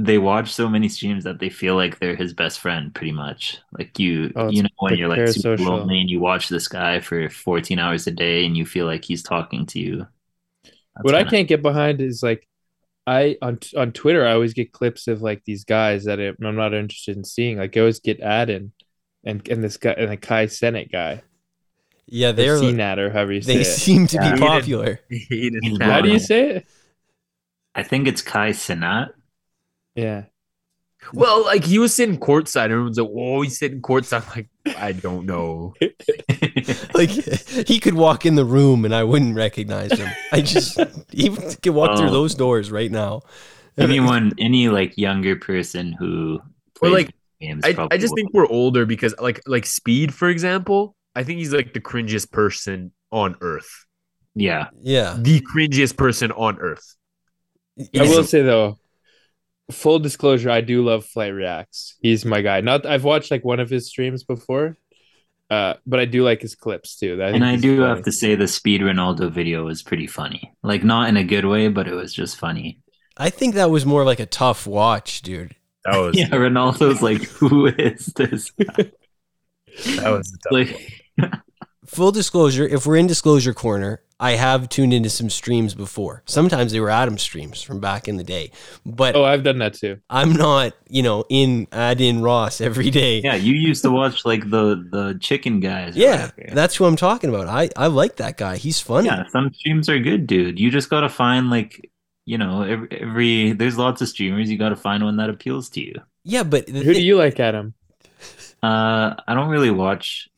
They 0.00 0.18
watch 0.18 0.52
so 0.52 0.68
many 0.68 0.88
streams 0.88 1.24
that 1.24 1.40
they 1.40 1.50
feel 1.50 1.74
like 1.74 1.98
they're 1.98 2.14
his 2.16 2.32
best 2.34 2.60
friend, 2.60 2.94
pretty 2.94 3.12
much. 3.12 3.58
Like 3.76 3.98
you 3.98 4.36
Oh, 4.36 4.48
you 4.48 4.62
know 4.62 4.68
when 4.78 4.96
you're 4.96 5.08
like 5.08 5.26
super 5.28 5.56
parasocial. 5.56 5.58
lonely 5.58 6.00
and 6.00 6.08
you 6.10 6.20
watch 6.20 6.48
this 6.48 6.68
guy 6.68 7.00
for 7.00 7.28
fourteen 7.30 7.78
hours 7.78 8.06
a 8.06 8.12
day 8.12 8.46
and 8.46 8.56
you 8.56 8.64
feel 8.66 8.86
like 8.86 9.04
he's 9.04 9.22
talking 9.22 9.66
to 9.66 9.80
you. 9.80 10.06
That's 10.98 11.04
what 11.04 11.14
I 11.14 11.18
kinda- 11.20 11.30
can't 11.30 11.48
get 11.48 11.62
behind 11.62 12.00
is 12.00 12.22
like 12.22 12.46
I 13.06 13.36
on 13.40 13.58
on 13.76 13.92
Twitter 13.92 14.26
I 14.26 14.32
always 14.32 14.52
get 14.52 14.72
clips 14.72 15.08
of 15.08 15.22
like 15.22 15.44
these 15.44 15.64
guys 15.64 16.04
that 16.04 16.20
I'm 16.20 16.36
I'm 16.44 16.56
not 16.56 16.74
interested 16.74 17.16
in 17.16 17.24
seeing. 17.24 17.56
Like 17.58 17.76
I 17.76 17.80
always 17.80 18.00
get 18.00 18.20
Adin 18.20 18.72
and 19.24 19.46
and 19.48 19.64
this 19.64 19.76
guy 19.78 19.92
and 19.92 20.10
the 20.12 20.16
Kai 20.18 20.46
Cenat 20.46 20.92
guy. 20.92 21.22
yeah, 22.06 22.32
they're 22.32 22.56
Cenat 22.58 22.98
or 22.98 23.10
however 23.10 23.32
you 23.32 23.40
say 23.42 23.54
they 23.54 23.60
it. 23.62 23.64
seem 23.64 24.06
to 24.08 24.16
Yeah. 24.16 24.34
be 24.34 24.40
popular. 24.40 25.00
Hated 25.10 25.60
He's 25.62 25.78
that. 25.78 25.84
How 25.90 26.00
do 26.02 26.10
you 26.10 26.18
say 26.18 26.50
it? 26.56 26.66
I 27.74 27.82
think 27.82 28.08
it's 28.08 28.22
Kai 28.22 28.50
Cenat. 28.50 29.10
Yeah. 29.94 30.24
Well, 31.14 31.44
like 31.44 31.64
he 31.64 31.78
was 31.78 31.94
sitting 31.94 32.18
courtside. 32.18 32.64
Everyone's 32.70 32.98
like, 32.98 33.08
"Whoa, 33.08 33.40
he's 33.42 33.58
sitting 33.58 33.80
courtside." 33.80 34.22
I'm 34.26 34.36
like, 34.36 34.76
I 34.76 34.92
don't 34.92 35.26
know. 35.26 35.74
Like 36.94 37.10
he 37.10 37.78
could 37.80 37.94
walk 37.94 38.26
in 38.26 38.34
the 38.34 38.44
room 38.44 38.84
and 38.84 38.94
I 38.94 39.04
wouldn't 39.04 39.34
recognize 39.36 39.92
him. 39.92 40.08
I 40.32 40.40
just 40.40 40.78
he 41.10 41.28
could 41.30 41.74
walk 41.74 41.98
through 41.98 42.08
Oh. 42.08 42.12
those 42.12 42.34
doors 42.34 42.70
right 42.70 42.90
now. 42.90 43.22
Anyone, 43.76 44.32
any 44.38 44.68
like 44.68 44.96
younger 44.98 45.36
person 45.36 45.92
who 45.92 46.40
Or, 46.82 46.90
like, 46.90 47.14
games, 47.40 47.62
I, 47.64 47.76
I 47.90 47.96
just 47.96 48.10
will. 48.12 48.16
think 48.16 48.34
we're 48.34 48.48
older 48.48 48.86
because 48.86 49.14
like 49.20 49.40
like 49.46 49.66
Speed, 49.66 50.12
for 50.14 50.28
example. 50.28 50.94
I 51.14 51.22
think 51.24 51.38
he's 51.38 51.52
like 51.52 51.72
the 51.74 51.80
cringiest 51.80 52.30
person 52.32 52.92
on 53.10 53.36
earth. 53.40 53.86
yeah. 54.34 54.68
Yeah, 54.82 55.16
The 55.18 55.40
cringiest 55.40 55.96
person 55.96 56.30
on 56.32 56.58
earth. 56.58 56.96
I 57.96 58.02
will 58.02 58.24
say 58.24 58.42
though, 58.42 58.78
full 59.70 59.98
disclosure, 59.98 60.50
I 60.50 60.60
do 60.60 60.82
love 60.84 61.04
Flight 61.04 61.32
Reacts. 61.32 61.96
He's 62.02 62.24
my 62.24 62.40
guy. 62.42 62.60
Not 62.60 62.86
I've 62.86 63.04
watched 63.04 63.30
like 63.30 63.44
one 63.44 63.60
of 63.60 63.70
his 63.70 63.86
streams 63.88 64.24
before. 64.24 64.76
Uh, 65.50 65.74
but 65.86 65.98
I 65.98 66.04
do 66.04 66.24
like 66.24 66.42
his 66.42 66.54
clips 66.54 66.96
too. 66.96 67.20
And 67.22 67.44
I 67.44 67.56
do 67.56 67.80
have 67.80 68.02
to 68.02 68.12
say 68.12 68.34
the 68.34 68.48
Speed 68.48 68.82
Ronaldo 68.82 69.30
video 69.30 69.64
was 69.64 69.82
pretty 69.82 70.06
funny. 70.06 70.52
Like 70.62 70.84
not 70.84 71.08
in 71.08 71.16
a 71.16 71.24
good 71.24 71.46
way, 71.46 71.68
but 71.68 71.88
it 71.88 71.94
was 71.94 72.12
just 72.12 72.36
funny. 72.36 72.80
I 73.16 73.30
think 73.30 73.54
that 73.54 73.70
was 73.70 73.86
more 73.86 74.04
like 74.04 74.20
a 74.20 74.26
tough 74.26 74.66
watch, 74.66 75.22
dude. 75.22 75.56
That 75.84 75.98
was 75.98 76.16
Yeah, 76.18 76.28
Ronaldo's 76.28 77.02
like, 77.02 77.22
who 77.22 77.66
is 77.66 78.06
this? 78.06 78.52
that 78.58 78.92
was 79.86 80.30
tough 80.30 80.52
Like, 80.52 81.04
Full 81.86 82.12
disclosure, 82.12 82.66
if 82.66 82.84
we're 82.86 82.96
in 82.96 83.06
disclosure 83.06 83.54
corner, 83.54 84.02
I 84.20 84.32
have 84.32 84.68
tuned 84.68 84.92
into 84.92 85.08
some 85.10 85.30
streams 85.30 85.74
before. 85.74 86.22
Sometimes 86.26 86.72
they 86.72 86.80
were 86.80 86.90
Adam 86.90 87.18
streams 87.18 87.62
from 87.62 87.78
back 87.80 88.08
in 88.08 88.16
the 88.16 88.24
day, 88.24 88.50
but 88.84 89.14
Oh, 89.14 89.24
I've 89.24 89.44
done 89.44 89.58
that 89.58 89.74
too. 89.74 89.98
I'm 90.10 90.32
not, 90.32 90.72
you 90.88 91.02
know, 91.04 91.24
in 91.28 91.68
Adin 91.70 92.20
Ross 92.20 92.60
every 92.60 92.90
day. 92.90 93.20
Yeah, 93.20 93.36
you 93.36 93.54
used 93.54 93.82
to 93.82 93.90
watch 93.90 94.24
like 94.24 94.50
the 94.50 94.84
the 94.90 95.16
chicken 95.20 95.60
guys. 95.60 95.96
Yeah, 95.96 96.30
whatever. 96.36 96.54
that's 96.54 96.74
who 96.76 96.84
I'm 96.84 96.96
talking 96.96 97.30
about. 97.30 97.46
I, 97.46 97.68
I 97.76 97.86
like 97.86 98.16
that 98.16 98.36
guy. 98.36 98.56
He's 98.56 98.80
funny. 98.80 99.06
yeah. 99.06 99.26
Some 99.28 99.52
streams 99.54 99.88
are 99.88 99.98
good, 100.00 100.26
dude. 100.26 100.58
You 100.58 100.70
just 100.70 100.90
gotta 100.90 101.08
find 101.08 101.48
like 101.48 101.88
you 102.24 102.38
know 102.38 102.62
every, 102.62 102.88
every 103.00 103.52
there's 103.52 103.78
lots 103.78 104.02
of 104.02 104.08
streamers. 104.08 104.50
You 104.50 104.58
gotta 104.58 104.76
find 104.76 105.04
one 105.04 105.16
that 105.18 105.30
appeals 105.30 105.68
to 105.70 105.80
you. 105.80 105.94
Yeah, 106.24 106.42
but 106.42 106.66
the 106.66 106.82
Who 106.82 106.92
do 106.92 107.00
you 107.00 107.16
like, 107.16 107.38
Adam? 107.38 107.74
Uh, 108.62 109.14
I 109.28 109.34
don't 109.34 109.48
really 109.48 109.70
watch. 109.70 110.28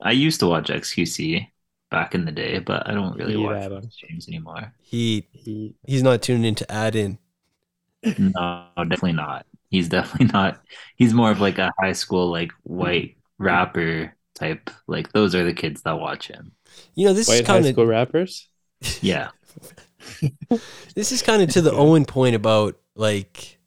I 0.00 0.12
used 0.12 0.40
to 0.40 0.46
watch 0.46 0.68
XQC 0.68 1.48
back 1.90 2.14
in 2.14 2.24
the 2.24 2.32
day, 2.32 2.58
but 2.60 2.88
I 2.88 2.94
don't 2.94 3.16
really 3.16 3.36
Hate 3.36 3.36
watch 3.36 3.54
Adam. 3.54 3.90
streams 3.90 4.28
anymore. 4.28 4.74
he 4.80 5.28
He, 5.32 5.74
he's 5.86 6.02
not 6.02 6.22
tuning 6.22 6.44
into 6.44 6.70
Adin. 6.70 7.18
No, 8.16 8.68
definitely 8.76 9.12
not. 9.12 9.46
He's 9.70 9.88
definitely 9.88 10.26
not. 10.32 10.60
He's 10.96 11.14
more 11.14 11.30
of 11.30 11.40
like 11.40 11.58
a 11.58 11.72
high 11.78 11.92
school 11.92 12.30
like 12.30 12.52
white 12.62 13.16
rapper 13.38 14.16
type. 14.34 14.70
Like 14.86 15.12
those 15.12 15.34
are 15.34 15.44
the 15.44 15.54
kids 15.54 15.82
that 15.82 15.98
watch 15.98 16.28
him. 16.28 16.52
You 16.94 17.06
know, 17.06 17.12
this 17.12 17.32
is 17.32 17.40
white 17.40 17.46
high 17.46 17.62
kind 17.62 17.62
school 17.62 17.86
of 17.86 17.86
rappers. 17.86 18.48
Yeah. 19.00 19.30
this 20.94 21.12
is 21.12 21.22
kind 21.22 21.42
of 21.42 21.50
to 21.50 21.60
the 21.62 21.72
Owen 21.72 22.04
point 22.04 22.34
about 22.34 22.78
like 22.94 23.58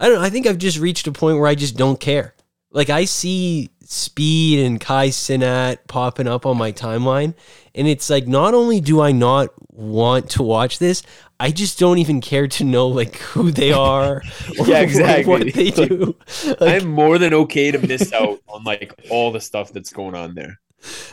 I 0.00 0.08
don't 0.08 0.16
know. 0.18 0.24
I 0.24 0.30
think 0.30 0.46
I've 0.46 0.58
just 0.58 0.78
reached 0.78 1.06
a 1.06 1.12
point 1.12 1.38
where 1.38 1.48
I 1.48 1.54
just 1.54 1.76
don't 1.76 2.00
care. 2.00 2.34
Like 2.70 2.90
I 2.90 3.04
see 3.06 3.70
Speed 3.82 4.64
and 4.64 4.80
Kai 4.80 5.08
Cenat 5.08 5.78
popping 5.88 6.28
up 6.28 6.44
on 6.44 6.58
my 6.58 6.72
timeline, 6.72 7.34
and 7.74 7.88
it's 7.88 8.10
like 8.10 8.26
not 8.26 8.52
only 8.54 8.80
do 8.80 9.00
I 9.00 9.12
not 9.12 9.48
want 9.72 10.28
to 10.30 10.42
watch 10.42 10.78
this, 10.78 11.02
I 11.40 11.50
just 11.50 11.78
don't 11.78 11.98
even 11.98 12.20
care 12.20 12.46
to 12.48 12.64
know 12.64 12.88
like 12.88 13.16
who 13.16 13.50
they 13.50 13.72
are 13.72 14.22
or 14.58 14.66
Yeah, 14.66 14.80
exactly. 14.80 15.24
what 15.24 15.54
they 15.54 15.70
do. 15.70 16.14
Like, 16.60 16.82
I'm 16.82 16.88
more 16.88 17.16
than 17.18 17.32
okay 17.32 17.70
to 17.70 17.78
miss 17.78 18.12
out 18.12 18.40
on 18.48 18.64
like 18.64 18.92
all 19.10 19.32
the 19.32 19.40
stuff 19.40 19.72
that's 19.72 19.92
going 19.92 20.14
on 20.14 20.34
there. 20.34 20.60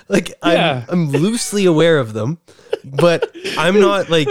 Like 0.10 0.30
Yeah. 0.44 0.86
I'm, 0.90 1.10
I'm 1.10 1.12
loosely 1.12 1.66
aware 1.66 1.98
of 2.00 2.14
them, 2.14 2.40
but 2.84 3.32
I'm 3.58 3.80
not 3.80 4.10
like 4.16 4.28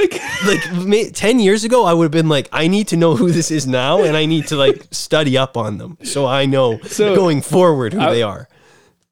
like 0.47 0.61
ma- 0.73 1.11
10 1.13 1.41
years 1.41 1.65
ago 1.65 1.85
I 1.85 1.93
would 1.95 2.05
have 2.05 2.13
been 2.13 2.29
like 2.29 2.49
I 2.53 2.69
need 2.69 2.89
to 2.89 2.97
know 2.97 3.17
who 3.17 3.31
this 3.31 3.51
is 3.51 3.67
now 3.67 4.03
and 4.03 4.17
I 4.17 4.27
need 4.27 4.47
to 4.49 4.57
like 4.57 4.87
study 4.91 5.37
up 5.39 5.57
on 5.57 5.79
them 5.79 5.99
so 6.03 6.27
I 6.27 6.47
know 6.47 6.79
So, 6.81 7.15
going 7.15 7.43
forward 7.43 7.93
who 7.93 8.01
I- 8.01 8.13
they 8.15 8.23
are. 8.23 8.49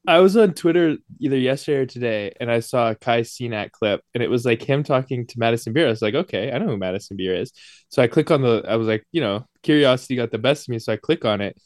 I 0.05 0.19
was 0.19 0.37
on 0.37 0.53
Twitter 0.55 0.97
either 1.21 1.37
yesterday 1.39 1.79
or 1.79 1.87
today, 1.87 2.33
and 2.41 2.51
I 2.51 2.59
saw 2.59 2.91
a 2.91 2.97
Kai 2.97 3.21
Cenat 3.21 3.71
clip, 3.71 4.01
and 4.15 4.21
it 4.21 4.29
was 4.29 4.45
like 4.45 4.61
him 4.61 4.83
talking 4.83 5.29
to 5.29 5.39
Madison 5.39 5.73
Beer. 5.73 5.87
I 5.87 5.91
was 5.91 6.03
like, 6.03 6.15
okay, 6.15 6.51
I 6.51 6.59
know 6.59 6.67
who 6.67 6.77
Madison 6.77 7.17
Beer 7.17 7.37
is. 7.37 7.53
So 7.89 8.03
I 8.03 8.09
click 8.09 8.33
on 8.33 8.43
the, 8.43 8.65
I 8.67 8.75
was 8.75 8.89
like, 8.89 9.05
you 9.13 9.21
know, 9.21 9.47
curiosity 9.63 10.17
got 10.17 10.33
the 10.33 10.39
best 10.39 10.65
of 10.67 10.71
me, 10.73 10.81
so 10.81 10.93
I 10.93 10.97
click 10.97 11.25
on 11.25 11.41
it, 11.41 11.57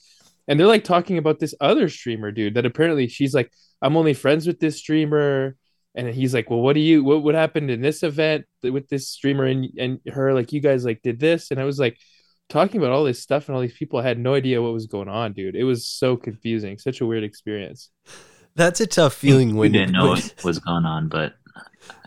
and 0.47 0.61
they're 0.61 0.67
like 0.67 0.85
talking 0.85 1.17
about 1.17 1.39
this 1.41 1.55
other 1.63 1.89
streamer 1.89 2.31
dude 2.31 2.53
that 2.57 2.67
apparently 2.67 3.09
she's 3.09 3.33
like, 3.33 3.51
I'm 3.83 3.97
only 3.97 4.15
friends 4.15 4.47
with 4.47 4.61
this 4.61 4.79
streamer, 4.79 5.57
and 5.95 6.09
he's 6.09 6.35
like, 6.35 6.51
well, 6.51 6.61
what 6.61 6.75
do 6.75 6.81
you, 6.81 7.05
what 7.05 7.23
what 7.23 7.35
happened 7.35 7.71
in 7.71 7.81
this 7.81 8.03
event 8.03 8.45
with 8.63 8.89
this 8.89 9.09
streamer 9.09 9.45
and 9.45 9.69
and 9.79 10.01
her? 10.07 10.35
Like, 10.35 10.53
you 10.53 10.61
guys 10.61 10.85
like 10.85 11.03
did 11.03 11.21
this, 11.21 11.51
and 11.51 11.61
I 11.61 11.65
was 11.65 11.79
like. 11.79 11.99
Talking 12.49 12.81
about 12.81 12.93
all 12.93 13.03
this 13.03 13.21
stuff 13.21 13.49
and 13.49 13.57
all 13.57 13.61
these 13.61 13.77
people, 13.77 13.99
I 13.99 14.05
had 14.05 14.21
no 14.21 14.33
idea 14.35 14.63
what 14.63 14.73
was 14.73 14.87
going 14.87 15.09
on, 15.09 15.33
dude. 15.33 15.57
It 15.57 15.65
was 15.65 15.85
so 15.85 16.17
confusing, 16.17 16.79
such 16.79 17.01
a 17.01 17.05
weird 17.05 17.25
experience. 17.25 17.91
That's 18.55 18.81
a 18.81 18.87
tough 18.87 19.15
feeling 19.15 19.49
We 19.57 19.63
when 19.63 19.73
didn't 19.73 19.91
know 19.91 20.11
what 20.11 20.45
was 20.45 20.61
going 20.61 20.85
on, 20.85 21.09
but 21.09 21.35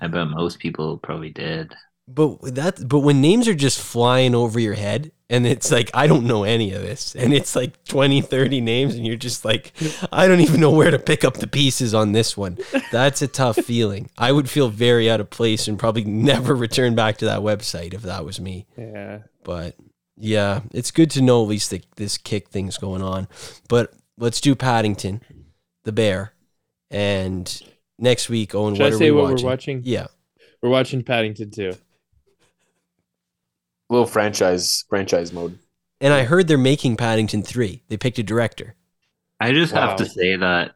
I 0.02 0.08
bet 0.08 0.28
most 0.28 0.60
people 0.60 0.98
probably 0.98 1.32
did. 1.32 1.76
But 2.12 2.56
that 2.56 2.88
but 2.88 3.00
when 3.00 3.22
names 3.22 3.48
are 3.48 3.54
just 3.56 3.80
flying 3.80 4.34
over 4.34 4.60
your 4.60 4.74
head 4.74 5.12
and 5.30 5.46
it's 5.46 5.72
like 5.72 5.92
I 5.94 6.08
don't 6.08 6.26
know 6.26 6.44
any 6.44 6.74
of 6.74 6.82
this 6.82 7.16
and 7.16 7.34
it's 7.34 7.56
like 7.56 7.84
20 7.86 8.22
30 8.22 8.62
names 8.62 8.96
and 8.96 9.06
you're 9.06 9.16
just 9.16 9.46
like 9.46 9.74
I 10.12 10.28
don't 10.28 10.40
even 10.40 10.60
know 10.60 10.72
where 10.72 10.90
to 10.90 10.98
pick 10.98 11.24
up 11.24 11.36
the 11.36 11.46
pieces 11.48 11.94
on 11.94 12.12
this 12.14 12.36
one. 12.36 12.58
That's 12.92 13.22
a 13.22 13.28
tough 13.28 13.58
feeling. 13.66 14.10
I 14.18 14.32
would 14.32 14.50
feel 14.50 14.70
very 14.70 15.10
out 15.10 15.20
of 15.20 15.30
place 15.30 15.68
and 15.68 15.78
probably 15.78 16.04
never 16.04 16.56
return 16.56 16.96
back 16.96 17.18
to 17.18 17.26
that 17.26 17.42
website 17.42 17.94
if 17.94 18.02
that 18.02 18.26
was 18.26 18.40
me. 18.42 18.66
Yeah. 18.76 19.20
But 19.44 19.76
yeah, 20.18 20.62
it's 20.74 20.92
good 20.92 21.12
to 21.12 21.22
know 21.22 21.44
at 21.44 21.48
least 21.50 21.70
that 21.70 21.86
this 21.96 22.18
kick 22.18 22.50
thing's 22.50 22.78
going 22.78 23.02
on. 23.04 23.28
But 23.68 23.94
let's 24.18 24.42
do 24.42 24.56
Paddington, 24.56 25.22
the 25.86 25.92
bear, 25.92 26.34
and 26.92 27.62
next 27.98 28.30
week, 28.30 28.54
Owen. 28.56 28.74
Should 28.76 28.82
what 28.82 28.92
I 28.94 28.96
are 28.96 28.98
say 28.98 29.12
we 29.12 29.18
what 29.18 29.32
watching? 29.32 29.46
we're 29.46 29.52
watching? 29.52 29.82
Yeah, 29.86 30.08
We're 30.62 30.70
watching 30.70 31.04
Paddington 31.04 31.52
too. 31.52 31.74
Little 33.90 34.06
franchise 34.06 34.84
franchise 34.90 35.34
mode. 35.34 35.58
and 36.02 36.14
I 36.14 36.24
heard 36.24 36.48
they're 36.48 36.58
making 36.58 36.98
Paddington 36.98 37.44
three. 37.44 37.84
They 37.90 37.98
picked 37.98 38.20
a 38.20 38.24
director. 38.24 38.76
I 39.40 39.52
just 39.52 39.74
have 39.74 39.96
to 39.98 40.06
say 40.06 40.36
that 40.36 40.72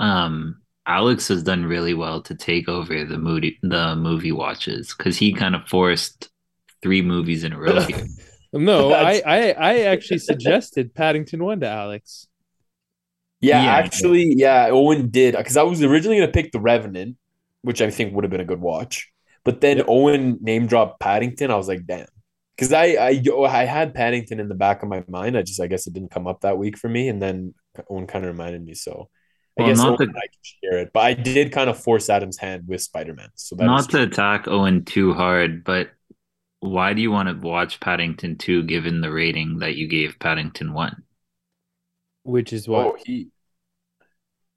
um 0.00 0.62
Alex 0.86 1.28
has 1.28 1.42
done 1.42 1.64
really 1.64 1.94
well 1.94 2.22
to 2.22 2.34
take 2.34 2.68
over 2.68 3.04
the 3.04 3.18
movie 3.18 3.58
the 3.62 3.96
movie 3.96 4.32
watches 4.32 4.94
because 4.96 5.16
he 5.16 5.32
kind 5.32 5.54
of 5.54 5.66
forced 5.68 6.28
three 6.82 7.02
movies 7.02 7.44
in 7.44 7.52
a 7.52 7.58
row 7.58 7.80
here. 7.80 8.06
No, 8.52 8.92
I, 8.94 9.20
I 9.26 9.50
I 9.52 9.78
actually 9.80 10.18
suggested 10.18 10.94
Paddington 10.94 11.42
one 11.44 11.60
to 11.60 11.68
Alex. 11.68 12.26
Yeah, 13.40 13.62
Yeah. 13.62 13.70
actually, 13.72 14.34
yeah, 14.36 14.68
Owen 14.70 15.10
did 15.10 15.36
because 15.36 15.56
I 15.58 15.62
was 15.62 15.82
originally 15.82 16.18
gonna 16.20 16.32
pick 16.32 16.52
The 16.52 16.60
Revenant, 16.60 17.16
which 17.62 17.82
I 17.82 17.90
think 17.90 18.14
would 18.14 18.24
have 18.24 18.30
been 18.30 18.40
a 18.40 18.46
good 18.46 18.60
watch. 18.60 19.10
But 19.44 19.60
then 19.60 19.82
Owen 19.86 20.38
name 20.40 20.66
dropped 20.66 21.00
Paddington. 21.00 21.50
I 21.50 21.56
was 21.56 21.68
like, 21.68 21.84
damn. 21.86 22.06
Because 22.56 22.72
I, 22.72 22.84
I 22.98 23.22
I 23.48 23.64
had 23.64 23.94
Paddington 23.94 24.40
in 24.40 24.48
the 24.48 24.54
back 24.54 24.82
of 24.82 24.88
my 24.88 25.04
mind. 25.08 25.36
I 25.36 25.42
just 25.42 25.60
I 25.60 25.66
guess 25.66 25.86
it 25.86 25.92
didn't 25.92 26.10
come 26.10 26.26
up 26.26 26.40
that 26.40 26.58
week 26.58 26.78
for 26.78 26.88
me, 26.88 27.08
and 27.08 27.20
then 27.20 27.54
Owen 27.90 28.06
kind 28.06 28.24
of 28.24 28.30
reminded 28.32 28.64
me. 28.64 28.74
So 28.74 29.08
I 29.58 29.62
Well, 29.62 29.68
guess 29.68 29.78
not 29.78 29.90
Owen 29.90 29.98
the- 29.98 30.04
and 30.04 30.16
I 30.16 30.20
can 30.22 30.42
share 30.42 30.78
it. 30.80 30.90
But 30.92 31.00
I 31.00 31.14
did 31.14 31.52
kind 31.52 31.68
of 31.68 31.78
force 31.82 32.08
Adam's 32.08 32.38
hand 32.38 32.64
with 32.66 32.80
Spider 32.82 33.14
Man. 33.14 33.28
So 33.34 33.56
that 33.56 33.64
is 33.64 33.68
Not 33.68 33.90
to 33.90 34.02
attack 34.02 34.48
Owen 34.48 34.84
too 34.84 35.12
hard, 35.14 35.64
but 35.64 35.90
why 36.60 36.94
do 36.94 37.02
you 37.02 37.10
want 37.10 37.28
to 37.28 37.46
watch 37.46 37.80
Paddington 37.80 38.38
2 38.38 38.62
given 38.64 39.00
the 39.02 39.12
rating 39.12 39.58
that 39.58 39.76
you 39.76 39.86
gave 39.88 40.18
Paddington 40.18 40.72
1? 40.72 41.02
Which 42.24 42.52
is 42.52 42.68
what 42.68 42.86
oh 42.86 42.96
he 43.04 43.28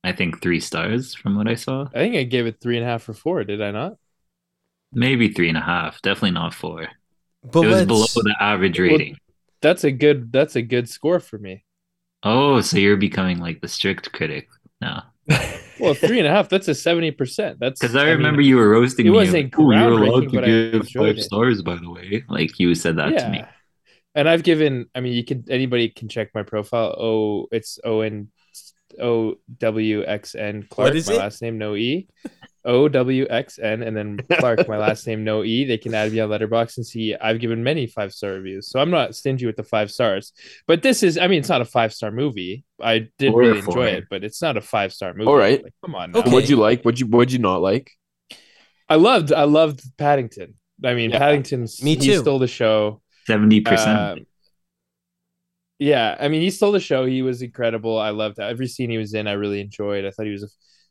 I 0.04 0.14
think 0.14 0.42
three 0.42 0.60
stars 0.60 1.14
from 1.14 1.36
what 1.36 1.48
I 1.48 1.56
saw. 1.56 1.88
I 1.94 2.00
think 2.00 2.16
I 2.16 2.24
gave 2.24 2.46
it 2.46 2.60
three 2.62 2.78
and 2.78 2.86
a 2.86 2.90
half 2.90 3.08
or 3.10 3.14
four, 3.14 3.44
did 3.44 3.62
I 3.62 3.72
not? 3.72 3.94
Maybe 4.92 5.30
three 5.34 5.50
and 5.50 5.58
a 5.58 5.62
half. 5.62 6.02
Definitely 6.02 6.32
not 6.32 6.54
four. 6.54 6.90
But 7.44 7.64
it 7.66 7.68
was 7.68 7.86
below 7.86 8.06
the 8.16 8.36
average 8.40 8.80
rating. 8.80 9.18
That's 9.62 9.84
a 9.84 9.92
good 9.92 10.32
that's 10.32 10.56
a 10.56 10.62
good 10.62 10.90
score 10.90 11.20
for 11.20 11.38
me. 11.38 11.66
Oh, 12.24 12.62
so 12.62 12.78
you're 12.78 12.98
becoming 12.98 13.40
like 13.40 13.62
the 13.62 13.68
strict 13.68 14.12
critic 14.12 14.50
now. 14.82 15.06
Well, 15.80 15.94
three 15.94 16.20
and 16.20 16.28
a 16.28 16.32
half, 16.32 16.50
that's 16.50 16.68
a 16.68 16.76
seventy 16.76 17.12
percent. 17.12 17.58
That's 17.60 17.80
Because 17.80 17.96
I, 17.96 18.06
mean, 18.06 18.18
remember 18.18 18.42
you 18.42 18.58
were 18.58 18.70
roasting 18.70 19.06
it 19.06 19.12
me. 19.12 19.16
wasn't 19.16 19.46
like, 19.46 19.54
"Oh, 19.58 19.72
you're 19.72 19.92
allowed 19.92 20.30
to 20.32 20.42
give 20.42 20.88
five 20.90 21.18
it." 21.18 21.24
stars, 21.24 21.62
by 21.62 21.76
the 21.78 21.90
way. 21.90 22.24
Like 22.28 22.60
you 22.60 22.76
said 22.76 22.98
that 22.98 23.18
to 23.18 23.30
me. 23.30 23.44
And 24.16 24.28
I've 24.28 24.44
given 24.44 24.88
I 24.96 25.02
mean 25.02 25.14
you 25.14 25.24
can 25.24 25.46
anybody 25.50 25.90
can 25.90 26.10
check 26.10 26.32
my 26.34 26.44
profile. 26.44 26.96
Oh 27.00 27.48
it's 27.52 27.80
O 27.84 28.02
N 28.02 28.30
O 29.00 29.36
W 29.60 30.06
X 30.06 30.36
N 30.36 30.66
Clark. 30.70 30.96
is 30.96 31.08
my 31.08 31.16
it? 31.16 31.18
last 31.18 31.42
name 31.42 31.58
no 31.58 31.76
E. 31.76 32.08
O 32.66 32.88
W 32.90 33.26
X 33.30 33.58
N 33.60 33.84
and 33.84 33.96
then 33.96 34.18
Clark, 34.40 34.68
my 34.68 34.78
last 34.78 35.08
name 35.08 35.24
no 35.24 35.44
E. 35.44 35.66
They 35.66 35.78
can 35.78 35.94
add 35.94 36.12
me 36.12 36.20
on 36.20 36.30
Letterboxd 36.30 36.78
and 36.78 36.86
see 36.86 37.16
I've 37.16 37.40
given 37.40 37.64
many 37.64 37.88
five 37.88 38.14
star 38.14 38.32
reviews. 38.34 38.70
So 38.70 38.80
I'm 38.80 38.90
not 38.92 39.16
stingy 39.16 39.46
with 39.46 39.56
the 39.56 39.64
five 39.64 39.92
stars. 39.92 40.34
But 40.68 40.82
this 40.84 41.04
is 41.04 41.18
I 41.18 41.28
mean 41.28 41.40
it's 41.40 41.50
not 41.50 41.62
a 41.62 41.66
five 41.66 41.94
star 41.94 42.12
movie. 42.12 42.66
I 42.82 43.10
did 43.18 43.34
Or 43.34 43.40
really 43.42 43.60
enjoy 43.60 43.88
it, 43.88 44.06
but 44.10 44.24
it's 44.24 44.42
not 44.42 44.58
a 44.58 44.62
five 44.62 44.94
star 44.94 45.14
movie. 45.14 45.28
All 45.30 45.36
right. 45.38 45.64
Like, 45.64 45.74
come 45.86 45.96
on. 45.96 46.12
Now. 46.12 46.20
Okay. 46.20 46.32
what'd 46.32 46.50
you 46.50 46.58
like? 46.58 46.84
What'd 46.84 47.00
you 47.00 47.08
what'd 47.08 47.32
you 47.32 47.40
not 47.40 47.62
like? 47.62 47.92
I 48.88 48.96
loved 48.96 49.32
I 49.32 49.44
loved 49.44 49.82
Paddington. 49.98 50.56
I 50.84 50.94
mean 50.96 51.12
Yeah. 51.12 51.20
Paddington's 51.20 51.82
Me 51.84 51.96
too. 51.96 52.02
he 52.02 52.08
too. 52.14 52.20
stole 52.20 52.40
the 52.40 52.48
show. 52.48 53.02
Seventy 53.26 53.62
percent. 53.62 54.00
Um, 54.00 54.26
yeah, 55.82 56.18
I 56.20 56.28
mean, 56.28 56.42
he 56.42 56.52
stole 56.52 56.74
the 56.74 56.80
show. 56.82 57.06
He 57.06 57.22
was 57.22 57.42
incredible. 57.42 57.98
I 57.98 58.10
loved 58.10 58.38
every 58.38 58.68
scene 58.68 58.90
he 58.90 58.98
was 58.98 59.14
in. 59.14 59.28
I 59.28 59.34
really 59.34 59.62
enjoyed. 59.62 60.04
I 60.04 60.12
thought 60.12 60.26
he 60.26 60.32
was 60.34 60.44
a 60.44 60.50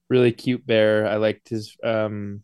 really 0.09 0.33
cute 0.33 0.67
bear. 0.67 1.07
I 1.07 1.17
liked 1.17 1.49
his 1.49 1.77
um, 1.83 2.43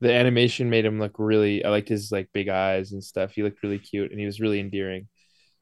the 0.00 0.12
animation 0.12 0.70
made 0.70 0.84
him 0.84 0.98
look 1.00 1.16
really. 1.18 1.64
I 1.64 1.70
liked 1.70 1.88
his 1.88 2.12
like 2.12 2.28
big 2.32 2.48
eyes 2.48 2.92
and 2.92 3.02
stuff. 3.02 3.32
He 3.32 3.42
looked 3.42 3.62
really 3.62 3.78
cute 3.78 4.10
and 4.10 4.20
he 4.20 4.26
was 4.26 4.40
really 4.40 4.60
endearing. 4.60 5.08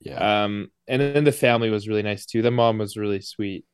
Yeah. 0.01 0.45
Um, 0.45 0.69
and 0.89 1.01
then 1.01 1.25
the 1.25 1.33
family 1.33 1.71
was 1.71 1.89
really 1.89 2.03
nice 2.03 2.27
too. 2.27 2.43
The 2.43 2.51
mom 2.51 2.79
was 2.79 2.97
really 2.97 3.21
sweet. 3.21 3.65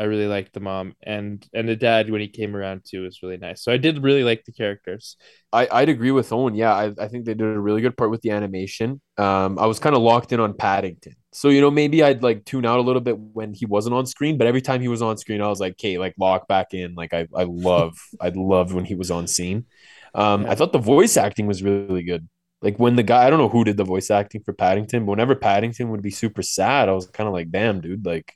I 0.00 0.04
really 0.04 0.26
liked 0.26 0.54
the 0.54 0.60
mom 0.60 0.94
and 1.02 1.46
and 1.54 1.68
the 1.68 1.76
dad 1.76 2.10
when 2.10 2.22
he 2.22 2.28
came 2.28 2.56
around 2.56 2.82
too 2.88 3.02
was 3.04 3.22
really 3.22 3.36
nice. 3.36 3.62
So 3.64 3.72
I 3.72 3.76
did 3.76 4.02
really 4.02 4.24
like 4.24 4.44
the 4.46 4.52
characters. 4.52 5.16
I, 5.52 5.68
I'd 5.70 5.88
agree 5.88 6.12
with 6.12 6.32
Owen. 6.32 6.54
Yeah, 6.54 6.72
I, 6.74 6.92
I 6.98 7.08
think 7.08 7.24
they 7.24 7.34
did 7.34 7.42
a 7.56 7.60
really 7.60 7.82
good 7.82 7.96
part 7.96 8.10
with 8.10 8.22
the 8.22 8.30
animation. 8.30 9.00
Um, 9.18 9.58
I 9.58 9.66
was 9.66 9.78
kind 9.80 9.96
of 9.96 10.02
locked 10.02 10.32
in 10.32 10.40
on 10.40 10.54
Paddington. 10.54 11.14
So, 11.32 11.48
you 11.48 11.60
know, 11.60 11.70
maybe 11.70 12.02
I'd 12.02 12.22
like 12.22 12.44
tune 12.44 12.66
out 12.66 12.78
a 12.78 12.82
little 12.82 13.00
bit 13.00 13.18
when 13.18 13.52
he 13.54 13.66
wasn't 13.66 13.94
on 13.94 14.06
screen, 14.06 14.38
but 14.38 14.46
every 14.46 14.60
time 14.62 14.80
he 14.80 14.88
was 14.88 15.02
on 15.02 15.16
screen, 15.18 15.40
I 15.42 15.48
was 15.48 15.60
like, 15.60 15.72
okay, 15.72 15.98
like 15.98 16.14
lock 16.18 16.48
back 16.48 16.72
in. 16.72 16.94
Like 16.94 17.12
I, 17.12 17.26
I 17.36 17.44
love, 17.44 17.96
I 18.20 18.30
loved 18.34 18.72
when 18.72 18.84
he 18.84 18.94
was 18.94 19.10
on 19.10 19.26
scene. 19.26 19.66
Um, 20.14 20.44
Yeah. 20.44 20.48
I 20.48 20.54
thought 20.54 20.72
the 20.72 20.78
voice 20.78 21.16
acting 21.16 21.46
was 21.46 21.62
really 21.62 22.02
good. 22.02 22.28
Like 22.62 22.78
when 22.78 22.96
the 22.96 23.02
guy, 23.02 23.26
I 23.26 23.30
don't 23.30 23.38
know 23.38 23.48
who 23.48 23.64
did 23.64 23.76
the 23.76 23.84
voice 23.84 24.10
acting 24.10 24.42
for 24.42 24.52
Paddington, 24.52 25.04
but 25.06 25.10
whenever 25.12 25.34
Paddington 25.34 25.90
would 25.90 26.02
be 26.02 26.10
super 26.10 26.42
sad, 26.42 26.88
I 26.88 26.92
was 26.92 27.06
kind 27.08 27.26
of 27.26 27.32
like, 27.32 27.50
damn, 27.50 27.80
dude, 27.80 28.04
like 28.04 28.34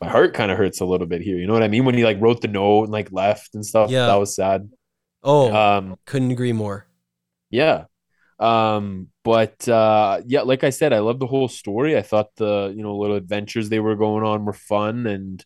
my 0.00 0.08
heart 0.08 0.34
kind 0.34 0.50
of 0.50 0.58
hurts 0.58 0.80
a 0.80 0.84
little 0.86 1.06
bit 1.06 1.22
here. 1.22 1.36
You 1.38 1.46
know 1.46 1.52
what 1.52 1.62
I 1.62 1.68
mean? 1.68 1.84
When 1.84 1.94
he 1.94 2.04
like 2.04 2.20
wrote 2.20 2.40
the 2.40 2.48
note 2.48 2.84
and 2.84 2.92
like 2.92 3.12
left 3.12 3.54
and 3.54 3.64
stuff, 3.64 3.90
Yeah. 3.90 4.06
that 4.06 4.16
was 4.16 4.34
sad. 4.34 4.70
Oh, 5.22 5.54
Um, 5.54 5.96
couldn't 6.06 6.30
agree 6.30 6.52
more. 6.52 6.86
yeah. 7.50 7.84
Um, 8.38 9.08
but 9.24 9.68
uh 9.68 10.22
yeah, 10.26 10.42
like 10.42 10.64
I 10.64 10.70
said, 10.70 10.92
I 10.94 11.00
love 11.00 11.18
the 11.20 11.26
whole 11.26 11.48
story. 11.48 11.96
I 11.96 12.02
thought 12.02 12.34
the, 12.36 12.72
you 12.76 12.82
know, 12.82 12.96
little 12.98 13.16
adventures 13.16 13.68
they 13.68 13.80
were 13.80 13.96
going 13.96 14.24
on 14.24 14.44
were 14.46 14.54
fun 14.54 15.06
and 15.06 15.44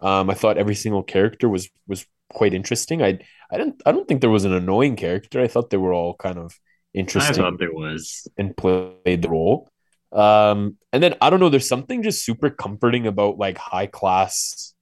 um 0.00 0.30
I 0.30 0.34
thought 0.34 0.58
every 0.58 0.74
single 0.76 1.02
character 1.02 1.48
was 1.48 1.68
was 1.88 2.06
quite 2.30 2.54
interesting. 2.54 3.02
I 3.02 3.20
I 3.50 3.58
didn't 3.58 3.82
I 3.86 3.92
don't 3.92 4.08
think 4.08 4.20
there 4.22 4.30
was 4.30 4.44
an 4.46 4.54
annoying 4.54 4.96
character. 4.96 5.40
I 5.42 5.48
thought 5.48 5.70
they 5.70 5.76
were 5.78 5.94
all 5.94 6.14
kind 6.14 6.38
of 6.38 6.54
interesting. 6.94 7.38
I 7.38 7.38
interesting 7.38 7.42
thought 7.44 7.58
there 7.58 7.72
was. 7.74 8.28
and 8.38 8.56
played 8.56 9.22
the 9.22 9.30
role. 9.30 9.70
Um 10.12 10.78
and 10.92 11.02
then 11.02 11.14
I 11.20 11.30
don't 11.30 11.40
know, 11.40 11.50
there's 11.50 11.68
something 11.68 12.02
just 12.02 12.24
super 12.24 12.50
comforting 12.50 13.06
about 13.06 13.38
like 13.38 13.58
high 13.58 13.86
class 13.86 14.74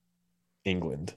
England. 0.65 1.15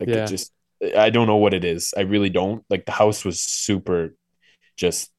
Like 0.00 0.14
Yeah. 0.14 0.16
it 0.16 0.26
just 0.26 0.52
I 0.96 1.10
don't 1.10 1.26
know 1.26 1.36
what 1.36 1.54
it 1.54 1.64
is. 1.64 1.94
I 1.96 2.02
really 2.02 2.30
don't. 2.30 2.64
Like 2.70 2.86
the 2.86 2.92
house 2.92 3.24
was 3.24 3.40
super 3.40 4.14
just 4.76 5.10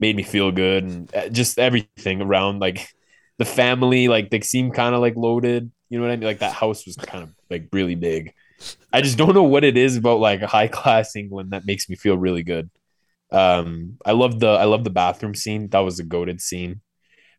made 0.00 0.16
me 0.16 0.22
feel 0.22 0.52
good 0.52 0.84
and 0.84 1.14
uh, 1.14 1.28
just 1.28 1.58
everything 1.58 2.22
around 2.22 2.60
like 2.60 2.88
the 3.38 3.44
family 3.44 4.08
like 4.08 4.30
they 4.30 4.40
seemed 4.40 4.74
kind 4.74 4.94
of 4.94 5.00
like 5.00 5.16
loaded 5.16 5.70
you 5.88 5.98
know 5.98 6.04
what 6.06 6.12
i 6.12 6.16
mean 6.16 6.26
like 6.26 6.40
that 6.40 6.52
house 6.52 6.86
was 6.86 6.96
kind 6.96 7.24
of 7.24 7.30
like 7.50 7.68
really 7.72 7.94
big 7.94 8.32
i 8.92 9.00
just 9.02 9.18
don't 9.18 9.34
know 9.34 9.44
what 9.44 9.64
it 9.64 9.76
is 9.78 9.96
about 9.96 10.20
like 10.20 10.42
high 10.42 10.68
class 10.68 11.16
england 11.16 11.52
that 11.52 11.66
makes 11.66 11.88
me 11.88 11.96
feel 11.96 12.18
really 12.18 12.42
good 12.42 12.70
um 13.32 13.98
i 14.06 14.12
love 14.12 14.40
the 14.40 14.48
i 14.48 14.64
love 14.64 14.84
the 14.84 14.90
bathroom 14.90 15.34
scene 15.34 15.68
that 15.70 15.80
was 15.80 15.98
a 16.00 16.04
goaded 16.04 16.40
scene 16.40 16.80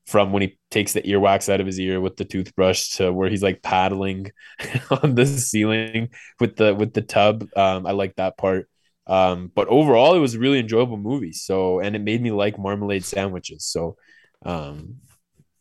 from 0.10 0.32
when 0.34 0.42
he 0.42 0.58
takes 0.72 0.94
the 0.94 1.02
earwax 1.04 1.48
out 1.52 1.60
of 1.62 1.66
his 1.66 1.80
ear 1.80 2.02
with 2.02 2.18
the 2.18 2.26
toothbrush 2.26 2.98
to 2.98 3.14
where 3.14 3.30
he's 3.30 3.44
like 3.44 3.62
paddling 3.62 4.32
on 5.04 5.16
the 5.16 5.26
ceiling 5.26 6.10
with 6.40 6.56
the 6.56 6.74
with 6.74 6.94
the 6.94 7.02
tub 7.02 7.48
um 7.56 7.86
i 7.86 7.92
like 7.92 8.16
that 8.16 8.38
part 8.38 8.68
um, 9.10 9.52
but 9.56 9.68
overall, 9.70 10.14
it 10.14 10.20
was 10.20 10.36
a 10.36 10.40
really 10.40 10.60
enjoyable 10.60 10.96
movie. 10.96 11.34
So, 11.34 11.80
and 11.80 11.96
it 11.96 12.00
made 12.00 12.22
me 12.22 12.30
like 12.32 12.60
marmalade 12.60 13.04
sandwiches. 13.04 13.66
So, 13.66 13.98
um, 14.46 14.98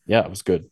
yeah, 0.06 0.22
it 0.22 0.30
was 0.30 0.42
good. 0.42 0.68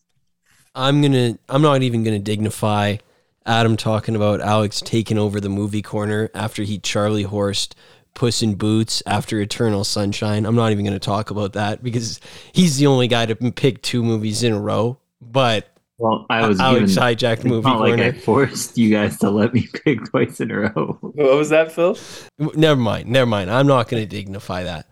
I'm 0.75 1.01
gonna. 1.01 1.39
I'm 1.49 1.63
not 1.63 1.83
even 1.83 2.05
gonna 2.05 2.19
dignify 2.19 2.99
Adam 3.47 3.79
talking 3.79 4.15
about 4.15 4.43
Alex 4.43 4.83
taking 4.85 5.17
over 5.17 5.41
the 5.41 5.49
movie 5.49 5.81
corner 5.81 6.31
after 6.35 6.65
he 6.65 6.79
Charlie 6.79 7.23
horsed 7.23 7.75
Puss 8.17 8.43
in 8.43 8.57
Boots 8.57 9.01
after 9.07 9.41
Eternal 9.41 9.85
Sunshine. 9.85 10.45
I'm 10.45 10.57
not 10.57 10.73
even 10.73 10.85
gonna 10.85 10.99
talk 10.99 11.31
about 11.31 11.53
that 11.53 11.85
because 11.85 12.19
he's 12.53 12.77
the 12.79 12.89
only 12.89 13.07
guy 13.07 13.27
to 13.27 13.37
pick 13.53 13.83
two 13.83 14.03
movies 14.03 14.43
in 14.43 14.53
a 14.53 14.59
row. 14.61 14.99
But 15.21 15.69
Well, 15.99 16.27
I 16.29 16.47
was 16.49 16.59
Alex 16.59 16.95
given. 16.95 17.05
hijacked 17.05 17.33
It's 17.37 17.45
movie 17.45 17.69
not 17.69 17.81
like 17.81 18.01
I 18.01 18.13
forced 18.13 18.77
you 18.77 18.91
guys 18.91 19.19
to 19.21 19.31
let 19.31 19.55
me 19.55 19.69
pick 19.85 20.05
twice 20.11 20.41
in 20.41 20.51
a 20.51 20.61
row. 20.61 20.99
What 21.01 21.37
was 21.37 21.51
that, 21.51 21.71
Phil? 21.73 21.97
Never 22.39 22.81
mind. 22.81 23.09
Never 23.09 23.27
mind. 23.27 23.51
I'm 23.51 23.67
not 23.67 23.89
going 23.89 24.03
to 24.03 24.07
dignify 24.09 24.65
that. 24.65 24.87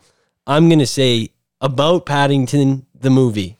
I'm 0.47 0.69
going 0.69 0.79
to 0.79 0.87
say 0.87 1.31
about 1.61 2.07
Paddington, 2.07 2.87
the 2.99 3.11
movie. 3.11 3.59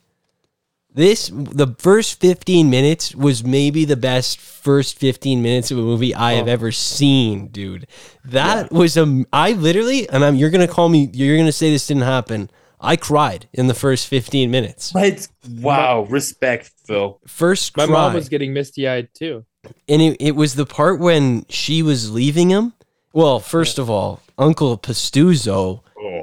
This, 0.95 1.29
the 1.35 1.75
first 1.79 2.21
15 2.21 2.71
minutes 2.71 3.15
was 3.17 3.43
maybe 3.43 3.85
the 3.85 3.97
best 3.97 4.39
first 4.39 4.97
15 4.99 5.43
minutes 5.43 5.73
of 5.73 5.79
a 5.79 5.83
movie 5.83 6.15
I 6.15 6.35
have 6.35 6.47
Oh. 6.47 6.53
ever 6.53 6.71
seen, 6.73 7.49
dude. 7.49 7.89
That 8.25 8.71
was 8.71 8.97
a, 8.97 9.25
I 9.33 9.53
literally, 9.53 10.09
and 10.09 10.25
I'm, 10.25 10.37
you're 10.37 10.51
going 10.51 10.67
to 10.67 10.73
call 10.73 10.89
me, 10.89 11.11
you're 11.13 11.37
going 11.37 11.47
to 11.47 11.53
say 11.53 11.71
this 11.71 11.89
didn't 11.89 12.05
happen. 12.05 12.49
I 12.81 12.95
cried 12.97 13.49
in 13.53 13.67
the 13.67 13.75
first 13.75 14.07
15 14.07 14.51
minutes. 14.53 14.93
But 14.93 15.27
wow, 15.49 16.03
respect, 16.09 16.71
Phil. 16.87 17.19
First 17.27 17.77
My 17.77 17.87
cry. 17.87 17.93
mom 17.93 18.15
was 18.15 18.29
getting 18.29 18.53
misty 18.53 18.87
eyed 18.87 19.09
too. 19.15 19.45
and 19.89 20.01
it, 20.01 20.17
it 20.21 20.37
was 20.37 20.55
the 20.55 20.67
part 20.67 21.01
when 21.01 21.45
she 21.49 21.83
was 21.83 22.13
leaving 22.13 22.51
him. 22.51 22.73
Well, 23.13 23.41
first 23.41 23.79
of 23.79 23.89
all, 23.91 24.21
Uncle 24.39 24.77
Pastuzo, 24.79 25.81
Oh, 25.99 26.23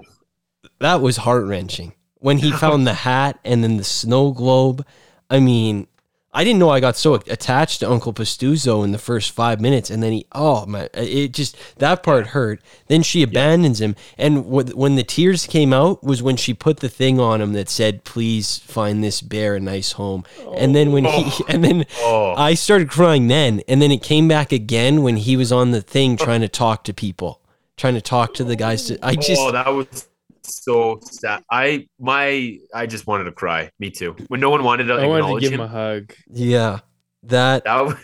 that 0.79 1.01
was 1.01 1.17
heart 1.17 1.45
wrenching. 1.45 1.93
When 2.21 2.37
he 2.37 2.51
found 2.63 2.87
the 2.87 2.93
hat 2.93 3.39
and 3.43 3.63
then 3.63 3.77
the 3.77 3.83
snow 3.83 4.31
globe. 4.31 4.85
I 5.29 5.39
mean, 5.39 5.87
I 6.33 6.45
didn't 6.45 6.59
know 6.59 6.69
I 6.69 6.79
got 6.79 6.95
so 6.95 7.15
attached 7.15 7.81
to 7.81 7.89
Uncle 7.89 8.13
Pastuzo 8.13 8.85
in 8.85 8.93
the 8.93 8.97
first 8.97 9.31
five 9.31 9.59
minutes, 9.59 9.89
and 9.89 10.01
then 10.01 10.13
he, 10.13 10.25
oh 10.31 10.65
my, 10.65 10.87
it 10.93 11.33
just 11.33 11.57
that 11.79 12.03
part 12.03 12.27
hurt. 12.27 12.61
Then 12.87 13.03
she 13.03 13.21
abandons 13.21 13.81
him, 13.81 13.97
and 14.17 14.45
wh- 14.45 14.75
when 14.77 14.95
the 14.95 15.03
tears 15.03 15.45
came 15.45 15.73
out 15.73 16.01
was 16.03 16.23
when 16.23 16.37
she 16.37 16.53
put 16.53 16.79
the 16.79 16.87
thing 16.87 17.19
on 17.19 17.41
him 17.41 17.51
that 17.53 17.67
said, 17.67 18.05
"Please 18.05 18.59
find 18.59 19.03
this 19.03 19.21
bear 19.21 19.55
a 19.55 19.59
nice 19.59 19.93
home." 19.93 20.23
And 20.55 20.73
then 20.73 20.93
when 20.93 21.03
he, 21.03 21.25
oh. 21.25 21.45
and 21.49 21.63
then 21.65 21.85
oh, 21.97 22.33
I 22.37 22.53
started 22.53 22.89
crying 22.89 23.27
then, 23.27 23.61
and 23.67 23.81
then 23.81 23.91
it 23.91 24.01
came 24.01 24.29
back 24.29 24.53
again 24.53 25.03
when 25.03 25.17
he 25.17 25.35
was 25.35 25.51
on 25.51 25.71
the 25.71 25.81
thing 25.81 26.15
trying 26.15 26.41
to 26.41 26.49
talk 26.49 26.85
to 26.85 26.93
people, 26.93 27.41
trying 27.75 27.95
to 27.95 28.01
talk 28.01 28.33
to 28.35 28.45
the 28.45 28.55
guys. 28.55 28.85
To, 28.85 29.05
I 29.05 29.11
oh, 29.11 29.15
just, 29.15 29.41
oh, 29.41 29.51
that 29.51 29.67
was 29.67 30.07
so 30.43 30.99
sad. 31.03 31.43
I 31.51 31.87
my 31.99 32.57
I 32.73 32.85
just 32.85 33.07
wanted 33.07 33.25
to 33.25 33.31
cry. 33.31 33.71
Me 33.79 33.89
too. 33.89 34.15
When 34.27 34.39
no 34.39 34.49
one 34.49 34.63
wanted 34.63 34.85
to 34.85 34.93
I 34.95 35.05
wanted 35.07 35.07
to 35.07 35.15
acknowledge 35.17 35.43
give 35.43 35.53
him. 35.53 35.59
him 35.61 35.65
a 35.65 35.67
hug. 35.69 36.13
yeah, 36.31 36.79
that 37.23 37.63
That 37.65 37.85
was, 37.85 37.95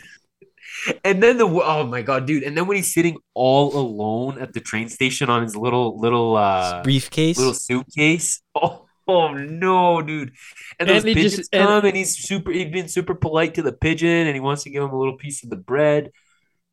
and 1.04 1.22
then 1.24 1.38
the 1.38 1.46
oh 1.48 1.86
my 1.86 2.02
god, 2.02 2.26
dude! 2.28 2.44
And 2.44 2.56
then 2.58 2.68
when 2.68 2.78
he's 2.78 2.94
sitting 2.94 3.18
all 3.34 3.76
alone 3.76 4.40
at 4.40 4.54
the 4.54 4.60
train 4.60 4.90
station 4.90 5.30
on 5.30 5.42
his 5.44 5.56
little 5.56 6.00
little 6.00 6.36
uh 6.38 6.84
briefcase. 6.84 7.38
little 7.38 7.54
suitcase. 7.54 8.42
Oh, 8.56 8.86
oh 9.08 9.34
no, 9.34 10.02
dude! 10.02 10.34
And 10.80 10.90
those 10.90 11.04
And 11.04 11.10
he 11.10 11.14
pigeons 11.16 11.36
just- 11.38 11.50
and- 11.54 11.66
come, 11.68 11.86
and, 11.86 11.96
he's 11.96 12.18
super. 12.18 12.52
He's 12.52 12.72
been 12.72 12.90
super 12.90 13.16
polite 13.16 13.54
to 13.56 13.62
the 13.62 13.72
pigeon, 13.72 14.28
and 14.28 14.36
he 14.36 14.42
wants 14.42 14.64
to 14.64 14.70
give 14.70 14.84
him 14.84 14.90
a 14.90 14.98
little 15.00 15.16
piece 15.16 15.44
of 15.44 15.50
the 15.50 15.56
bread. 15.56 16.12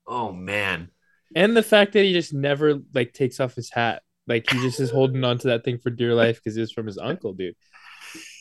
Oh 0.06 0.32
man, 0.32 0.90
And 1.36 1.56
the 1.56 1.62
fact 1.62 1.92
that 1.92 2.04
he 2.04 2.12
just 2.12 2.34
never 2.34 2.80
like 2.92 3.12
takes 3.12 3.38
off 3.40 3.54
his 3.54 3.70
hat. 3.70 4.02
Like 4.26 4.50
he 4.50 4.58
just 4.60 4.80
is 4.80 4.90
holding 4.90 5.22
on 5.24 5.38
to 5.38 5.48
that 5.48 5.64
thing 5.64 5.78
for 5.78 5.90
dear 5.90 6.14
life 6.14 6.36
because 6.36 6.56
it 6.56 6.60
was 6.60 6.72
from 6.72 6.86
his 6.86 6.98
uncle, 7.02 7.32
dude. 7.32 7.56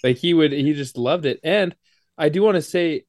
Like 0.03 0.17
he 0.17 0.33
would 0.33 0.51
he 0.51 0.73
just 0.73 0.97
loved 0.97 1.25
it. 1.25 1.39
And 1.43 1.75
I 2.17 2.29
do 2.29 2.41
want 2.43 2.55
to 2.55 2.61
say, 2.61 3.05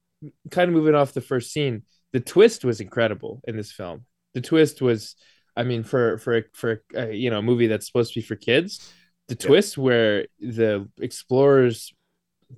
kind 0.51 0.69
of 0.69 0.73
moving 0.75 0.95
off 0.95 1.13
the 1.13 1.21
first 1.21 1.51
scene, 1.51 1.83
the 2.13 2.19
twist 2.19 2.65
was 2.65 2.81
incredible 2.81 3.41
in 3.47 3.55
this 3.55 3.71
film. 3.71 4.05
The 4.33 4.41
twist 4.41 4.81
was, 4.81 5.15
I 5.55 5.63
mean, 5.63 5.83
for 5.83 6.17
for 6.17 6.43
for 6.53 6.83
uh, 6.95 7.07
you 7.09 7.29
know 7.29 7.39
a 7.39 7.43
movie 7.43 7.67
that's 7.67 7.85
supposed 7.87 8.13
to 8.13 8.19
be 8.19 8.25
for 8.25 8.35
kids, 8.35 8.91
the 9.27 9.35
twist 9.35 9.77
where 9.77 10.27
the 10.39 10.89
explorer's 10.99 11.93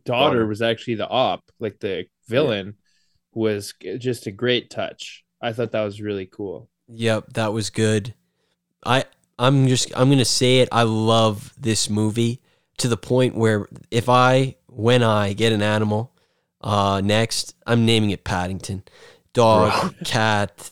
daughter 0.06 0.38
Daughter. 0.38 0.48
was 0.48 0.62
actually 0.62 0.96
the 0.96 1.08
op, 1.08 1.44
like 1.60 1.80
the 1.80 2.06
villain, 2.28 2.76
was 3.34 3.74
just 4.00 4.28
a 4.28 4.32
great 4.32 4.70
touch. 4.70 5.24
I 5.42 5.54
thought 5.54 5.72
that 5.72 5.84
was 5.84 6.02
really 6.02 6.26
cool. 6.26 6.70
Yep, 6.88 7.34
that 7.34 7.54
was 7.54 7.70
good. 7.70 8.14
I 8.86 9.06
I'm 9.40 9.68
just 9.68 9.92
I'm 9.96 10.10
gonna 10.10 10.26
say 10.26 10.60
it. 10.60 10.70
I 10.72 10.84
love 10.84 11.54
this 11.60 11.90
movie 11.90 12.42
to 12.78 12.88
the 12.88 12.98
point 12.98 13.36
where 13.36 13.68
if 13.92 14.10
I 14.10 14.56
when 14.68 15.04
I 15.04 15.34
get 15.34 15.54
an 15.54 15.62
animal, 15.62 16.14
uh, 16.62 17.02
next 17.04 17.56
I'm 17.66 17.86
naming 17.86 18.12
it 18.12 18.24
Paddington, 18.24 18.84
dog, 19.34 19.96
cat. 20.06 20.72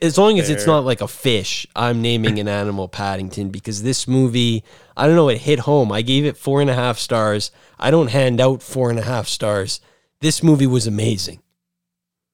As 0.00 0.16
long 0.16 0.38
as 0.38 0.48
it's 0.48 0.66
not 0.66 0.84
like 0.84 1.02
a 1.02 1.08
fish, 1.08 1.66
I'm 1.76 2.00
naming 2.00 2.38
an 2.38 2.48
animal 2.48 2.88
Paddington 2.88 3.50
because 3.50 3.82
this 3.82 4.08
movie, 4.08 4.64
I 4.96 5.06
don't 5.06 5.16
know, 5.16 5.28
it 5.28 5.42
hit 5.42 5.58
home. 5.60 5.92
I 5.92 6.00
gave 6.00 6.24
it 6.24 6.38
four 6.38 6.62
and 6.62 6.70
a 6.70 6.74
half 6.74 6.98
stars. 6.98 7.50
I 7.78 7.90
don't 7.90 8.08
hand 8.08 8.40
out 8.40 8.62
four 8.62 8.88
and 8.88 8.98
a 8.98 9.02
half 9.02 9.28
stars. 9.28 9.82
This 10.22 10.42
movie 10.42 10.66
was 10.66 10.86
amazing. 10.86 11.40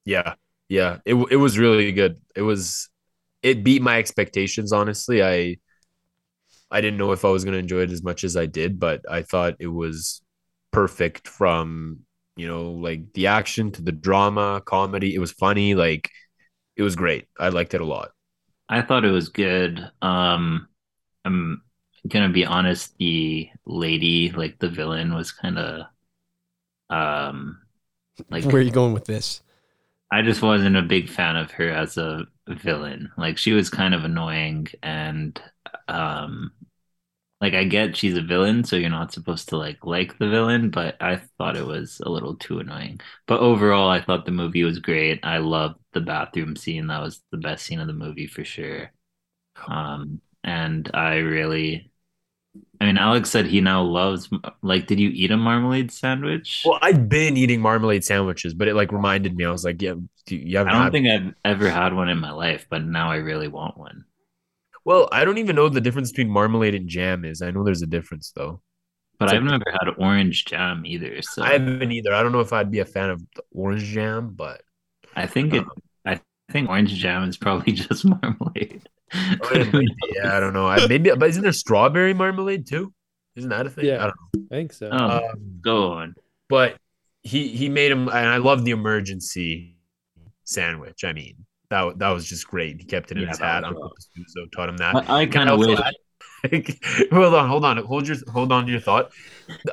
yeah, 0.04 0.34
yeah. 0.68 0.98
It 1.04 1.14
it 1.30 1.36
was 1.36 1.58
really 1.58 1.90
good. 1.92 2.20
It 2.36 2.42
was. 2.42 2.88
It 3.44 3.62
beat 3.62 3.82
my 3.82 3.98
expectations. 3.98 4.72
Honestly, 4.72 5.22
I. 5.22 5.58
I 6.70 6.80
didn't 6.80 6.98
know 6.98 7.12
if 7.12 7.24
I 7.24 7.28
was 7.28 7.44
going 7.44 7.52
to 7.52 7.58
enjoy 7.60 7.82
it 7.82 7.92
as 7.92 8.02
much 8.02 8.24
as 8.24 8.36
I 8.36 8.46
did, 8.46 8.80
but 8.80 9.02
I 9.08 9.22
thought 9.22 9.54
it 9.60 9.68
was 9.68 10.22
perfect 10.72 11.28
from 11.28 12.00
you 12.36 12.48
know 12.48 12.72
like 12.72 13.12
the 13.12 13.28
action 13.28 13.70
to 13.72 13.82
the 13.82 13.92
drama, 13.92 14.60
comedy. 14.64 15.14
It 15.14 15.20
was 15.20 15.30
funny. 15.30 15.76
Like 15.76 16.10
it 16.76 16.82
was 16.82 16.96
great. 16.96 17.28
I 17.38 17.50
liked 17.50 17.74
it 17.74 17.80
a 17.80 17.84
lot. 17.84 18.10
I 18.68 18.82
thought 18.82 19.04
it 19.04 19.10
was 19.10 19.28
good. 19.28 19.78
Um, 20.02 20.68
I'm 21.24 21.62
gonna 22.08 22.30
be 22.30 22.44
honest. 22.46 22.96
The 22.98 23.48
lady, 23.66 24.30
like 24.32 24.58
the 24.58 24.68
villain, 24.68 25.14
was 25.14 25.32
kind 25.32 25.58
of, 25.58 25.86
um, 26.90 27.60
like 28.30 28.44
Where 28.44 28.56
are 28.56 28.60
you 28.62 28.70
going 28.70 28.94
with 28.94 29.04
this? 29.04 29.42
I 30.10 30.22
just 30.22 30.42
wasn't 30.42 30.76
a 30.76 30.82
big 30.82 31.08
fan 31.08 31.36
of 31.36 31.50
her 31.52 31.70
as 31.70 31.98
a 31.98 32.26
villain. 32.48 33.12
Like 33.16 33.38
she 33.38 33.52
was 33.52 33.70
kind 33.70 33.94
of 33.94 34.04
annoying 34.04 34.68
and 34.82 35.40
um 35.88 36.52
like 37.40 37.54
I 37.54 37.64
get 37.64 37.96
she's 37.96 38.16
a 38.16 38.22
villain, 38.22 38.64
so 38.64 38.76
you're 38.76 38.90
not 38.90 39.12
supposed 39.12 39.48
to 39.50 39.56
like 39.58 39.84
like 39.84 40.18
the 40.18 40.28
villain, 40.30 40.70
but 40.70 40.96
I 41.02 41.16
thought 41.38 41.56
it 41.56 41.66
was 41.66 42.00
a 42.00 42.10
little 42.10 42.36
too 42.36 42.60
annoying. 42.60 43.00
But 43.26 43.40
overall, 43.40 43.90
I 43.90 44.00
thought 44.02 44.24
the 44.26 44.32
movie 44.32 44.64
was 44.64 44.78
great. 44.80 45.20
I 45.24 45.38
loved 45.38 45.80
the 45.92 46.00
bathroom 46.00 46.56
scene. 46.56 46.88
That 46.88 47.02
was 47.02 47.22
the 47.32 47.38
best 47.38 47.66
scene 47.66 47.80
of 47.80 47.86
the 47.88 47.92
movie 47.94 48.26
for 48.28 48.44
sure. 48.44 48.92
Um 49.68 50.20
and 50.44 50.90
I 50.94 51.16
really 51.16 51.92
I 52.80 52.86
mean, 52.86 52.98
Alex 52.98 53.30
said 53.30 53.46
he 53.46 53.60
now 53.60 53.82
loves 53.82 54.28
like 54.62 54.86
did 54.86 55.00
you 55.00 55.08
eat 55.10 55.30
a 55.30 55.36
marmalade 55.36 55.90
sandwich? 55.90 56.62
Well, 56.64 56.78
I've 56.82 57.08
been 57.08 57.36
eating 57.36 57.60
marmalade 57.60 58.04
sandwiches, 58.04 58.52
but 58.54 58.68
it 58.68 58.74
like 58.74 58.92
reminded 58.92 59.36
me. 59.36 59.44
I 59.44 59.50
was 59.50 59.64
like, 59.64 59.80
yeah, 59.80 59.94
do 60.26 60.36
you, 60.36 60.58
haven't 60.58 60.70
I 60.72 60.74
don't 60.74 60.82
had 60.84 60.92
think 60.92 61.08
I've 61.08 61.34
ever 61.44 61.70
had 61.70 61.94
one 61.94 62.08
in 62.08 62.18
my 62.18 62.32
life, 62.32 62.66
but 62.68 62.84
now 62.84 63.10
I 63.10 63.16
really 63.16 63.48
want 63.48 63.78
one. 63.78 64.04
Well, 64.84 65.08
I 65.12 65.24
don't 65.24 65.38
even 65.38 65.56
know 65.56 65.68
the 65.68 65.80
difference 65.80 66.10
between 66.10 66.30
marmalade 66.30 66.74
and 66.74 66.88
jam 66.88 67.24
is. 67.24 67.40
I 67.42 67.50
know 67.50 67.64
there's 67.64 67.82
a 67.82 67.86
difference 67.86 68.32
though. 68.34 68.60
But 69.18 69.26
It's 69.26 69.34
I've 69.34 69.42
like- 69.44 69.50
never 69.60 69.70
had 69.70 69.94
orange 69.96 70.44
jam 70.44 70.84
either. 70.84 71.22
So 71.22 71.42
I 71.42 71.52
haven't 71.52 71.90
either. 71.90 72.12
I 72.12 72.22
don't 72.22 72.32
know 72.32 72.40
if 72.40 72.52
I'd 72.52 72.70
be 72.70 72.80
a 72.80 72.84
fan 72.84 73.10
of 73.10 73.22
the 73.36 73.42
orange 73.52 73.84
jam, 73.84 74.34
but 74.34 74.62
I 75.16 75.26
think 75.26 75.54
it. 75.54 75.60
Um, 75.60 75.70
I 76.04 76.20
think 76.50 76.68
orange 76.68 76.92
jam 76.94 77.28
is 77.28 77.36
probably 77.36 77.72
just 77.84 78.04
marmalade. 78.04 78.82
Oh, 79.12 79.48
it 79.52 79.72
might 79.72 79.72
be. 79.72 79.88
yeah, 80.16 80.36
I 80.36 80.40
don't 80.40 80.52
know. 80.52 80.66
I, 80.66 80.86
maybe, 80.86 81.10
but 81.14 81.28
isn't 81.28 81.42
there 81.42 81.52
strawberry 81.52 82.14
marmalade 82.14 82.66
too? 82.66 82.92
Isn't 83.36 83.50
that 83.50 83.66
a 83.66 83.70
thing? 83.70 83.84
Yeah. 83.86 83.96
I 83.96 84.06
don't 84.06 84.16
know. 84.34 84.46
I 84.50 84.54
think 84.54 84.72
so. 84.72 84.88
Oh, 84.92 85.18
Um, 85.32 85.58
go 85.60 85.92
on. 85.92 86.14
but 86.48 86.76
he 87.22 87.48
he 87.48 87.68
made 87.68 87.90
him, 87.92 88.08
and 88.08 88.28
I 88.28 88.36
love 88.38 88.64
the 88.64 88.70
emergency 88.72 89.76
sandwich. 90.44 91.04
I 91.04 91.12
mean, 91.12 91.36
that 91.70 91.98
that 91.98 92.10
was 92.10 92.28
just 92.28 92.46
great. 92.48 92.78
He 92.80 92.84
kept 92.84 93.10
it 93.10 93.16
in 93.18 93.22
Yeah, 93.24 93.30
his 93.30 93.38
hat. 93.38 93.62
was 93.62 93.68
Uncle 93.70 93.92
Pastuzo 93.98 94.50
taught 94.52 94.68
him 94.68 94.76
that. 94.78 94.94
I, 95.08 95.22
I 95.22 95.26
kind 95.26 95.48
of 95.48 95.58
also 95.58 95.70
wish. 95.70 95.80
hold 97.10 97.34
on, 97.34 97.48
hold 97.48 97.64
on, 97.64 97.78
hold 97.84 98.06
your 98.06 98.16
hold 98.30 98.52
on 98.52 98.66
to 98.66 98.70
your 98.72 98.80
thought. 98.80 99.10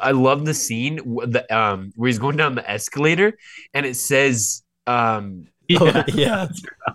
I 0.02 0.12
love 0.12 0.45
the 0.45 0.53
scene 0.53 0.95
the 0.95 1.45
um 1.56 1.91
where 1.95 2.08
he's 2.08 2.20
going 2.20 2.38
down 2.38 2.56
the 2.56 2.70
escalator 2.70 3.38
and 3.74 3.86
it 3.86 3.95
says 3.95 4.64
um 4.88 5.48
Oh, 5.80 6.03
yeah. 6.14 6.48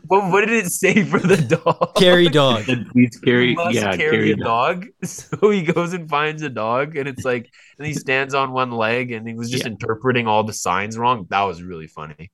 what, 0.07 0.25
what 0.31 0.47
did 0.47 0.65
it 0.65 0.71
say 0.71 1.05
for 1.05 1.19
the 1.19 1.37
dog? 1.65 1.95
Carry 1.95 2.29
dog. 2.29 2.65
Said, 2.65 2.87
Please 2.91 3.19
carry. 3.19 3.49
He 3.49 3.55
must 3.55 3.75
yeah, 3.75 3.97
carry, 3.97 4.11
carry. 4.11 4.31
a 4.33 4.37
dog. 4.37 4.87
So 5.05 5.51
he 5.51 5.63
goes 5.63 5.93
and 5.93 6.09
finds 6.09 6.43
a 6.43 6.49
dog, 6.51 6.97
and 6.97 7.09
it's 7.09 7.25
like, 7.25 7.51
and 7.79 7.87
he 7.87 7.95
stands 7.95 8.35
on 8.35 8.53
one 8.53 8.71
leg, 8.71 9.13
and 9.13 9.27
he 9.27 9.35
was 9.35 9.51
just 9.51 9.65
Yeah. 9.65 9.71
interpreting 9.73 10.27
all 10.27 10.45
the 10.45 10.53
signs 10.53 10.99
wrong. 10.99 11.27
That 11.31 11.43
was 11.43 11.63
really 11.63 11.87
funny. 11.87 12.31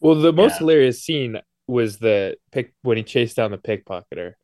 well, 0.00 0.14
the 0.14 0.32
most 0.32 0.52
yeah. 0.52 0.58
hilarious 0.58 1.02
scene 1.02 1.38
was 1.66 1.98
the 1.98 2.36
pick 2.50 2.74
when 2.82 2.96
he 2.96 3.02
chased 3.02 3.36
down 3.36 3.50
the 3.50 3.58
pickpocketer. 3.58 4.34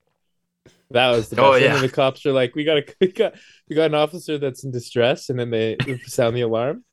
That 0.90 1.10
was 1.10 1.28
the 1.28 1.40
oh, 1.40 1.52
best. 1.52 1.62
Oh, 1.62 1.66
yeah. 1.66 1.72
then 1.74 1.82
the 1.82 1.88
cops 1.90 2.24
are 2.24 2.32
like, 2.32 2.54
"We 2.54 2.64
got 2.64 2.78
a 2.78 2.84
we 3.00 3.12
got 3.12 3.34
we 3.68 3.76
got 3.76 3.86
an 3.86 3.94
officer 3.94 4.38
that's 4.38 4.64
in 4.64 4.70
distress," 4.70 5.28
and 5.28 5.38
then 5.38 5.50
they 5.50 5.76
sound 6.06 6.34
the 6.36 6.42
alarm. 6.42 6.84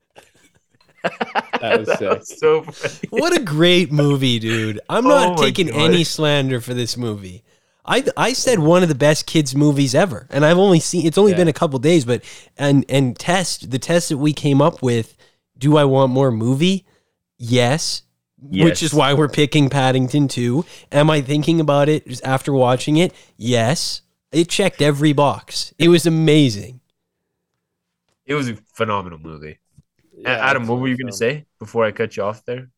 That 1.61 1.79
was 1.79 1.97
sick. 1.97 2.37
so 2.39 2.61
funny. 2.63 3.07
What 3.09 3.35
a 3.35 3.41
great 3.41 3.91
movie, 3.91 4.39
dude. 4.39 4.79
I'm 4.89 5.05
Oh 5.05 5.09
not 5.09 5.37
my 5.39 5.45
taking 5.45 5.67
God. 5.67 5.77
any 5.89 6.03
slander 6.03 6.59
for 6.61 6.73
this 6.73 6.97
movie. 6.97 7.43
I 7.85 8.03
I 8.17 8.33
said 8.33 8.59
one 8.59 8.83
of 8.83 8.89
the 8.89 8.95
best 8.95 9.25
kids 9.25 9.55
movies 9.55 9.95
ever. 9.95 10.27
And 10.29 10.45
I've 10.45 10.57
only 10.57 10.79
seen 10.79 11.05
it's 11.07 11.17
only 11.17 11.31
Yeah. 11.31 11.37
been 11.37 11.47
a 11.47 11.53
couple 11.53 11.79
days, 11.79 12.03
but 12.05 12.23
and 12.57 12.85
and 12.89 13.17
test 13.17 13.71
the 13.71 13.79
test 13.79 14.09
that 14.09 14.17
we 14.17 14.33
came 14.33 14.61
up 14.61 14.81
with, 14.81 15.15
do 15.57 15.77
I 15.77 15.85
want 15.85 16.11
more 16.11 16.29
movie? 16.31 16.85
Yes. 17.37 18.03
Which 18.41 18.83
is 18.83 18.93
why 18.93 19.13
we're 19.13 19.29
picking 19.29 19.69
Paddington 19.69 20.27
2. 20.27 20.65
Am 20.91 21.09
I 21.09 21.21
thinking 21.21 21.59
about 21.59 21.89
it 21.89 22.21
after 22.23 22.53
watching 22.53 22.97
it? 22.97 23.11
Yes. 23.37 24.01
It 24.31 24.49
checked 24.49 24.81
every 24.83 25.13
box. 25.13 25.73
It 25.79 25.87
was 25.87 26.05
amazing. 26.05 26.81
It 28.25 28.33
was 28.35 28.49
a 28.49 28.55
phenomenal 28.73 29.17
movie. 29.19 29.57
Yeah, 30.25 30.37
Adam, 30.49 30.67
what 30.67 30.79
were 30.79 30.87
you 30.87 30.97
going 30.97 31.11
to 31.11 31.17
say 31.17 31.45
before 31.59 31.85
I 31.85 31.91
cut 31.91 32.17
you 32.17 32.23
off 32.23 32.43
there? 32.45 32.69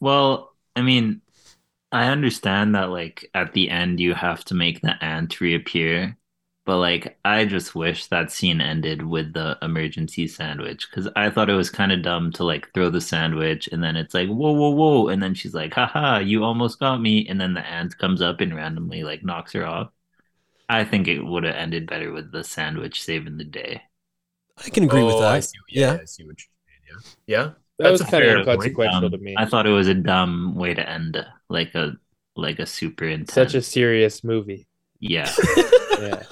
Well, 0.00 0.54
I 0.76 0.82
mean, 0.82 1.22
I 1.90 2.06
understand 2.08 2.74
that 2.74 2.90
like 2.90 3.28
at 3.34 3.52
the 3.52 3.68
end 3.70 3.98
you 4.00 4.14
have 4.14 4.44
to 4.46 4.54
make 4.54 4.80
the 4.80 5.02
ant 5.02 5.40
reappear, 5.40 6.16
but 6.64 6.78
like 6.78 7.18
I 7.24 7.46
just 7.46 7.74
wish 7.74 8.06
that 8.06 8.30
scene 8.30 8.60
ended 8.60 9.02
with 9.02 9.32
the 9.32 9.58
emergency 9.62 10.28
sandwich 10.28 10.86
because 10.88 11.08
I 11.16 11.30
thought 11.30 11.50
it 11.50 11.54
was 11.54 11.70
kind 11.70 11.92
of 11.92 12.02
dumb 12.02 12.30
to 12.32 12.44
like 12.44 12.72
throw 12.74 12.90
the 12.90 13.00
sandwich 13.00 13.68
and 13.72 13.82
then 13.82 13.96
it's 13.96 14.14
like 14.14 14.28
whoa 14.28 14.52
whoa 14.52 14.70
whoa 14.70 15.08
and 15.08 15.22
then 15.22 15.34
she's 15.34 15.54
like 15.54 15.74
haha 15.74 16.18
you 16.18 16.44
almost 16.44 16.78
got 16.78 17.00
me 17.00 17.26
and 17.28 17.40
then 17.40 17.54
the 17.54 17.66
ant 17.66 17.96
comes 17.98 18.22
up 18.22 18.40
and 18.40 18.54
randomly 18.54 19.02
like 19.04 19.24
knocks 19.24 19.52
her 19.52 19.66
off. 19.66 19.90
I 20.68 20.84
think 20.84 21.08
it 21.08 21.22
would 21.22 21.44
have 21.44 21.56
ended 21.56 21.88
better 21.88 22.12
with 22.12 22.32
the 22.32 22.44
sandwich 22.44 23.02
saving 23.02 23.38
the 23.38 23.44
day. 23.44 23.82
I 24.64 24.70
can 24.70 24.84
agree 24.84 25.02
with 25.02 25.14
Oh, 25.14 25.20
that. 25.20 25.32
I 25.34 25.40
see, 25.40 25.58
yeah, 25.68 25.92
yeah. 25.92 25.98
I 26.00 26.04
see 26.04 26.24
what 26.24 26.36
you're 26.38 26.48
saying. 26.66 27.02
Yeah. 27.26 27.36
Yeah. 27.38 27.44
That 27.78 27.90
That's 27.90 27.92
was 27.92 28.00
a 28.00 28.04
kind 28.04 28.24
fair 28.24 28.38
of 28.38 28.46
point. 28.46 28.76
inconsequential 28.76 29.04
Um, 29.06 29.10
to 29.12 29.18
me. 29.18 29.34
I 29.36 29.44
thought 29.46 29.66
it 29.66 29.70
was 29.70 29.88
a 29.88 29.94
dumb 29.94 30.54
way 30.54 30.74
to 30.74 30.88
end 30.88 31.24
like 31.50 31.74
a 31.74 31.96
like 32.36 32.58
a 32.58 32.66
super 32.66 33.04
intense. 33.06 33.32
Such 33.32 33.54
a 33.54 33.62
serious 33.62 34.24
movie. 34.24 34.66
yeah. 35.00 35.30
Yeah. 35.98 36.22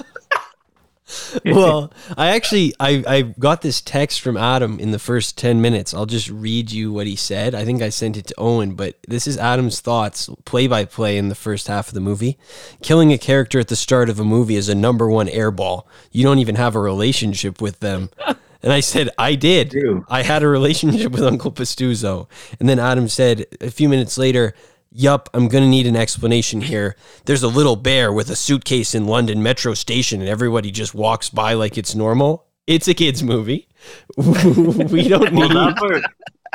well, 1.44 1.93
I 2.16 2.28
actually 2.28 2.74
I, 2.81 3.05
I 3.06 3.22
got 3.22 3.62
this 3.62 3.81
text 3.81 4.20
from 4.20 4.36
Adam 4.36 4.78
in 4.78 4.90
the 4.90 4.98
first 4.98 5.36
10 5.39 5.60
minutes. 5.60 5.93
I'll 5.93 6.06
just 6.06 6.31
read 6.31 6.70
you 6.70 6.93
what 6.93 7.06
he 7.06 7.16
said. 7.16 7.55
I 7.55 7.64
think 7.64 7.82
I 7.82 7.89
sent 7.89 8.16
it 8.16 8.26
to 8.28 8.35
Owen, 8.39 8.74
but 8.74 8.97
this 9.06 9.26
is 9.26 9.36
Adam's 9.36 9.81
thoughts 9.81 10.31
play 10.44 10.66
by 10.66 10.85
play 10.85 11.18
in 11.18 11.28
the 11.28 11.35
first 11.35 11.68
half 11.68 11.89
of 11.89 11.94
the 11.94 12.01
movie. 12.01 12.39
Killing 12.82 13.12
a 13.12 13.18
character 13.18 13.60
at 13.60 13.68
the 13.68 13.76
start 13.76 14.09
of 14.09 14.18
a 14.18 14.24
movie 14.24 14.56
is 14.56 14.68
a 14.68 14.74
number 14.74 15.09
one 15.09 15.26
airball. 15.28 15.85
You 16.10 16.24
don't 16.24 16.39
even 16.39 16.56
have 16.56 16.74
a 16.74 16.81
relationship 16.81 17.60
with 17.60 17.81
them. 17.81 18.10
And 18.64 18.72
I 18.72 18.81
said, 18.81 19.10
I 19.18 19.35
did. 19.35 19.76
I 20.09 20.22
had 20.22 20.43
a 20.43 20.48
relationship 20.48 21.12
with 21.12 21.22
Uncle 21.22 21.52
Pastuzo. 21.52 22.28
And 22.59 22.66
then 22.66 22.78
Adam 22.78 23.09
said 23.09 23.44
a 23.60 23.70
few 23.70 23.90
minutes 23.90 24.16
later, 24.16 24.55
Yup, 24.97 25.29
I'm 25.35 25.49
going 25.49 25.65
to 25.65 25.69
need 25.69 25.89
an 25.89 25.97
explanation 25.97 26.61
here. 26.61 26.95
There's 27.25 27.43
a 27.43 27.49
little 27.49 27.75
bear 27.75 28.12
with 28.12 28.31
a 28.31 28.37
suitcase 28.37 28.95
in 28.95 29.09
London 29.09 29.43
Metro 29.43 29.75
Station, 29.75 30.21
and 30.21 30.29
everybody 30.29 30.71
just 30.71 30.95
walks 30.95 31.29
by 31.29 31.55
like 31.55 31.77
it's 31.77 31.97
normal. 31.97 32.47
It's 32.69 32.87
a 32.87 32.95
kid's 32.95 33.21
movie. 33.21 33.66
we 34.16 35.09
don't 35.09 35.33
Well, 35.35 35.49
need. 35.49 35.57
that 35.57 35.77
part, 35.77 36.05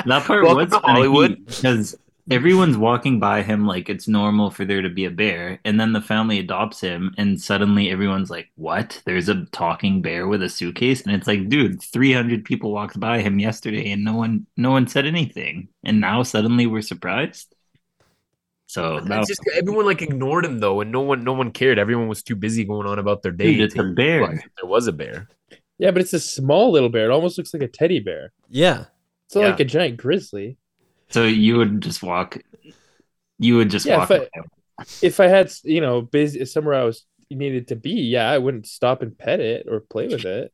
that 0.06 0.24
part 0.26 0.44
Welcome 0.44 0.70
was 0.70 0.74
Hollywood. 0.82 1.46
because 1.48 1.96
everyone's 2.32 2.78
walking 2.78 3.20
by 3.20 3.42
him 3.42 3.68
like 3.68 3.90
it's 3.90 4.08
normal 4.08 4.52
for 4.52 4.64
there 4.64 4.82
to 4.82 4.90
be 4.90 5.04
a 5.04 5.12
bear, 5.12 5.60
and 5.66 5.78
then 5.78 5.92
the 5.92 6.00
family 6.02 6.40
adopts 6.40 6.80
him, 6.80 7.14
and 7.18 7.42
suddenly 7.42 7.90
everyone's 7.92 8.30
like, 8.30 8.48
"What? 8.56 9.02
There's 9.06 9.28
a 9.28 9.46
talking 9.52 10.02
bear 10.02 10.30
with 10.30 10.42
a 10.44 10.50
suitcase?" 10.50 11.02
And 11.02 11.14
it's 11.14 11.28
like, 11.28 11.50
dude, 11.50 11.84
300 11.84 12.46
people 12.46 12.72
walked 12.72 12.98
by 13.02 13.20
him 13.22 13.38
yesterday, 13.38 13.92
and 13.92 14.06
no 14.06 14.16
one, 14.16 14.48
no 14.56 14.72
one 14.72 14.88
said 14.88 15.06
anything, 15.06 15.68
and 15.84 16.00
now 16.00 16.24
suddenly 16.24 16.66
we're 16.68 16.82
surprised. 16.82 17.54
So 18.70 19.00
that 19.00 19.06
It's 19.06 19.18
was, 19.18 19.28
just 19.30 19.42
everyone 19.58 19.88
like 19.88 20.04
ignored 20.04 20.46
him 20.46 20.60
though, 20.60 20.80
and 20.82 20.92
no 20.92 21.02
one 21.02 21.24
no 21.24 21.34
one 21.34 21.50
cared. 21.52 21.80
Everyone 21.80 22.08
was 22.08 22.22
too 22.22 22.36
busy 22.36 22.64
going 22.66 22.86
on 22.86 23.00
about 23.00 23.24
their 23.24 23.32
day. 23.32 23.54
Dude, 23.54 23.62
it's 23.62 23.76
a 23.76 23.84
bear. 23.84 24.20
realize 24.20 24.42
There 24.62 24.70
was 24.70 24.86
a 24.86 24.92
bear. 24.92 25.28
Yeah, 25.80 25.90
but 25.90 26.02
it's 26.04 26.14
a 26.14 26.20
small 26.20 26.72
little 26.72 26.90
bear. 26.90 27.06
It 27.06 27.12
almost 27.12 27.36
looks 27.40 27.52
like 27.52 27.64
a 27.64 27.68
teddy 27.68 28.00
bear. 28.00 28.32
Yeah. 28.48 28.86
It's 29.26 29.34
not 29.34 29.42
Yeah. 29.42 29.48
like 29.50 29.60
a 29.60 29.66
giant 29.66 29.98
grizzly. 29.98 30.58
so 31.10 31.24
you 31.24 31.58
would 31.58 31.82
just 31.82 32.04
walk, 32.04 32.38
you 33.40 33.56
would 33.58 33.72
just 33.72 33.88
Yeah, 33.88 33.98
walk. 33.98 34.12
if 34.12 34.22
I- 34.22 34.86
If 35.02 35.20
I 35.20 35.28
had, 35.28 35.52
you 35.64 35.82
know, 35.82 36.02
busy 36.02 36.46
somewhere 36.46 36.76
I 36.76 36.84
was 36.84 37.06
needed 37.32 37.70
to 37.70 37.76
be, 37.76 37.92
yeah, 37.92 38.30
I 38.30 38.38
wouldn't 38.38 38.68
stop 38.68 39.02
and 39.02 39.18
pet 39.18 39.40
it 39.40 39.66
or 39.68 39.80
play 39.82 40.08
with 40.08 40.26
it. 40.26 40.54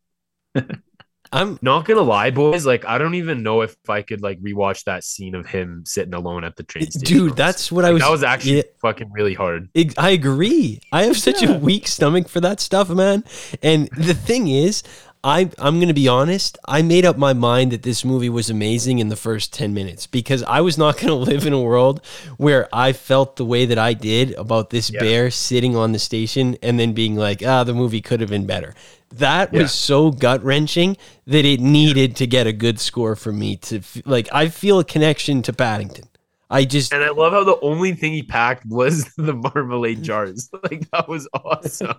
I'm. 1.35 1.59
Not 1.61 1.85
gonna 1.85 2.01
lie, 2.01 2.31
boys. 2.31 2.65
Like 2.65 2.85
I 2.85 2.97
don't 2.97 3.15
even 3.15 3.43
know 3.43 3.61
if 3.61 3.75
I 3.89 4.01
could 4.01 4.21
like 4.21 4.41
rewatch 4.41 4.83
that 4.85 5.03
scene 5.03 5.35
of 5.35 5.45
him 5.45 5.83
sitting 5.85 6.13
alone 6.13 6.43
at 6.43 6.55
the 6.55 6.63
train 6.63 6.89
station. 6.89 7.05
Dude, 7.05 7.35
that's 7.35 7.71
what 7.71 7.85
I 7.85 7.91
was. 7.91 8.01
that 8.01 8.11
was 8.11 8.23
actually 8.23 8.57
yeah. 8.57 8.63
fucking 8.81 9.11
really 9.11 9.33
hard. 9.33 9.69
Ex- 9.75 9.95
I 9.97 10.11
agree. 10.11 10.79
I 10.91 11.03
have 11.03 11.17
such 11.17 11.41
Yeah. 11.41 11.51
a 11.51 11.57
weak 11.59 11.87
stomach 11.87 12.29
for 12.29 12.39
that 12.41 12.59
stuff, 12.59 12.89
man. 12.89 13.23
And 13.61 13.89
the 13.97 14.13
thing 14.13 14.47
is, 14.47 14.83
I 15.25 15.49
I'm 15.57 15.75
going 15.79 15.87
to 15.87 15.93
be 15.93 16.07
honest, 16.07 16.57
I 16.65 16.83
made 16.83 17.03
up 17.03 17.17
my 17.17 17.33
mind 17.33 17.71
that 17.71 17.81
this 17.81 18.05
movie 18.05 18.29
was 18.29 18.49
amazing 18.51 18.99
in 18.99 19.09
the 19.09 19.15
first 19.15 19.51
10 19.53 19.73
minutes 19.73 20.05
because 20.05 20.43
I 20.43 20.61
was 20.61 20.77
not 20.77 20.97
going 21.01 21.07
to 21.07 21.15
live 21.15 21.47
in 21.47 21.53
a 21.53 21.59
world 21.61 22.05
where 22.37 22.69
I 22.71 22.93
felt 22.93 23.35
the 23.35 23.45
way 23.45 23.65
that 23.65 23.79
I 23.79 23.93
did 23.93 24.33
about 24.33 24.69
this 24.69 24.91
Yeah. 24.91 24.99
bear 24.99 25.31
sitting 25.31 25.75
on 25.75 25.93
the 25.93 25.99
station 25.99 26.57
and 26.61 26.79
then 26.79 26.93
being 26.93 27.15
like, 27.15 27.41
"Ah, 27.43 27.63
the 27.63 27.73
movie 27.73 28.01
could 28.01 28.21
have 28.21 28.29
been 28.29 28.45
better." 28.45 28.75
That 29.15 29.51
Yeah. 29.51 29.63
was 29.63 29.71
so 29.73 30.11
gut-wrenching 30.11 30.95
that 31.25 31.43
it 31.45 31.59
needed 31.59 32.15
to 32.17 32.27
get 32.27 32.45
a 32.47 32.53
good 32.53 32.79
score 32.79 33.15
for 33.15 33.31
me 33.31 33.55
to 33.69 33.81
like 34.05 34.29
I 34.31 34.49
feel 34.49 34.77
a 34.79 34.83
connection 34.85 35.41
to 35.43 35.53
Paddington. 35.53 36.05
I 36.51 36.65
just 36.65 36.93
And 36.93 37.03
I 37.03 37.09
love 37.09 37.33
how 37.33 37.43
the 37.43 37.59
only 37.61 37.93
thing 37.93 38.13
he 38.13 38.21
packed 38.21 38.63
was 38.67 39.05
the 39.17 39.33
marmalade 39.33 40.03
jars. 40.03 40.49
Like 40.69 40.87
that 40.91 41.07
was 41.07 41.27
awesome. 41.33 41.95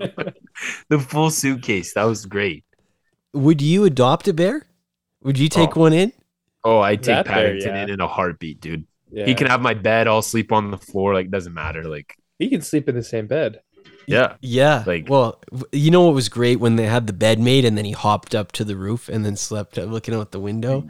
the 0.88 1.00
full 1.00 1.30
suitcase. 1.30 1.94
That 1.94 2.04
was 2.04 2.24
great. 2.26 2.62
Would 3.36 3.60
you 3.62 3.84
adopt 3.84 4.28
a 4.28 4.32
bear? 4.32 4.66
Would 5.22 5.38
you 5.38 5.48
take 5.48 5.76
Oh. 5.76 5.80
one 5.80 5.92
in? 5.92 6.12
Oh, 6.64 6.80
I 6.80 6.96
take 6.96 7.06
That 7.06 7.26
bear, 7.26 7.34
Paddington 7.34 7.74
yeah. 7.74 7.82
in 7.84 7.90
in 7.90 8.00
a 8.00 8.08
heartbeat, 8.08 8.60
dude. 8.60 8.84
Yeah. 9.10 9.26
He 9.26 9.34
can 9.34 9.46
have 9.46 9.60
my 9.60 9.74
bed. 9.74 10.08
I'll 10.08 10.22
sleep 10.22 10.50
on 10.52 10.70
the 10.70 10.78
floor. 10.78 11.14
Like 11.14 11.30
doesn't 11.30 11.54
matter. 11.54 11.84
Like 11.84 12.16
he 12.38 12.48
can 12.48 12.60
sleep 12.62 12.88
in 12.88 12.94
the 12.94 13.02
same 13.04 13.26
bed. 13.26 13.60
yeah, 14.06 14.34
Yeah. 14.40 14.82
Like- 14.86 15.08
well, 15.08 15.40
you 15.72 15.90
know 15.90 16.02
what 16.02 16.14
was 16.14 16.28
great 16.28 16.60
when 16.60 16.76
they 16.76 16.86
had 16.86 17.06
the 17.06 17.12
bed 17.12 17.38
made 17.40 17.64
and 17.64 17.76
then 17.78 17.84
he 17.84 17.92
hopped 17.92 18.34
up 18.34 18.52
to 18.52 18.64
the 18.64 18.76
roof 18.76 19.08
and 19.08 19.24
then 19.24 19.36
slept 19.36 19.78
uh, 19.78 19.82
looking 19.84 20.14
out 20.14 20.32
the 20.32 20.40
window. 20.40 20.88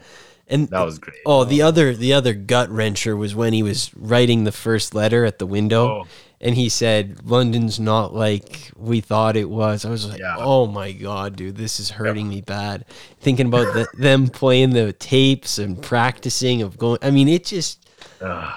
And 0.49 0.69
that 0.69 0.85
was 0.85 0.99
great. 0.99 1.19
oh, 1.27 1.45
the 1.45 1.61
other 1.63 1.95
the 1.95 2.13
other 2.13 2.33
gut 2.33 2.71
wrencher 2.71 3.17
was 3.17 3.35
when 3.35 3.53
he 3.53 3.63
was 3.63 3.91
writing 3.97 4.45
the 4.45 4.53
first 4.53 4.95
letter 4.95 5.25
at 5.25 5.39
the 5.39 5.47
window 5.47 5.87
Oh, 5.89 6.07
and 6.41 6.55
he 6.55 6.69
said 6.69 7.25
London's 7.25 7.81
not 7.81 8.15
like 8.15 8.71
we 8.77 9.01
thought 9.01 9.37
it 9.37 9.49
was. 9.49 9.85
I 9.85 9.91
was 9.91 10.09
like, 10.09 10.21
Yeah. 10.21 10.37
"Oh 10.39 10.67
my 10.67 10.93
god, 10.93 11.37
dude, 11.37 11.57
this 11.57 11.81
is 11.81 11.91
hurting 11.91 12.29
me 12.29 12.41
bad." 12.41 12.85
Thinking 13.21 13.47
about 13.47 13.73
the, 13.75 13.87
them 13.99 14.29
playing 14.29 14.71
the 14.71 14.93
tapes 14.93 15.59
and 15.59 15.81
practicing 15.83 16.63
of 16.63 16.77
going 16.79 16.99
I 17.03 17.11
mean, 17.11 17.29
it 17.29 17.45
just 17.45 17.89
ugh. 18.21 18.55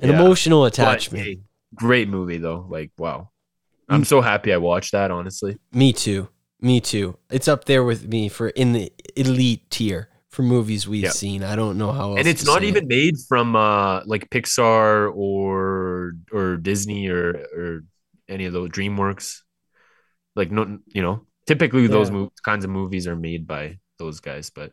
an 0.00 0.10
Yeah. 0.10 0.20
emotional 0.20 0.64
attachment. 0.64 1.40
great 1.74 2.08
movie 2.08 2.38
though. 2.38 2.66
Like 2.68 2.92
wow, 2.98 3.30
I'm 3.88 4.02
mm. 4.02 4.06
so 4.06 4.20
happy 4.20 4.52
I 4.52 4.58
watched 4.58 4.92
that. 4.92 5.10
Honestly, 5.10 5.58
Me 5.72 5.92
too. 5.92 6.28
Me 6.60 6.80
too. 6.80 7.18
It's 7.30 7.48
up 7.48 7.66
there 7.66 7.84
with 7.84 8.08
me 8.08 8.28
for 8.28 8.48
in 8.48 8.72
the 8.72 8.92
elite 9.14 9.70
tier 9.70 10.08
for 10.36 10.42
movies 10.42 10.86
we've 10.86 11.04
Yeah. 11.04 11.10
seen. 11.24 11.42
I 11.42 11.56
don't 11.56 11.78
know 11.78 11.92
how 11.92 12.10
else. 12.10 12.18
and 12.20 12.28
it's 12.28 12.42
to 12.44 12.50
not 12.52 12.60
say 12.60 12.68
even 12.68 12.84
it. 12.84 12.88
made 12.88 13.14
from 13.28 13.56
uh 13.56 14.02
like 14.04 14.28
Pixar 14.30 15.10
or 15.14 16.12
or 16.30 16.56
Disney 16.58 17.08
or 17.08 17.30
or 17.58 17.84
any 18.28 18.44
of 18.44 18.52
those 18.52 18.68
DreamWorks. 18.70 19.40
Like 20.36 20.50
no, 20.52 20.78
you 20.86 21.00
know, 21.02 21.24
typically 21.46 21.86
those 21.86 22.10
mo- 22.10 22.32
kinds 22.44 22.64
of 22.66 22.70
movies 22.70 23.06
are 23.06 23.16
made 23.16 23.46
by 23.46 23.78
those 23.98 24.20
guys, 24.20 24.50
but 24.50 24.72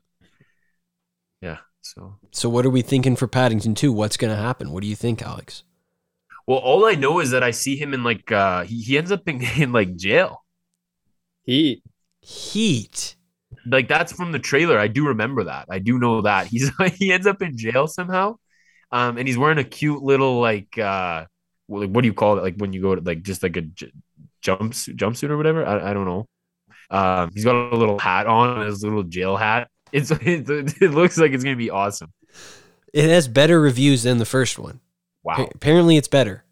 yeah. 1.41 1.59
So 1.81 2.17
So 2.31 2.49
what 2.49 2.65
are 2.65 2.69
we 2.69 2.81
thinking 2.81 3.15
for 3.15 3.27
Paddington 3.27 3.75
2? 3.75 3.91
What's 3.91 4.17
going 4.17 4.31
to 4.35 4.41
happen? 4.41 4.71
What 4.71 4.81
do 4.83 4.87
you 4.89 4.95
think, 4.95 5.21
Alex? 5.21 5.63
well, 6.45 6.59
all 6.59 6.85
I 6.85 6.95
know 6.95 7.21
is 7.21 7.31
that 7.31 7.41
I 7.43 7.51
see 7.51 7.77
him 7.77 7.93
in 7.93 8.03
like 8.03 8.29
uh 8.31 8.63
he, 8.65 8.81
he 8.81 8.97
ends 8.97 9.11
up 9.13 9.23
in, 9.29 9.41
in 9.63 9.71
like 9.71 9.95
jail. 9.95 10.43
Heat. 11.45 11.83
Heat. 12.21 13.15
Like 13.65 13.87
that's 13.87 14.11
from 14.11 14.31
the 14.31 14.39
trailer. 14.39 14.77
I 14.77 14.87
do 14.87 15.07
remember 15.07 15.45
that. 15.45 15.67
I 15.69 15.79
do 15.79 15.99
know 15.99 16.21
that 16.21 16.47
he's 16.51 16.71
he 16.95 17.11
ends 17.13 17.27
up 17.27 17.41
in 17.41 17.57
jail 17.57 17.87
somehow, 17.87 18.37
um, 18.91 19.17
and 19.17 19.27
he's 19.27 19.37
wearing 19.37 19.57
a 19.57 19.63
cute 19.63 20.03
little 20.03 20.39
like 20.39 20.77
uh, 20.77 21.25
like 21.69 21.89
what 21.89 22.01
do 22.01 22.07
you 22.07 22.13
call 22.13 22.37
it? 22.37 22.41
Like 22.41 22.55
when 22.57 22.73
you 22.73 22.81
go 22.81 22.95
to 22.95 23.01
like 23.01 23.23
just 23.23 23.43
like 23.43 23.57
a 23.57 23.61
j- 23.61 23.91
jumpsuit 24.43 24.95
jumpsuit 24.95 25.29
or 25.29 25.37
whatever. 25.37 25.65
I, 25.65 25.91
I 25.91 25.93
don't 25.93 26.05
know. 26.05 26.27
Um, 26.89 27.31
he's 27.33 27.45
got 27.45 27.73
a 27.73 27.75
little 27.75 27.97
hat 27.97 28.27
on, 28.27 28.65
his 28.65 28.83
little 28.83 29.03
jail 29.03 29.37
hat. 29.37 29.69
It's 29.91 30.11
it, 30.11 30.49
it 30.49 30.91
looks 30.91 31.17
like 31.17 31.31
it's 31.31 31.43
gonna 31.43 31.55
be 31.55 31.69
awesome. 31.69 32.11
It 32.93 33.09
has 33.09 33.27
better 33.27 33.59
reviews 33.59 34.03
than 34.03 34.19
the 34.19 34.25
first 34.25 34.59
one. 34.59 34.79
Wow. 35.23 35.37
A- 35.37 35.49
Apparently 35.55 35.97
it's 35.97 36.07
better. 36.07 36.43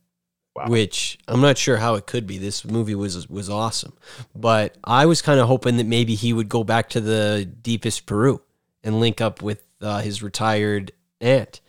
Wow. 0.56 0.68
Which 0.68 1.18
I'm 1.30 1.40
not 1.40 1.58
sure 1.58 1.78
how 1.78 1.96
it 1.96 2.06
could 2.06 2.28
be. 2.28 2.38
This 2.38 2.66
movie 2.66 2.96
was 2.96 3.30
was 3.30 3.50
awesome. 3.50 3.94
But 4.36 4.76
I 4.84 5.06
was 5.06 5.22
kind 5.22 5.40
of 5.40 5.48
hoping 5.48 5.78
that 5.78 5.86
maybe 5.86 6.14
he 6.16 6.34
would 6.34 6.50
go 6.50 6.64
back 6.64 6.90
to 6.90 7.02
the 7.02 7.50
deepest 7.62 8.06
Peru 8.06 8.42
and 8.84 9.00
link 9.00 9.22
up 9.22 9.42
with 9.42 9.64
uh, 9.82 10.02
his 10.02 10.22
retired 10.22 10.92
aunt. 11.22 11.62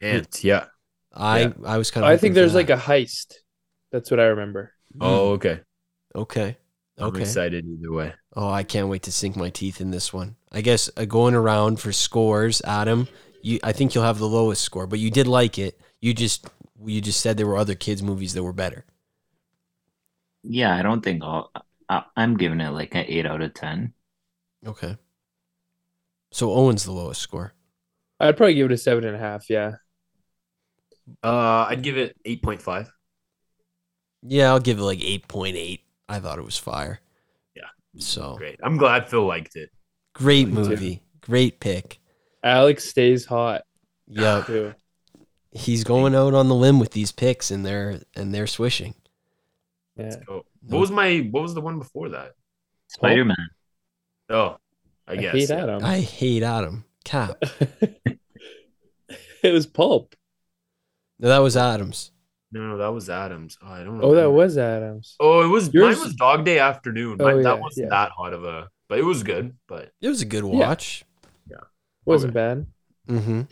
Aunt, 0.00 0.42
yeah. 0.42 0.66
I 1.12 1.40
Yeah. 1.40 1.52
I 1.64 1.76
was 1.76 1.90
kind 1.90 2.04
of 2.04 2.10
I 2.10 2.16
think 2.16 2.34
there's 2.34 2.54
like 2.54 2.70
a 2.70 2.76
heist. 2.76 3.34
That's 3.92 4.10
what 4.10 4.20
I 4.20 4.24
remember. 4.26 4.72
Oh, 5.00 5.32
okay. 5.32 5.60
okay. 6.14 6.56
I'm 6.98 7.06
Okay. 7.08 7.20
excited 7.22 7.64
either 7.66 7.92
way. 7.92 8.12
Oh, 8.34 8.50
I 8.50 8.62
can't 8.62 8.88
wait 8.88 9.02
to 9.04 9.12
sink 9.12 9.36
my 9.36 9.50
teeth 9.50 9.80
in 9.80 9.90
this 9.90 10.12
one. 10.12 10.36
I 10.52 10.60
guess 10.60 10.90
uh, 10.96 11.04
going 11.04 11.34
around 11.34 11.80
for 11.80 11.92
scores, 11.92 12.60
Adam, 12.64 13.08
you 13.42 13.58
I 13.62 13.72
think 13.72 13.94
you'll 13.94 14.04
have 14.04 14.18
the 14.18 14.28
lowest 14.28 14.62
score, 14.62 14.86
but 14.86 14.98
you 14.98 15.10
did 15.10 15.26
like 15.26 15.58
it. 15.58 15.80
You 16.00 16.14
just 16.14 16.46
you 16.84 17.00
just 17.00 17.20
said 17.20 17.36
there 17.36 17.46
were 17.46 17.56
other 17.56 17.74
kids 17.74 18.02
movies 18.02 18.34
that 18.34 18.42
were 18.42 18.52
better. 18.52 18.84
Yeah, 20.42 20.74
I 20.74 20.82
don't 20.82 21.02
think 21.02 21.22
I'll. 21.22 21.50
I, 21.88 22.04
I'm 22.16 22.36
giving 22.36 22.60
it 22.60 22.70
like 22.70 22.94
an 22.94 23.04
eight 23.08 23.26
out 23.26 23.42
of 23.42 23.54
ten. 23.54 23.92
Okay. 24.66 24.96
So 26.32 26.52
Owen's 26.52 26.84
the 26.84 26.92
lowest 26.92 27.20
score. 27.20 27.54
I'd 28.20 28.36
probably 28.36 28.54
give 28.54 28.70
it 28.70 28.74
a 28.74 28.78
seven 28.78 29.04
and 29.04 29.16
a 29.16 29.18
half. 29.18 29.50
Yeah. 29.50 29.72
Uh, 31.22 31.66
I'd 31.68 31.82
give 31.82 31.98
it 31.98 32.16
eight 32.24 32.42
point 32.42 32.62
five. 32.62 32.90
Yeah, 34.22 34.50
I'll 34.50 34.60
give 34.60 34.78
it 34.78 34.82
like 34.82 34.98
8.8. 34.98 35.80
I 36.08 36.18
thought 36.20 36.38
it 36.38 36.44
was 36.44 36.58
fire. 36.58 37.00
Yeah. 37.56 37.62
So, 37.96 38.34
great, 38.36 38.58
Great. 38.58 38.60
I'm 38.62 38.76
glad 38.76 39.08
Phil 39.08 39.26
liked 39.26 39.56
it. 39.56 39.70
Me 40.44 40.44
too. 40.44 40.50
movie. 40.52 41.02
Great 41.22 41.58
pick. 41.58 41.98
Alex 42.44 42.84
stays 42.84 43.24
hot 43.24 43.62
Yep. 44.08 44.46
Too. 45.52 45.58
He's 45.58 45.84
going 45.84 46.14
out 46.14 46.34
on 46.34 46.48
the 46.48 46.54
limb 46.54 46.78
with 46.78 46.92
these 46.92 47.12
picks 47.12 47.50
and 47.50 47.64
they're 47.64 48.00
and 48.14 48.34
they're 48.34 48.46
swishing. 48.46 48.94
Yeah. 49.96 50.16
Oh, 50.28 50.44
what 50.62 50.78
was 50.78 50.90
my 50.90 51.28
what 51.30 51.42
was 51.42 51.54
the 51.54 51.60
one 51.60 51.78
before 51.78 52.10
that? 52.10 52.32
Spider 52.88 53.24
Man. 53.24 53.36
Oh, 54.28 54.56
I 55.06 55.12
I 55.12 55.16
guess. 55.16 55.32
hate 55.34 55.50
yeah. 55.50 55.62
Adam. 55.62 55.84
I 55.84 56.00
hate 56.00 56.42
Adam. 56.42 56.84
Cap. 57.04 57.42
it 59.42 59.52
was 59.52 59.66
pulp. 59.66 60.14
No, 61.18 61.28
that 61.28 61.38
was 61.38 61.56
Adams. 61.56 62.12
No, 62.52 62.60
no, 62.60 62.78
that 62.78 62.88
was 62.92 63.08
Adams. 63.08 63.58
Oh, 63.62 63.68
I 63.68 63.84
don't 63.84 63.98
know. 63.98 64.04
Oh, 64.04 64.14
that 64.14 64.30
was 64.30 64.58
Adams. 64.58 65.16
Oh, 65.20 65.42
it 65.42 65.48
was 65.48 65.72
Yours- 65.72 65.96
mine 65.96 66.04
was 66.06 66.14
Dog 66.14 66.44
Day 66.44 66.58
Afternoon. 66.58 67.16
Oh, 67.20 67.24
Mine, 67.24 67.36
yeah, 67.38 67.42
that 67.44 67.60
wasn't 67.60 67.84
yeah. 67.86 67.90
that 67.90 68.10
hot 68.10 68.32
of 68.32 68.44
a, 68.44 68.68
but 68.88 68.98
it 68.98 69.04
was 69.04 69.22
good. 69.22 69.56
But 69.68 69.92
It 70.00 70.08
was 70.08 70.20
a 70.22 70.24
good 70.26 70.44
watch. 70.44 71.04
Yeah, 71.48 71.58
wasn't 72.04 72.34
bad. 72.34 72.66
Mm-hmm. 73.08 73.42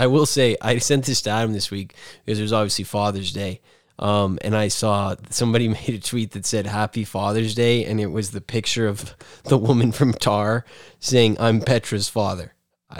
I 0.00 0.06
will 0.06 0.24
say 0.24 0.56
I 0.62 0.78
sent 0.78 1.04
this 1.04 1.20
to 1.22 1.30
Adam 1.30 1.52
this 1.52 1.70
week 1.70 1.94
because 2.24 2.38
it 2.38 2.42
was 2.42 2.54
obviously 2.54 2.84
Father's 2.84 3.32
Day. 3.32 3.60
Um, 3.98 4.38
and 4.40 4.56
I 4.56 4.68
saw 4.68 5.14
somebody 5.28 5.68
made 5.78 5.90
a 5.90 5.98
tweet 5.98 6.30
that 6.30 6.46
said 6.46 6.66
Happy 6.66 7.04
Father's 7.04 7.54
Day, 7.54 7.84
and 7.84 8.00
it 8.00 8.06
was 8.06 8.30
the 8.30 8.40
picture 8.40 8.88
of 8.88 9.14
the 9.44 9.58
woman 9.58 9.92
from 9.92 10.14
Tar 10.14 10.64
saying, 11.00 11.36
I'm 11.38 11.60
Petra's 11.60 12.08
father. 12.08 12.54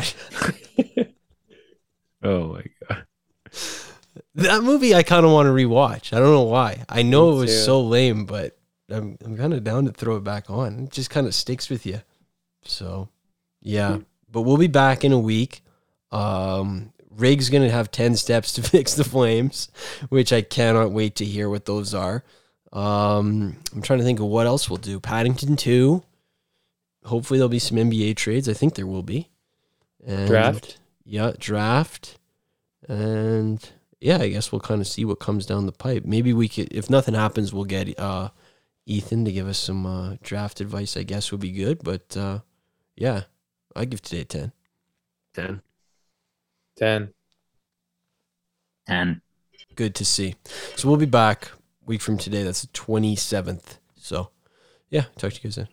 Oh 2.22 2.48
my 2.52 2.64
god, 2.86 3.06
that 4.35 4.62
movie 4.62 4.94
I 4.94 5.02
kind 5.02 5.24
of 5.24 5.32
want 5.32 5.47
to 5.47 5.52
rewatch. 5.52 6.12
I 6.14 6.18
don't 6.18 6.35
know 6.35 6.43
why. 6.43 6.85
I 6.86 7.01
know 7.01 7.32
it 7.32 7.36
was 7.36 7.64
so 7.64 7.81
lame, 7.81 8.27
but 8.27 8.59
I'm, 8.90 9.16
I'm 9.24 9.39
kind 9.39 9.55
of 9.55 9.64
down 9.64 9.86
to 9.86 9.93
throw 9.93 10.16
it 10.16 10.24
back 10.24 10.51
on. 10.51 10.81
It 10.81 10.90
just 10.90 11.09
kind 11.09 11.27
of 11.27 11.35
sticks 11.35 11.70
with 11.70 11.86
you. 11.86 12.02
So, 12.62 13.09
yeah. 13.62 14.01
But 14.31 14.43
we'll 14.43 14.59
be 14.59 14.66
back 14.66 15.02
in 15.02 15.12
a 15.12 15.18
week. 15.18 15.62
Um, 16.12 16.93
Rig's 17.11 17.51
going 17.51 17.62
to 17.62 17.70
have 17.70 17.91
10 17.91 18.16
steps 18.16 18.53
to 18.53 18.62
fix 18.69 18.95
the 18.95 19.05
flames, 19.05 19.69
which 20.09 20.32
I 20.32 20.43
cannot 20.43 20.93
wait 20.93 21.16
to 21.16 21.24
hear 21.24 21.49
what 21.49 21.66
those 21.66 21.95
are. 21.95 22.24
Um, 22.73 23.57
I'm 23.74 23.82
trying 23.82 23.99
to 23.99 24.05
think 24.05 24.20
of 24.20 24.27
what 24.27 24.47
else 24.47 24.70
we'll 24.70 24.77
do. 24.77 25.01
Paddington 25.01 25.57
2. 25.57 26.03
Hopefully, 27.05 27.39
there'll 27.39 27.49
be 27.49 27.59
some 27.59 27.78
NBA 27.78 28.16
trades. 28.16 28.49
I 28.49 28.53
think 28.53 28.74
there 28.74 28.87
will 28.87 29.03
be. 29.03 29.31
And, 30.07 30.28
Draft? 30.28 30.78
Yeah, 31.05 31.32
draft. 31.39 32.19
And 32.89 33.66
yeah, 34.01 34.19
I 34.19 34.28
guess 34.28 34.53
we'll 34.53 34.61
kind 34.61 34.81
of 34.81 34.87
see 34.87 35.05
what 35.05 35.19
comes 35.19 35.47
down 35.47 35.66
the 35.66 35.73
pipe. 35.73 36.05
Maybe 36.05 36.32
we 36.32 36.49
could, 36.49 36.73
if 36.73 36.89
nothing 36.89 37.15
happens, 37.15 37.53
we'll 37.53 37.65
get 37.65 37.99
uh, 37.99 38.31
Ethan 38.87 39.24
to 39.24 39.32
give 39.32 39.49
us 39.49 39.59
some 39.59 39.87
uh, 39.87 40.16
draft 40.23 40.61
advice. 40.61 40.97
I 40.97 41.03
guess 41.03 41.32
would 41.32 41.41
be 41.41 41.53
good. 41.53 41.82
But 41.82 42.16
uh, 42.16 42.41
yeah, 42.97 43.24
I 43.74 43.85
give 43.87 44.03
today 44.03 44.24
10. 44.24 44.53
ten. 45.35 45.62
Ten. 46.81 47.12
Ten. 48.86 49.07
Ten. 49.07 49.23
Good 49.77 49.94
to 49.97 50.05
see. 50.05 50.35
So 50.77 50.89
we'll 50.89 50.97
be 50.97 51.07
back 51.07 51.52
week 51.86 52.01
from 52.01 52.19
today. 52.19 52.43
That's 52.43 52.62
the 52.62 52.69
twenty 52.69 53.16
seventh. 53.16 53.78
So 53.94 54.31
yeah, 54.90 55.05
talk 55.16 55.32
to 55.32 55.36
you 55.36 55.43
guys 55.44 55.57
then. 55.57 55.69